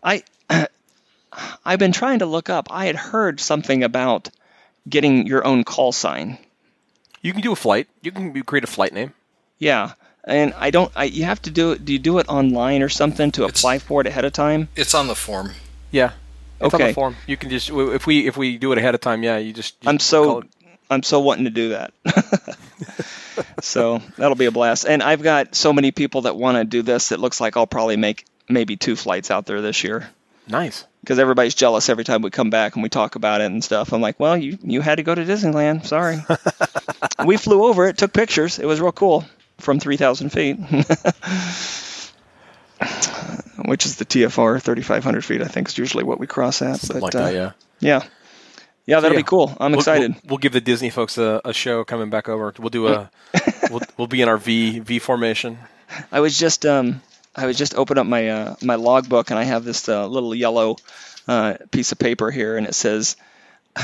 I 0.02 0.22
I've 1.64 1.78
been 1.78 1.92
trying 1.92 2.20
to 2.20 2.26
look 2.26 2.48
up. 2.48 2.68
I 2.70 2.86
had 2.86 2.96
heard 2.96 3.40
something 3.40 3.82
about 3.84 4.30
getting 4.88 5.26
your 5.26 5.46
own 5.46 5.64
call 5.64 5.92
sign. 5.92 6.38
you 7.22 7.32
can 7.32 7.42
do 7.42 7.52
a 7.52 7.56
flight. 7.56 7.88
You 8.02 8.12
can 8.12 8.32
create 8.44 8.64
a 8.64 8.68
flight 8.68 8.92
name. 8.92 9.12
Yeah. 9.58 9.92
and 10.24 10.54
I 10.58 10.70
don't. 10.70 10.92
I, 10.94 11.04
you 11.04 11.24
have 11.24 11.40
to 11.42 11.50
do 11.50 11.72
it. 11.72 11.84
Do 11.84 11.92
you 11.92 11.98
do 11.98 12.18
it 12.18 12.28
online 12.28 12.82
or 12.82 12.88
something 12.88 13.30
to 13.32 13.44
It's- 13.44 13.58
apply 13.60 13.78
for 13.80 14.00
it 14.02 14.06
ahead 14.06 14.24
of 14.24 14.32
time? 14.32 14.68
It's 14.76 14.94
on 14.94 15.06
the 15.08 15.14
form. 15.14 15.52
Yeah. 15.90 16.12
It's 16.60 16.74
on 16.74 16.80
Okay. 16.80 16.88
the 16.88 16.94
form. 16.94 17.16
You 17.26 17.36
can 17.36 17.50
just 17.50 17.70
if 17.70 18.06
we 18.06 18.26
if 18.26 18.36
we 18.36 18.58
do 18.58 18.72
it 18.72 18.78
ahead 18.78 18.94
of 18.94 19.00
time, 19.00 19.22
yeah, 19.22 19.38
you 19.38 19.52
just. 19.52 19.80
just 19.80 19.88
I'm 19.88 19.98
call 19.98 20.04
so 20.04 20.38
it- 20.40 20.46
I'm 20.90 21.02
so 21.02 21.20
wanting 21.20 21.44
to 21.44 21.50
do 21.50 21.68
that. 21.70 21.92
so 23.60 24.00
that'll 24.16 24.36
be 24.36 24.46
a 24.46 24.50
blast. 24.50 24.86
And 24.86 25.02
I've 25.02 25.22
got 25.22 25.54
so 25.54 25.72
many 25.72 25.90
people 25.90 26.22
that 26.22 26.36
want 26.36 26.56
to 26.56 26.64
do 26.64 26.82
this. 26.82 27.12
It 27.12 27.20
looks 27.20 27.40
like 27.40 27.56
I'll 27.56 27.66
probably 27.66 27.96
make 27.96 28.24
maybe 28.48 28.76
two 28.76 28.96
flights 28.96 29.30
out 29.30 29.44
there 29.46 29.60
this 29.60 29.84
year 29.84 30.08
nice. 30.48 30.84
because 31.00 31.18
everybody's 31.18 31.54
jealous 31.54 31.88
every 31.88 32.04
time 32.04 32.22
we 32.22 32.30
come 32.30 32.50
back 32.50 32.74
and 32.74 32.82
we 32.82 32.88
talk 32.88 33.14
about 33.16 33.40
it 33.40 33.46
and 33.46 33.62
stuff. 33.62 33.92
I'm 33.92 34.00
like, 34.00 34.18
well, 34.20 34.36
you 34.36 34.58
you 34.62 34.80
had 34.80 34.96
to 34.96 35.02
go 35.02 35.14
to 35.14 35.24
Disneyland. 35.24 35.86
Sorry. 35.86 36.18
we 37.26 37.36
flew 37.36 37.64
over 37.64 37.86
it, 37.86 37.98
took 37.98 38.12
pictures. 38.12 38.58
It 38.58 38.66
was 38.66 38.80
real 38.80 38.92
cool 38.92 39.24
from 39.58 39.80
3,000 39.80 40.30
feet. 40.30 40.56
Which 43.64 43.86
is 43.86 43.96
the 43.96 44.04
TFR 44.04 44.62
3,500 44.62 45.24
feet, 45.24 45.42
I 45.42 45.46
think, 45.48 45.68
is 45.68 45.76
usually 45.76 46.04
what 46.04 46.20
we 46.20 46.26
cross 46.28 46.62
at. 46.62 46.78
Something 46.80 47.00
but 47.00 47.14
like 47.14 47.16
uh, 47.16 47.24
that, 47.26 47.34
yeah. 47.34 47.52
yeah, 47.80 48.04
yeah, 48.86 49.00
that'll 49.00 49.16
yeah. 49.16 49.20
be 49.20 49.24
cool. 49.24 49.54
I'm 49.60 49.72
We'll- 49.72 49.80
excited. 49.80 50.12
We'll, 50.12 50.20
we'll 50.28 50.38
give 50.38 50.52
the 50.52 50.60
Disney 50.60 50.90
folks 50.90 51.18
a, 51.18 51.40
a 51.44 51.52
show 51.52 51.82
coming 51.84 52.08
back 52.08 52.28
over. 52.28 52.54
We'll 52.58 52.70
do 52.70 52.86
a. 52.86 53.10
we'll, 53.70 53.80
we'll 53.96 54.06
be 54.06 54.22
in 54.22 54.28
our 54.28 54.38
V 54.38 54.78
V 54.78 55.00
formation. 55.00 55.58
I 56.12 56.20
was 56.20 56.38
just 56.38 56.64
um 56.64 57.02
I 57.38 57.46
was 57.46 57.56
just 57.56 57.74
open 57.76 57.98
up 57.98 58.06
my 58.06 58.28
uh, 58.28 58.56
my 58.62 58.74
logbook 58.74 59.30
and 59.30 59.38
I 59.38 59.44
have 59.44 59.64
this 59.64 59.88
uh, 59.88 60.06
little 60.06 60.34
yellow 60.34 60.76
uh, 61.28 61.54
piece 61.70 61.92
of 61.92 61.98
paper 61.98 62.30
here 62.30 62.56
and 62.56 62.66
it 62.66 62.74
says 62.74 63.16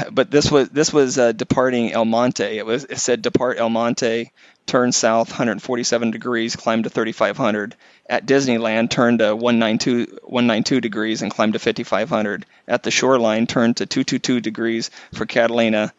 but 0.12 0.30
this 0.30 0.50
was 0.50 0.68
this 0.70 0.92
was 0.92 1.18
uh, 1.18 1.32
departing 1.32 1.92
El 1.92 2.04
Monte. 2.04 2.44
It 2.44 2.66
was 2.66 2.84
it 2.84 2.98
said 2.98 3.22
depart 3.22 3.58
El 3.58 3.70
Monte, 3.70 4.32
turn 4.66 4.92
south 4.92 5.30
147 5.30 6.10
degrees, 6.10 6.56
climb 6.56 6.82
to 6.82 6.90
3500. 6.90 7.76
At 8.06 8.26
Disneyland, 8.26 8.90
turn 8.90 9.18
to 9.18 9.34
192 9.34 10.18
192 10.24 10.80
degrees 10.80 11.22
and 11.22 11.30
climb 11.30 11.52
to 11.52 11.58
5500. 11.58 12.46
At 12.68 12.82
the 12.82 12.90
shoreline, 12.90 13.46
turn 13.46 13.74
to 13.74 13.86
222 13.86 14.40
degrees 14.40 14.90
for 15.12 15.26
Catalina. 15.26 15.92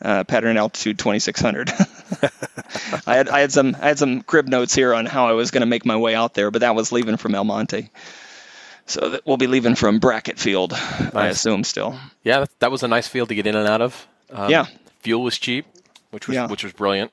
Uh, 0.00 0.24
pattern 0.24 0.56
altitude 0.56 0.98
2600. 0.98 1.70
I 3.06 3.14
had 3.16 3.28
I 3.28 3.40
had 3.40 3.52
some 3.52 3.76
I 3.80 3.88
had 3.88 3.98
some 3.98 4.22
crib 4.22 4.48
notes 4.48 4.74
here 4.74 4.92
on 4.94 5.06
how 5.06 5.28
I 5.28 5.32
was 5.32 5.50
going 5.50 5.60
to 5.60 5.66
make 5.66 5.84
my 5.86 5.96
way 5.96 6.14
out 6.14 6.34
there, 6.34 6.50
but 6.50 6.60
that 6.62 6.74
was 6.74 6.90
leaving 6.92 7.16
from 7.16 7.34
El 7.34 7.44
Monte. 7.44 7.88
So 8.86 9.10
that 9.10 9.22
we'll 9.26 9.36
be 9.36 9.46
leaving 9.46 9.76
from 9.76 10.00
Brackett 10.00 10.38
Field, 10.40 10.72
I 10.72 11.28
assume 11.28 11.62
still. 11.62 11.96
Yeah, 12.24 12.40
that, 12.40 12.58
that 12.58 12.70
was 12.72 12.82
a 12.82 12.88
nice 12.88 13.06
field 13.06 13.28
to 13.28 13.34
get 13.36 13.46
in 13.46 13.54
and 13.54 13.68
out 13.68 13.80
of. 13.80 14.06
Um, 14.32 14.50
Yeah. 14.50 14.66
Fuel 15.02 15.22
was 15.22 15.38
cheap, 15.38 15.66
which 16.10 16.26
was 16.26 16.34
Yeah. 16.34 16.46
which 16.48 16.64
was 16.64 16.72
brilliant. 16.72 17.12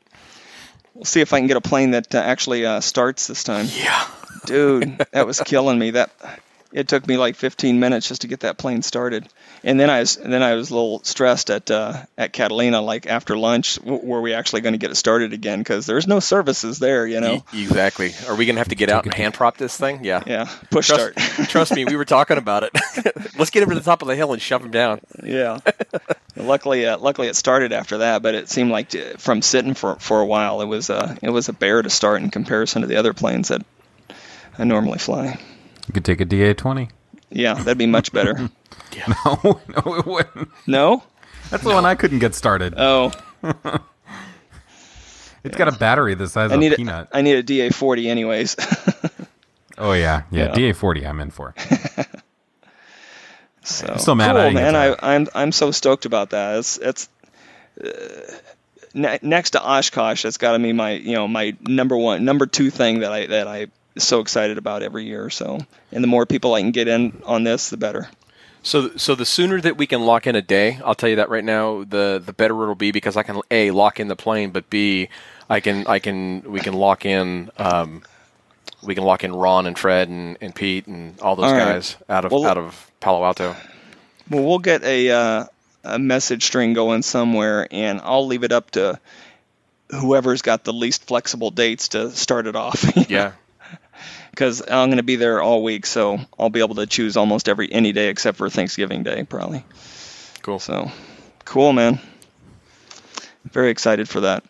We'll 0.96 1.06
see 1.06 1.22
if 1.22 1.32
I 1.32 1.40
can 1.40 1.48
get 1.48 1.58
a 1.58 1.62
plane 1.62 1.92
that 1.92 2.14
uh, 2.16 2.18
actually 2.18 2.66
uh, 2.66 2.80
starts 2.82 3.28
this 3.28 3.44
time. 3.44 3.68
Yeah. 3.78 4.08
Dude, 4.46 4.98
that 5.12 5.28
was 5.28 5.40
killing 5.42 5.78
me. 5.78 5.92
That 5.92 6.10
it 6.72 6.88
took 6.88 7.08
me 7.08 7.18
like 7.18 7.36
15 7.36 7.80
minutes 7.80 8.08
just 8.08 8.22
to 8.22 8.28
get 8.28 8.42
that 8.42 8.58
plane 8.58 8.82
started, 8.82 9.28
and 9.64 9.80
then 9.80 9.90
I 9.90 10.00
was 10.02 10.18
and 10.18 10.32
then 10.32 10.44
I 10.44 10.54
was 10.54 10.70
a 10.70 10.76
little 10.76 11.04
stressed 11.04 11.50
at 11.50 11.72
uh, 11.72 12.06
at 12.18 12.32
Catalina, 12.34 12.82
like 12.82 13.08
after 13.08 13.38
lunch, 13.38 13.76
w- 13.78 14.06
were 14.06 14.22
we 14.22 14.34
actually 14.34 14.62
going 14.62 14.74
to 14.74 14.78
get 14.78 14.92
it 14.92 14.96
started 14.96 15.34
again? 15.34 15.60
Because 15.60 15.86
there's 15.86 16.06
no 16.08 16.20
services 16.20 16.78
there, 16.80 17.08
you 17.08 17.22
know. 17.22 17.44
E- 17.54 17.64
exactly. 17.64 18.14
Are 18.28 18.36
we 18.36 18.46
gonna 18.46 18.60
have 18.60 18.70
to 18.70 18.76
get 18.76 18.90
out 18.90 19.06
and 19.06 19.14
hand 19.14 19.34
prop 19.34 19.58
this 19.58 19.76
thing? 19.76 20.04
Yeah. 20.04 20.24
Yeah, 20.28 20.50
push 20.70 20.88
Trust, 20.88 21.20
start. 21.20 21.50
trust 21.50 21.74
me, 21.74 21.86
we 21.86 21.96
were 21.96 22.06
talking 22.06 22.38
about 22.38 22.64
it. 22.64 22.72
Let's 23.38 23.50
get 23.50 23.64
him 23.64 23.70
to 23.70 23.76
the 23.76 23.82
top 23.82 24.02
of 24.02 24.08
the 24.08 24.16
hill 24.16 24.34
and 24.34 24.42
shove 24.42 24.64
him 24.64 24.72
down. 24.72 25.02
Yeah. 25.24 25.60
luckily, 26.36 26.86
uh, 26.86 26.98
luckily 26.98 27.28
it 27.28 27.36
started 27.36 27.74
after 27.74 28.00
that, 28.00 28.22
but 28.22 28.36
it 28.36 28.50
seemed 28.50 28.72
like 28.72 28.94
uh, 28.96 29.18
from 29.18 29.42
sitting 29.42 29.74
for 29.74 29.96
for 29.96 30.22
a 30.22 30.26
while, 30.26 30.62
it 30.62 30.66
was 30.66 30.90
uh, 30.90 31.16
it 31.22 31.30
was 31.30 31.50
a 31.50 31.54
bear 31.54 31.82
to 31.82 31.90
start 31.90 32.22
in 32.22 32.30
comparison 32.30 32.82
to 32.82 32.88
the 32.88 32.98
other 32.98 33.14
planes 33.14 33.48
that 33.48 33.66
I 34.58 34.66
normally 34.66 35.00
fly. 35.00 35.40
You 35.90 35.94
could 35.94 36.06
take 36.06 36.22
a 36.22 36.26
DA 36.26 36.54
twenty. 36.54 36.90
Yeah, 37.32 37.56
that'd 37.56 37.80
be 37.80 37.88
much 37.88 38.12
better. 38.14 38.50
No, 39.08 39.62
no, 39.68 39.96
it 39.96 40.06
wouldn't. 40.06 40.50
no? 40.68 41.04
That's 41.52 41.64
the 41.64 41.70
one 41.70 41.86
I 41.86 41.96
couldn't 41.96 42.20
get 42.20 42.34
started. 42.36 42.74
Oh, 42.76 43.12
It's 45.44 45.56
got 45.56 45.68
a 45.68 45.72
battery 45.72 46.16
the 46.16 46.28
size 46.28 46.52
I 46.52 46.56
of 46.56 46.60
need 46.60 46.72
a 46.72 46.76
a, 46.76 46.78
peanut. 46.78 47.08
I 47.14 47.22
need 47.22 47.36
a 47.36 47.44
DA 47.44 47.70
forty 47.70 48.10
anyways. 48.10 48.56
oh 49.78 49.94
yeah, 49.94 50.24
yeah. 50.32 50.48
Yeah. 50.48 50.52
DA 50.54 50.74
forty, 50.74 51.06
I'm 51.08 51.20
in 51.20 51.30
for. 51.32 51.54
so 53.64 53.88
I'm 53.88 54.00
still 54.00 54.16
mad 54.16 54.32
cool, 54.34 54.42
I 54.42 54.52
man. 54.52 54.76
I, 54.76 54.96
I'm 55.02 55.28
I'm 55.34 55.52
so 55.52 55.72
stoked 55.72 56.06
about 56.06 56.32
that. 56.32 56.58
It's 56.60 56.78
it's. 56.78 57.10
Uh, 57.82 57.88
next 58.94 59.52
to 59.52 59.62
Oshkosh, 59.64 60.24
that's 60.24 60.38
got 60.38 60.54
to 60.54 60.60
be 60.60 60.74
my 60.74 60.92
you 60.92 61.14
know 61.14 61.28
my 61.28 61.56
number 61.62 61.96
one 61.96 62.26
number 62.26 62.46
two 62.48 62.70
thing 62.70 63.00
that 63.00 63.12
I 63.12 63.26
that 63.28 63.48
I 63.48 63.68
so 63.98 64.20
excited 64.20 64.58
about 64.58 64.84
every 64.84 65.06
year. 65.06 65.26
or 65.26 65.30
So, 65.30 65.60
and 65.92 66.04
the 66.04 66.08
more 66.08 66.26
people 66.26 66.54
I 66.54 66.62
can 66.62 66.72
get 66.72 66.88
in 66.88 67.22
on 67.26 67.44
this, 67.44 67.70
the 67.70 67.78
better. 67.78 68.10
So, 68.62 68.96
so 68.98 69.16
the 69.16 69.26
sooner 69.26 69.62
that 69.62 69.78
we 69.78 69.88
can 69.88 70.02
lock 70.02 70.28
in 70.28 70.36
a 70.36 70.42
day, 70.42 70.80
I'll 70.84 70.96
tell 70.96 71.10
you 71.10 71.16
that 71.16 71.30
right 71.30 71.44
now, 71.44 71.84
the 71.86 72.22
the 72.24 72.34
better 72.34 72.62
it'll 72.62 72.76
be 72.76 72.92
because 72.92 73.16
I 73.16 73.24
can 73.24 73.42
a 73.50 73.72
lock 73.72 74.00
in 74.00 74.08
the 74.10 74.16
plane, 74.18 74.52
but 74.52 74.70
b 74.70 75.08
I 75.50 75.60
can 75.62 75.88
I 75.88 76.00
can 76.00 76.44
we 76.44 76.60
can 76.60 76.74
lock 76.74 77.06
in 77.06 77.52
um, 77.58 78.04
we 78.84 78.96
can 78.96 79.04
lock 79.06 79.24
in 79.24 79.34
Ron 79.34 79.66
and 79.66 79.78
Fred 79.80 80.10
and, 80.10 80.38
and 80.42 80.54
Pete 80.54 80.88
and 80.88 81.20
all 81.22 81.36
those 81.38 81.46
All 81.46 81.54
right. 81.54 81.66
guys 81.76 81.96
out 82.10 82.26
of 82.26 82.32
Well- 82.32 82.46
out 82.46 82.58
of 82.58 82.92
Palo 83.00 83.24
Alto. 83.24 83.56
Well, 84.30 84.44
we'll 84.44 84.60
get 84.60 84.84
a 84.84 85.10
uh, 85.10 85.46
a 85.86 85.98
message 85.98 86.46
string 86.46 86.74
going 86.74 87.02
somewhere, 87.02 87.66
and 87.72 88.02
I'll 88.04 88.28
leave 88.28 88.44
it 88.44 88.52
up 88.52 88.72
to 88.72 89.00
whoever's 89.90 90.42
got 90.42 90.64
the 90.66 90.74
least 90.74 91.06
flexible 91.08 91.50
dates 91.52 91.90
to 91.90 92.12
start 92.12 92.46
it 92.46 92.56
off. 92.56 92.86
Yeah, 93.10 93.32
because 94.30 94.62
I'm 94.62 94.90
going 94.90 94.98
to 94.98 95.04
be 95.04 95.16
there 95.16 95.42
all 95.42 95.64
week, 95.64 95.86
so 95.86 96.20
I'll 96.38 96.50
be 96.50 96.60
able 96.60 96.76
to 96.76 96.88
choose 96.88 97.18
almost 97.18 97.50
every 97.50 97.72
any 97.72 97.92
day 97.92 98.10
except 98.10 98.38
for 98.38 98.50
Thanksgiving 98.50 99.04
Day, 99.04 99.24
probably. 99.24 99.64
cool. 100.42 100.60
So, 100.60 100.92
cool, 101.46 101.74
man. 101.74 102.00
Very 103.46 103.72
excited 103.72 104.08
for 104.10 104.22
that. 104.22 104.44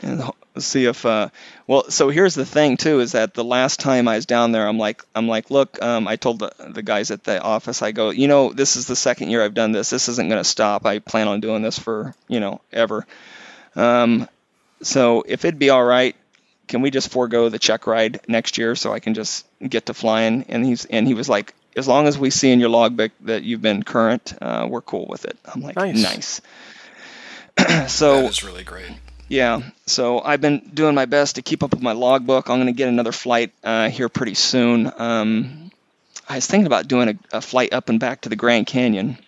And 0.00 0.22
see 0.62 0.86
if 0.86 1.04
uh, 1.04 1.28
well. 1.66 1.90
So 1.90 2.08
here's 2.08 2.34
the 2.34 2.46
thing 2.46 2.76
too: 2.76 3.00
is 3.00 3.12
that 3.12 3.34
the 3.34 3.44
last 3.44 3.80
time 3.80 4.08
I 4.08 4.16
was 4.16 4.26
down 4.26 4.52
there, 4.52 4.66
I'm 4.66 4.78
like, 4.78 5.04
I'm 5.14 5.28
like, 5.28 5.50
look, 5.50 5.80
um, 5.82 6.08
I 6.08 6.16
told 6.16 6.38
the 6.38 6.52
the 6.70 6.82
guys 6.82 7.10
at 7.10 7.24
the 7.24 7.40
office, 7.40 7.82
I 7.82 7.92
go, 7.92 8.10
you 8.10 8.28
know, 8.28 8.52
this 8.52 8.76
is 8.76 8.86
the 8.86 8.96
second 8.96 9.30
year 9.30 9.44
I've 9.44 9.54
done 9.54 9.72
this. 9.72 9.90
This 9.90 10.08
isn't 10.08 10.28
going 10.28 10.40
to 10.40 10.48
stop. 10.48 10.86
I 10.86 11.00
plan 11.00 11.28
on 11.28 11.40
doing 11.40 11.62
this 11.62 11.78
for 11.78 12.14
you 12.28 12.40
know 12.40 12.60
ever. 12.72 13.06
Um, 13.76 14.28
so 14.82 15.24
if 15.26 15.44
it'd 15.44 15.58
be 15.58 15.70
all 15.70 15.84
right, 15.84 16.16
can 16.68 16.82
we 16.82 16.90
just 16.90 17.10
forego 17.10 17.48
the 17.48 17.58
check 17.58 17.86
ride 17.86 18.20
next 18.28 18.58
year 18.58 18.76
so 18.76 18.92
I 18.92 19.00
can 19.00 19.14
just 19.14 19.46
get 19.66 19.86
to 19.86 19.94
flying? 19.94 20.44
And 20.48 20.64
he's 20.64 20.84
and 20.84 21.06
he 21.06 21.14
was 21.14 21.28
like, 21.28 21.54
as 21.76 21.88
long 21.88 22.06
as 22.06 22.18
we 22.18 22.30
see 22.30 22.50
in 22.52 22.60
your 22.60 22.68
logbook 22.68 23.12
that 23.22 23.42
you've 23.42 23.62
been 23.62 23.82
current, 23.82 24.34
uh, 24.40 24.66
we're 24.68 24.80
cool 24.82 25.06
with 25.08 25.24
it. 25.24 25.36
I'm 25.52 25.62
like, 25.62 25.76
Nice. 25.76 26.40
nice. 27.56 27.86
so 27.92 28.22
that 28.22 28.30
is 28.30 28.44
really 28.44 28.64
great. 28.64 28.90
yeah, 29.28 29.62
so 29.86 30.20
I've 30.20 30.40
been 30.40 30.70
doing 30.72 30.94
my 30.94 31.06
best 31.06 31.34
to 31.36 31.42
keep 31.42 31.62
up 31.62 31.70
with 31.72 31.82
my 31.82 31.92
logbook. 31.92 32.48
I'm 32.48 32.56
going 32.58 32.66
to 32.66 32.72
get 32.72 32.88
another 32.88 33.12
flight 33.12 33.52
uh, 33.64 33.88
here 33.90 34.08
pretty 34.08 34.34
soon. 34.34 34.92
Um, 34.96 35.70
I 36.28 36.36
was 36.36 36.46
thinking 36.46 36.66
about 36.66 36.88
doing 36.88 37.08
a, 37.32 37.38
a 37.38 37.40
flight 37.40 37.72
up 37.72 37.88
and 37.88 37.98
back 37.98 38.20
to 38.22 38.28
the 38.28 38.36
Grand 38.36 38.66
Canyon. 38.66 39.18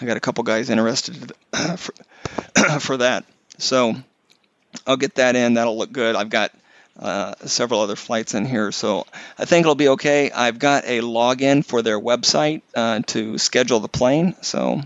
I 0.00 0.06
got 0.06 0.16
a 0.16 0.20
couple 0.20 0.44
guys 0.44 0.70
interested 0.70 1.32
for, 1.76 1.92
for 2.80 2.96
that. 2.98 3.24
So 3.58 3.94
I'll 4.86 4.96
get 4.96 5.16
that 5.16 5.36
in. 5.36 5.54
That'll 5.54 5.76
look 5.76 5.92
good. 5.92 6.16
I've 6.16 6.30
got 6.30 6.52
uh, 6.98 7.34
several 7.46 7.80
other 7.80 7.96
flights 7.96 8.34
in 8.34 8.44
here, 8.44 8.72
so 8.72 9.06
I 9.38 9.44
think 9.44 9.64
it'll 9.64 9.74
be 9.74 9.88
okay. 9.88 10.30
I've 10.30 10.58
got 10.58 10.84
a 10.84 11.00
login 11.00 11.64
for 11.64 11.82
their 11.82 11.98
website 11.98 12.62
uh, 12.74 13.00
to 13.06 13.38
schedule 13.38 13.80
the 13.80 13.88
plane, 13.88 14.34
so 14.42 14.82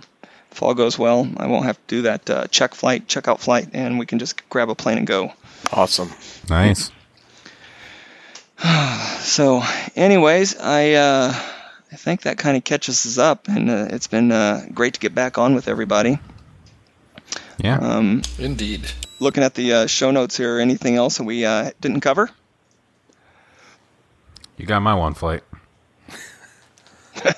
if 0.52 0.62
all 0.62 0.74
goes 0.74 0.96
well, 0.98 1.28
I 1.36 1.48
won't 1.48 1.64
have 1.64 1.76
to 1.76 1.96
do 1.96 2.02
that 2.02 2.30
uh, 2.30 2.46
check 2.46 2.74
flight, 2.74 3.08
check 3.08 3.26
out 3.26 3.40
flight, 3.40 3.70
and 3.72 3.98
we 3.98 4.06
can 4.06 4.20
just 4.20 4.48
grab 4.48 4.70
a 4.70 4.74
plane 4.76 4.98
and 4.98 5.06
go. 5.06 5.32
Awesome. 5.72 6.10
Nice. 6.48 6.90
So, 9.24 9.62
anyways, 9.96 10.60
I 10.60 10.92
uh, 10.92 11.34
I 11.90 11.96
think 11.96 12.22
that 12.22 12.36
kind 12.38 12.56
of 12.58 12.62
catches 12.62 13.06
us 13.06 13.18
up, 13.18 13.48
and 13.48 13.70
uh, 13.70 13.86
it's 13.90 14.06
been 14.06 14.30
uh, 14.30 14.66
great 14.72 14.94
to 14.94 15.00
get 15.00 15.14
back 15.14 15.38
on 15.38 15.54
with 15.54 15.66
everybody. 15.66 16.18
Yeah. 17.58 17.78
Um, 17.78 18.22
Indeed. 18.38 18.92
Looking 19.20 19.42
at 19.42 19.54
the 19.54 19.72
uh, 19.72 19.86
show 19.86 20.10
notes 20.10 20.36
here, 20.36 20.58
anything 20.58 20.96
else 20.96 21.18
that 21.18 21.24
we 21.24 21.44
uh, 21.44 21.70
didn't 21.80 22.00
cover? 22.00 22.30
you 24.56 24.66
got 24.66 24.80
my 24.80 24.94
one 24.94 25.14
flight. 25.14 25.42
I'll 27.24 27.32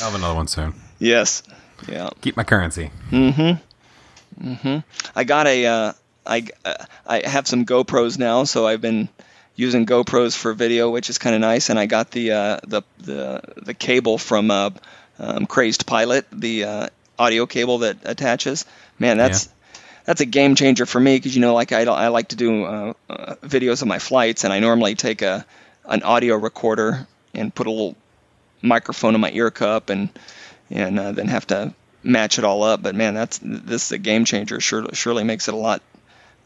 have 0.00 0.14
another 0.14 0.34
one 0.34 0.46
soon. 0.48 0.74
Yes. 0.98 1.42
Yeah. 1.88 2.10
Keep 2.20 2.36
my 2.36 2.44
currency. 2.44 2.90
Mm-hmm. 3.10 4.48
Mm-hmm. 4.48 4.78
I 5.14 5.24
got 5.24 5.46
a. 5.46 5.66
Uh, 5.66 5.92
I 6.26 6.46
uh, 6.64 6.84
I 7.06 7.26
have 7.26 7.46
some 7.46 7.64
GoPros 7.66 8.18
now, 8.18 8.44
so 8.44 8.66
I've 8.66 8.80
been 8.80 9.08
using 9.56 9.86
GoPros 9.86 10.36
for 10.36 10.52
video, 10.52 10.90
which 10.90 11.10
is 11.10 11.18
kind 11.18 11.34
of 11.34 11.40
nice. 11.40 11.70
And 11.70 11.78
I 11.78 11.86
got 11.86 12.10
the 12.10 12.32
uh, 12.32 12.60
the 12.66 12.82
the 12.98 13.40
the 13.56 13.74
cable 13.74 14.18
from 14.18 14.50
uh, 14.50 14.70
um, 15.18 15.46
Crazed 15.46 15.86
Pilot, 15.86 16.26
the 16.32 16.64
uh, 16.64 16.88
audio 17.18 17.46
cable 17.46 17.78
that 17.78 17.98
attaches. 18.04 18.64
Man, 18.98 19.16
that's 19.16 19.48
that's 20.10 20.20
a 20.20 20.26
game 20.26 20.56
changer 20.56 20.86
for 20.86 20.98
me 20.98 21.14
because 21.14 21.36
you 21.36 21.40
know, 21.40 21.54
like 21.54 21.70
I, 21.70 21.82
I 21.82 22.08
like 22.08 22.30
to 22.30 22.36
do 22.36 22.64
uh, 22.64 22.94
uh, 23.08 23.36
videos 23.44 23.80
of 23.80 23.86
my 23.86 24.00
flights, 24.00 24.42
and 24.42 24.52
I 24.52 24.58
normally 24.58 24.96
take 24.96 25.22
a 25.22 25.46
an 25.84 26.02
audio 26.02 26.34
recorder 26.34 27.06
and 27.32 27.54
put 27.54 27.68
a 27.68 27.70
little 27.70 27.94
microphone 28.60 29.14
in 29.14 29.20
my 29.20 29.30
ear 29.30 29.52
cup 29.52 29.88
and 29.88 30.08
and 30.68 30.98
uh, 30.98 31.12
then 31.12 31.28
have 31.28 31.46
to 31.46 31.72
match 32.02 32.40
it 32.40 32.44
all 32.44 32.64
up. 32.64 32.82
But 32.82 32.96
man, 32.96 33.14
that's 33.14 33.38
this 33.40 33.84
is 33.84 33.92
a 33.92 33.98
game 33.98 34.24
changer. 34.24 34.58
Surely, 34.58 34.90
surely 34.94 35.22
makes 35.22 35.46
it 35.46 35.54
a 35.54 35.56
lot 35.56 35.80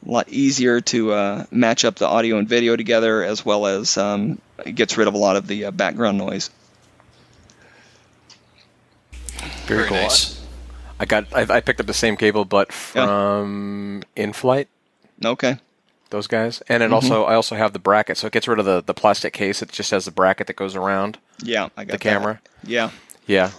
a 0.07 0.11
lot 0.11 0.29
easier 0.29 0.83
to 0.83 1.13
uh, 1.13 1.47
match 1.51 1.87
up 1.87 1.95
the 1.95 2.07
audio 2.07 2.37
and 2.37 2.47
video 2.47 2.77
together, 2.77 3.25
as 3.25 3.47
well 3.47 3.65
as 3.65 3.97
um, 3.97 4.39
it 4.67 4.73
gets 4.73 4.99
rid 4.99 5.09
of 5.09 5.15
a 5.15 5.19
lot 5.19 5.37
of 5.37 5.47
the 5.47 5.65
uh, 5.65 5.71
background 5.71 6.19
noise. 6.19 6.51
Very, 9.65 9.79
Very 9.79 9.89
cool. 9.89 9.97
nice. 9.97 10.44
I 11.01 11.07
got 11.07 11.27
I, 11.35 11.43
I 11.57 11.61
picked 11.61 11.81
up 11.81 11.87
the 11.87 11.95
same 11.95 12.17
cable, 12.17 12.45
but 12.45 12.73
from 12.73 14.03
InFlight. 14.17 14.67
Okay. 15.25 15.59
Those 16.11 16.27
guys, 16.29 16.63
and 16.69 16.83
Mm-hmm. 16.83 16.93
also 16.95 17.25
I 17.25 17.35
also 17.35 17.57
have 17.57 17.73
the 17.73 17.79
bracket, 17.81 18.17
so 18.17 18.27
it 18.29 18.33
gets 18.33 18.47
rid 18.47 18.59
of 18.61 18.65
the, 18.65 18.83
the 18.83 18.95
plastic 18.95 19.33
case. 19.33 19.63
It 19.63 19.73
just 19.73 19.91
has 19.91 20.05
the 20.05 20.11
bracket 20.13 20.47
that 20.47 20.55
goes 20.57 20.77
around 20.77 21.19
Yeah, 21.43 21.65
I 21.77 21.85
got 21.85 21.87
the 21.87 21.93
that. 21.93 22.01
camera. 22.01 22.41
Yeah. 22.63 22.91
Yeah. 23.27 23.51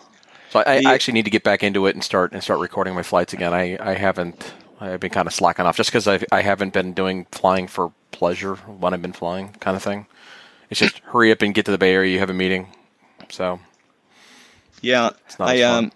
So 0.51 0.63
I, 0.65 0.79
The- 0.81 0.87
I 0.89 0.93
actually 0.93 1.15
need 1.15 1.25
to 1.25 1.31
get 1.31 1.43
back 1.43 1.63
into 1.63 1.85
it 1.87 1.95
and 1.95 2.03
start 2.03 2.31
and 2.31 2.41
start 2.41 2.59
recording 2.61 2.93
my 2.95 3.03
flights 3.03 3.33
again. 3.33 3.53
I, 3.53 3.77
I 3.79 3.93
haven't. 3.95 4.53
I've 4.79 4.99
been 4.99 5.09
kind 5.11 5.27
of 5.27 5.33
slacking 5.33 5.65
off 5.65 5.75
just 5.77 5.89
because 5.89 6.07
I 6.07 6.19
I 6.31 6.41
haven't 6.41 6.71
been 6.73 6.93
doing 6.93 7.25
flying 7.31 7.67
for 7.67 7.91
pleasure 8.11 8.55
when 8.55 8.93
I've 8.93 9.01
been 9.01 9.13
flying, 9.13 9.49
kind 9.59 9.75
of 9.75 9.83
thing. 9.83 10.05
It's 10.69 10.79
just 10.79 10.99
hurry 11.11 11.31
up 11.31 11.41
and 11.41 11.53
get 11.53 11.65
to 11.65 11.71
the 11.71 11.77
Bay 11.77 11.93
Area. 11.93 12.13
You 12.13 12.19
have 12.19 12.29
a 12.29 12.33
meeting, 12.33 12.67
so 13.29 13.59
Yeah, 14.81 15.09
not 15.39 15.49
I 15.49 15.61
um, 15.63 15.91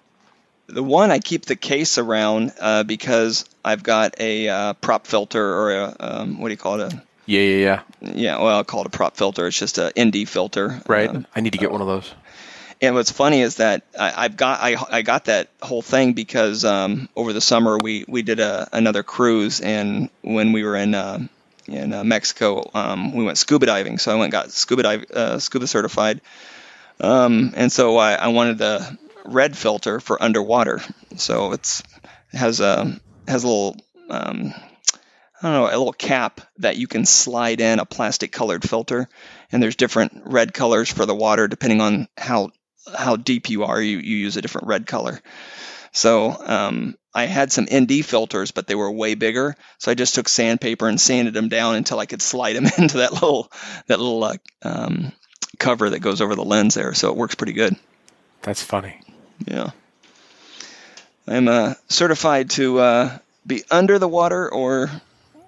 the 0.70 0.84
one 0.84 1.12
I 1.12 1.20
keep 1.20 1.46
the 1.46 1.56
case 1.56 1.98
around 1.98 2.54
uh, 2.60 2.84
because 2.84 3.46
I've 3.64 3.84
got 3.84 4.20
a 4.20 4.48
uh, 4.48 4.74
prop 4.74 5.08
filter 5.08 5.44
or 5.44 5.72
a 5.74 5.96
um, 6.00 6.40
what 6.40 6.48
do 6.50 6.54
you 6.54 6.58
call 6.58 6.80
it? 6.80 6.94
A, 6.94 7.04
yeah, 7.26 7.42
yeah, 7.42 7.58
yeah. 8.02 8.12
yeah, 8.14 8.38
well, 8.38 8.58
I'll 8.58 8.64
call 8.64 8.82
it 8.82 8.88
a 8.88 8.90
prop 8.90 9.16
filter. 9.16 9.48
It's 9.48 9.60
just 9.60 9.78
a 9.78 9.92
ND 10.00 10.28
filter. 10.28 10.82
Right. 10.88 11.10
Um, 11.10 11.28
I 11.36 11.42
need 11.42 11.54
to 11.54 11.60
get 11.60 11.72
one 11.72 11.82
of 11.82 11.88
those. 11.88 12.12
and 12.82 12.96
what's 12.96 13.12
funny 13.12 13.42
is 13.42 13.58
that 13.58 13.84
I, 14.00 14.26
I've 14.26 14.38
got 14.38 14.62
I, 14.62 14.78
I 14.90 15.02
got 15.02 15.26
that 15.26 15.50
whole 15.62 15.82
thing 15.82 16.14
because 16.14 16.64
um, 16.66 17.10
over 17.16 17.34
the 17.34 17.42
summer 17.42 17.78
we 17.78 18.06
we 18.08 18.22
did 18.22 18.40
a, 18.40 18.68
another 18.72 19.04
cruise 19.04 19.62
and 19.62 20.10
when 20.22 20.54
we 20.54 20.64
were 20.64 20.76
in 20.76 20.96
uh, 20.96 21.20
in 21.68 21.94
uh, 21.94 22.04
Mexico 22.04 22.70
um, 22.74 23.14
we 23.14 23.24
went 23.24 23.38
scuba 23.38 23.66
diving 23.66 23.98
so 23.98 24.12
I 24.12 24.16
went 24.16 24.26
and 24.26 24.32
got 24.32 24.52
scuba 24.52 24.84
dive 24.84 25.12
uh, 25.12 25.40
scuba 25.40 25.68
certified 25.68 26.22
um, 27.02 27.54
and 27.56 27.72
so 27.72 27.98
I, 27.98 28.14
I 28.14 28.28
wanted 28.30 28.58
the 28.58 28.98
red 29.30 29.58
filter 29.58 30.00
for 30.00 30.22
underwater 30.22 30.82
so 31.16 31.54
it's 31.54 31.82
it 32.34 32.38
has 32.38 32.60
a 32.60 33.00
has 33.28 33.44
a 33.44 33.48
little 33.48 33.76
um, 34.10 34.54
I 35.42 35.48
don't 35.48 35.54
know, 35.54 35.68
a 35.68 35.78
little 35.78 35.94
cap 35.94 36.42
that 36.58 36.78
you 36.78 36.88
can 36.88 37.06
slide 37.06 37.62
in 37.62 37.80
a 37.80 37.86
plastic 37.86 38.32
colored 38.32 38.68
filter. 38.68 39.08
And 39.52 39.64
there's 39.64 39.78
different 39.78 40.24
red 40.26 40.54
colors 40.54 40.92
for 40.92 41.06
the 41.06 41.16
water 41.16 41.48
depending 41.48 41.82
on 41.82 42.08
how 42.18 42.52
how 42.94 43.16
deep 43.16 43.50
you 43.50 43.64
are. 43.66 43.82
You, 43.82 44.00
you 44.00 44.18
use 44.18 44.36
a 44.36 44.42
different 44.42 44.68
red 44.68 44.86
color. 44.86 45.22
So 45.92 46.36
um, 46.46 46.96
I 47.14 47.26
had 47.26 47.52
some 47.52 47.68
ND 47.72 48.06
filters, 48.06 48.52
but 48.52 48.68
they 48.68 48.76
were 48.76 48.92
way 48.92 49.16
bigger. 49.16 49.56
So 49.78 49.92
I 49.92 49.96
just 49.96 50.16
took 50.16 50.28
sandpaper 50.28 50.88
and 50.88 51.00
sanded 51.00 51.34
them 51.34 51.50
down 51.50 51.76
until 51.76 52.00
I 52.00 52.06
could 52.06 52.22
slide 52.22 52.56
them 52.56 52.68
into 52.78 52.98
that 52.98 53.14
little 53.14 53.52
that 53.88 54.00
little 54.00 54.24
uh, 54.24 54.38
um, 54.64 55.14
cover 55.58 55.90
that 55.90 56.00
goes 56.00 56.20
over 56.20 56.36
the 56.36 56.44
lens 56.44 56.74
there. 56.74 56.94
So 56.94 57.10
it 57.10 57.16
works 57.16 57.36
pretty 57.36 57.54
good. 57.54 57.76
That's 58.42 58.64
funny. 58.64 59.00
Yeah. 59.46 59.72
I'm 61.28 61.48
uh, 61.48 61.74
certified 61.88 62.50
to 62.52 62.80
uh, 62.80 63.18
be 63.46 63.64
under 63.70 64.00
the 64.00 64.08
water 64.08 64.52
or 64.52 64.90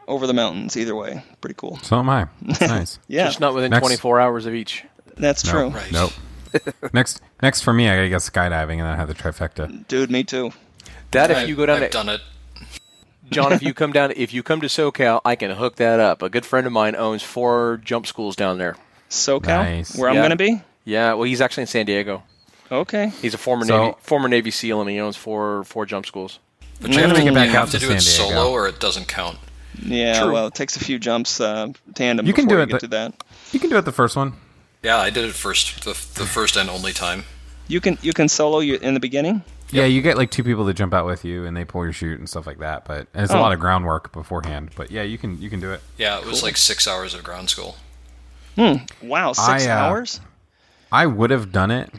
over 0.08 0.28
the 0.28 0.34
mountains. 0.34 0.78
Either 0.78 0.96
way, 0.96 1.24
pretty 1.42 1.56
cool. 1.58 1.78
So 1.80 1.98
am 1.98 2.10
I. 2.10 2.28
Nice. 2.62 3.00
Yeah, 3.08 3.26
Just 3.26 3.40
not 3.40 3.54
within 3.56 3.72
Next. 3.72 3.82
24 3.82 4.20
hours 4.20 4.46
of 4.46 4.54
each. 4.54 4.84
that's 5.18 5.44
No, 5.46 5.52
true, 5.52 5.70
Right. 5.70 5.92
Nope. 5.92 6.12
next, 6.94 7.22
next 7.42 7.62
for 7.62 7.74
me, 7.74 7.90
I 7.90 7.96
gotta 7.96 8.10
get 8.10 8.20
skydiving, 8.20 8.72
and 8.74 8.82
then 8.82 8.88
I 8.88 8.96
have 8.98 9.08
the 9.08 9.14
trifecta. 9.16 9.88
dude. 9.88 10.12
Me 10.12 10.24
too. 10.24 10.52
That 11.12 11.32
if 11.32 11.48
you 11.48 11.56
go 11.56 11.66
down 11.66 11.78
I've 11.82 11.90
to 11.90 11.98
done 11.98 12.10
it. 12.10 12.22
John, 13.30 13.54
if 13.54 13.64
you 13.64 13.74
come 13.82 13.92
down, 13.94 14.12
if 14.16 14.34
you 14.34 14.44
come 14.44 14.60
to 14.62 14.68
SoCal, 14.68 15.22
I 15.24 15.36
can 15.36 15.52
hook 15.52 15.78
that 15.78 16.00
up. 16.02 16.22
A 16.22 16.30
good 16.30 16.46
friend 16.46 16.68
of 16.68 16.74
mine 16.74 16.96
owns 16.96 17.24
four 17.24 17.80
jump 17.84 18.06
schools 18.06 18.36
down 18.36 18.58
there. 18.58 18.76
SoCal, 19.10 19.46
Nice. 19.48 19.96
where 19.98 20.10
I'm 20.10 20.18
gonna 20.18 20.36
be. 20.36 20.62
Yeah, 20.84 21.14
well, 21.14 21.24
he's 21.24 21.40
actually 21.42 21.62
in 21.62 21.68
San 21.68 21.86
Diego. 21.86 22.24
Okay. 22.72 23.12
He's 23.22 23.34
a 23.34 23.38
former 23.38 23.66
So- 23.66 23.78
Navy 23.86 23.96
former 24.02 24.28
Navy 24.30 24.52
SEAL, 24.52 24.82
and 24.82 24.90
he 24.90 25.00
owns 25.00 25.18
four 25.18 25.64
four 25.66 25.86
jump 25.86 26.06
schools. 26.06 26.40
But 26.80 26.92
you 26.94 27.00
have 27.00 27.14
to, 27.16 27.22
get 27.22 27.34
back 27.34 27.46
you 27.48 27.52
have 27.52 27.64
out 27.68 27.72
to 27.72 27.80
to 27.80 27.86
do 27.86 27.86
it 27.92 28.00
Diego. 28.00 28.02
solo 28.02 28.52
or 28.52 28.68
it 28.68 28.80
doesn't 28.80 29.08
count. 29.08 29.38
Yeah. 29.84 30.22
True. 30.24 30.32
Well, 30.34 30.48
it 30.48 30.56
takes 30.56 30.76
a 30.76 30.80
few 30.80 30.98
jumps 30.98 31.40
uh, 31.40 31.68
tandem. 31.94 32.26
You 32.26 32.34
can 32.34 32.46
before 32.46 32.58
do 32.58 32.60
you 32.60 32.64
it, 32.64 32.68
get 32.68 32.72
but- 32.74 32.80
to 32.82 32.88
that. 32.88 33.24
You 33.52 33.60
can 33.60 33.70
do 33.70 33.78
it 33.78 33.86
the 33.86 33.92
first 33.92 34.16
one. 34.16 34.34
Yeah, 34.84 34.98
I 34.98 35.12
did 35.12 35.26
it 35.26 35.34
first, 35.36 35.84
the, 35.84 35.92
the 35.92 36.26
first 36.26 36.56
and 36.58 36.68
only 36.70 36.92
time. 36.92 37.26
You 37.68 37.80
can 37.82 37.98
you 38.02 38.14
can 38.14 38.28
solo 38.30 38.60
you 38.60 38.76
in 38.78 38.94
the 38.96 39.00
beginning. 39.00 39.44
Yeah, 39.70 39.86
you 39.86 40.02
get 40.02 40.18
like 40.18 40.32
two 40.32 40.44
people 40.44 40.66
to 40.66 40.74
jump 40.74 40.94
out 40.94 41.06
with 41.06 41.24
you, 41.24 41.46
and 41.46 41.56
they 41.56 41.64
pull 41.66 41.84
your 41.84 41.94
chute 41.94 42.18
and 42.20 42.28
stuff 42.28 42.46
like 42.48 42.58
that. 42.60 42.84
But 42.86 43.08
and 43.14 43.24
it's 43.24 43.32
a 43.32 43.38
Oh. 43.38 43.42
lot 43.42 43.54
of 43.54 43.60
groundwork 43.60 44.12
beforehand. 44.12 44.72
But 44.76 44.90
yeah, 44.92 45.04
you 45.04 45.18
can 45.20 45.40
you 45.42 45.50
can 45.52 45.60
do 45.60 45.72
it. 45.72 45.82
Yeah, 45.98 46.18
it 46.20 46.26
was 46.26 46.42
like 46.42 46.58
six 46.58 46.88
hours 46.88 47.14
of 47.14 47.24
ground 47.24 47.50
school. 47.52 47.76
Wow, 48.58 49.34
six 49.34 49.68
I, 49.68 49.70
uh, 49.70 49.78
hours. 49.78 50.20
I 50.92 51.06
would 51.06 51.30
have 51.30 51.52
done 51.52 51.72
it, 51.72 51.90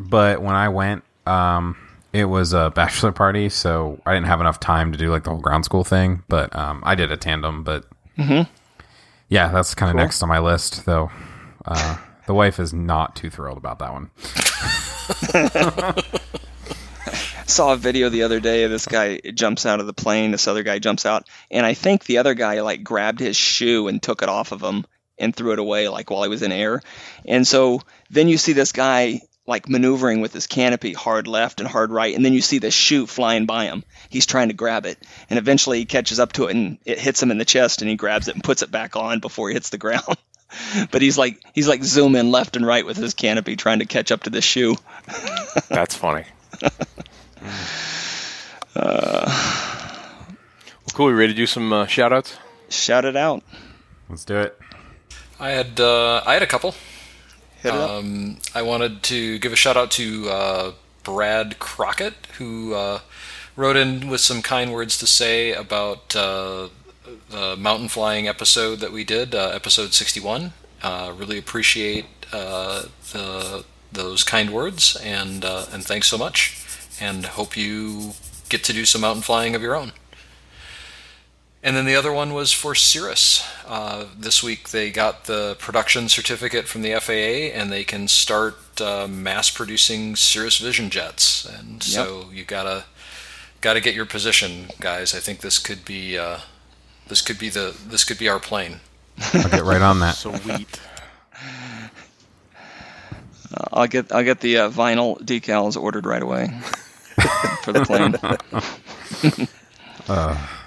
but 0.00 0.42
when 0.42 0.54
I 0.54 0.68
went, 0.68 1.04
um, 1.26 1.76
it 2.12 2.24
was 2.24 2.52
a 2.52 2.70
bachelor 2.74 3.12
party, 3.12 3.48
so 3.48 4.00
I 4.04 4.14
didn't 4.14 4.26
have 4.26 4.40
enough 4.40 4.58
time 4.58 4.92
to 4.92 4.98
do 4.98 5.10
like 5.10 5.24
the 5.24 5.30
whole 5.30 5.40
ground 5.40 5.64
school 5.64 5.84
thing. 5.84 6.24
But 6.28 6.54
um, 6.56 6.82
I 6.84 6.94
did 6.94 7.12
a 7.12 7.16
tandem. 7.16 7.62
But 7.62 7.84
yeah, 9.28 9.48
that's 9.52 9.74
kind 9.74 9.90
of 9.90 9.96
next 9.96 10.22
on 10.22 10.28
my 10.28 10.38
list, 10.40 10.86
though. 10.86 11.10
Uh, 11.64 11.98
the 12.26 12.34
wife 12.34 12.58
is 12.58 12.72
not 12.72 13.14
too 13.14 13.30
thrilled 13.30 13.58
about 13.58 13.78
that 13.78 13.92
one. 13.92 14.10
saw 17.46 17.72
a 17.72 17.76
video 17.76 18.08
the 18.08 18.22
other 18.22 18.38
day 18.38 18.62
of 18.62 18.70
this 18.70 18.86
guy 18.86 19.18
jumps 19.34 19.66
out 19.66 19.80
of 19.80 19.86
the 19.86 19.92
plane 19.92 20.30
this 20.30 20.46
other 20.46 20.62
guy 20.62 20.78
jumps 20.78 21.04
out 21.04 21.26
and 21.50 21.66
i 21.66 21.74
think 21.74 22.04
the 22.04 22.18
other 22.18 22.34
guy 22.34 22.60
like 22.60 22.84
grabbed 22.84 23.18
his 23.18 23.36
shoe 23.36 23.88
and 23.88 24.00
took 24.00 24.22
it 24.22 24.28
off 24.28 24.52
of 24.52 24.62
him 24.62 24.86
and 25.18 25.34
threw 25.34 25.52
it 25.52 25.58
away 25.58 25.88
like 25.88 26.10
while 26.10 26.22
he 26.22 26.28
was 26.28 26.42
in 26.42 26.52
air 26.52 26.80
and 27.26 27.44
so 27.44 27.80
then 28.08 28.28
you 28.28 28.38
see 28.38 28.52
this 28.52 28.70
guy 28.70 29.20
like 29.46 29.68
maneuvering 29.68 30.20
with 30.20 30.32
his 30.32 30.46
canopy 30.46 30.92
hard 30.92 31.26
left 31.26 31.60
and 31.60 31.68
hard 31.68 31.90
right 31.90 32.14
and 32.14 32.24
then 32.24 32.32
you 32.32 32.40
see 32.40 32.58
the 32.58 32.70
shoe 32.70 33.06
flying 33.06 33.46
by 33.46 33.64
him 33.64 33.82
he's 34.08 34.26
trying 34.26 34.48
to 34.48 34.54
grab 34.54 34.86
it 34.86 34.98
and 35.28 35.38
eventually 35.38 35.78
he 35.78 35.84
catches 35.84 36.20
up 36.20 36.32
to 36.32 36.46
it 36.46 36.54
and 36.54 36.78
it 36.84 36.98
hits 36.98 37.22
him 37.22 37.30
in 37.30 37.38
the 37.38 37.44
chest 37.44 37.82
and 37.82 37.88
he 37.90 37.96
grabs 37.96 38.28
it 38.28 38.34
and 38.34 38.44
puts 38.44 38.62
it 38.62 38.70
back 38.70 38.96
on 38.96 39.18
before 39.18 39.48
he 39.48 39.54
hits 39.54 39.70
the 39.70 39.78
ground 39.78 40.16
but 40.92 41.02
he's 41.02 41.18
like 41.18 41.40
he's 41.54 41.66
like 41.68 41.82
zooming 41.82 42.30
left 42.30 42.56
and 42.56 42.66
right 42.66 42.86
with 42.86 42.96
his 42.96 43.14
canopy 43.14 43.56
trying 43.56 43.80
to 43.80 43.86
catch 43.86 44.12
up 44.12 44.22
to 44.22 44.30
the 44.30 44.40
shoe 44.40 44.76
That's 45.68 45.94
funny. 45.94 46.24
well, 48.76 49.26
cool. 50.94 51.06
We 51.06 51.12
ready 51.12 51.32
to 51.32 51.36
do 51.36 51.46
some 51.46 51.72
uh, 51.72 51.86
shout 51.86 52.12
outs? 52.12 52.36
shout 52.68 53.04
it 53.04 53.16
out 53.16 53.42
Let's 54.08 54.24
do 54.24 54.36
it. 54.36 54.58
I 55.38 55.50
had 55.50 55.80
uh, 55.80 56.22
I 56.26 56.34
had 56.34 56.42
a 56.42 56.46
couple. 56.46 56.74
Um, 57.68 58.38
I 58.54 58.62
wanted 58.62 59.02
to 59.04 59.38
give 59.38 59.52
a 59.52 59.56
shout 59.56 59.76
out 59.76 59.90
to 59.92 60.28
uh, 60.30 60.72
Brad 61.02 61.58
Crockett, 61.58 62.14
who 62.38 62.74
uh, 62.74 63.00
wrote 63.56 63.76
in 63.76 64.08
with 64.08 64.20
some 64.20 64.42
kind 64.42 64.72
words 64.72 64.98
to 64.98 65.06
say 65.06 65.52
about 65.52 66.14
uh, 66.16 66.68
the 67.30 67.56
mountain 67.56 67.88
flying 67.88 68.26
episode 68.28 68.76
that 68.76 68.92
we 68.92 69.04
did, 69.04 69.34
uh, 69.34 69.50
episode 69.54 69.92
61. 69.92 70.52
Uh, 70.82 71.12
really 71.16 71.38
appreciate 71.38 72.06
uh, 72.32 72.84
the, 73.12 73.64
those 73.92 74.24
kind 74.24 74.50
words, 74.50 74.96
and 74.96 75.44
and 75.44 75.84
thanks 75.84 76.08
so 76.08 76.16
much. 76.16 76.56
And 77.00 77.24
hope 77.26 77.56
you 77.56 78.12
get 78.48 78.64
to 78.64 78.72
do 78.72 78.84
some 78.84 79.02
mountain 79.02 79.22
flying 79.22 79.54
of 79.54 79.62
your 79.62 79.74
own. 79.74 79.92
And 81.62 81.76
then 81.76 81.84
the 81.84 81.94
other 81.94 82.12
one 82.12 82.32
was 82.32 82.52
for 82.52 82.74
Cirrus. 82.74 83.46
Uh, 83.66 84.06
this 84.18 84.42
week 84.42 84.70
they 84.70 84.90
got 84.90 85.24
the 85.24 85.56
production 85.58 86.08
certificate 86.08 86.66
from 86.66 86.80
the 86.80 86.94
FAA, 86.94 87.54
and 87.58 87.70
they 87.70 87.84
can 87.84 88.08
start 88.08 88.80
uh, 88.80 89.06
mass 89.06 89.50
producing 89.50 90.16
Cirrus 90.16 90.56
Vision 90.58 90.88
jets. 90.88 91.44
And 91.44 91.82
so 91.82 92.30
you 92.32 92.44
gotta 92.44 92.84
gotta 93.60 93.80
get 93.80 93.94
your 93.94 94.06
position, 94.06 94.68
guys. 94.80 95.14
I 95.14 95.18
think 95.18 95.40
this 95.40 95.58
could 95.58 95.84
be 95.84 96.16
uh, 96.16 96.38
this 97.08 97.20
could 97.20 97.38
be 97.38 97.50
the 97.50 97.76
this 97.86 98.04
could 98.04 98.18
be 98.18 98.28
our 98.28 98.40
plane. 98.40 98.80
I'll 99.34 99.50
get 99.50 99.64
right 99.64 99.82
on 99.82 100.00
that. 100.00 100.14
Sweet. 100.16 100.80
I'll 103.72 103.86
get 103.86 104.10
I'll 104.12 104.24
get 104.24 104.40
the 104.40 104.58
uh, 104.58 104.70
vinyl 104.70 105.20
decals 105.20 105.76
ordered 105.76 106.06
right 106.06 106.22
away 106.22 106.48
for 107.64 107.72
the 107.72 107.84
plane. 107.84 108.16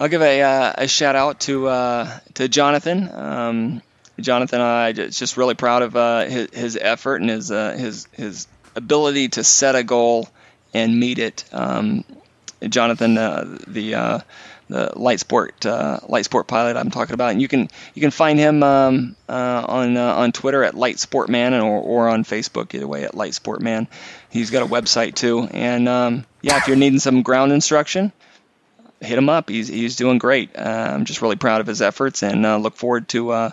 I'll 0.00 0.08
give 0.08 0.22
a 0.22 0.42
uh, 0.42 0.72
a 0.78 0.88
shout 0.88 1.16
out 1.16 1.40
to 1.40 1.66
uh, 1.66 2.18
to 2.34 2.48
Jonathan. 2.48 3.10
Um, 3.12 3.82
Jonathan, 4.20 4.60
I 4.60 4.92
just 4.92 5.18
just 5.18 5.36
really 5.36 5.54
proud 5.54 5.82
of 5.82 5.96
uh, 5.96 6.24
his, 6.24 6.48
his 6.52 6.78
effort 6.80 7.20
and 7.20 7.30
his 7.30 7.50
uh, 7.50 7.72
his 7.72 8.06
his 8.12 8.46
ability 8.76 9.28
to 9.30 9.44
set 9.44 9.74
a 9.74 9.82
goal 9.82 10.28
and 10.72 10.98
meet 10.98 11.18
it. 11.18 11.44
Um, 11.52 12.04
Jonathan, 12.68 13.18
uh, 13.18 13.58
the 13.66 13.94
uh, 13.96 14.18
the 14.68 14.92
light 14.94 15.18
sport 15.18 15.64
light 15.64 16.24
sport 16.24 16.46
pilot 16.46 16.76
I'm 16.76 16.90
talking 16.90 17.14
about. 17.14 17.32
And 17.32 17.42
you 17.42 17.48
can 17.48 17.68
you 17.94 18.00
can 18.00 18.12
find 18.12 18.38
him 18.38 18.62
um, 18.62 19.16
on 19.28 19.96
on 19.96 20.30
Twitter 20.30 20.62
at 20.62 20.76
Light 20.76 20.96
Sportman 20.96 21.60
or 21.60 21.80
or 21.80 22.08
on 22.08 22.22
Facebook 22.22 22.72
either 22.72 22.86
way 22.86 23.02
at 23.02 23.16
Light 23.16 23.32
Sportman. 23.34 23.88
He's 24.30 24.50
got 24.50 24.62
a 24.62 24.66
website 24.66 25.16
too. 25.16 25.48
And 25.50 25.88
um, 25.88 26.24
yeah, 26.40 26.58
if 26.58 26.68
you're 26.68 26.76
needing 26.76 27.00
some 27.00 27.22
ground 27.22 27.50
instruction, 27.50 28.12
hit 29.00 29.18
him 29.18 29.28
up. 29.28 29.48
He's 29.48 29.68
he's 29.68 29.96
doing 29.96 30.18
great. 30.18 30.50
Uh, 30.56 30.90
I'm 30.94 31.04
just 31.04 31.22
really 31.22 31.36
proud 31.36 31.60
of 31.60 31.66
his 31.66 31.82
efforts 31.82 32.22
and 32.22 32.44
uh, 32.44 32.56
look 32.56 32.76
forward 32.76 33.08
to 33.10 33.30
uh, 33.30 33.50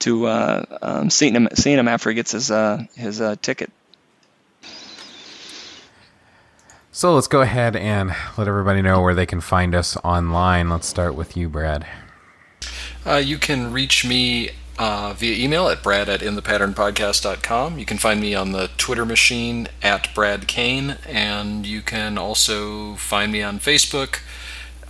to 0.00 0.26
uh, 0.26 0.64
um, 0.82 1.10
seeing 1.10 1.34
him 1.34 1.48
seeing 1.54 1.78
him 1.78 1.88
after 1.88 2.10
he 2.10 2.14
gets 2.14 2.32
his 2.32 2.50
uh, 2.50 2.84
his 2.96 3.20
uh, 3.20 3.36
ticket. 3.40 3.70
So 6.92 7.14
let's 7.14 7.28
go 7.28 7.40
ahead 7.40 7.76
and 7.76 8.12
let 8.36 8.48
everybody 8.48 8.82
know 8.82 9.00
where 9.00 9.14
they 9.14 9.26
can 9.26 9.40
find 9.40 9.76
us 9.76 9.96
online. 9.98 10.68
Let's 10.68 10.88
start 10.88 11.14
with 11.14 11.36
you, 11.36 11.48
Brad. 11.48 11.86
Uh, 13.06 13.16
you 13.16 13.38
can 13.38 13.72
reach 13.72 14.04
me 14.04 14.50
uh, 14.76 15.12
via 15.16 15.36
email 15.36 15.68
at 15.68 15.82
brad 15.82 16.08
at 16.08 16.20
inthepatternpodcast.com. 16.20 17.78
You 17.78 17.84
can 17.84 17.98
find 17.98 18.20
me 18.20 18.34
on 18.34 18.52
the 18.52 18.70
Twitter 18.76 19.04
machine 19.04 19.68
at 19.82 20.12
Brad 20.14 20.48
Koehn, 20.48 20.98
and 21.06 21.64
you 21.64 21.80
can 21.80 22.18
also 22.18 22.96
find 22.96 23.30
me 23.30 23.42
on 23.42 23.60
Facebook. 23.60 24.18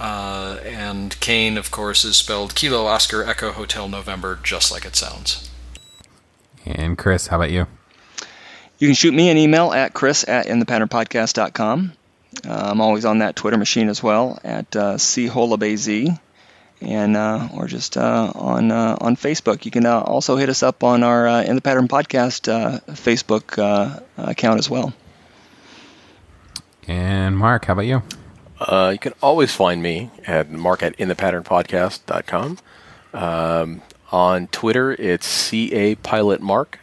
Uh, 0.00 0.58
and 0.64 1.10
Koehn, 1.20 1.58
of 1.58 1.70
course, 1.70 2.06
is 2.06 2.16
spelled 2.16 2.54
Kilo 2.54 2.86
Oscar 2.86 3.22
Echo 3.22 3.52
Hotel 3.52 3.86
November, 3.86 4.38
just 4.42 4.72
like 4.72 4.86
it 4.86 4.96
sounds. 4.96 5.50
And 6.64 6.96
Chris, 6.96 7.26
how 7.26 7.36
about 7.36 7.50
you? 7.50 7.66
You 8.78 8.88
can 8.88 8.94
shoot 8.94 9.12
me 9.12 9.28
an 9.28 9.36
email 9.36 9.74
at 9.74 9.92
chris 9.92 10.26
at 10.26 10.46
inthepatternpodcast.com. 10.46 11.92
Uh, 12.48 12.50
I'm 12.50 12.80
always 12.80 13.04
on 13.04 13.18
that 13.18 13.36
Twitter 13.36 13.58
machine 13.58 13.90
as 13.90 14.02
well 14.02 14.40
at 14.42 14.74
uh, 14.74 14.94
cholabaz, 14.94 16.18
and 16.80 17.16
uh, 17.16 17.48
or 17.54 17.66
just 17.66 17.98
uh, 17.98 18.32
on 18.34 18.70
uh, 18.70 18.96
on 18.98 19.16
Facebook. 19.16 19.66
You 19.66 19.70
can 19.70 19.84
uh, 19.84 20.00
also 20.00 20.36
hit 20.36 20.48
us 20.48 20.62
up 20.62 20.82
on 20.82 21.02
our 21.02 21.28
uh, 21.28 21.42
In 21.42 21.56
the 21.56 21.60
Pattern 21.60 21.88
Podcast 21.88 22.50
uh, 22.50 22.80
Facebook 22.94 23.58
uh, 23.58 24.00
account 24.16 24.60
as 24.60 24.70
well. 24.70 24.94
And 26.88 27.36
Mark, 27.36 27.66
how 27.66 27.74
about 27.74 27.84
you? 27.86 28.02
Uh, 28.60 28.90
you 28.92 28.98
can 28.98 29.14
always 29.22 29.54
find 29.54 29.82
me 29.82 30.10
at 30.26 30.50
mark 30.50 30.82
at 30.82 30.96
inthepatternpodcast.com. 30.98 32.58
Um, 33.14 33.82
on 34.12 34.46
Twitter, 34.48 34.92
it's 34.92 35.26
CA 35.26 35.94
Pilot 35.96 36.40
Mark. 36.40 36.78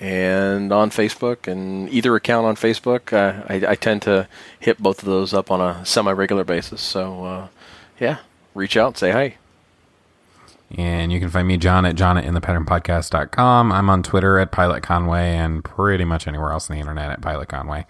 And 0.00 0.72
on 0.72 0.90
Facebook 0.90 1.48
and 1.48 1.90
either 1.90 2.14
account 2.14 2.46
on 2.46 2.54
Facebook, 2.54 3.12
uh, 3.12 3.44
I, 3.48 3.72
I 3.72 3.74
tend 3.74 4.02
to 4.02 4.28
hit 4.58 4.78
both 4.78 5.00
of 5.00 5.06
those 5.06 5.34
up 5.34 5.50
on 5.50 5.60
a 5.60 5.84
semi 5.84 6.12
regular 6.12 6.44
basis. 6.44 6.80
So, 6.80 7.24
uh, 7.24 7.48
yeah, 7.98 8.18
reach 8.54 8.76
out, 8.76 8.96
say 8.96 9.10
hi. 9.10 9.34
And 10.76 11.10
you 11.10 11.18
can 11.18 11.30
find 11.30 11.48
me, 11.48 11.56
John, 11.56 11.84
at 11.84 11.96
john 11.96 12.16
at 12.18 12.24
inthepatternpodcast.com. 12.24 13.72
I'm 13.72 13.90
on 13.90 14.02
Twitter 14.02 14.38
at 14.38 14.52
Pilot 14.52 14.82
Conway 14.82 15.34
and 15.34 15.64
pretty 15.64 16.04
much 16.04 16.28
anywhere 16.28 16.52
else 16.52 16.70
on 16.70 16.76
the 16.76 16.80
internet 16.80 17.10
at 17.10 17.20
Pilot 17.20 17.48
Conway. 17.48 17.86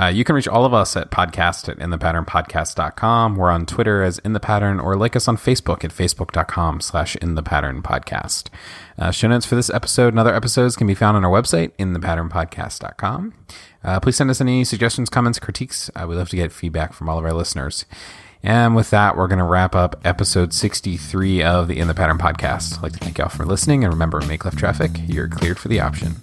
Uh, 0.00 0.06
you 0.06 0.24
can 0.24 0.34
reach 0.34 0.48
all 0.48 0.64
of 0.64 0.72
us 0.72 0.96
at 0.96 1.10
podcast 1.10 1.68
at 1.68 1.78
inthepatternpodcast.com. 1.78 3.36
We're 3.36 3.50
on 3.50 3.66
Twitter 3.66 4.02
as 4.02 4.18
In 4.20 4.32
The 4.32 4.40
Pattern 4.40 4.80
or 4.80 4.96
like 4.96 5.14
us 5.14 5.28
on 5.28 5.36
Facebook 5.36 5.84
at 5.84 5.90
facebook.com 5.90 6.80
slash 6.80 7.16
In 7.16 7.34
The 7.34 7.42
Pattern 7.42 7.82
Podcast. 7.82 8.48
Uh, 8.98 9.10
show 9.10 9.28
notes 9.28 9.44
for 9.44 9.56
this 9.56 9.68
episode 9.68 10.08
and 10.08 10.18
other 10.18 10.34
episodes 10.34 10.74
can 10.74 10.86
be 10.86 10.94
found 10.94 11.18
on 11.18 11.24
our 11.24 11.30
website, 11.30 11.72
inthepatternpodcast.com. 11.78 13.34
Uh, 13.84 14.00
please 14.00 14.16
send 14.16 14.30
us 14.30 14.40
any 14.40 14.64
suggestions, 14.64 15.10
comments, 15.10 15.38
critiques. 15.38 15.90
Uh, 15.94 16.06
we 16.08 16.16
love 16.16 16.30
to 16.30 16.36
get 16.36 16.50
feedback 16.50 16.94
from 16.94 17.10
all 17.10 17.18
of 17.18 17.24
our 17.26 17.34
listeners. 17.34 17.84
And 18.42 18.74
with 18.74 18.88
that, 18.90 19.18
we're 19.18 19.28
going 19.28 19.38
to 19.38 19.44
wrap 19.44 19.74
up 19.74 20.00
episode 20.02 20.54
63 20.54 21.42
of 21.42 21.68
the 21.68 21.78
In 21.78 21.88
the 21.88 21.94
Pattern 21.94 22.16
podcast. 22.16 22.78
I'd 22.78 22.84
like 22.84 22.92
to 22.92 22.98
thank 22.98 23.18
y'all 23.18 23.28
for 23.28 23.44
listening. 23.44 23.84
And 23.84 23.92
remember, 23.92 24.22
make 24.22 24.46
left 24.46 24.56
traffic, 24.56 24.92
you're 25.06 25.28
cleared 25.28 25.58
for 25.58 25.68
the 25.68 25.80
option. 25.80 26.16